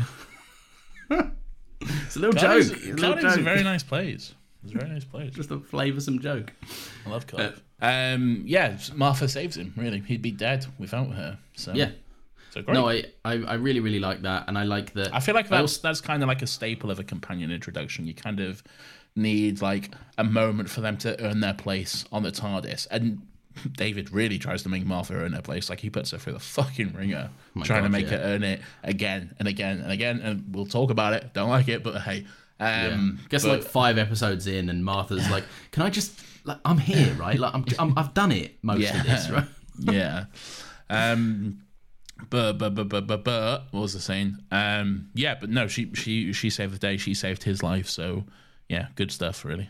It's 1.84 2.16
a 2.16 2.20
little 2.20 2.40
Cardiff's, 2.40 2.70
joke. 2.70 2.80
It's 2.84 3.02
a 3.02 3.06
Cardiff's 3.06 3.38
a 3.38 3.42
very 3.42 3.64
nice 3.64 3.82
place. 3.84 4.34
It's 4.64 4.74
a 4.74 4.78
very 4.78 4.90
nice 4.90 5.06
place. 5.06 5.34
Just 5.34 5.52
a 5.52 5.58
flavoursome 5.58 6.22
joke. 6.22 6.54
I 7.06 7.10
love 7.10 7.26
Cardiff. 7.28 7.62
Um, 7.82 8.44
yeah, 8.46 8.78
Martha 8.94 9.28
saves 9.28 9.58
him. 9.58 9.74
Really, 9.76 10.00
he'd 10.02 10.22
be 10.22 10.32
dead 10.32 10.66
without 10.78 11.12
her. 11.14 11.40
So 11.56 11.74
Yeah. 11.74 11.90
so 12.52 12.62
great. 12.62 12.74
No, 12.76 12.88
I, 12.88 13.06
I, 13.26 13.34
I 13.44 13.54
really, 13.56 13.80
really 13.80 14.00
like 14.00 14.22
that, 14.22 14.46
and 14.48 14.58
I 14.58 14.64
like 14.64 14.94
that. 14.94 15.14
I 15.16 15.20
feel 15.20 15.34
like 15.34 15.50
that's 15.50 15.62
also- 15.62 15.82
that's 15.88 16.02
kind 16.02 16.22
of 16.22 16.28
like 16.30 16.42
a 16.44 16.48
staple 16.48 16.92
of 16.92 17.00
a 17.00 17.04
companion 17.04 17.52
introduction. 17.52 18.06
You 18.06 18.14
kind 18.14 18.40
of 18.40 18.62
need 19.16 19.62
like 19.62 19.90
a 20.18 20.24
moment 20.24 20.70
for 20.70 20.82
them 20.82 20.98
to 21.00 21.20
earn 21.24 21.40
their 21.40 21.56
place 21.56 22.06
on 22.12 22.22
the 22.22 22.32
TARDIS, 22.32 22.88
and 22.92 23.24
David 23.74 24.12
really 24.12 24.38
tries 24.38 24.62
to 24.64 24.70
make 24.70 24.86
Martha 24.86 25.16
earn 25.16 25.34
her 25.34 25.42
place. 25.42 25.70
Like 25.70 25.80
he 25.80 25.90
puts 25.90 26.12
her 26.12 26.20
through 26.20 26.34
the 26.34 26.40
fucking 26.40 26.94
ringer, 26.94 27.32
trying 27.64 27.84
to 27.84 27.90
make 27.90 28.12
yeah. 28.12 28.18
her 28.18 28.24
earn 28.24 28.44
it 28.44 28.62
again 28.84 29.36
and 29.40 29.48
again 29.48 29.82
and 29.82 29.92
again. 29.92 30.20
And 30.20 30.54
we'll 30.54 30.68
talk 30.68 30.92
about 30.92 31.14
it. 31.14 31.34
Don't 31.34 31.50
like 31.50 31.68
it, 31.68 31.84
but 31.84 32.00
hey. 32.02 32.28
Um, 32.62 33.20
Guess 33.30 33.44
but- 33.44 33.52
like 33.52 33.64
five 33.64 33.98
episodes 33.98 34.46
in, 34.48 34.70
and 34.70 34.86
Martha's 34.86 35.30
like, 35.30 35.44
"Can 35.72 35.84
I 35.84 35.90
just? 35.90 36.20
Like, 36.44 36.60
I'm 36.64 36.78
here, 36.78 37.14
right? 37.20 37.38
Like, 37.38 37.54
I'm, 37.54 37.66
I'm 37.80 37.98
I've 37.98 38.14
done 38.14 38.32
it 38.32 38.58
most 38.62 38.94
of 38.94 39.04
this, 39.04 39.30
right? 39.30 39.46
yeah. 39.80 40.26
Um, 40.90 41.64
but 42.30 42.54
but 42.54 42.76
but 42.76 42.88
but 42.90 43.08
but 43.08 43.24
but 43.24 43.64
what 43.72 43.82
was 43.82 43.96
I 43.96 44.00
saying? 44.00 44.38
Um, 44.52 45.10
yeah, 45.16 45.36
but 45.40 45.50
no, 45.50 45.68
she 45.68 45.92
she 45.94 46.34
she 46.34 46.50
saved 46.50 46.74
the 46.74 46.80
day. 46.80 46.98
She 46.98 47.14
saved 47.14 47.44
his 47.44 47.64
life. 47.64 47.90
So 47.90 48.26
yeah, 48.70 48.88
good 48.96 49.12
stuff, 49.12 49.44
really. 49.44 49.70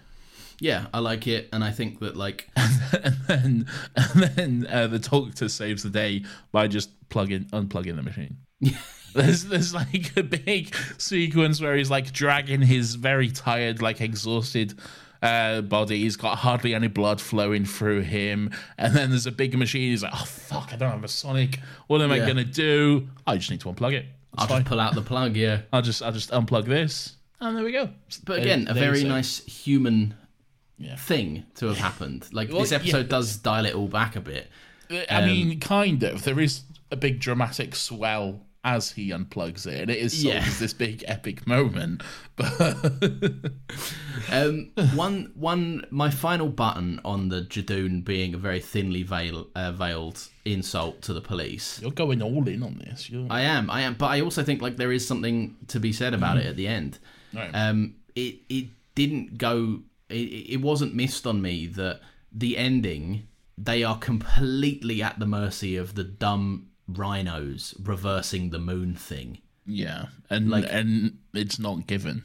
Yeah, 0.60 0.86
I 0.94 1.00
like 1.00 1.26
it, 1.28 1.50
and 1.52 1.64
I 1.64 1.72
think 1.72 2.00
that 2.02 2.16
like, 2.16 2.48
and 2.56 3.16
then 3.28 3.66
and 3.96 4.24
then 4.36 4.68
uh, 4.70 4.88
the 4.88 5.00
doctor 5.00 5.50
saves 5.50 5.84
the 5.84 5.90
day 5.90 6.24
by 6.52 6.68
just 6.68 6.90
plugging 7.10 7.46
unplugging 7.46 7.96
the 7.96 8.04
machine. 8.04 8.38
There's 9.14 9.46
there's 9.46 9.74
like 9.74 10.16
a 10.18 10.24
big 10.24 10.76
sequence 10.98 11.62
where 11.62 11.76
he's 11.76 11.90
like 11.90 12.12
dragging 12.14 12.62
his 12.62 12.96
very 12.96 13.30
tired, 13.30 13.82
like 13.82 14.02
exhausted 14.02 14.74
uh, 15.22 15.62
body. 15.62 16.00
He's 16.00 16.16
got 16.16 16.38
hardly 16.40 16.74
any 16.74 16.88
blood 16.88 17.20
flowing 17.22 17.66
through 17.66 18.02
him, 18.02 18.52
and 18.78 18.96
then 18.96 19.10
there's 19.10 19.28
a 19.28 19.32
big 19.32 19.58
machine. 19.58 19.90
He's 19.92 20.04
like, 20.04 20.14
"Oh 20.16 20.26
fuck, 20.26 20.72
I 20.74 20.76
don't 20.78 20.92
have 20.92 21.04
a 21.04 21.08
Sonic. 21.08 21.60
What 21.88 22.02
am 22.02 22.12
I 22.12 22.20
gonna 22.20 22.44
do? 22.44 23.08
I 23.28 23.38
just 23.38 23.52
need 23.52 23.62
to 23.62 23.68
unplug 23.70 23.94
it. 23.94 24.06
It's 24.34 24.44
I'll 24.44 24.48
fine. 24.48 24.60
just 24.62 24.70
pull 24.70 24.80
out 24.80 24.96
the 24.96 25.02
plug. 25.02 25.36
Yeah, 25.36 25.62
I'll 25.74 25.82
just 25.82 26.02
I'll 26.02 26.12
just 26.14 26.32
unplug 26.32 26.66
this, 26.66 27.16
and 27.40 27.56
there 27.58 27.64
we 27.64 27.72
go. 27.72 27.90
but 28.26 28.40
again, 28.40 28.68
a 28.70 28.74
very 28.74 29.04
nice 29.04 29.44
human 29.46 30.14
Yeah. 30.78 30.96
thing 30.96 31.46
to 31.56 31.68
have 31.68 31.78
happened. 31.78 32.28
Like 32.32 32.50
Well, 32.50 32.62
this 32.62 32.72
episode 32.72 33.06
yeah. 33.08 33.18
does 33.18 33.38
dial 33.38 33.66
it 33.66 33.76
all 33.76 33.88
back 33.88 34.16
a 34.16 34.22
bit. 34.22 34.48
I 35.10 35.26
mean, 35.26 35.60
kind 35.60 36.02
of. 36.04 36.24
There 36.24 36.40
is 36.40 36.64
a 36.90 36.96
big 36.98 37.20
dramatic 37.20 37.76
swell 37.76 38.42
as 38.64 38.92
he 38.92 39.10
unplugs 39.10 39.66
it, 39.66 39.82
and 39.82 39.90
it 39.92 39.98
is 39.98 40.24
Yeah. 40.24 40.48
this 40.60 40.74
big 40.74 41.04
epic 41.08 41.48
moment. 41.48 42.04
But 42.36 43.52
Um, 44.32 44.72
one, 44.96 45.32
one, 45.36 45.86
my 45.90 46.10
final 46.10 46.48
button 46.48 47.00
on 47.04 47.30
the 47.30 47.42
Judoon 47.42 48.04
being 48.04 48.34
a 48.34 48.38
very 48.38 48.60
thinly 48.60 49.04
veil, 49.04 49.48
uh, 49.56 49.72
veiled 49.72 50.28
insult 50.46 51.02
to 51.04 51.14
the 51.14 51.22
police. 51.22 51.80
you're 51.82 51.92
going 51.92 52.22
all 52.22 52.48
in 52.48 52.64
on 52.64 52.78
this. 52.86 53.10
You're, 53.10 53.28
I 53.30 53.42
am, 53.42 53.70
I 53.70 53.82
am, 53.82 53.96
but 53.96 54.08
I 54.08 54.22
also 54.22 54.44
think 54.44 54.62
like 54.62 54.78
there 54.78 54.92
is 54.92 55.08
something 55.08 55.58
to 55.68 55.80
be 55.80 55.92
said 55.92 56.14
about 56.14 56.38
it 56.38 56.46
at 56.46 56.56
the 56.56 56.68
end. 56.68 57.00
Right. 57.34 57.50
Um, 57.54 57.96
it 58.16 58.40
it 58.50 58.68
didn't 58.96 59.38
go. 59.38 59.82
It, 60.10 60.14
it 60.54 60.62
wasn't 60.62 60.94
missed 60.96 61.26
on 61.26 61.42
me 61.42 61.68
that 61.68 62.02
the 62.32 62.58
ending 62.58 63.28
they 63.58 63.84
are 63.84 63.98
completely 63.98 65.02
at 65.04 65.20
the 65.20 65.26
mercy 65.26 65.76
of 65.78 65.96
the 65.96 66.04
dumb 66.04 66.68
rhinos 66.94 67.74
reversing 67.82 68.50
the 68.50 68.60
moon 68.60 68.96
thing. 68.96 69.40
yeah, 69.66 70.08
and 70.30 70.50
Like- 70.50 70.66
and 70.70 71.18
it's 71.34 71.60
not 71.60 71.88
given 71.88 72.24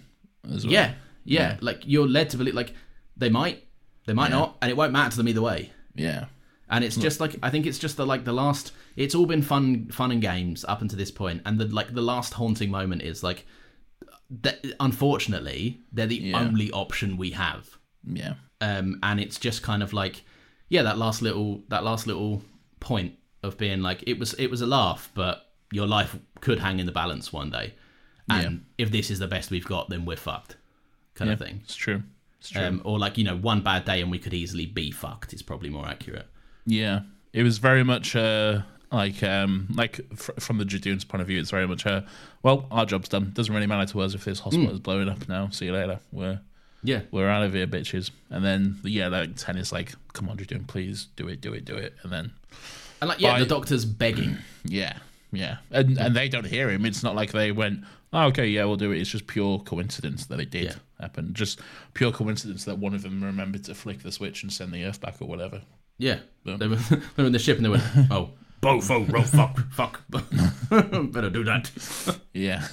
as 0.50 0.64
well. 0.64 0.72
Yeah, 0.72 0.94
yeah, 1.24 1.58
Like 1.60 1.82
you're 1.86 2.08
led 2.08 2.30
to 2.30 2.36
believe 2.38 2.54
like 2.54 2.74
they 3.16 3.28
might, 3.28 3.64
they 4.06 4.12
might 4.14 4.30
not, 4.30 4.56
and 4.62 4.70
it 4.70 4.76
won't 4.76 4.92
matter 4.92 5.10
to 5.10 5.16
them 5.18 5.28
either 5.28 5.42
way. 5.42 5.70
yeah, 5.94 6.26
And 6.68 6.82
it's 6.84 6.96
just 6.96 7.20
like 7.20 7.36
I 7.42 7.50
think 7.50 7.66
it's 7.66 7.78
just 7.78 7.96
the 7.96 8.06
like 8.06 8.24
the 8.24 8.32
last. 8.32 8.72
It's 8.96 9.14
all 9.14 9.26
been 9.26 9.42
fun, 9.42 9.88
fun 9.90 10.10
and 10.10 10.22
games 10.22 10.64
up 10.66 10.80
until 10.82 10.98
this 10.98 11.10
point, 11.10 11.42
and 11.44 11.58
the 11.58 11.66
like 11.66 11.92
the 11.94 12.02
last 12.02 12.34
haunting 12.34 12.70
moment 12.70 13.02
is 13.02 13.22
like, 13.22 13.46
that, 14.42 14.64
unfortunately, 14.80 15.80
they're 15.92 16.06
the 16.06 16.16
Yeah. 16.16 16.40
only 16.40 16.70
option 16.72 17.16
we 17.16 17.30
have. 17.32 17.78
yeah, 18.08 18.34
um, 18.60 18.98
and 19.02 19.20
it's 19.20 19.38
just 19.38 19.62
kind 19.62 19.82
of 19.82 19.92
like 19.92 20.24
yeah 20.68 20.82
that 20.82 20.96
last 20.98 21.22
little 21.22 21.62
that 21.68 21.82
last 21.84 22.06
little 22.06 22.42
point 22.80 23.14
of 23.46 23.56
being 23.56 23.80
like 23.80 24.02
it 24.06 24.18
was 24.18 24.34
it 24.34 24.48
was 24.50 24.60
a 24.60 24.66
laugh 24.66 25.10
but 25.14 25.46
your 25.72 25.86
life 25.86 26.16
could 26.40 26.58
hang 26.58 26.78
in 26.80 26.86
the 26.86 26.92
balance 26.92 27.32
one 27.32 27.50
day 27.50 27.74
and 28.28 28.64
if 28.76 28.90
this 28.90 29.10
is 29.10 29.18
the 29.18 29.26
best 29.28 29.50
we've 29.50 29.64
got 29.66 29.88
then 29.88 30.04
we're 30.04 30.16
fucked 30.16 30.56
kind 31.14 31.30
of 31.30 31.38
thing 31.38 31.60
It's 31.64 31.74
true. 31.76 32.02
It's 32.40 32.50
true. 32.50 32.62
um, 32.62 32.82
or 32.84 32.98
like 32.98 33.16
you 33.18 33.24
know 33.24 33.36
one 33.36 33.60
bad 33.62 33.84
day 33.84 34.00
and 34.02 34.10
we 34.10 34.18
could 34.18 34.34
easily 34.34 34.66
be 34.66 34.90
fucked 34.90 35.32
is 35.32 35.42
probably 35.42 35.70
more 35.70 35.86
accurate 35.86 36.26
Yeah, 36.66 37.00
it 37.32 37.42
was 37.42 37.58
very 37.58 37.82
much 37.84 38.14
uh, 38.16 38.60
like 38.92 39.22
um, 39.22 39.66
like 39.74 40.00
fr- 40.16 40.32
from 40.38 40.58
the 40.58 40.64
Judoon's 40.64 41.04
point 41.04 41.22
of 41.22 41.26
view, 41.28 41.40
it's 41.40 41.50
very 41.50 41.66
much 41.66 41.86
uh, 41.86 42.02
well, 42.42 42.66
our 42.70 42.86
job's 42.86 43.08
done. 43.08 43.30
Doesn't 43.34 43.52
really 43.54 43.66
matter 43.66 43.90
to 43.92 44.00
us 44.00 44.14
if 44.14 44.24
this 44.24 44.38
hospital 44.40 44.70
is 44.72 44.78
blowing 44.80 45.08
up 45.08 45.28
now. 45.28 45.48
See 45.50 45.66
you 45.66 45.72
later. 45.72 45.98
We're 46.12 46.40
yeah 46.84 47.00
we're 47.10 47.28
out 47.28 47.42
of 47.42 47.52
here, 47.52 47.66
bitches. 47.66 48.10
And 48.30 48.44
then 48.44 48.78
yeah, 48.84 49.08
like 49.08 49.34
ten 49.36 49.56
is 49.58 49.72
like, 49.72 49.92
come 50.12 50.28
on, 50.28 50.36
Judoon, 50.38 50.66
please 50.68 51.06
do 51.16 51.26
it, 51.28 51.40
do 51.40 51.52
it, 51.52 51.64
do 51.64 51.74
it. 51.76 51.94
And 52.02 52.12
then 52.12 52.32
and 53.00 53.08
like 53.08 53.20
yeah 53.20 53.32
By- 53.32 53.40
the 53.40 53.46
doctor's 53.46 53.84
begging 53.84 54.36
yeah, 54.64 54.94
yeah, 55.32 55.56
and 55.70 55.98
and 55.98 56.14
they 56.16 56.28
don't 56.28 56.46
hear 56.46 56.70
him. 56.70 56.84
It's 56.86 57.02
not 57.02 57.14
like 57.14 57.32
they 57.32 57.52
went, 57.52 57.80
oh, 58.12 58.26
okay, 58.28 58.46
yeah, 58.46 58.64
we'll 58.64 58.76
do 58.76 58.92
it. 58.92 59.00
It's 59.00 59.10
just 59.10 59.26
pure 59.26 59.58
coincidence 59.60 60.26
that 60.26 60.40
it 60.40 60.50
did 60.50 60.64
Yeah. 60.64 60.74
happen. 61.00 61.34
Just 61.34 61.60
pure 61.94 62.12
coincidence 62.12 62.64
that 62.64 62.78
one 62.78 62.94
of 62.94 63.02
them 63.02 63.22
remembered 63.22 63.64
to 63.64 63.74
flick 63.74 64.02
the 64.02 64.12
switch 64.12 64.42
and 64.42 64.52
send 64.52 64.72
the 64.72 64.84
Earth 64.84 65.00
back 65.00 65.20
or 65.20 65.26
whatever. 65.28 65.62
yeah 65.98 66.18
they 66.44 66.66
were, 66.68 66.76
they 67.16 67.22
were 67.22 67.26
in 67.26 67.32
the 67.32 67.38
ship 67.38 67.56
and 67.56 67.64
they 67.66 67.70
went 67.70 67.82
oh 68.10 68.30
both 68.60 68.90
oh 68.90 69.04
fuck 69.22 69.58
fuck 69.72 70.00
better 70.10 71.30
do 71.30 71.44
that 71.44 71.70
Yeah, 72.32 72.66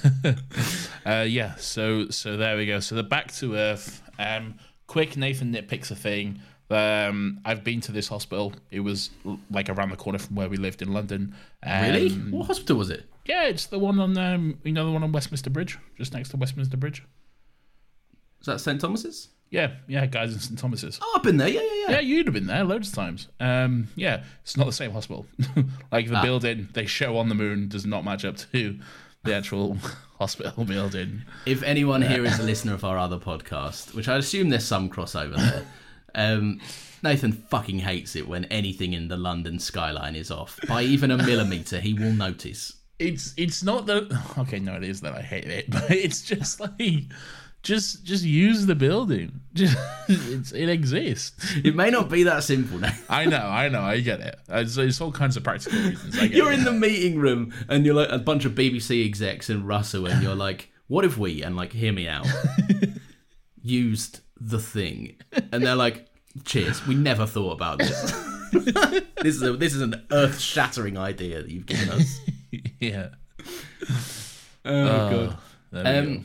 uh, 1.06 1.24
yeah. 1.28 1.54
So 1.56 2.08
so 2.10 2.36
there 2.36 2.56
we 2.56 2.66
go. 2.66 2.80
So 2.80 2.94
the 2.94 3.02
back 3.02 3.32
to 3.34 3.54
Earth. 3.56 4.02
Um, 4.18 4.54
quick, 4.86 5.16
Nathan 5.16 5.52
nitpicks 5.52 5.90
a 5.90 5.94
thing. 5.96 6.40
Um, 6.70 7.40
I've 7.44 7.62
been 7.62 7.80
to 7.82 7.92
this 7.92 8.08
hospital. 8.08 8.52
It 8.70 8.80
was 8.80 9.10
like 9.50 9.68
around 9.68 9.90
the 9.90 9.96
corner 9.96 10.18
from 10.18 10.34
where 10.36 10.48
we 10.48 10.56
lived 10.56 10.82
in 10.82 10.92
London. 10.92 11.34
Um, 11.62 11.82
really 11.84 12.10
what 12.10 12.46
hospital 12.46 12.76
was 12.76 12.90
it 12.90 13.04
Yeah, 13.26 13.44
it's 13.44 13.66
the 13.66 13.78
one 13.78 13.98
on 14.00 14.16
um, 14.18 14.58
you 14.64 14.72
know 14.72 14.84
the 14.86 14.92
one 14.92 15.02
on 15.04 15.12
Westminster 15.12 15.50
Bridge, 15.50 15.78
just 15.96 16.12
next 16.14 16.30
to 16.30 16.36
Westminster 16.36 16.76
Bridge. 16.76 17.02
is 18.40 18.46
that 18.46 18.60
St 18.60 18.80
Thomas's 18.80 19.28
Yeah, 19.50 19.72
yeah, 19.86 20.06
Guy's 20.06 20.32
and 20.32 20.40
St 20.42 20.58
Thomas's. 20.58 20.98
oh 21.02 21.12
I've 21.16 21.22
been 21.22 21.36
there 21.36 21.48
yeah 21.48 21.60
yeah 21.60 21.68
yeah 21.88 21.90
Yeah, 21.96 22.00
you'd 22.00 22.26
have 22.26 22.34
been 22.34 22.46
there 22.46 22.64
loads 22.64 22.88
of 22.88 22.94
times. 22.94 23.28
Um, 23.40 23.88
yeah, 23.94 24.24
it's 24.42 24.56
not 24.56 24.66
the 24.66 24.72
same 24.72 24.90
hospital. 24.92 25.26
like 25.92 26.08
Ah. 26.10 26.20
the 26.20 26.22
building 26.22 26.68
they 26.72 26.86
show 26.86 27.18
on 27.18 27.28
the 27.28 27.34
moon 27.34 27.68
does 27.68 27.84
not 27.86 28.04
match 28.04 28.24
up 28.24 28.36
to 28.52 28.78
the 29.22 29.34
actual 29.34 29.76
hospital 30.18 30.64
building. 30.64 31.22
If 31.46 31.62
anyone 31.62 32.02
here 32.02 32.24
is 32.24 32.38
a 32.38 32.42
listener 32.42 32.74
of 32.74 32.84
our 32.84 32.98
other 32.98 33.18
podcast, 33.18 33.94
which 33.94 34.08
I 34.08 34.16
assume 34.16 34.48
there's 34.50 34.64
some 34.66 34.88
crossover 34.90 35.36
there, 35.36 35.66
um, 36.14 36.60
Nathan 37.02 37.32
fucking 37.32 37.80
hates 37.80 38.16
it 38.16 38.26
when 38.28 38.44
anything 38.46 38.92
in 38.94 39.08
the 39.08 39.16
London 39.16 39.58
skyline 39.58 40.16
is 40.16 40.30
off 40.30 40.58
by 40.68 40.82
even 40.82 41.10
a 41.10 41.16
millimeter. 41.18 41.80
He 41.80 41.92
will 41.94 42.12
notice. 42.12 42.72
it's 42.98 43.34
it's 43.36 43.62
not 43.62 43.86
that 43.86 44.04
okay 44.38 44.58
no 44.60 44.74
it 44.76 44.84
is 44.84 45.00
that 45.00 45.12
i 45.14 45.20
hate 45.20 45.48
it 45.48 45.68
but 45.76 45.90
it's 45.90 46.22
just 46.22 46.60
like 46.60 47.02
just 47.62 48.04
just 48.04 48.22
use 48.24 48.66
the 48.66 48.74
building 48.76 49.40
just 49.54 49.76
it's, 50.08 50.52
it 50.52 50.68
exists 50.68 51.56
It 51.64 51.74
may 51.74 51.90
not 51.90 52.08
be 52.08 52.22
that 52.22 52.44
simple. 52.44 52.78
Now. 52.78 52.92
i 53.08 53.24
know 53.24 53.44
i 53.64 53.68
know 53.68 53.80
i 53.82 53.98
get 54.00 54.20
it 54.20 54.38
it's, 54.48 54.76
it's 54.76 55.00
all 55.00 55.10
kinds 55.10 55.36
of 55.36 55.42
practical 55.42 55.80
reasons 55.80 56.14
You're 56.30 56.52
it. 56.52 56.58
in 56.60 56.64
the 56.64 56.72
meeting 56.72 57.18
room 57.18 57.52
and 57.68 57.84
you're 57.84 57.96
like 57.96 58.10
a 58.10 58.18
bunch 58.18 58.44
of 58.44 58.52
BBC 58.52 59.04
execs 59.04 59.50
in 59.50 59.66
Russell, 59.66 60.06
and 60.06 60.22
you're 60.22 60.36
like, 60.36 60.70
"What 60.86 61.04
if 61.04 61.18
we?" 61.18 61.42
And 61.42 61.56
like, 61.56 61.72
hear 61.72 61.92
me 61.92 62.06
out. 62.06 62.26
used 63.62 64.20
the 64.48 64.58
thing, 64.58 65.16
and 65.52 65.64
they're 65.64 65.74
like, 65.76 66.06
"Cheers, 66.44 66.86
we 66.86 66.94
never 66.94 67.26
thought 67.26 67.52
about 67.52 67.78
this. 67.78 68.12
this 68.52 69.36
is 69.36 69.42
a, 69.42 69.52
this 69.52 69.74
is 69.74 69.80
an 69.80 70.06
earth 70.10 70.38
shattering 70.38 70.96
idea 70.98 71.42
that 71.42 71.50
you've 71.50 71.66
given 71.66 71.88
us." 71.90 72.20
yeah 72.80 73.08
Oh 74.64 75.10
god. 75.10 75.36
There 75.70 75.84
we 75.84 75.90
go. 75.90 76.12
Um, 76.16 76.24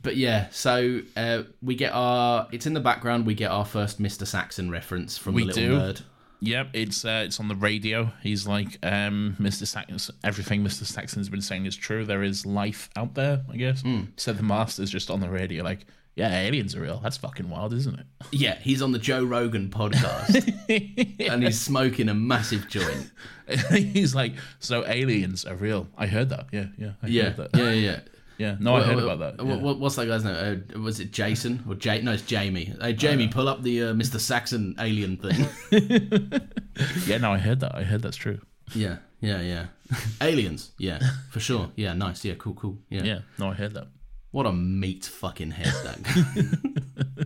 but 0.00 0.16
yeah, 0.16 0.48
so 0.50 1.00
uh, 1.16 1.42
we 1.62 1.74
get 1.74 1.92
our. 1.92 2.48
It's 2.52 2.66
in 2.66 2.74
the 2.74 2.80
background. 2.80 3.26
We 3.26 3.34
get 3.34 3.50
our 3.50 3.64
first 3.64 4.00
Mr. 4.00 4.26
Saxon 4.26 4.70
reference 4.70 5.18
from 5.18 5.34
We 5.34 5.42
the 5.42 5.46
little 5.48 5.62
do. 5.64 5.78
nerd. 5.78 6.02
Yep, 6.40 6.68
it's 6.72 7.04
uh, 7.04 7.24
it's 7.26 7.40
on 7.40 7.48
the 7.48 7.56
radio. 7.56 8.12
He's 8.22 8.46
like, 8.46 8.78
um, 8.84 9.36
Mr. 9.40 9.66
Saxon. 9.66 10.14
Everything 10.22 10.62
Mr. 10.62 10.84
Saxon's 10.84 11.28
been 11.28 11.42
saying 11.42 11.66
is 11.66 11.74
true. 11.76 12.04
There 12.04 12.22
is 12.22 12.46
life 12.46 12.90
out 12.96 13.14
there. 13.14 13.42
I 13.52 13.56
guess. 13.56 13.82
Hmm. 13.82 14.02
So 14.16 14.32
the 14.32 14.44
master's 14.44 14.90
just 14.90 15.10
on 15.10 15.20
the 15.20 15.28
radio, 15.28 15.64
like, 15.64 15.80
yeah, 16.18 16.40
aliens 16.40 16.74
are 16.76 16.80
real. 16.82 16.98
That's 17.02 17.16
fucking 17.16 17.48
wild, 17.48 17.72
isn't 17.72 17.98
it? 17.98 18.06
Yeah, 18.32 18.58
he's 18.58 18.82
on 18.82 18.92
the 18.92 18.98
Joe 18.98 19.24
Rogan 19.24 19.70
podcast, 19.70 20.34
and 21.32 21.42
he's 21.42 21.58
smoking 21.60 22.08
a 22.10 22.14
massive 22.14 22.68
joint. 22.68 23.10
he's 23.70 24.14
like, 24.14 24.34
so 24.58 24.84
aliens 24.86 25.46
are 25.46 25.54
real. 25.54 25.88
I 25.96 26.06
heard 26.06 26.28
that. 26.28 26.48
Yeah, 26.52 26.66
yeah, 26.76 26.92
I 27.02 27.06
Yeah, 27.06 27.22
heard 27.30 27.36
that. 27.36 27.50
yeah, 27.58 27.70
yeah. 27.70 28.00
Yeah, 28.36 28.56
no, 28.60 28.76
I 28.76 28.82
heard 28.82 28.94
What- 28.96 29.04
about 29.12 29.36
that. 29.38 29.44
yeah. 29.44 29.56
what- 29.56 29.78
what's 29.80 29.96
that 29.96 30.06
guy's 30.06 30.22
name? 30.24 30.62
Uh, 30.76 30.80
was 30.80 31.00
it 31.00 31.10
Jason 31.10 31.64
or 31.68 31.74
Jay? 31.74 32.02
No, 32.02 32.12
it's 32.12 32.22
Jamie. 32.22 32.72
Hey, 32.80 32.92
Jamie, 32.92 33.26
pull 33.28 33.48
up 33.48 33.62
the 33.62 33.82
uh, 33.84 33.92
Mr. 33.94 34.20
Saxon 34.20 34.76
alien 34.78 35.16
thing. 35.16 35.46
Yeah, 37.06 37.18
no, 37.18 37.32
I 37.32 37.38
heard 37.38 37.60
that. 37.60 37.74
I 37.74 37.82
heard 37.82 38.02
that's 38.02 38.16
true. 38.16 38.40
yeah, 38.74 38.98
yeah, 39.20 39.40
yeah. 39.40 39.66
Aliens. 40.20 40.70
Yeah, 40.78 41.00
for 41.30 41.40
sure. 41.40 41.70
Yeah, 41.76 41.94
nice. 41.94 42.24
Yeah, 42.24 42.34
cool, 42.38 42.54
cool. 42.54 42.78
Yeah. 42.90 43.02
Yeah, 43.02 43.18
no, 43.38 43.50
I 43.50 43.54
heard 43.54 43.74
that. 43.74 43.88
What 44.30 44.46
a 44.46 44.52
meat 44.52 45.06
fucking 45.06 45.52
head 45.52 45.72
that 45.84 47.18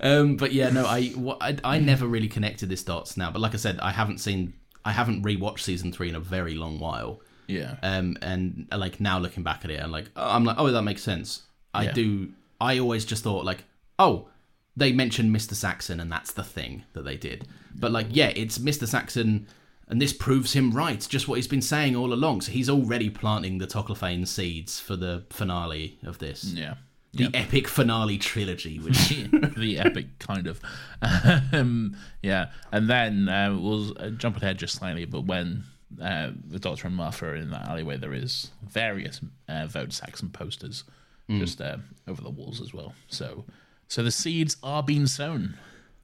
um, 0.00 0.36
but 0.36 0.52
yeah, 0.52 0.70
no, 0.70 0.86
I, 0.86 1.12
I 1.40 1.56
I 1.64 1.78
never 1.78 2.06
really 2.06 2.28
connected 2.28 2.68
this 2.68 2.82
dots 2.82 3.16
now. 3.16 3.30
But 3.30 3.40
like 3.40 3.54
I 3.54 3.58
said, 3.58 3.78
I 3.80 3.90
haven't 3.90 4.18
seen, 4.18 4.54
I 4.84 4.92
haven't 4.92 5.24
rewatched 5.24 5.60
season 5.60 5.92
three 5.92 6.08
in 6.08 6.14
a 6.14 6.20
very 6.20 6.54
long 6.54 6.78
while. 6.78 7.20
Yeah. 7.46 7.76
Um, 7.82 8.16
and 8.22 8.68
uh, 8.72 8.78
like 8.78 9.00
now 9.00 9.18
looking 9.18 9.42
back 9.42 9.64
at 9.64 9.70
it, 9.70 9.82
I'm 9.82 9.90
like, 9.90 10.06
oh, 10.16 10.30
I'm 10.30 10.44
like, 10.44 10.56
oh, 10.58 10.70
that 10.70 10.82
makes 10.82 11.02
sense. 11.02 11.42
I 11.74 11.84
Yeah. 11.84 11.92
do. 11.92 12.28
I 12.60 12.78
always 12.78 13.04
just 13.04 13.24
thought 13.24 13.44
like, 13.44 13.64
oh, 13.98 14.28
they 14.76 14.92
mentioned 14.92 15.34
Mr. 15.34 15.54
Saxon, 15.54 16.00
and 16.00 16.10
that's 16.10 16.32
the 16.32 16.44
thing 16.44 16.84
that 16.94 17.04
they 17.04 17.16
did. 17.16 17.46
But 17.74 17.92
like, 17.92 18.06
yeah, 18.10 18.28
it's 18.34 18.58
Mr. 18.58 18.86
Saxon, 18.86 19.46
and 19.90 20.00
this 20.00 20.12
proves 20.12 20.52
him 20.54 20.70
right. 20.70 21.04
Just 21.08 21.28
what 21.28 21.34
he's 21.34 21.48
been 21.48 21.60
saying 21.60 21.96
all 21.96 22.12
along. 22.12 22.42
So 22.42 22.52
he's 22.52 22.70
already 22.70 23.10
planting 23.10 23.58
the 23.58 23.66
Toclafane 23.66 24.26
seeds 24.26 24.80
for 24.80 24.96
the 24.96 25.24
finale 25.30 25.98
of 26.04 26.18
this. 26.18 26.44
yeah. 26.44 26.74
The 27.12 27.28
epic 27.34 27.66
finale 27.66 28.18
trilogy, 28.18 28.78
which 28.78 29.08
the 29.56 29.78
epic 29.80 30.20
kind 30.20 30.46
of 30.46 30.60
um, 31.52 31.96
yeah 32.22 32.50
and 32.70 32.88
then 32.88 33.28
uh, 33.28 33.52
we'll 33.52 34.00
uh, 34.00 34.10
jump 34.10 34.36
ahead 34.36 34.58
just 34.58 34.76
slightly 34.76 35.06
but 35.06 35.22
when 35.24 35.64
uh, 36.00 36.30
the 36.48 36.60
doctor 36.60 36.86
and 36.86 36.94
martha 36.94 37.26
are 37.26 37.34
in 37.34 37.50
that 37.50 37.66
alleyway 37.68 37.96
there 37.96 38.14
is 38.14 38.52
various 38.62 39.20
uh, 39.48 39.66
vote 39.66 39.92
saxon 39.92 40.28
posters 40.28 40.84
just 41.30 41.60
uh, 41.60 41.78
over 42.06 42.22
the 42.22 42.30
walls 42.30 42.60
as 42.60 42.72
well 42.72 42.94
so 43.08 43.44
so 43.88 44.04
the 44.04 44.10
seeds 44.12 44.56
are 44.62 44.82
being 44.82 45.06
sown 45.06 45.56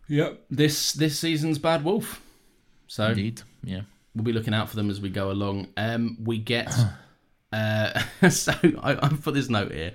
yep. 0.09 0.45
this 0.51 0.93
this 0.93 1.19
season's 1.19 1.59
Bad 1.59 1.85
Wolf. 1.85 2.21
So 2.87 3.09
indeed 3.09 3.43
yeah 3.63 3.83
we'll 4.17 4.25
be 4.25 4.33
looking 4.33 4.55
out 4.55 4.69
for 4.69 4.77
them 4.77 4.91
as 4.91 5.01
we 5.01 5.11
go 5.11 5.31
along. 5.31 5.69
Um, 5.77 6.17
we 6.25 6.39
get. 6.39 6.75
Uh, 7.53 8.03
so 8.29 8.53
I, 8.83 8.99
I 9.01 9.09
put 9.09 9.33
this 9.33 9.49
note 9.49 9.71
here 9.71 9.93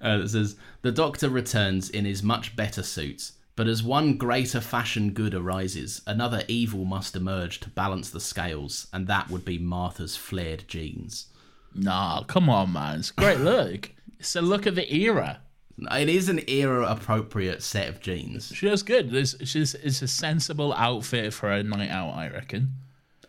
uh, 0.00 0.18
that 0.18 0.28
says 0.28 0.54
the 0.82 0.92
Doctor 0.92 1.28
returns 1.28 1.90
in 1.90 2.04
his 2.04 2.22
much 2.22 2.54
better 2.54 2.82
suit, 2.84 3.32
but 3.56 3.66
as 3.66 3.82
one 3.82 4.16
greater 4.16 4.60
fashion 4.60 5.10
good 5.10 5.34
arises, 5.34 6.00
another 6.06 6.44
evil 6.46 6.84
must 6.84 7.16
emerge 7.16 7.58
to 7.60 7.70
balance 7.70 8.08
the 8.08 8.20
scales, 8.20 8.86
and 8.92 9.08
that 9.08 9.28
would 9.30 9.44
be 9.44 9.58
Martha's 9.58 10.16
flared 10.16 10.64
jeans. 10.68 11.26
nah 11.74 12.22
come 12.22 12.48
on 12.48 12.72
man 12.72 13.00
it's 13.00 13.10
a 13.10 13.14
great 13.14 13.40
look 13.40 13.90
it's 14.20 14.36
a 14.36 14.40
look 14.40 14.66
at 14.66 14.76
the 14.76 14.94
era 14.94 15.40
It 15.78 16.08
is 16.08 16.28
an 16.28 16.40
era 16.48 16.86
appropriate 16.86 17.62
set 17.62 17.88
of 17.88 18.00
jeans. 18.00 18.52
she 18.54 18.68
looks 18.68 18.82
good 18.82 19.14
it's, 19.14 19.34
she's, 19.48 19.74
it's 19.74 20.02
a 20.02 20.08
sensible 20.08 20.72
outfit 20.74 21.32
for 21.32 21.50
a 21.50 21.62
night 21.62 21.90
out 21.90 22.14
i 22.14 22.28
reckon 22.28 22.72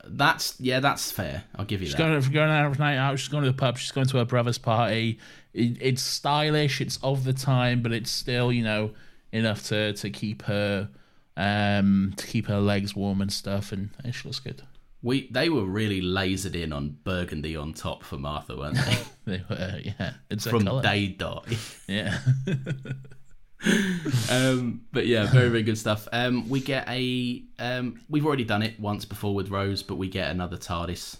That's 0.05 0.55
yeah, 0.59 0.81
that's 0.81 1.11
fair. 1.11 1.45
I'll 1.55 1.63
give 1.65 1.79
you 1.81 1.87
She's 1.87 1.95
that. 1.95 2.09
going, 2.09 2.31
going 2.31 2.49
out 2.51 2.75
for 2.75 2.81
a 2.81 2.85
night 2.85 2.97
out. 2.97 3.17
She's 3.17 3.29
going 3.29 3.45
to 3.45 3.49
the 3.51 3.55
pub. 3.57 3.77
She's 3.77 3.91
going 3.93 4.07
to 4.07 4.17
her 4.17 4.25
brother's 4.25 4.57
party. 4.57 5.17
It, 5.53 5.77
it's 5.79 6.01
stylish. 6.01 6.81
It's 6.81 6.97
of 7.01 7.23
the 7.23 7.31
time, 7.31 7.81
but 7.81 7.93
it's 7.93 8.11
still, 8.11 8.51
you 8.51 8.63
know, 8.65 8.91
enough 9.31 9.63
to 9.69 9.93
to 9.93 10.09
keep 10.09 10.41
her 10.43 10.89
um 11.37 12.13
to 12.17 12.27
keep 12.27 12.47
her 12.47 12.59
legs 12.59 12.93
warm 12.95 13.21
and 13.21 13.31
stuff. 13.31 13.71
And, 13.71 13.91
and 14.03 14.13
she 14.13 14.27
looks 14.27 14.39
good. 14.41 14.61
We 15.03 15.29
they 15.31 15.49
were 15.49 15.65
really 15.65 16.01
lasered 16.01 16.55
in 16.55 16.73
on 16.73 16.97
burgundy 17.03 17.55
on 17.55 17.73
top 17.73 18.03
for 18.03 18.17
Martha, 18.17 18.55
weren't 18.57 18.77
they? 18.77 18.97
They 19.25 19.41
were, 19.49 19.79
yeah, 19.83 20.13
it's 20.29 20.47
From 20.47 20.81
day 20.81 21.07
dot. 21.07 21.47
Yeah, 21.87 22.19
um, 24.29 24.81
but 24.91 25.05
yeah, 25.07 25.25
very 25.27 25.49
very 25.49 25.63
good 25.63 25.77
stuff. 25.77 26.07
Um, 26.11 26.49
we 26.49 26.59
get 26.59 26.87
a 26.89 27.43
um, 27.59 28.01
we've 28.09 28.25
already 28.25 28.43
done 28.43 28.61
it 28.63 28.79
once 28.79 29.05
before 29.05 29.33
with 29.33 29.49
Rose, 29.49 29.83
but 29.83 29.95
we 29.95 30.09
get 30.09 30.29
another 30.31 30.57
TARDIS 30.57 31.17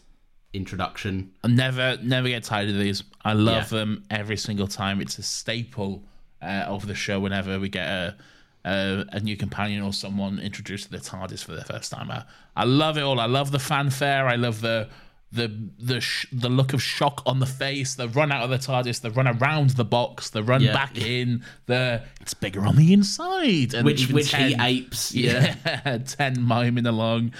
introduction. 0.54 1.32
I 1.44 1.48
never 1.48 1.98
never 2.02 2.28
get 2.28 2.44
tired 2.44 2.70
of 2.70 2.78
these. 2.78 3.04
I 3.24 3.34
love 3.34 3.72
Yeah. 3.72 3.80
them 3.80 4.04
every 4.10 4.38
single 4.38 4.68
time. 4.68 5.00
It's 5.02 5.18
a 5.18 5.24
staple 5.24 6.04
uh, 6.42 6.66
of 6.68 6.88
the 6.88 6.96
show. 6.96 7.20
Whenever 7.20 7.60
we 7.60 7.70
get 7.70 7.88
a, 7.88 8.16
a 8.66 9.06
a 9.12 9.20
new 9.20 9.36
companion 9.38 9.82
or 9.84 9.94
someone 9.94 10.40
introduced 10.40 10.86
to 10.86 10.92
the 10.92 10.98
TARDIS 11.00 11.44
for 11.44 11.54
the 11.56 11.66
first 11.66 11.92
time, 11.92 12.10
I, 12.12 12.24
I 12.56 12.64
love 12.66 12.98
it 12.98 13.02
all. 13.02 13.20
I 13.20 13.26
love 13.26 13.52
the 13.52 13.60
fanfare. 13.60 14.28
I 14.28 14.36
love 14.36 14.62
the 14.62 14.90
the 15.32 15.52
the 15.80 16.00
sh- 16.00 16.28
the 16.32 16.48
look 16.48 16.74
of 16.74 16.82
shock 16.84 17.24
on 17.26 17.40
the 17.40 17.48
face. 17.48 17.96
The 17.96 18.08
run 18.08 18.32
out 18.32 18.44
of 18.44 18.52
the 18.52 18.58
TARDIS. 18.60 19.02
The 19.02 19.10
run 19.12 19.28
around 19.28 19.72
the 19.72 19.84
box. 19.84 20.30
The 20.30 20.44
run 20.44 20.62
Yeah. 20.62 20.74
back 20.74 20.96
in. 20.98 21.44
The 21.66 22.04
it's 22.22 22.36
bigger 22.36 22.62
on 22.66 22.76
the 22.76 22.94
inside. 22.94 23.74
And 23.74 23.84
Which 23.84 24.10
which 24.12 24.34
he 24.36 24.56
apes. 24.60 25.12
Yeah. 25.16 25.56
yeah, 25.66 25.98
10 26.06 26.46
miming 26.48 26.86
along. 26.86 27.34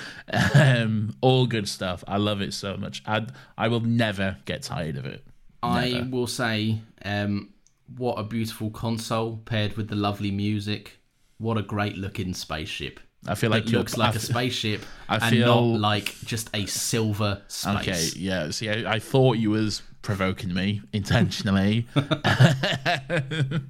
Um, 0.56 1.16
all 1.22 1.46
good 1.46 1.68
stuff. 1.70 2.04
I 2.08 2.18
love 2.18 2.42
it 2.42 2.54
so 2.54 2.78
much. 2.78 3.04
I 3.06 3.28
I 3.58 3.68
will 3.68 3.82
never 3.82 4.38
get 4.46 4.64
tired 4.64 4.98
of 4.98 5.06
it. 5.06 5.24
I 5.62 6.06
will 6.12 6.28
say, 6.28 6.80
um, 7.06 7.50
what 7.96 8.16
a 8.16 8.24
beautiful 8.24 8.70
console 8.72 9.38
paired 9.46 9.78
with 9.78 9.88
the 9.88 9.96
lovely 9.96 10.32
music. 10.32 11.00
What 11.38 11.58
a 11.58 11.62
great 11.62 11.98
looking 11.98 12.34
spaceship. 12.34 13.00
I 13.26 13.36
feel 13.36 13.52
like 13.52 13.68
It 13.68 13.72
looks 13.72 13.96
like 13.96 14.14
I 14.14 14.18
a 14.18 14.20
spaceship 14.20 14.82
I 15.08 15.30
and 15.30 15.40
not 15.40 15.60
like 15.62 16.14
just 16.26 16.50
a 16.54 16.66
silver 16.66 17.42
space. 17.48 17.88
Okay, 17.88 18.10
yeah. 18.20 18.50
See, 18.52 18.70
I, 18.70 18.96
I 18.96 19.00
thought 19.00 19.38
you 19.38 19.52
was 19.52 19.82
provoking 20.02 20.54
me 20.54 20.82
intentionally. 20.92 21.88
I 21.96 23.62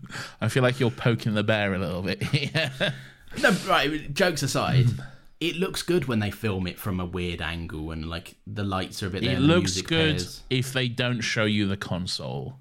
feel 0.49 0.63
like 0.63 0.79
you're 0.79 0.89
poking 0.91 1.35
the 1.35 1.43
bear 1.43 1.73
a 1.73 1.79
little 1.79 2.01
bit. 2.01 2.23
No, 3.41 3.49
right. 3.67 4.13
Jokes 4.13 4.43
aside, 4.43 4.85
it 5.39 5.55
looks 5.55 5.81
good 5.81 6.05
when 6.05 6.19
they 6.19 6.29
film 6.29 6.67
it 6.67 6.77
from 6.77 6.99
a 6.99 7.05
weird 7.05 7.41
angle 7.41 7.89
and 7.89 8.07
like 8.07 8.35
the 8.45 8.63
lights 8.63 9.01
are 9.01 9.07
a 9.07 9.09
bit 9.09 9.23
there. 9.23 9.37
it 9.37 9.39
looks 9.39 9.81
good 9.81 10.17
pairs. 10.17 10.43
if 10.51 10.71
they 10.71 10.87
don't 10.87 11.21
show 11.21 11.45
you 11.45 11.67
the 11.67 11.75
console. 11.75 12.59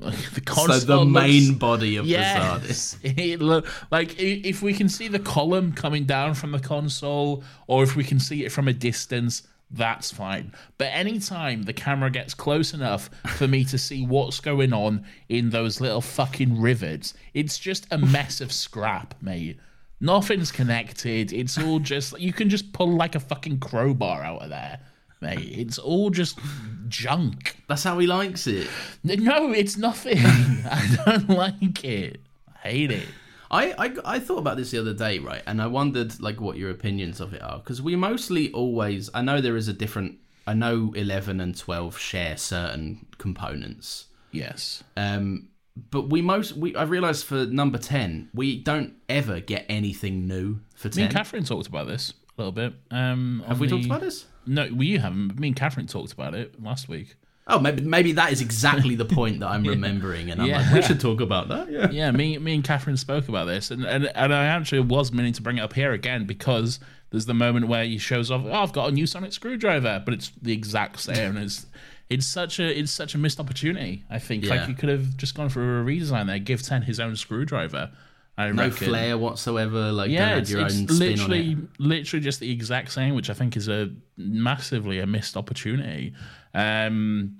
The 0.34 0.40
console 0.40 0.78
So 0.78 0.86
the 0.86 0.96
looks- 1.04 1.12
main 1.28 1.54
body 1.54 1.96
of 1.96 2.06
the 2.06 2.14
TARDIS. 2.14 2.68
Yes, 2.68 2.98
it 3.02 3.40
look 3.40 3.66
like 3.90 4.18
if 4.18 4.62
we 4.62 4.72
can 4.72 4.88
see 4.88 5.08
the 5.08 5.18
column 5.18 5.72
coming 5.72 6.04
down 6.04 6.34
from 6.34 6.52
the 6.52 6.60
console, 6.60 7.42
or 7.66 7.82
if 7.82 7.96
we 7.96 8.04
can 8.04 8.20
see 8.20 8.44
it 8.44 8.52
from 8.52 8.68
a 8.68 8.72
distance, 8.72 9.42
that's 9.70 10.10
fine. 10.10 10.52
But 10.78 10.86
anytime 10.92 11.64
the 11.64 11.72
camera 11.72 12.10
gets 12.10 12.32
close 12.32 12.72
enough 12.74 13.10
for 13.36 13.46
me 13.48 13.64
to 13.66 13.76
see 13.76 14.06
what's 14.06 14.40
going 14.40 14.72
on 14.72 15.04
in 15.28 15.50
those 15.50 15.80
little 15.80 16.00
fucking 16.00 16.60
rivets, 16.60 17.14
it's 17.34 17.58
just 17.58 17.86
a 17.90 17.98
mess 17.98 18.40
of 18.40 18.52
scrap, 18.52 19.14
mate. 19.20 19.58
Nothing's 20.00 20.52
connected. 20.52 21.32
It's 21.32 21.58
all 21.58 21.80
just 21.80 22.18
you 22.20 22.32
can 22.32 22.48
just 22.48 22.72
pull 22.72 22.92
like 22.94 23.16
a 23.16 23.20
fucking 23.20 23.58
crowbar 23.58 24.22
out 24.22 24.42
of 24.42 24.50
there, 24.50 24.78
mate. 25.20 25.50
It's 25.52 25.78
all 25.78 26.10
just 26.10 26.38
junk. 26.88 27.56
That's 27.68 27.84
how 27.84 27.98
he 27.98 28.06
likes 28.06 28.46
it. 28.46 28.68
No, 29.02 29.52
it's 29.52 29.76
nothing. 29.76 30.18
I 30.24 30.98
don't 31.04 31.28
like 31.28 31.84
it. 31.84 32.20
I 32.64 32.68
hate 32.68 32.90
it. 32.90 33.08
I, 33.50 33.72
I 33.78 34.16
I 34.16 34.18
thought 34.20 34.38
about 34.38 34.56
this 34.56 34.70
the 34.70 34.78
other 34.78 34.92
day, 34.92 35.18
right? 35.18 35.42
And 35.46 35.62
I 35.62 35.66
wondered 35.66 36.20
like 36.20 36.40
what 36.40 36.56
your 36.56 36.70
opinions 36.70 37.20
of 37.20 37.32
it 37.32 37.42
are 37.42 37.58
because 37.58 37.80
we 37.80 37.96
mostly 37.96 38.52
always 38.52 39.08
I 39.14 39.22
know 39.22 39.40
there 39.40 39.56
is 39.56 39.68
a 39.68 39.72
different 39.72 40.18
I 40.46 40.54
know 40.54 40.92
11 40.94 41.40
and 41.40 41.56
12 41.56 41.98
share 41.98 42.36
certain 42.36 43.06
components. 43.16 44.06
Yes. 44.32 44.84
Um 44.96 45.48
but 45.90 46.10
we 46.10 46.20
most 46.20 46.54
we 46.54 46.74
I 46.74 46.82
realized 46.82 47.24
for 47.24 47.46
number 47.46 47.78
10 47.78 48.30
we 48.34 48.60
don't 48.62 48.94
ever 49.08 49.40
get 49.40 49.64
anything 49.68 50.26
new 50.26 50.60
for 50.74 50.90
10. 50.90 51.00
Me 51.00 51.04
and 51.06 51.14
Catherine 51.14 51.44
talked 51.44 51.68
about 51.68 51.86
this 51.86 52.12
a 52.36 52.42
little 52.42 52.52
bit. 52.52 52.74
Um, 52.90 53.42
Have 53.48 53.60
we 53.60 53.68
talked 53.68 53.86
about 53.86 54.00
this? 54.00 54.26
No, 54.48 54.68
we 54.74 54.96
haven't. 54.98 55.38
Me 55.38 55.48
and 55.48 55.56
Catherine 55.56 55.86
talked 55.86 56.12
about 56.12 56.34
it 56.34 56.62
last 56.62 56.88
week. 56.88 57.14
Oh, 57.50 57.58
maybe 57.58 57.82
maybe 57.82 58.12
that 58.12 58.30
is 58.32 58.40
exactly 58.42 58.94
the 58.94 59.04
point 59.18 59.40
that 59.40 59.48
I'm 59.48 59.64
remembering 59.64 60.30
and 60.30 60.42
I'm 60.42 60.50
like 60.50 60.72
we 60.72 60.82
should 60.82 61.00
talk 61.00 61.20
about 61.20 61.48
that. 61.48 61.70
Yeah. 61.70 61.90
Yeah, 61.90 62.10
me, 62.10 62.36
me 62.38 62.54
and 62.56 62.62
Catherine 62.64 62.96
spoke 62.98 63.28
about 63.28 63.46
this, 63.46 63.70
and, 63.70 63.84
and 63.84 64.10
and 64.14 64.34
I 64.34 64.44
actually 64.46 64.80
was 64.80 65.12
meaning 65.12 65.32
to 65.34 65.42
bring 65.42 65.56
it 65.58 65.62
up 65.62 65.72
here 65.72 65.92
again 65.92 66.26
because 66.26 66.78
there's 67.10 67.24
the 67.24 67.32
moment 67.34 67.68
where 67.68 67.84
he 67.84 67.96
shows 67.96 68.30
off. 68.30 68.42
Oh, 68.44 68.52
I've 68.52 68.72
got 68.74 68.90
a 68.90 68.92
new 68.92 69.06
sonic 69.06 69.32
screwdriver, 69.32 70.02
but 70.04 70.12
it's 70.12 70.30
the 70.42 70.52
exact 70.52 71.00
same 71.00 71.38
as 71.38 71.64
it's 72.10 72.26
such 72.26 72.58
a 72.60 72.78
it's 72.78 72.92
such 72.92 73.14
a 73.14 73.18
missed 73.18 73.40
opportunity. 73.40 74.04
I 74.10 74.18
think 74.18 74.44
Yeah. 74.44 74.56
like 74.56 74.68
you 74.68 74.74
could 74.74 74.90
have 74.90 75.16
just 75.16 75.34
gone 75.34 75.48
for 75.48 75.80
a 75.80 75.84
redesign 75.84 76.26
there, 76.26 76.38
give 76.38 76.62
Ten 76.62 76.82
his 76.82 77.00
own 77.00 77.16
screwdriver. 77.16 77.90
I 78.38 78.50
No 78.52 78.62
reckon. 78.68 78.86
flair 78.88 79.18
whatsoever. 79.18 79.90
Like, 79.92 80.10
Yeah, 80.10 80.36
it's, 80.36 80.48
your 80.50 80.64
it's 80.64 80.76
own 80.78 80.88
spin 80.88 80.98
literally 81.16 81.52
on 81.54 81.68
literally 81.78 82.22
just 82.24 82.38
the 82.40 82.50
exact 82.50 82.92
same, 82.92 83.14
which 83.14 83.28
I 83.30 83.34
think 83.34 83.56
is 83.56 83.68
a 83.68 83.90
massively 84.16 85.00
a 85.00 85.06
missed 85.06 85.36
opportunity. 85.36 86.14
Um, 86.54 87.38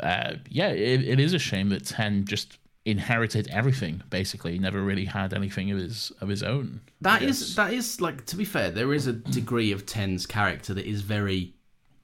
uh, 0.00 0.34
yeah, 0.48 0.68
it, 0.68 1.02
it 1.08 1.20
is 1.20 1.32
a 1.32 1.38
shame 1.38 1.68
that 1.68 1.84
Ten 1.86 2.24
just 2.24 2.58
inherited 2.84 3.46
everything. 3.52 4.02
Basically, 4.10 4.58
never 4.58 4.82
really 4.82 5.04
had 5.04 5.32
anything 5.32 5.70
of 5.70 5.78
his 5.78 6.10
of 6.20 6.28
his 6.28 6.42
own. 6.42 6.80
it. 6.86 6.92
That 7.02 7.22
is 7.22 7.54
that 7.54 7.72
is 7.72 8.00
like 8.00 8.26
to 8.26 8.34
be 8.36 8.44
fair, 8.44 8.70
there 8.72 8.92
is 8.92 9.06
a 9.06 9.12
degree 9.12 9.70
of 9.70 9.86
Ten's 9.86 10.26
character 10.26 10.74
that 10.74 10.86
is 10.86 11.02
very 11.02 11.54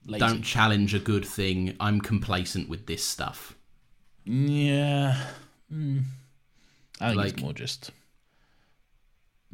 Lazy. 0.05 0.25
don't 0.25 0.41
challenge 0.43 0.93
a 0.93 0.99
good 0.99 1.25
thing. 1.25 1.75
I'm 1.81 1.99
complacent 1.99 2.69
with 2.69 2.85
this 2.87 3.03
stuff. 3.03 3.55
Yeah, 4.23 5.17
Mm. 5.73 6.03
I 7.01 7.07
think 7.09 7.17
Like- 7.17 7.33
it's 7.33 7.41
more 7.41 7.53
just. 7.53 7.91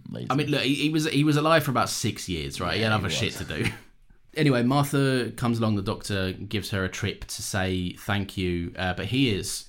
Lazy. 0.09 0.27
I 0.29 0.35
mean, 0.35 0.47
look, 0.47 0.61
he, 0.61 0.75
he 0.75 0.89
was 0.89 1.07
he 1.09 1.23
was 1.23 1.37
alive 1.37 1.63
for 1.63 1.71
about 1.71 1.89
six 1.89 2.29
years, 2.29 2.59
right? 2.61 2.75
he 2.77 2.81
had 2.83 2.91
other 2.91 3.09
he 3.09 3.15
shit 3.15 3.33
to 3.33 3.43
do. 3.43 3.65
anyway, 4.37 4.63
Martha 4.63 5.31
comes 5.35 5.59
along. 5.59 5.75
The 5.75 5.81
doctor 5.81 6.33
gives 6.33 6.69
her 6.71 6.83
a 6.83 6.89
trip 6.89 7.25
to 7.25 7.41
say 7.41 7.93
thank 7.93 8.37
you, 8.37 8.73
uh, 8.77 8.93
but 8.93 9.07
he 9.07 9.29
is 9.33 9.65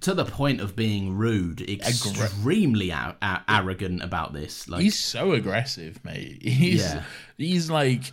to 0.00 0.12
the 0.14 0.24
point 0.24 0.60
of 0.60 0.76
being 0.76 1.16
rude, 1.16 1.62
extremely 1.68 2.90
a- 2.90 3.16
a- 3.22 3.40
arrogant 3.48 4.02
about 4.02 4.32
this. 4.32 4.68
Like, 4.68 4.82
he's 4.82 4.98
so 4.98 5.32
aggressive, 5.32 6.04
mate. 6.04 6.38
He's 6.42 6.80
Yeah. 6.82 7.02
he's 7.36 7.70
like 7.70 8.12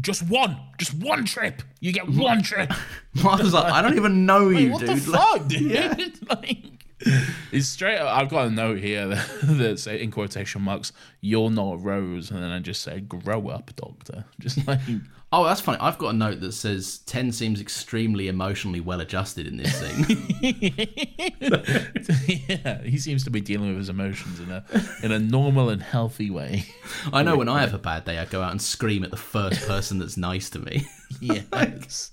just 0.00 0.22
one, 0.28 0.56
just 0.78 0.94
one 0.94 1.24
trip. 1.26 1.62
You 1.78 1.92
get 1.92 2.08
one 2.08 2.42
trip. 2.42 2.72
Martha's 3.22 3.52
like, 3.54 3.72
I 3.72 3.82
don't 3.82 3.96
even 3.96 4.26
know 4.26 4.48
you, 4.48 4.72
what 4.72 4.80
dude. 4.80 4.98
the 4.98 5.10
Like, 5.10 5.20
fuck, 5.20 5.48
dude? 5.48 6.28
like, 6.28 6.79
it's 7.52 7.66
straight. 7.68 7.98
up- 7.98 8.16
I've 8.16 8.28
got 8.28 8.46
a 8.46 8.50
note 8.50 8.78
here 8.78 9.08
that, 9.08 9.28
that 9.42 9.78
say 9.78 10.00
in 10.02 10.10
quotation 10.10 10.62
marks, 10.62 10.92
"You're 11.20 11.50
not 11.50 11.74
a 11.74 11.76
Rose," 11.78 12.30
and 12.30 12.42
then 12.42 12.50
I 12.50 12.58
just 12.60 12.82
say, 12.82 13.00
"Grow 13.00 13.48
up, 13.48 13.74
Doctor." 13.76 14.24
Just 14.40 14.66
like, 14.66 14.80
oh, 15.32 15.44
that's 15.44 15.60
funny. 15.60 15.78
I've 15.80 15.98
got 15.98 16.08
a 16.14 16.16
note 16.16 16.40
that 16.40 16.52
says 16.52 16.98
Ten 17.06 17.30
seems 17.32 17.60
extremely 17.60 18.28
emotionally 18.28 18.80
well 18.80 19.00
adjusted 19.00 19.46
in 19.46 19.56
this 19.58 19.74
scene. 19.78 20.04
yeah, 22.48 22.82
he 22.82 22.98
seems 22.98 23.24
to 23.24 23.30
be 23.30 23.40
dealing 23.40 23.68
with 23.70 23.78
his 23.78 23.88
emotions 23.88 24.40
in 24.40 24.50
a 24.50 24.64
in 25.02 25.12
a 25.12 25.18
normal 25.18 25.68
and 25.70 25.82
healthy 25.82 26.30
way. 26.30 26.64
I 27.12 27.22
know 27.22 27.36
when 27.36 27.48
I 27.48 27.60
have 27.60 27.74
a 27.74 27.78
bad 27.78 28.04
day, 28.04 28.18
I 28.18 28.24
go 28.24 28.42
out 28.42 28.50
and 28.52 28.60
scream 28.62 29.04
at 29.04 29.10
the 29.10 29.16
first 29.16 29.66
person 29.66 29.98
that's 29.98 30.16
nice 30.16 30.50
to 30.50 30.58
me. 30.58 30.86
yes, 31.20 32.12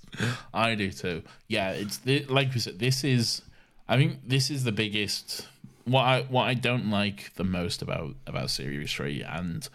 I 0.52 0.74
do 0.74 0.90
too. 0.90 1.22
Yeah, 1.46 1.70
it's 1.70 1.96
thi- 1.98 2.26
like 2.28 2.52
we 2.54 2.60
said. 2.60 2.78
This 2.78 3.04
is, 3.04 3.42
I 3.88 3.96
think, 3.96 4.20
this 4.26 4.50
is 4.50 4.64
the 4.64 4.72
biggest. 4.72 5.46
What 5.84 6.02
I 6.02 6.22
what 6.22 6.44
I 6.44 6.54
don't 6.54 6.90
like 6.90 7.32
the 7.36 7.44
most 7.44 7.80
about 7.80 8.14
about 8.26 8.50
series 8.50 8.92
three 8.92 9.22
and 9.22 9.66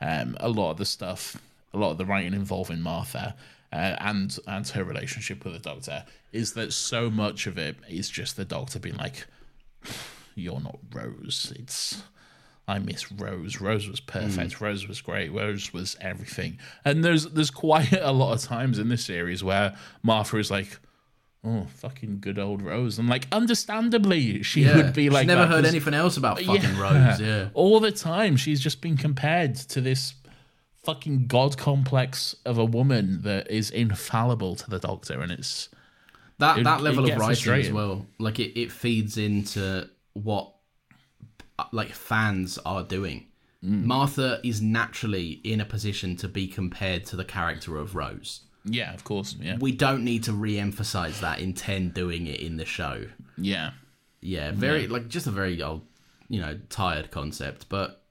um, 0.00 0.36
a 0.40 0.50
lot 0.50 0.72
of 0.72 0.76
the 0.76 0.84
stuff, 0.84 1.40
a 1.72 1.78
lot 1.78 1.92
of 1.92 1.98
the 1.98 2.04
writing 2.04 2.34
involving 2.34 2.80
Martha. 2.80 3.34
Uh, 3.72 3.96
and 4.00 4.38
and 4.46 4.68
her 4.68 4.84
relationship 4.84 5.44
with 5.44 5.54
the 5.54 5.58
doctor 5.58 6.04
is 6.30 6.52
that 6.52 6.74
so 6.74 7.08
much 7.08 7.46
of 7.46 7.56
it 7.56 7.76
is 7.88 8.10
just 8.10 8.36
the 8.36 8.44
doctor 8.44 8.78
being 8.78 8.96
like, 8.96 9.26
"You're 10.34 10.60
not 10.60 10.78
Rose. 10.92 11.54
It's 11.58 12.02
I 12.68 12.78
miss 12.78 13.10
Rose. 13.10 13.60
Rose 13.60 13.88
was 13.88 14.00
perfect. 14.00 14.60
Rose 14.60 14.86
was 14.86 15.00
great. 15.00 15.32
Rose 15.32 15.72
was 15.72 15.96
everything. 16.00 16.58
And 16.84 17.04
there's 17.04 17.26
there's 17.26 17.50
quite 17.50 17.92
a 17.92 18.12
lot 18.12 18.34
of 18.34 18.42
times 18.42 18.78
in 18.78 18.88
this 18.88 19.04
series 19.04 19.42
where 19.42 19.74
Martha 20.02 20.36
is 20.36 20.50
like, 20.50 20.78
"Oh, 21.44 21.66
fucking 21.76 22.18
good 22.20 22.38
old 22.38 22.62
Rose," 22.62 22.98
and 22.98 23.08
like, 23.08 23.26
understandably, 23.32 24.42
she 24.42 24.64
would 24.66 24.92
be 24.92 25.10
like 25.10 25.22
She's 25.22 25.26
never 25.28 25.46
heard 25.46 25.64
anything 25.64 25.94
else 25.94 26.16
about 26.16 26.38
fucking 26.40 26.62
Yeah. 26.62 26.80
Rose. 27.10 27.20
Yeah. 27.20 27.48
All 27.54 27.80
the 27.80 27.92
time, 27.92 28.36
she's 28.36 28.60
just 28.60 28.80
been 28.80 28.96
compared 28.96 29.56
to 29.56 29.80
this 29.80 30.14
fucking 30.84 31.26
god 31.28 31.56
complex 31.56 32.34
of 32.44 32.58
a 32.58 32.64
woman 32.64 33.22
that 33.22 33.50
is 33.50 33.70
infallible 33.70 34.56
to 34.56 34.68
the 34.70 34.78
Doctor, 34.78 35.20
and 35.20 35.30
it's 35.32 35.68
that 36.38 36.58
It- 36.58 36.64
that 36.64 36.80
level 36.82 37.08
of 37.10 37.16
writing 37.18 37.52
as 37.54 37.70
well 37.70 38.06
like 38.18 38.40
it, 38.40 38.58
it 38.58 38.72
feeds 38.72 39.16
into 39.16 39.88
what 40.14 40.52
uh, 41.58 41.64
like 41.72 41.92
fans 41.92 42.58
are 42.64 42.82
doing 42.82 43.26
Mm. 43.64 43.84
martha 43.84 44.40
is 44.42 44.60
naturally 44.60 45.40
in 45.44 45.60
a 45.60 45.64
position 45.64 46.16
to 46.16 46.26
be 46.26 46.48
compared 46.48 47.04
to 47.06 47.14
the 47.14 47.24
character 47.24 47.76
of 47.76 47.94
rose 47.94 48.40
yeah, 48.64 48.94
of 48.94 49.04
course, 49.04 49.34
yeah, 49.40 49.56
we 49.60 49.72
don't 49.72 50.04
need 50.04 50.22
to 50.24 50.32
re-emphasize 50.32 51.20
that 51.20 51.40
in 51.40 51.52
10 51.52 51.90
doing 51.90 52.26
it 52.26 52.40
in 52.40 52.56
the 52.56 52.64
show 52.64 53.06
yeah. 53.36 53.70
yeah 54.20 54.52
very 54.52 54.86
like 54.86 55.08
just 55.08 55.26
a 55.26 55.30
very 55.30 55.60
old 55.62 55.82
you 56.28 56.40
know 56.40 56.58
tired 56.68 57.10
concept 57.10 57.68
but 57.68 58.02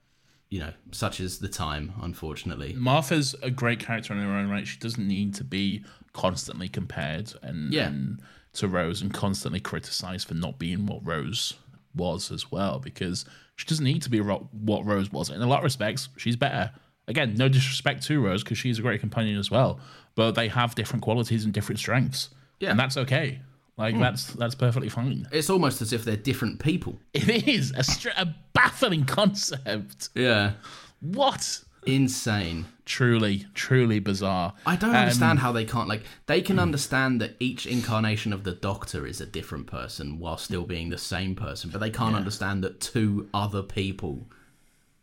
you 0.49 0.59
know 0.59 0.71
such 0.91 1.19
is 1.19 1.39
the 1.39 1.47
time 1.47 1.93
unfortunately 2.01 2.73
Martha's 2.77 3.33
a 3.41 3.49
great 3.49 3.79
character 3.79 4.13
in 4.13 4.19
her 4.19 4.33
own 4.33 4.49
right. 4.49 4.67
She 4.67 4.77
doesn't 4.79 5.07
need 5.07 5.33
to 5.35 5.43
be 5.43 5.83
constantly 6.13 6.67
compared 6.67 7.33
and, 7.41 7.71
Yeah. 7.73 7.87
and 7.87 8.21
to 8.53 8.67
Rose 8.67 9.01
and 9.01 9.13
constantly 9.13 9.61
criticized 9.61 10.27
for 10.27 10.33
not 10.33 10.59
being 10.59 10.85
what 10.85 11.05
Rose 11.05 11.53
was 11.95 12.31
as 12.31 12.51
well, 12.51 12.79
because 12.79 13.23
she 13.55 13.65
doesn't 13.65 13.85
need 13.85 14.01
to 14.01 14.09
be 14.09 14.19
what 14.19 14.85
Rose 14.85 15.09
was. 15.11 15.29
In 15.29 15.41
a 15.41 15.47
lot 15.47 15.59
of 15.59 15.63
respects, 15.63 16.09
she's 16.17 16.35
better. 16.35 16.71
Again, 17.07 17.35
no 17.35 17.47
disrespect 17.47 18.03
to 18.07 18.21
Rose 18.21 18.43
because 18.43 18.57
she's 18.57 18.77
a 18.77 18.81
great 18.81 18.99
companion 18.99 19.37
as 19.37 19.49
well, 19.49 19.79
but 20.15 20.31
they 20.33 20.47
have 20.49 20.75
different 20.75 21.03
qualities 21.03 21.45
and 21.45 21.53
different 21.53 21.79
strengths, 21.79 22.29
Yeah. 22.59 22.71
and 22.71 22.79
that's 22.79 22.97
okay. 22.97 23.39
Like 23.77 23.97
that's 23.97 24.27
that's 24.33 24.53
perfectly 24.55 24.89
fine. 24.89 25.27
it's 25.31 25.49
almost 25.49 25.81
as 25.81 25.91
if 25.93 26.03
they're 26.05 26.15
different 26.17 26.59
people 26.59 26.99
It 27.13 27.47
is 27.47 27.71
a, 27.75 27.83
str- 27.83 28.09
a 28.17 28.27
baffling 28.53 29.05
concept. 29.05 30.09
yeah 30.13 30.53
What? 30.99 31.63
insane 31.87 32.65
Truly, 32.85 33.45
truly 33.55 33.99
bizarre. 33.99 34.53
I 34.65 34.75
don't 34.75 34.89
Um, 34.89 34.97
understand 34.97 35.39
how 35.39 35.51
they 35.53 35.63
can't 35.65 35.87
like 35.87 36.03
they 36.27 36.41
can 36.41 36.59
understand 36.59 37.21
that 37.21 37.37
each 37.39 37.65
incarnation 37.65 38.33
of 38.33 38.43
the 38.43 38.51
Doctor 38.51 39.07
is 39.07 39.21
a 39.21 39.25
different 39.25 39.65
person 39.67 40.19
while 40.19 40.37
still 40.37 40.65
being 40.65 40.89
the 40.89 40.97
same 40.97 41.33
person, 41.33 41.69
but 41.71 41.79
they 41.79 41.89
can't 41.89 42.15
understand 42.15 42.63
that 42.65 42.81
two 42.81 43.29
other 43.33 43.63
people 43.63 44.27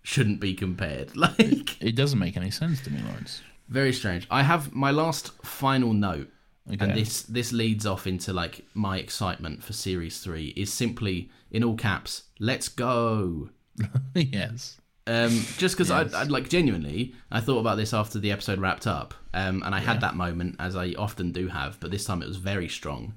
shouldn't 0.03 0.39
be 0.41 0.55
compared. 0.55 1.17
Like 1.17 1.83
It 1.83 1.97
doesn't 1.97 2.19
make 2.19 2.37
any 2.37 2.51
sense 2.51 2.81
to 2.83 2.91
me, 2.91 3.01
Laurence. 3.03 3.41
Very 3.69 3.93
strange. 3.93 4.27
I 4.31 4.43
have 4.43 4.75
my 4.75 4.91
last 4.91 5.33
final 5.45 5.93
note, 5.93 6.29
Okay. 6.71 6.85
and 6.85 6.95
this 6.95 7.23
this 7.23 7.53
leads 7.53 7.87
off 7.87 8.07
into 8.07 8.33
like 8.33 8.65
my 8.75 8.99
excitement 8.99 9.63
for 9.65 9.73
series 9.73 10.21
three 10.21 10.49
is 10.57 10.73
simply 10.73 11.31
in 11.51 11.65
all 11.65 11.77
caps. 11.77 12.25
Let's 12.39 12.69
go. 12.69 13.51
yes. 14.15 14.77
Um, 15.07 15.31
just 15.57 15.75
because 15.75 15.91
I, 15.91 16.03
I 16.03 16.25
like 16.25 16.51
genuinely, 16.51 17.15
I 17.31 17.41
thought 17.41 17.61
about 17.61 17.79
this 17.79 17.95
after 17.95 18.19
the 18.19 18.31
episode 18.31 18.59
wrapped 18.59 18.87
up, 18.87 19.15
um, 19.33 19.63
and 19.63 19.75
I 19.75 19.81
had 19.81 20.03
that 20.03 20.15
moment 20.17 20.57
as 20.59 20.77
I 20.77 20.93
often 20.99 21.33
do 21.33 21.49
have, 21.49 21.81
but 21.81 21.91
this 21.91 22.05
time 22.05 22.21
it 22.23 22.29
was 22.29 22.37
very 22.37 22.69
strong. 22.69 23.15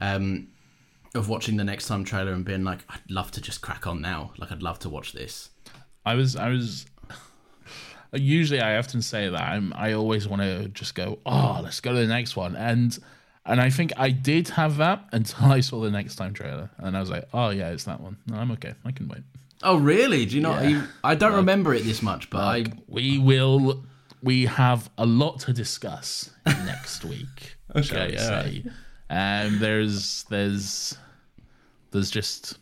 Um, 0.00 0.48
of 1.14 1.28
watching 1.28 1.56
the 1.56 1.64
next 1.64 1.86
time 1.88 2.04
trailer 2.04 2.32
and 2.32 2.44
being 2.44 2.64
like, 2.64 2.80
I'd 2.88 3.08
love 3.08 3.30
to 3.32 3.40
just 3.40 3.60
crack 3.60 3.86
on 3.86 4.00
now. 4.00 4.32
Like, 4.38 4.50
I'd 4.52 4.62
love 4.62 4.78
to 4.80 4.88
watch 4.88 5.12
this. 5.12 5.50
I 6.06 6.14
was 6.14 6.34
I 6.34 6.48
was 6.48 6.86
usually 8.12 8.60
I 8.60 8.76
often 8.78 9.02
say 9.02 9.28
that 9.28 9.40
I'm 9.40 9.72
I 9.76 9.92
always 9.92 10.26
want 10.28 10.42
to 10.42 10.68
just 10.68 10.94
go, 10.94 11.18
"Oh, 11.26 11.60
let's 11.62 11.80
go 11.80 11.92
to 11.92 11.98
the 12.00 12.06
next 12.06 12.36
one." 12.36 12.56
And 12.56 12.98
and 13.46 13.60
I 13.60 13.70
think 13.70 13.92
I 13.96 14.10
did 14.10 14.48
have 14.50 14.76
that 14.78 15.04
until 15.12 15.46
I 15.46 15.60
saw 15.60 15.80
the 15.80 15.90
next 15.90 16.16
time 16.16 16.34
trailer 16.34 16.70
and 16.78 16.96
I 16.96 17.00
was 17.00 17.10
like, 17.10 17.28
"Oh 17.32 17.50
yeah, 17.50 17.70
it's 17.70 17.84
that 17.84 18.00
one. 18.00 18.16
No, 18.26 18.36
I'm 18.36 18.50
okay. 18.52 18.74
I 18.84 18.92
can 18.92 19.08
wait." 19.08 19.22
Oh, 19.62 19.76
really? 19.76 20.24
Do 20.26 20.36
you 20.36 20.42
not? 20.42 20.62
Yeah. 20.62 20.68
you- 20.70 20.82
I 21.04 21.14
don't 21.14 21.34
remember 21.34 21.74
it 21.74 21.84
this 21.84 22.02
much, 22.02 22.30
but 22.30 22.38
I. 22.40 22.64
We 22.88 23.18
will 23.18 23.84
we 24.22 24.46
have 24.46 24.90
a 24.98 25.06
lot 25.06 25.40
to 25.40 25.52
discuss 25.52 26.30
next 26.46 27.04
week. 27.04 27.56
Okay, 27.76 28.16
say. 28.16 28.64
Um 29.08 29.58
there's 29.58 30.24
there's 30.24 30.96
there's 31.90 32.10
just 32.10 32.58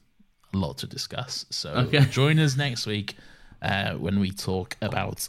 a 0.55 0.57
lot 0.57 0.79
to 0.79 0.87
discuss. 0.87 1.45
So 1.51 1.71
Okay. 1.71 2.05
join 2.07 2.39
us 2.39 2.57
next 2.57 2.87
week 2.87 3.17
uh, 3.61 3.93
when 3.95 4.19
we 4.21 4.31
talk 4.31 4.77
about 4.81 5.29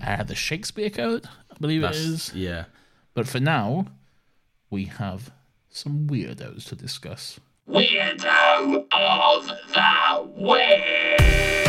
uh, 0.00 0.22
the 0.22 0.34
Shakespeare 0.34 0.90
Code, 0.90 1.26
I 1.50 1.56
believe 1.60 1.80
it 1.80 1.86
That's, 1.86 1.96
is. 1.98 2.34
yeah. 2.34 2.64
But 3.14 3.28
for 3.28 3.40
now, 3.40 3.86
we 4.70 4.84
have 4.86 5.32
some 5.70 6.06
weirdos 6.08 6.66
to 6.68 6.76
discuss. 6.76 7.38
Weirdo 7.68 8.86
of 8.92 9.46
the 9.46 10.42
Week! 10.42 11.63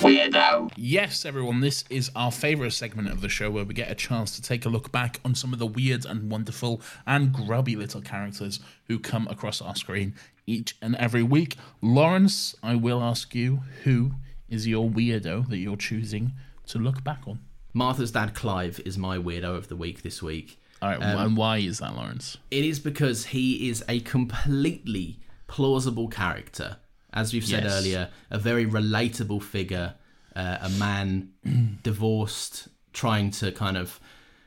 Weirdo. 0.00 0.70
Yes, 0.76 1.10
Yes, 1.10 1.24
everyone, 1.24 1.60
this 1.60 1.84
is 1.90 2.10
our 2.16 2.32
favourite 2.32 2.72
segment 2.72 3.08
of 3.08 3.20
the 3.20 3.28
show 3.28 3.50
where 3.50 3.64
we 3.64 3.74
get 3.74 3.90
a 3.90 3.94
chance 3.94 4.34
to 4.36 4.42
take 4.42 4.64
a 4.64 4.68
look 4.68 4.90
back 4.90 5.20
on 5.24 5.34
some 5.34 5.52
of 5.52 5.58
the 5.58 5.66
weird 5.66 6.06
and 6.06 6.30
wonderful 6.30 6.80
and 7.06 7.32
grubby 7.32 7.76
little 7.76 8.00
characters 8.00 8.60
who 8.86 8.98
come 8.98 9.26
across 9.28 9.60
our 9.60 9.76
screen 9.76 10.14
each 10.46 10.76
and 10.80 10.96
every 10.96 11.22
week. 11.22 11.56
Laurence, 11.82 12.54
I 12.62 12.76
will 12.76 13.02
ask 13.02 13.34
you 13.34 13.62
who 13.84 14.12
is 14.48 14.66
your 14.66 14.88
weirdo 14.88 15.48
that 15.48 15.58
you're 15.58 15.76
choosing 15.76 16.32
to 16.68 16.78
look 16.78 17.04
back 17.04 17.22
on? 17.26 17.40
Martha's 17.74 18.12
dad 18.12 18.34
Clive 18.34 18.80
is 18.86 18.96
my 18.96 19.18
weirdo 19.18 19.56
of 19.56 19.68
the 19.68 19.76
week 19.76 20.02
this 20.02 20.22
week. 20.22 20.58
All 20.80 20.88
right, 20.88 21.02
um, 21.02 21.26
and 21.26 21.36
why 21.36 21.58
is 21.58 21.78
that, 21.80 21.94
Laurence? 21.94 22.38
It 22.50 22.64
is 22.64 22.78
because 22.78 23.26
he 23.26 23.68
is 23.68 23.84
a 23.88 24.00
completely 24.00 25.18
plausible 25.46 26.08
character. 26.08 26.78
As 27.12 27.32
we've 27.32 27.44
said 27.44 27.64
Yes. 27.64 27.72
earlier, 27.72 28.08
a 28.30 28.38
very 28.38 28.64
relatable 28.66 29.42
figure, 29.42 29.94
uh, 30.36 30.58
a 30.62 30.68
man 30.70 31.32
divorced, 31.82 32.68
trying 32.92 33.30
to 33.32 33.52
kind 33.52 33.76
of 33.76 34.00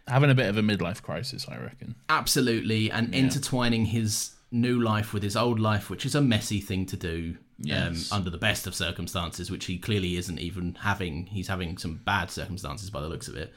Having 0.08 0.32
a 0.32 0.36
bit 0.36 0.48
of 0.50 0.58
a 0.58 0.62
midlife 0.62 1.02
crisis, 1.02 1.46
I 1.48 1.58
reckon. 1.58 1.96
absolutely 2.10 2.92
and 2.92 3.14
intertwining 3.16 3.86
his 3.86 4.32
new 4.52 4.78
life 4.82 5.14
with 5.14 5.24
his 5.24 5.38
old 5.38 5.60
life, 5.62 5.90
which 5.90 6.06
is 6.06 6.14
a 6.14 6.22
messy 6.22 6.60
thing 6.60 6.86
to 6.88 6.98
do. 6.98 7.38
Yes. 7.60 8.12
Um, 8.12 8.18
under 8.18 8.30
the 8.30 8.38
best 8.38 8.68
of 8.68 8.76
circumstances, 8.76 9.50
which 9.50 9.66
he 9.66 9.78
clearly 9.78 10.18
isn't 10.18 10.40
even 10.40 10.76
having. 10.82 11.28
He's 11.28 11.48
having 11.48 11.78
some 11.78 12.02
bad 12.04 12.30
circumstances 12.32 12.90
by 12.90 13.00
the 13.00 13.08
looks 13.08 13.28
of 13.30 13.38
it. 13.38 13.54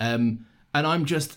Um, 0.00 0.46
and 0.72 0.86
I'm 0.86 1.04
just, 1.04 1.36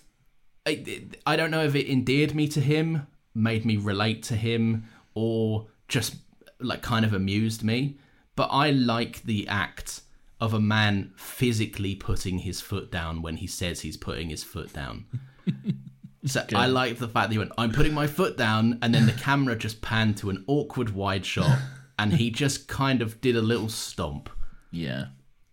I, 0.66 1.04
I 1.26 1.36
don't 1.36 1.52
know 1.52 1.64
if 1.64 1.76
it 1.76 1.92
endeared 1.92 2.34
me 2.34 2.48
to 2.50 2.62
him, 2.62 3.08
made 3.36 3.66
me 3.66 3.76
relate 3.76 4.24
to 4.24 4.36
him, 4.38 4.86
or 5.16 5.68
just 5.90 6.16
like 6.60 6.82
kind 6.82 7.06
of 7.06 7.14
amused 7.14 7.64
me. 7.64 7.98
But 8.36 8.50
I 8.52 8.72
like 8.72 9.24
the 9.24 9.48
act 9.48 10.02
of 10.40 10.54
a 10.54 10.60
man 10.60 11.14
physically 11.16 11.96
putting 11.96 12.40
his 12.40 12.62
foot 12.62 12.92
down 12.92 13.22
when 13.22 13.38
he 13.38 13.48
says 13.48 13.82
he's 13.82 13.98
putting 13.98 14.30
his 14.30 14.44
foot 14.44 14.74
down. 14.74 15.06
So 16.26 16.44
I 16.56 16.68
like 16.68 16.98
the 16.98 17.08
fact 17.08 17.30
that 17.30 17.32
he 17.32 17.38
went, 17.38 17.52
I'm 17.58 17.72
putting 17.72 17.94
my 17.94 18.08
foot 18.08 18.38
down, 18.38 18.80
and 18.82 18.94
then 18.94 19.06
the 19.06 19.14
camera 19.14 19.56
just 19.56 19.82
panned 19.82 20.18
to 20.18 20.30
an 20.30 20.44
awkward 20.48 20.94
wide 20.94 21.26
shot, 21.26 21.58
and 22.00 22.14
he 22.14 22.32
just 22.32 22.68
kind 22.68 23.02
of 23.02 23.22
did 23.22 23.36
a 23.36 23.42
little 23.42 23.70
stomp. 23.70 24.30
Yeah. 24.72 25.06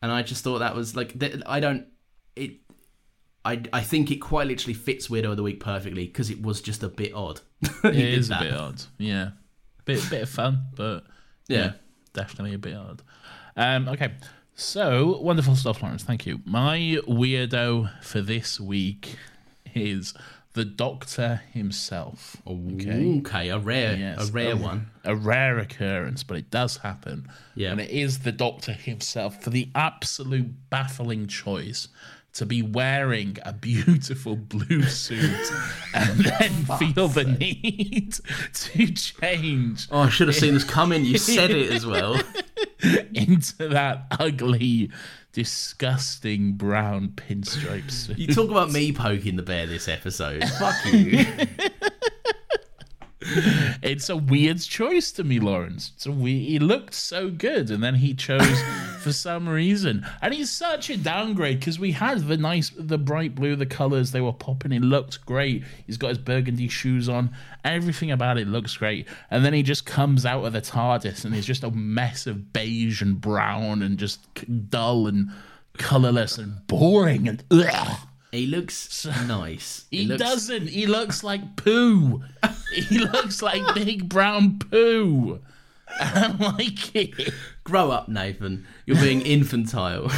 And 0.03 0.11
I 0.11 0.23
just 0.23 0.43
thought 0.43 0.59
that 0.59 0.75
was 0.75 0.97
like, 0.97 1.19
th- 1.19 1.43
I 1.47 1.61
don't, 1.61 1.87
it, 2.35 2.57
I, 3.45 3.63
I 3.73 3.83
think 3.83 4.11
it 4.11 4.17
quite 4.17 4.49
literally 4.49 4.75
fits 4.75 5.09
Weirdo 5.09 5.31
of 5.31 5.37
the 5.37 5.43
Week 5.43 5.61
perfectly 5.61 6.07
because 6.07 6.31
it 6.31 6.43
was 6.43 6.61
just 6.61 6.83
a 6.83 6.89
bit 6.89 7.15
odd. 7.15 7.41
It 7.85 7.95
is 7.97 8.31
a 8.31 8.39
bit 8.41 8.55
odd. 8.55 8.83
Yeah. 8.99 9.31
Bit 9.85 10.09
bit 10.11 10.23
of 10.23 10.29
fun, 10.29 10.63
but 10.75 11.05
Yeah. 11.49 11.73
definitely 12.13 12.55
a 12.55 12.59
bit 12.59 12.75
odd. 12.75 13.03
Um, 13.57 13.89
okay. 13.89 14.13
So 14.55 15.19
wonderful 15.21 15.57
stuff, 15.57 15.83
Laurence. 15.83 16.03
Thank 16.05 16.27
you. 16.27 16.41
My 16.45 16.99
weirdo 17.09 17.91
for 18.03 18.21
this 18.21 18.61
week 18.61 19.17
is 19.75 20.15
the 20.53 20.65
Doctor 20.65 21.43
himself. 21.53 22.37
Okay. 22.47 23.19
Okay, 23.19 23.49
a 23.49 23.59
rare, 23.59 23.97
Yes, 23.97 24.29
a 24.29 24.33
rare 24.33 24.57
one. 24.57 24.91
A 25.03 25.17
rare 25.17 25.59
occurrence, 25.59 26.23
but 26.23 26.37
it 26.37 26.51
does 26.51 26.77
happen. 26.79 27.27
Yeah. 27.57 27.73
And 27.73 27.81
it 27.81 27.91
is 27.91 28.21
the 28.21 28.31
Doctor 28.31 28.73
himself 28.73 29.43
for 29.43 29.51
the 29.51 29.69
absolute 29.75 30.71
baffling 30.71 31.27
choice 31.27 31.89
to 32.35 32.45
be 32.47 32.63
wearing 32.63 33.39
a 33.45 33.53
beautiful 33.53 34.35
blue 34.37 34.83
suit 34.83 35.53
and 35.95 36.19
then 36.21 36.51
feel 36.79 37.09
the 37.09 37.25
need 37.25 38.15
to 38.53 38.87
change 38.93 39.87
Oh, 39.91 40.01
I 40.01 40.09
should 40.09 40.29
have 40.29 40.37
seen 40.37 40.55
this 40.55 40.65
coming. 40.65 41.05
You 41.05 41.19
said 41.19 41.51
it 41.51 41.71
as 41.71 41.87
well. 41.87 42.21
into 43.15 43.69
that 43.69 44.07
ugly, 44.19 44.91
disgusting 45.33 46.53
brown 46.55 47.09
pinstripe 47.17 47.91
suit. 47.91 48.19
You 48.19 48.27
talk 48.35 48.51
about 48.51 48.71
me 48.73 48.93
poking 48.93 49.37
the 49.37 49.43
bear 49.43 49.67
this 49.67 49.89
episode. 49.89 50.43
Fuck 50.59 50.75
you. 50.93 51.25
It's 53.83 54.11
a 54.11 54.17
weird 54.17 54.61
choice 54.61 55.11
to 55.13 55.25
me, 55.25 55.41
Laurence. 55.41 55.93
It's 55.97 56.05
a 56.07 56.13
we- 56.13 56.45
he 56.45 56.59
looked 56.59 56.93
so 56.95 57.31
good, 57.31 57.71
and 57.71 57.83
then 57.83 57.95
he 57.95 58.13
chose 58.15 58.63
for 59.05 59.13
some 59.13 59.49
reason. 59.49 60.07
And 60.21 60.35
he's 60.35 60.51
such 60.51 60.91
a 60.91 60.97
downgrade 60.97 61.61
because 61.61 61.79
we 61.79 61.93
had 61.93 62.27
the 62.27 62.37
nice, 62.37 62.71
the 62.71 62.99
bright 62.99 63.35
blue, 63.35 63.55
the 63.55 63.67
colors 63.67 64.11
they 64.11 64.21
were 64.21 64.33
popping. 64.33 64.73
It 64.73 64.83
looked 64.83 65.25
great. 65.27 65.65
He's 65.87 65.97
got 65.97 66.09
his 66.09 66.19
burgundy 66.19 66.69
shoes 66.69 67.09
on. 67.09 67.31
Everything 67.65 68.11
about 68.11 68.39
it 68.39 68.49
looks 68.49 68.77
great. 68.77 69.07
And 69.31 69.45
then 69.45 69.53
he 69.53 69.63
just 69.63 69.87
comes 69.87 70.27
out 70.27 70.45
of 70.45 70.53
the 70.53 70.61
TARDIS, 70.61 71.25
and 71.25 71.35
he's 71.35 71.47
just 71.47 71.63
a 71.63 71.71
mess 71.71 72.27
of 72.27 72.53
beige 72.53 73.03
and 73.03 73.21
brown, 73.21 73.83
and 73.83 73.99
just 73.99 74.27
dull 74.71 75.07
and 75.07 75.31
colorless 75.79 76.39
and 76.39 76.67
boring 76.67 77.29
and. 77.29 77.45
Ugh. 77.51 77.99
He 78.33 78.47
looks 78.47 79.07
nice. 79.27 79.85
He 79.93 80.07
looks, 80.07 80.21
doesn't. 80.21 80.69
He 80.69 80.87
looks 80.87 81.23
like 81.23 81.55
poo. 81.55 82.25
he 82.75 82.99
looks 82.99 83.43
like 83.43 83.75
big 83.77 84.09
brown 84.09 84.59
poo. 84.59 85.41
I 86.01 86.21
don't 86.21 86.41
like 86.41 86.97
it. 86.97 87.33
Grow 87.65 87.91
up, 87.91 88.09
Nathan. 88.09 88.67
You're 88.87 89.01
being 89.01 89.21
infantile 89.27 90.11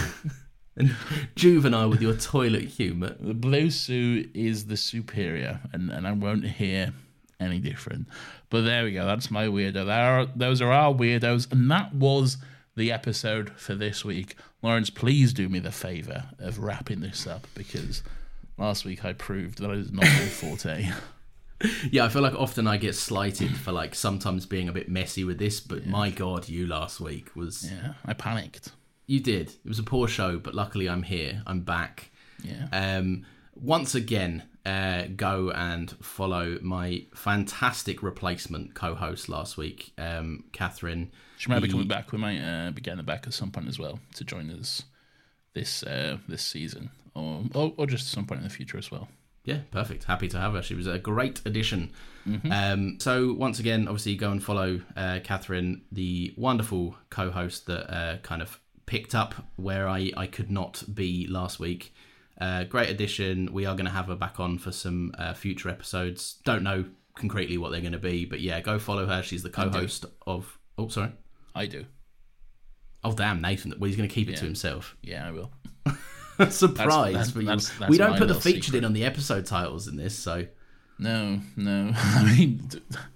and 0.77 0.95
juvenile 1.37 1.89
with 1.89 2.03
your 2.03 2.15
toilet 2.15 2.65
humour. 2.65 3.15
The 3.19 3.35
blue 3.35 3.71
suit 3.71 4.31
is 4.35 4.67
the 4.67 4.77
superior, 4.77 5.61
and, 5.73 5.91
and 5.91 6.07
I 6.07 6.13
won't 6.13 6.45
hear 6.45 6.93
any 7.39 7.59
different. 7.61 8.09
But 8.51 8.63
there 8.63 8.85
we 8.85 8.93
go. 8.93 9.07
That's 9.07 9.31
my 9.31 9.47
weirdo. 9.47 9.87
There 9.87 9.91
are, 9.91 10.27
those 10.35 10.61
are 10.61 10.73
our 10.73 10.93
weirdos, 10.93 11.51
and 11.53 11.71
that 11.71 11.95
was 11.95 12.39
the 12.77 12.93
episode 12.93 13.51
for 13.57 13.75
this 13.75 14.05
week. 14.05 14.35
Laurence, 14.63 14.91
please 14.91 15.33
do 15.33 15.49
me 15.49 15.59
the 15.59 15.73
favor 15.73 16.25
of 16.39 16.59
wrapping 16.59 17.01
this 17.01 17.27
up 17.27 17.47
because 17.55 18.03
last 18.59 18.85
week 18.85 19.05
I 19.05 19.13
proved 19.13 19.59
that 19.59 19.71
I 19.71 19.75
it 19.75 19.79
is 19.79 19.93
not 19.93 20.05
my 20.05 20.27
forte. 20.27 20.91
Yeah, 21.91 22.05
I 22.05 22.09
feel 22.09 22.23
like 22.23 22.35
often 22.35 22.67
I 22.67 22.77
get 22.77 22.95
slighted 22.95 23.57
for 23.57 23.73
like 23.73 23.95
sometimes 23.95 24.45
being 24.47 24.69
a 24.69 24.73
bit 24.73 24.89
messy 24.89 25.25
with 25.25 25.39
this, 25.39 25.61
but 25.61 25.87
my 25.87 26.11
god, 26.11 26.49
you 26.49 26.67
last 26.67 27.01
week 27.01 27.35
was 27.35 27.71
Yeah, 27.71 27.95
I 28.05 28.13
panicked. 28.13 28.73
you 29.07 29.21
did. 29.21 29.49
It 29.51 29.69
was 29.69 29.79
a 29.79 29.83
poor 29.83 30.07
show, 30.09 30.39
but 30.39 30.55
luckily 30.55 30.89
I'm 30.89 31.03
here. 31.03 31.43
I'm 31.47 31.61
back. 31.61 32.11
Yeah. 32.43 32.69
Um, 32.73 33.25
once 33.55 33.95
again, 33.95 34.43
uh, 34.67 35.05
go 35.17 35.51
and 35.51 35.91
follow 36.03 36.59
my 36.61 37.05
fantastic 37.15 38.03
replacement 38.03 38.75
co-host 38.75 39.29
last 39.29 39.57
week, 39.57 39.93
um, 39.97 40.45
Catherine. 40.53 41.11
She 41.39 41.49
might 41.49 41.61
be 41.63 41.69
coming 41.69 41.89
back. 41.89 42.13
We 42.13 42.19
might 42.19 42.41
uh, 42.41 42.71
be 42.73 42.83
getting 42.83 42.99
her 42.99 43.05
back 43.05 43.27
at 43.27 43.33
some 43.33 43.51
point 43.51 43.69
as 43.69 43.79
well 43.79 44.01
to 44.17 44.25
join 44.25 44.51
us 44.51 44.83
this 45.55 45.83
uh, 45.85 46.19
this 46.29 46.43
season, 46.43 46.91
or, 47.15 47.45
or 47.55 47.73
or 47.77 47.87
just 47.87 48.03
at 48.07 48.15
some 48.15 48.27
point 48.27 48.41
in 48.41 48.45
the 48.45 48.53
future 48.53 48.77
as 48.77 48.91
well. 48.91 49.09
Yeah, 49.47 49.61
perfect. 49.71 50.05
Happy 50.05 50.27
to 50.29 50.39
have 50.39 50.55
her. 50.55 50.63
She 50.63 50.75
was 50.75 50.89
a 50.89 50.99
great 50.99 51.41
addition. 51.47 51.93
Mm-hmm. 52.29 52.53
Um, 52.53 53.01
so 53.01 53.33
once 53.33 53.61
again, 53.61 53.87
obviously, 53.87 54.17
go 54.17 54.33
and 54.33 54.43
follow 54.43 54.81
uh, 54.97 55.21
Catherine, 55.23 55.83
the 55.93 56.35
wonderful 56.37 56.97
co-host 57.11 57.67
that 57.67 57.95
uh, 57.95 58.17
kind 58.19 58.43
of 58.43 58.61
picked 58.87 59.15
up 59.15 59.35
where 59.55 59.89
I, 59.89 60.11
I 60.17 60.27
could 60.27 60.51
not 60.51 60.83
be 60.93 61.29
last 61.29 61.61
week. 61.61 61.95
Uh, 62.41 62.65
great 62.65 62.91
addition. 62.91 63.53
We 63.53 63.67
are 63.67 63.77
going 63.77 63.87
to 63.87 63.93
have 63.93 64.07
her 64.07 64.17
back 64.17 64.41
on 64.41 64.59
for 64.59 64.73
some 64.73 65.15
uh, 65.17 65.33
future 65.33 65.69
episodes. 65.69 66.41
Don't 66.45 66.65
know 66.65 66.85
concretely 67.15 67.57
what 67.57 67.71
they're 67.71 67.81
going 67.81 67.93
to 67.93 67.99
be, 67.99 68.25
but 68.25 68.41
yeah, 68.41 68.61
go 68.61 68.81
follow 68.81 69.07
her. 69.07 69.23
She's 69.23 69.45
the 69.45 69.51
co-host 69.51 70.07
of. 70.27 70.59
Oh, 70.77 70.89
sorry. 70.89 71.13
I 71.55 71.67
do. 71.67 71.85
Oh, 73.05 73.13
damn, 73.13 73.41
Nathan. 73.41 73.73
Well, 73.79 73.87
he's 73.87 73.97
going 73.97 74.09
to 74.09 74.15
keep 74.15 74.29
it 74.29 74.37
to 74.39 74.45
himself. 74.45 74.97
Yeah, 75.03 75.29
I 75.29 75.31
will. 75.31 75.53
Surprise! 76.51 77.13
that's- 77.15 77.31
but 77.33 77.45
that's- 77.45 77.71
that's 77.79 77.91
we 77.91 77.99
don't 77.99 78.17
put 78.19 78.29
the 78.29 78.35
featured 78.35 78.65
secret. 78.65 78.79
in 78.79 78.85
on 78.85 78.93
the 78.93 79.05
episode 79.05 79.47
titles 79.47 79.89
in 79.89 79.97
this, 79.97 80.17
so 80.19 80.47
No, 80.99 81.41
no. 81.57 81.93
I 81.97 82.35
mean, 82.37 82.69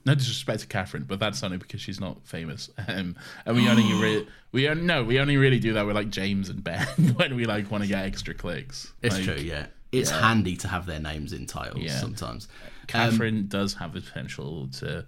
no 0.05 0.15
disrespect 0.15 0.61
to 0.61 0.67
Catherine, 0.67 1.05
but 1.05 1.19
that's 1.19 1.43
only 1.43 1.57
because 1.57 1.81
she's 1.81 1.99
not 2.01 2.27
famous. 2.27 2.69
Um, 2.89 3.17
and 3.47 3.57
we 3.57 3.69
only 3.69 3.85
really, 3.95 4.29
we 4.53 4.69
only, 4.69 4.83
no, 4.83 5.03
we 5.05 5.19
only 5.21 5.37
really 5.37 5.59
do 5.59 5.73
that 5.75 5.87
with 5.87 5.97
like 5.97 6.11
James 6.11 6.49
and 6.51 6.63
Ben 6.63 6.87
when 7.17 7.35
we 7.37 7.47
like 7.47 7.71
want 7.71 7.83
to 7.83 7.89
get 7.89 8.05
extra 8.05 8.35
clicks. 8.35 8.93
It's 9.03 9.15
Like, 9.17 9.25
true, 9.25 9.35
yeah. 9.37 9.67
It's 9.93 10.11
handy 10.11 10.57
to 10.59 10.69
have 10.69 10.87
their 10.87 11.01
names 11.01 11.33
in 11.33 11.47
titles 11.47 11.83
Yeah. 11.85 11.99
sometimes. 11.99 12.47
Catherine 12.87 13.47
does 13.49 13.75
have 13.75 13.93
the 13.93 14.01
potential 14.01 14.69
to 14.79 15.05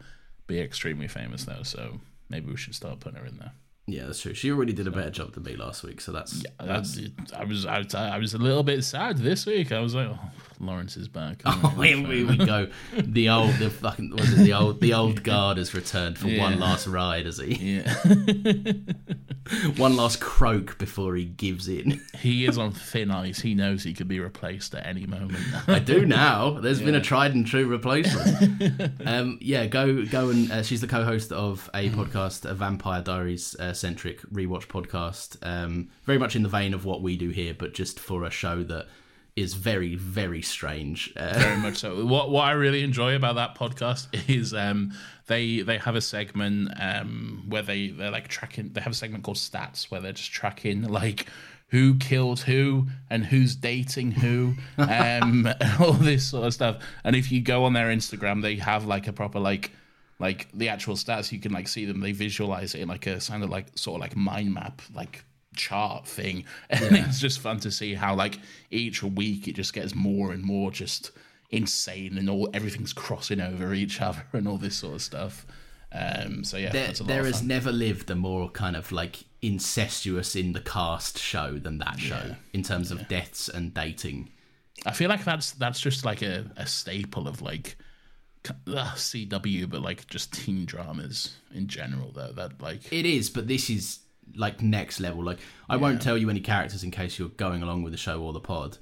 be 0.48 0.58
extremely 0.60 1.06
famous 1.08 1.44
though, 1.44 1.62
so 1.62 2.00
maybe 2.28 2.50
we 2.50 2.56
should 2.56 2.74
start 2.74 2.98
putting 3.00 3.18
her 3.20 3.26
in 3.26 3.36
there. 3.38 3.52
Yeah, 3.86 4.06
that's 4.06 4.20
true. 4.20 4.32
She 4.32 4.50
already 4.52 4.72
did 4.72 4.86
a 4.86 4.92
better 4.92 5.10
job 5.10 5.32
than 5.32 5.42
me 5.42 5.56
last 5.56 5.82
week, 5.82 6.00
so 6.00 6.12
that's, 6.12 6.44
that's 6.60 6.94
That's, 6.96 7.32
I 7.36 7.44
was 7.44 7.66
I, 7.66 7.78
was- 7.78 7.94
I 7.94 8.16
was 8.18 8.32
a 8.34 8.38
little 8.38 8.62
bit 8.62 8.84
sad 8.84 9.18
this 9.18 9.44
week. 9.44 9.72
I 9.72 9.80
was 9.80 9.94
like, 9.94 10.06
oh, 10.08 10.18
Laurence 10.60 10.96
is 10.96 11.08
back. 11.08 11.42
Oh, 11.46 11.68
here 11.82 12.06
we, 12.06 12.22
we 12.24 12.36
go. 12.36 12.68
The 12.96 13.28
old, 13.28 13.54
the 13.56 13.70
fucking, 13.70 14.10
was 14.12 14.32
it 14.34 14.44
the 14.44 14.52
old, 14.54 14.80
the 14.80 14.94
old 14.94 15.22
guard 15.24 15.56
has 15.58 15.74
returned 15.74 16.16
for 16.16 16.28
one 16.28 16.60
last 16.60 16.86
ride, 16.86 17.26
has 17.26 17.38
he? 17.38 17.80
yeah. 17.82 18.72
One 19.76 19.96
last 19.96 20.20
croak 20.20 20.78
before 20.78 21.16
he 21.16 21.24
gives 21.24 21.66
in. 21.66 22.00
he 22.20 22.46
is 22.46 22.58
on 22.58 22.70
thin 22.70 23.10
ice. 23.10 23.40
He 23.40 23.54
knows 23.56 23.82
he 23.82 23.92
could 23.92 24.06
be 24.06 24.20
replaced 24.20 24.72
at 24.74 24.86
any 24.86 25.04
moment. 25.04 25.36
I 25.66 25.80
do 25.80 26.06
now. 26.06 26.60
There's 26.60 26.80
been 26.80 26.94
a 26.94 27.00
tried 27.00 27.34
and 27.34 27.44
true 27.44 27.66
replacement. 27.66 28.92
um, 29.04 29.38
yeah, 29.40 29.66
go 29.66 30.04
go 30.06 30.30
and 30.30 30.50
uh, 30.52 30.62
she's 30.62 30.80
the 30.80 30.86
co-host 30.86 31.32
of 31.32 31.68
a 31.74 31.90
podcast, 31.90 32.48
a 32.48 32.54
Vampire 32.54 33.02
Diaries 33.02 33.56
uh, 33.58 33.71
centric 33.74 34.20
rewatch 34.22 34.66
podcast. 34.66 35.36
Um, 35.42 35.90
very 36.04 36.18
much 36.18 36.36
in 36.36 36.42
the 36.42 36.48
vein 36.48 36.74
of 36.74 36.84
what 36.84 37.02
we 37.02 37.16
do 37.16 37.30
here, 37.30 37.54
but 37.54 37.74
just 37.74 38.00
for 38.00 38.24
a 38.24 38.30
show 38.30 38.62
that 38.64 38.86
is 39.34 39.54
very 39.54 39.94
very 39.94 40.42
strange. 40.42 41.12
Uh, 41.16 41.32
very 41.38 41.56
much 41.56 41.76
so. 41.78 42.04
What 42.12 42.30
what 42.30 42.42
I 42.42 42.52
really 42.52 42.82
enjoy 42.82 43.14
about 43.14 43.36
that 43.36 43.56
podcast 43.56 44.08
is 44.28 44.52
um 44.52 44.92
they 45.26 45.60
they 45.60 45.78
have 45.78 45.96
a 45.96 46.00
segment 46.00 46.72
um 46.78 47.44
where 47.48 47.62
they 47.62 47.88
they're 47.88 48.10
like 48.10 48.28
tracking. 48.28 48.70
They 48.72 48.80
have 48.80 48.92
a 48.92 48.96
segment 48.96 49.24
called 49.24 49.38
Stats 49.38 49.90
where 49.90 50.00
they're 50.00 50.12
just 50.12 50.32
tracking 50.32 50.82
like 50.82 51.26
who 51.68 51.94
killed 51.96 52.40
who 52.40 52.86
and 53.08 53.24
who's 53.24 53.56
dating 53.56 54.12
who, 54.12 54.54
um 54.78 55.48
all 55.80 55.94
this 55.94 56.28
sort 56.28 56.46
of 56.46 56.52
stuff. 56.52 56.82
And 57.02 57.16
if 57.16 57.32
you 57.32 57.40
go 57.40 57.64
on 57.64 57.72
their 57.72 57.88
Instagram, 57.88 58.42
they 58.42 58.56
have 58.56 58.84
like 58.84 59.06
a 59.06 59.12
proper 59.12 59.40
like 59.40 59.70
like 60.18 60.48
the 60.52 60.68
actual 60.68 60.94
stats. 60.94 61.32
You 61.32 61.40
can 61.40 61.52
like 61.52 61.68
see 61.68 61.84
them. 61.84 62.00
They 62.00 62.12
visualize 62.12 62.74
it 62.74 62.80
in 62.80 62.88
like 62.88 63.06
a 63.06 63.18
kind 63.18 63.42
of 63.42 63.50
like 63.50 63.76
sort 63.76 63.96
of 63.96 64.00
like 64.02 64.16
mind 64.16 64.54
map 64.54 64.82
like 64.94 65.24
chart 65.54 66.06
thing 66.06 66.44
and 66.70 66.96
it's 66.96 67.20
just 67.20 67.40
fun 67.40 67.58
to 67.60 67.70
see 67.70 67.94
how 67.94 68.14
like 68.14 68.38
each 68.70 69.02
week 69.02 69.48
it 69.48 69.54
just 69.54 69.72
gets 69.72 69.94
more 69.94 70.32
and 70.32 70.42
more 70.42 70.70
just 70.70 71.10
insane 71.50 72.16
and 72.16 72.30
all 72.30 72.48
everything's 72.54 72.92
crossing 72.92 73.40
over 73.40 73.74
each 73.74 74.00
other 74.00 74.24
and 74.32 74.48
all 74.48 74.58
this 74.58 74.76
sort 74.76 74.94
of 74.94 75.02
stuff 75.02 75.46
um 75.92 76.42
so 76.42 76.56
yeah 76.56 76.70
there 76.70 76.86
that's 76.86 77.00
a 77.00 77.02
lot 77.02 77.08
there 77.08 77.24
has 77.24 77.42
never 77.42 77.70
lived 77.70 78.10
a 78.10 78.14
more 78.14 78.48
kind 78.48 78.76
of 78.76 78.90
like 78.92 79.24
incestuous 79.42 80.34
in 80.34 80.54
the 80.54 80.60
cast 80.60 81.18
show 81.18 81.58
than 81.58 81.78
that 81.78 81.98
show 81.98 82.34
in 82.54 82.62
terms 82.62 82.90
of 82.90 83.06
deaths 83.08 83.48
and 83.48 83.74
dating. 83.74 84.30
i 84.86 84.92
feel 84.92 85.10
like 85.10 85.22
that's 85.24 85.50
that's 85.52 85.80
just 85.80 86.04
like 86.04 86.22
a, 86.22 86.50
a 86.56 86.66
staple 86.66 87.28
of 87.28 87.42
like 87.42 87.76
uh, 88.48 88.92
cw 88.94 89.70
but 89.70 89.82
like 89.82 90.06
just 90.08 90.32
teen 90.32 90.64
dramas 90.64 91.36
in 91.54 91.68
general 91.68 92.10
though 92.12 92.32
that 92.32 92.60
like 92.60 92.92
It 92.92 93.06
is, 93.06 93.30
but 93.30 93.46
this 93.48 93.70
is 93.70 94.00
like 94.36 94.62
next 94.62 95.00
level. 95.00 95.22
Like 95.22 95.38
I 95.68 95.76
won't 95.76 96.00
tell 96.02 96.16
you 96.16 96.30
any 96.30 96.40
characters 96.40 96.82
in 96.84 96.90
case 96.90 97.18
you're 97.18 97.28
going 97.28 97.62
along 97.62 97.82
with 97.82 97.92
the 97.92 97.98
show 97.98 98.22
or 98.22 98.32
the 98.32 98.40
pod. 98.40 98.78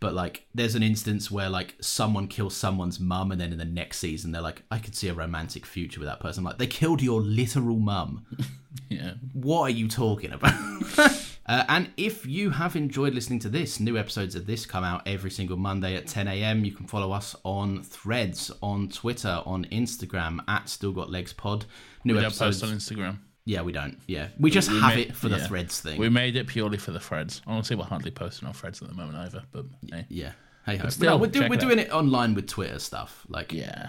But 0.00 0.14
like 0.14 0.46
there's 0.54 0.74
an 0.74 0.82
instance 0.82 1.30
where 1.30 1.48
like 1.48 1.76
someone 1.80 2.28
kills 2.28 2.56
someone's 2.56 3.00
mum 3.00 3.32
and 3.32 3.40
then 3.40 3.52
in 3.52 3.58
the 3.58 3.64
next 3.64 3.98
season 3.98 4.32
they're 4.32 4.42
like, 4.42 4.62
I 4.70 4.78
could 4.78 4.94
see 4.94 5.08
a 5.08 5.14
romantic 5.14 5.64
future 5.64 6.00
with 6.00 6.08
that 6.08 6.20
person. 6.20 6.44
Like, 6.44 6.58
they 6.58 6.66
killed 6.66 7.00
your 7.02 7.20
literal 7.20 7.78
mum. 7.78 8.26
yeah 8.88 9.12
what 9.32 9.62
are 9.62 9.70
you 9.70 9.88
talking 9.88 10.32
about? 10.32 10.54
uh, 11.46 11.64
and 11.68 11.90
if 11.96 12.24
you 12.26 12.50
have 12.50 12.76
enjoyed 12.76 13.14
listening 13.14 13.38
to 13.40 13.48
this, 13.48 13.80
new 13.80 13.98
episodes 13.98 14.34
of 14.34 14.46
this 14.46 14.64
come 14.66 14.84
out 14.84 15.02
every 15.06 15.30
single 15.30 15.56
Monday 15.56 15.94
at 15.96 16.06
10 16.06 16.26
a.m. 16.28 16.64
You 16.64 16.72
can 16.72 16.86
follow 16.86 17.12
us 17.12 17.36
on 17.44 17.82
Threads, 17.82 18.50
on 18.62 18.88
Twitter, 18.88 19.42
on 19.44 19.64
Instagram 19.66 20.40
at 20.48 20.68
Still 20.68 20.92
Got 20.92 21.10
Legs 21.10 21.32
Pod. 21.32 21.66
New 22.04 22.14
we 22.14 22.20
don't 22.20 22.26
episodes. 22.26 22.60
post 22.60 22.72
on 22.72 22.78
instagram 22.78 23.18
Yeah, 23.44 23.62
we 23.62 23.72
don't. 23.72 23.98
Yeah, 24.06 24.28
we 24.38 24.50
just 24.50 24.70
We 24.70 24.80
have 24.80 24.94
made- 24.96 25.08
it 25.08 25.16
for 25.16 25.28
the 25.28 25.36
yeah. 25.38 25.46
Threads 25.46 25.80
thing. 25.80 25.98
we 25.98 26.08
made 26.08 26.36
it 26.36 26.46
purely 26.46 26.78
for 26.78 26.92
the 26.92 27.00
threads 27.00 27.40
i 27.46 27.52
don't 27.52 27.64
see 27.64 27.74
we're 27.74 27.84
hardly 27.84 28.10
posting 28.10 28.46
on 28.48 28.54
threads 28.54 28.80
at 28.82 28.88
the 28.88 28.94
moment 28.94 29.16
either 29.18 29.42
but 29.52 29.64
hey. 29.90 30.06
yeah. 30.08 30.32
Hey, 30.66 30.76
ho. 30.76 30.88
still, 30.88 31.10
no, 31.10 31.16
we're, 31.18 31.26
do, 31.26 31.40
we're 31.40 31.54
it 31.54 31.60
doing 31.60 31.78
it 31.78 31.90
online 31.92 32.32
with 32.34 32.46
Twitter 32.46 32.78
stuff. 32.78 33.26
Like, 33.28 33.52
yeah 33.52 33.88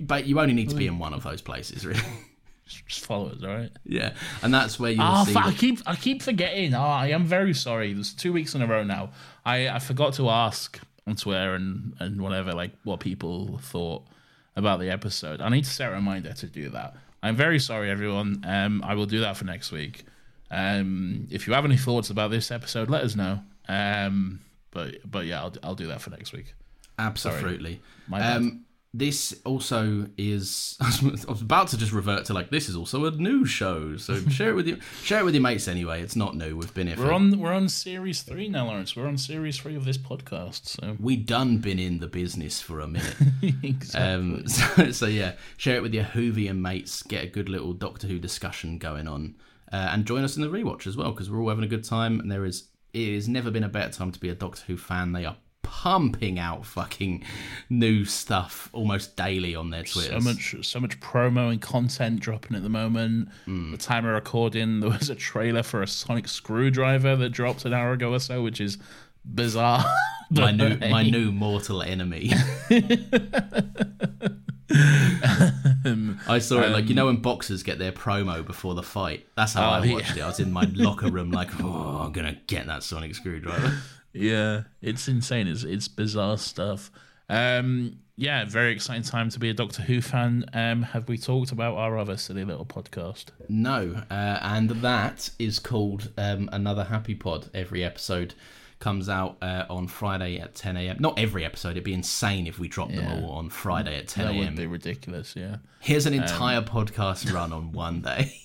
but 0.00 0.26
you 0.26 0.40
only 0.40 0.54
need 0.54 0.70
to 0.70 0.76
be 0.76 0.86
in 0.86 0.98
one 0.98 1.12
of 1.12 1.22
those 1.22 1.42
places, 1.42 1.84
really. 1.84 2.00
Just 2.66 3.04
follow 3.04 3.28
us 3.28 3.42
all 3.42 3.48
right 3.54 3.70
yeah, 3.84 4.14
and 4.42 4.52
that's 4.54 4.78
where 4.80 4.90
you'll 4.90 5.02
Oh, 5.04 5.24
see. 5.24 5.32
fuck, 5.34 5.44
I 5.46 5.52
keep 5.52 5.80
I 5.86 5.96
keep 5.96 6.22
forgetting. 6.22 6.74
Oh, 6.74 6.80
I 6.80 7.08
am 7.08 7.24
very 7.26 7.52
sorry. 7.54 7.92
There's 7.92 8.12
two 8.14 8.32
weeks 8.32 8.54
in 8.54 8.62
a 8.62 8.66
row 8.66 8.82
now. 8.84 9.10
I, 9.44 9.68
I 9.68 9.78
forgot 9.78 10.14
to 10.14 10.30
ask 10.30 10.80
on 11.06 11.16
Twitter 11.16 11.54
and, 11.54 11.94
and 12.00 12.22
whatever, 12.22 12.52
like 12.52 12.72
what 12.84 13.00
people 13.00 13.58
thought 13.62 14.06
about 14.56 14.80
the 14.80 14.88
episode. 14.90 15.40
I 15.42 15.48
need 15.50 15.64
to 15.64 15.70
set 15.70 15.90
a 15.90 15.94
reminder 15.94 16.32
to 16.32 16.46
do 16.46 16.70
that. 16.70 16.94
I'm 17.22 17.36
very 17.36 17.58
sorry, 17.58 17.90
everyone. 17.90 18.42
Um, 18.46 18.82
I 18.84 18.94
will 18.94 19.06
do 19.06 19.20
that 19.20 19.36
for 19.36 19.44
next 19.44 19.70
week. 19.72 20.04
Um, 20.50 21.26
if 21.30 21.46
you 21.46 21.52
have 21.52 21.64
any 21.64 21.76
thoughts 21.76 22.08
about 22.10 22.30
this 22.30 22.50
episode, 22.50 22.88
let 22.88 23.02
us 23.04 23.14
know. 23.16 23.40
Um, 23.68 24.40
but 24.70 24.96
but 25.10 25.26
yeah, 25.26 25.40
I'll 25.42 25.54
I'll 25.62 25.74
do 25.74 25.86
that 25.88 26.00
for 26.00 26.10
next 26.10 26.32
week. 26.32 26.54
Absolutely. 26.98 27.80
My 28.08 28.20
bad. 28.20 28.36
Um, 28.38 28.63
this 28.96 29.34
also 29.44 30.06
is. 30.16 30.78
I 30.80 30.86
was 31.28 31.42
about 31.42 31.66
to 31.68 31.76
just 31.76 31.90
revert 31.90 32.26
to 32.26 32.32
like 32.32 32.50
this 32.50 32.68
is 32.68 32.76
also 32.76 33.04
a 33.06 33.10
new 33.10 33.44
show. 33.44 33.96
So 33.96 34.20
share 34.28 34.50
it 34.50 34.54
with 34.54 34.68
you. 34.68 34.78
Share 35.02 35.18
it 35.18 35.24
with 35.24 35.34
your 35.34 35.42
mates 35.42 35.66
anyway. 35.66 36.00
It's 36.00 36.14
not 36.14 36.36
new. 36.36 36.56
We've 36.56 36.72
been 36.72 36.86
here. 36.86 36.96
We're 36.96 37.12
on 37.12 37.38
we're 37.38 37.52
on 37.52 37.68
series 37.68 38.22
three 38.22 38.48
now, 38.48 38.66
Laurence. 38.66 38.94
We're 38.94 39.08
on 39.08 39.18
series 39.18 39.58
three 39.58 39.74
of 39.74 39.84
this 39.84 39.98
podcast. 39.98 40.68
So 40.68 40.96
we 41.00 41.16
done 41.16 41.58
been 41.58 41.80
in 41.80 41.98
the 41.98 42.06
business 42.06 42.60
for 42.60 42.78
a 42.80 42.86
minute. 42.86 43.16
exactly. 43.64 44.00
Um, 44.00 44.46
so, 44.46 44.92
so 44.92 45.06
yeah, 45.06 45.32
share 45.56 45.76
it 45.76 45.82
with 45.82 45.92
your 45.92 46.04
Whovian 46.04 46.60
mates. 46.60 47.02
Get 47.02 47.24
a 47.24 47.28
good 47.28 47.48
little 47.48 47.72
Doctor 47.72 48.06
Who 48.06 48.20
discussion 48.20 48.78
going 48.78 49.08
on, 49.08 49.34
uh, 49.72 49.88
and 49.90 50.06
join 50.06 50.22
us 50.22 50.36
in 50.36 50.42
the 50.42 50.48
rewatch 50.48 50.86
as 50.86 50.96
well 50.96 51.10
because 51.10 51.28
we're 51.28 51.42
all 51.42 51.48
having 51.48 51.64
a 51.64 51.68
good 51.68 51.84
time. 51.84 52.20
And 52.20 52.30
there 52.30 52.44
is 52.44 52.68
it 52.92 53.12
has 53.14 53.28
never 53.28 53.50
been 53.50 53.64
a 53.64 53.68
better 53.68 53.92
time 53.92 54.12
to 54.12 54.20
be 54.20 54.28
a 54.28 54.36
Doctor 54.36 54.62
Who 54.68 54.76
fan. 54.76 55.10
They 55.10 55.24
are 55.24 55.36
pumping 55.64 56.38
out 56.38 56.64
fucking 56.64 57.24
new 57.68 58.04
stuff 58.04 58.68
almost 58.72 59.16
daily 59.16 59.56
on 59.56 59.70
their 59.70 59.82
Twitter. 59.82 60.20
so 60.20 60.24
much 60.24 60.54
so 60.62 60.78
much 60.78 61.00
promo 61.00 61.50
and 61.50 61.60
content 61.60 62.20
dropping 62.20 62.56
at 62.56 62.62
the 62.62 62.68
moment. 62.68 63.28
Hmm. 63.46 63.72
The 63.72 63.78
time 63.78 64.06
of 64.06 64.12
recording, 64.14 64.78
there 64.80 64.90
was 64.90 65.10
a 65.10 65.14
trailer 65.16 65.64
for 65.64 65.82
a 65.82 65.86
Sonic 65.88 66.28
screwdriver 66.28 67.16
that 67.16 67.30
dropped 67.30 67.64
an 67.64 67.74
hour 67.74 67.92
ago 67.92 68.12
or 68.12 68.20
so, 68.20 68.42
which 68.42 68.60
is 68.60 68.78
bizarre. 69.24 69.84
my 70.30 70.52
new 70.52 70.76
my 70.78 71.02
new 71.02 71.32
mortal 71.32 71.82
enemy. 71.82 72.30
I 76.26 76.38
saw 76.40 76.60
it 76.62 76.70
like 76.70 76.88
you 76.88 76.94
know 76.94 77.06
when 77.06 77.16
boxers 77.16 77.62
get 77.62 77.78
their 77.78 77.92
promo 77.92 78.44
before 78.44 78.74
the 78.74 78.82
fight. 78.82 79.26
That's 79.36 79.52
how 79.54 79.68
Oh, 79.70 79.72
I 79.74 79.84
yeah. 79.84 79.92
watched 79.92 80.16
it. 80.16 80.20
I 80.22 80.26
was 80.26 80.40
in 80.40 80.52
my 80.52 80.68
locker 80.74 81.10
room 81.10 81.30
like, 81.30 81.50
oh, 81.62 82.02
I'm 82.04 82.12
gonna 82.12 82.38
get 82.46 82.66
that 82.66 82.82
sonic 82.82 83.14
screwdriver. 83.14 83.78
Yeah, 84.14 84.62
it's 84.80 85.08
insane. 85.08 85.48
It's 85.48 85.64
it's 85.64 85.88
bizarre 85.88 86.38
stuff. 86.38 86.90
Um, 87.28 87.98
yeah, 88.16 88.44
very 88.44 88.72
exciting 88.72 89.02
time 89.02 89.28
to 89.30 89.40
be 89.40 89.50
a 89.50 89.54
Doctor 89.54 89.82
Who 89.82 90.00
fan. 90.00 90.44
Um, 90.52 90.82
have 90.82 91.08
we 91.08 91.18
talked 91.18 91.50
about 91.52 91.74
our 91.76 91.98
other 91.98 92.16
silly 92.16 92.44
little 92.44 92.66
podcast? 92.66 93.26
No, 93.48 94.02
uh, 94.10 94.38
and 94.40 94.70
that 94.70 95.30
is 95.38 95.58
called 95.58 96.10
um, 96.16 96.48
another 96.52 96.84
Happy 96.84 97.14
Pod. 97.16 97.50
Every 97.52 97.82
episode 97.82 98.34
comes 98.78 99.08
out 99.08 99.38
uh, 99.40 99.64
on 99.70 99.88
Friday 99.88 100.38
at 100.38 100.54
10 100.54 100.76
a.m. 100.76 100.96
Not 101.00 101.18
every 101.18 101.44
episode. 101.44 101.70
It'd 101.70 101.84
be 101.84 101.94
insane 101.94 102.46
if 102.46 102.58
we 102.58 102.68
dropped 102.68 102.92
Yeah. 102.92 103.00
them 103.14 103.24
all 103.24 103.30
on 103.32 103.48
Friday 103.48 103.96
at 103.96 104.08
10 104.08 104.26
That 104.26 104.34
would 104.34 104.56
be 104.56 104.66
ridiculous. 104.66 105.34
Yeah. 105.34 105.56
Here's 105.80 106.04
an 106.06 106.14
Um, 106.14 106.20
entire 106.22 106.60
podcast 106.60 107.32
run 107.32 107.52
on 107.52 107.72
one 107.72 108.00
day. 108.02 108.34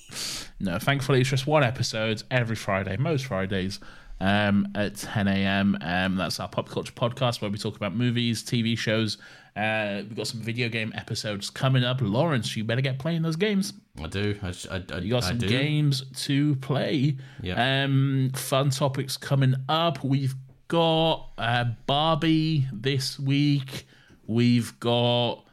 No, 0.62 0.78
thankfully 0.78 1.22
it's 1.22 1.30
just 1.30 1.48
one 1.48 1.64
episode 1.64 2.24
every 2.30 2.56
Friday, 2.58 2.98
most 2.98 3.28
Fridays, 3.28 3.80
um, 4.22 4.68
at 4.76 4.96
10 4.96 5.28
a.m. 5.28 5.78
Um, 5.82 6.16
that's 6.16 6.40
our 6.40 6.48
pop 6.48 6.70
culture 6.70 6.94
podcast 6.94 7.42
where 7.42 7.50
we 7.50 7.58
talk 7.58 7.76
about 7.76 7.96
movies, 7.96 8.44
TV 8.44 8.78
shows. 8.78 9.18
Uh, 9.56 10.04
we've 10.08 10.16
got 10.16 10.28
some 10.28 10.40
video 10.42 10.70
game 10.70 10.92
episodes 10.96 11.50
coming 11.50 11.84
up. 11.84 12.00
Laurence, 12.02 12.56
you 12.56 12.64
better 12.64 12.82
get 12.82 13.00
playing 13.00 13.22
those 13.22 13.36
games. 13.36 13.74
I 14.02 14.08
do. 14.08 14.38
I, 14.42 14.54
I, 14.72 14.84
I, 14.94 14.98
You 15.00 15.10
got 15.12 15.24
I 15.24 15.28
some 15.30 15.38
do. 15.40 15.48
games 15.48 16.04
to 16.26 16.56
play. 16.58 17.18
Yeah. 17.42 17.84
Um, 17.84 18.32
fun 18.36 18.70
topics 18.70 19.18
coming 19.18 19.56
up. 19.68 20.04
We've 20.04 20.36
got 20.68 21.30
uh, 21.38 21.66
Barbie 21.88 22.68
this 22.72 23.20
week. 23.20 23.86
We've 24.28 24.80
got 24.80 25.44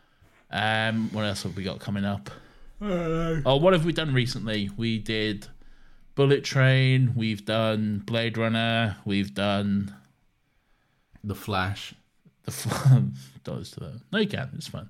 um, 0.50 1.08
what 1.12 1.24
else 1.24 1.42
have 1.44 1.56
we 1.56 1.64
got 1.64 1.80
coming 1.80 2.04
up? 2.04 2.30
Oh, 2.80 3.56
what 3.56 3.72
have 3.72 3.84
we 3.84 3.92
done 3.92 4.12
recently? 4.12 4.70
We 4.76 4.98
did 4.98 5.48
Bullet 6.16 6.42
Train. 6.42 7.12
We've 7.14 7.44
done 7.44 8.02
Blade 8.04 8.36
Runner. 8.36 8.96
We've 9.04 9.32
done 9.32 9.94
The 11.22 11.34
Flash. 11.36 11.94
the 12.44 12.50
fl- 12.50 12.98
does 13.44 13.70
to 13.72 13.80
that. 13.80 14.00
No, 14.12 14.18
you 14.18 14.26
can. 14.28 14.50
It's 14.56 14.66
fun. 14.68 14.88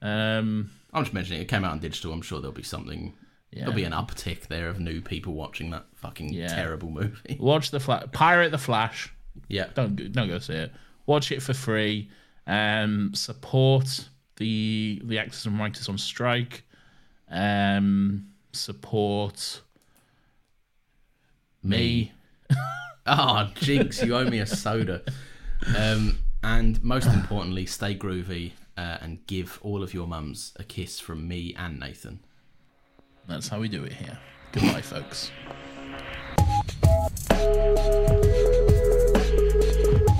Um, 0.00 0.70
I'm 0.92 1.02
just 1.02 1.12
mentioning 1.14 1.40
it 1.42 1.48
came 1.48 1.64
out 1.64 1.72
on 1.72 1.80
digital. 1.80 2.12
I'm 2.12 2.22
sure 2.22 2.40
there'll 2.40 2.52
be 2.54 2.62
something. 2.62 3.14
Yeah. 3.50 3.60
There'll 3.60 3.74
be 3.74 3.84
an 3.84 3.92
uptick 3.92 4.46
there 4.48 4.68
of 4.68 4.78
new 4.78 5.00
people 5.00 5.32
watching 5.34 5.70
that 5.70 5.86
fucking 5.96 6.32
Yeah. 6.32 6.48
terrible 6.48 6.90
movie. 6.90 7.36
watch 7.40 7.70
the 7.72 7.80
Flash. 7.80 8.04
Pirate 8.12 8.50
the 8.52 8.58
Flash. 8.58 9.12
Yeah. 9.48 9.68
don't 9.74 9.96
go- 9.96 10.08
don't 10.08 10.28
go 10.28 10.38
see 10.38 10.52
it. 10.54 10.72
Watch 11.06 11.32
it 11.32 11.40
for 11.42 11.54
free. 11.54 12.10
Um, 12.46 13.12
support 13.14 14.08
the 14.36 15.00
the 15.04 15.18
actors 15.18 15.46
and 15.46 15.58
writers 15.58 15.88
on 15.88 15.96
strike. 15.98 16.62
Um, 17.30 18.28
support 18.52 19.62
me. 21.62 22.12
Ah, 23.10 23.48
oh, 23.48 23.58
jinx, 23.58 24.02
you 24.02 24.14
owe 24.14 24.28
me 24.28 24.38
a 24.40 24.44
soda. 24.44 25.00
Um, 25.74 26.18
and 26.42 26.84
most 26.84 27.06
importantly, 27.06 27.64
stay 27.64 27.94
groovy 27.94 28.52
uh, 28.76 28.98
and 29.00 29.26
give 29.26 29.58
all 29.62 29.82
of 29.82 29.94
your 29.94 30.06
mums 30.06 30.52
a 30.56 30.62
kiss 30.64 31.00
from 31.00 31.26
me 31.26 31.54
and 31.58 31.80
Nathan. 31.80 32.20
That's 33.26 33.48
how 33.48 33.60
we 33.60 33.68
do 33.68 33.82
it 33.84 33.94
here. 33.94 34.18
Goodbye, 34.52 34.82
folks. 34.82 35.30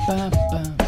Ba, 0.06 0.30
ba. 0.50 0.87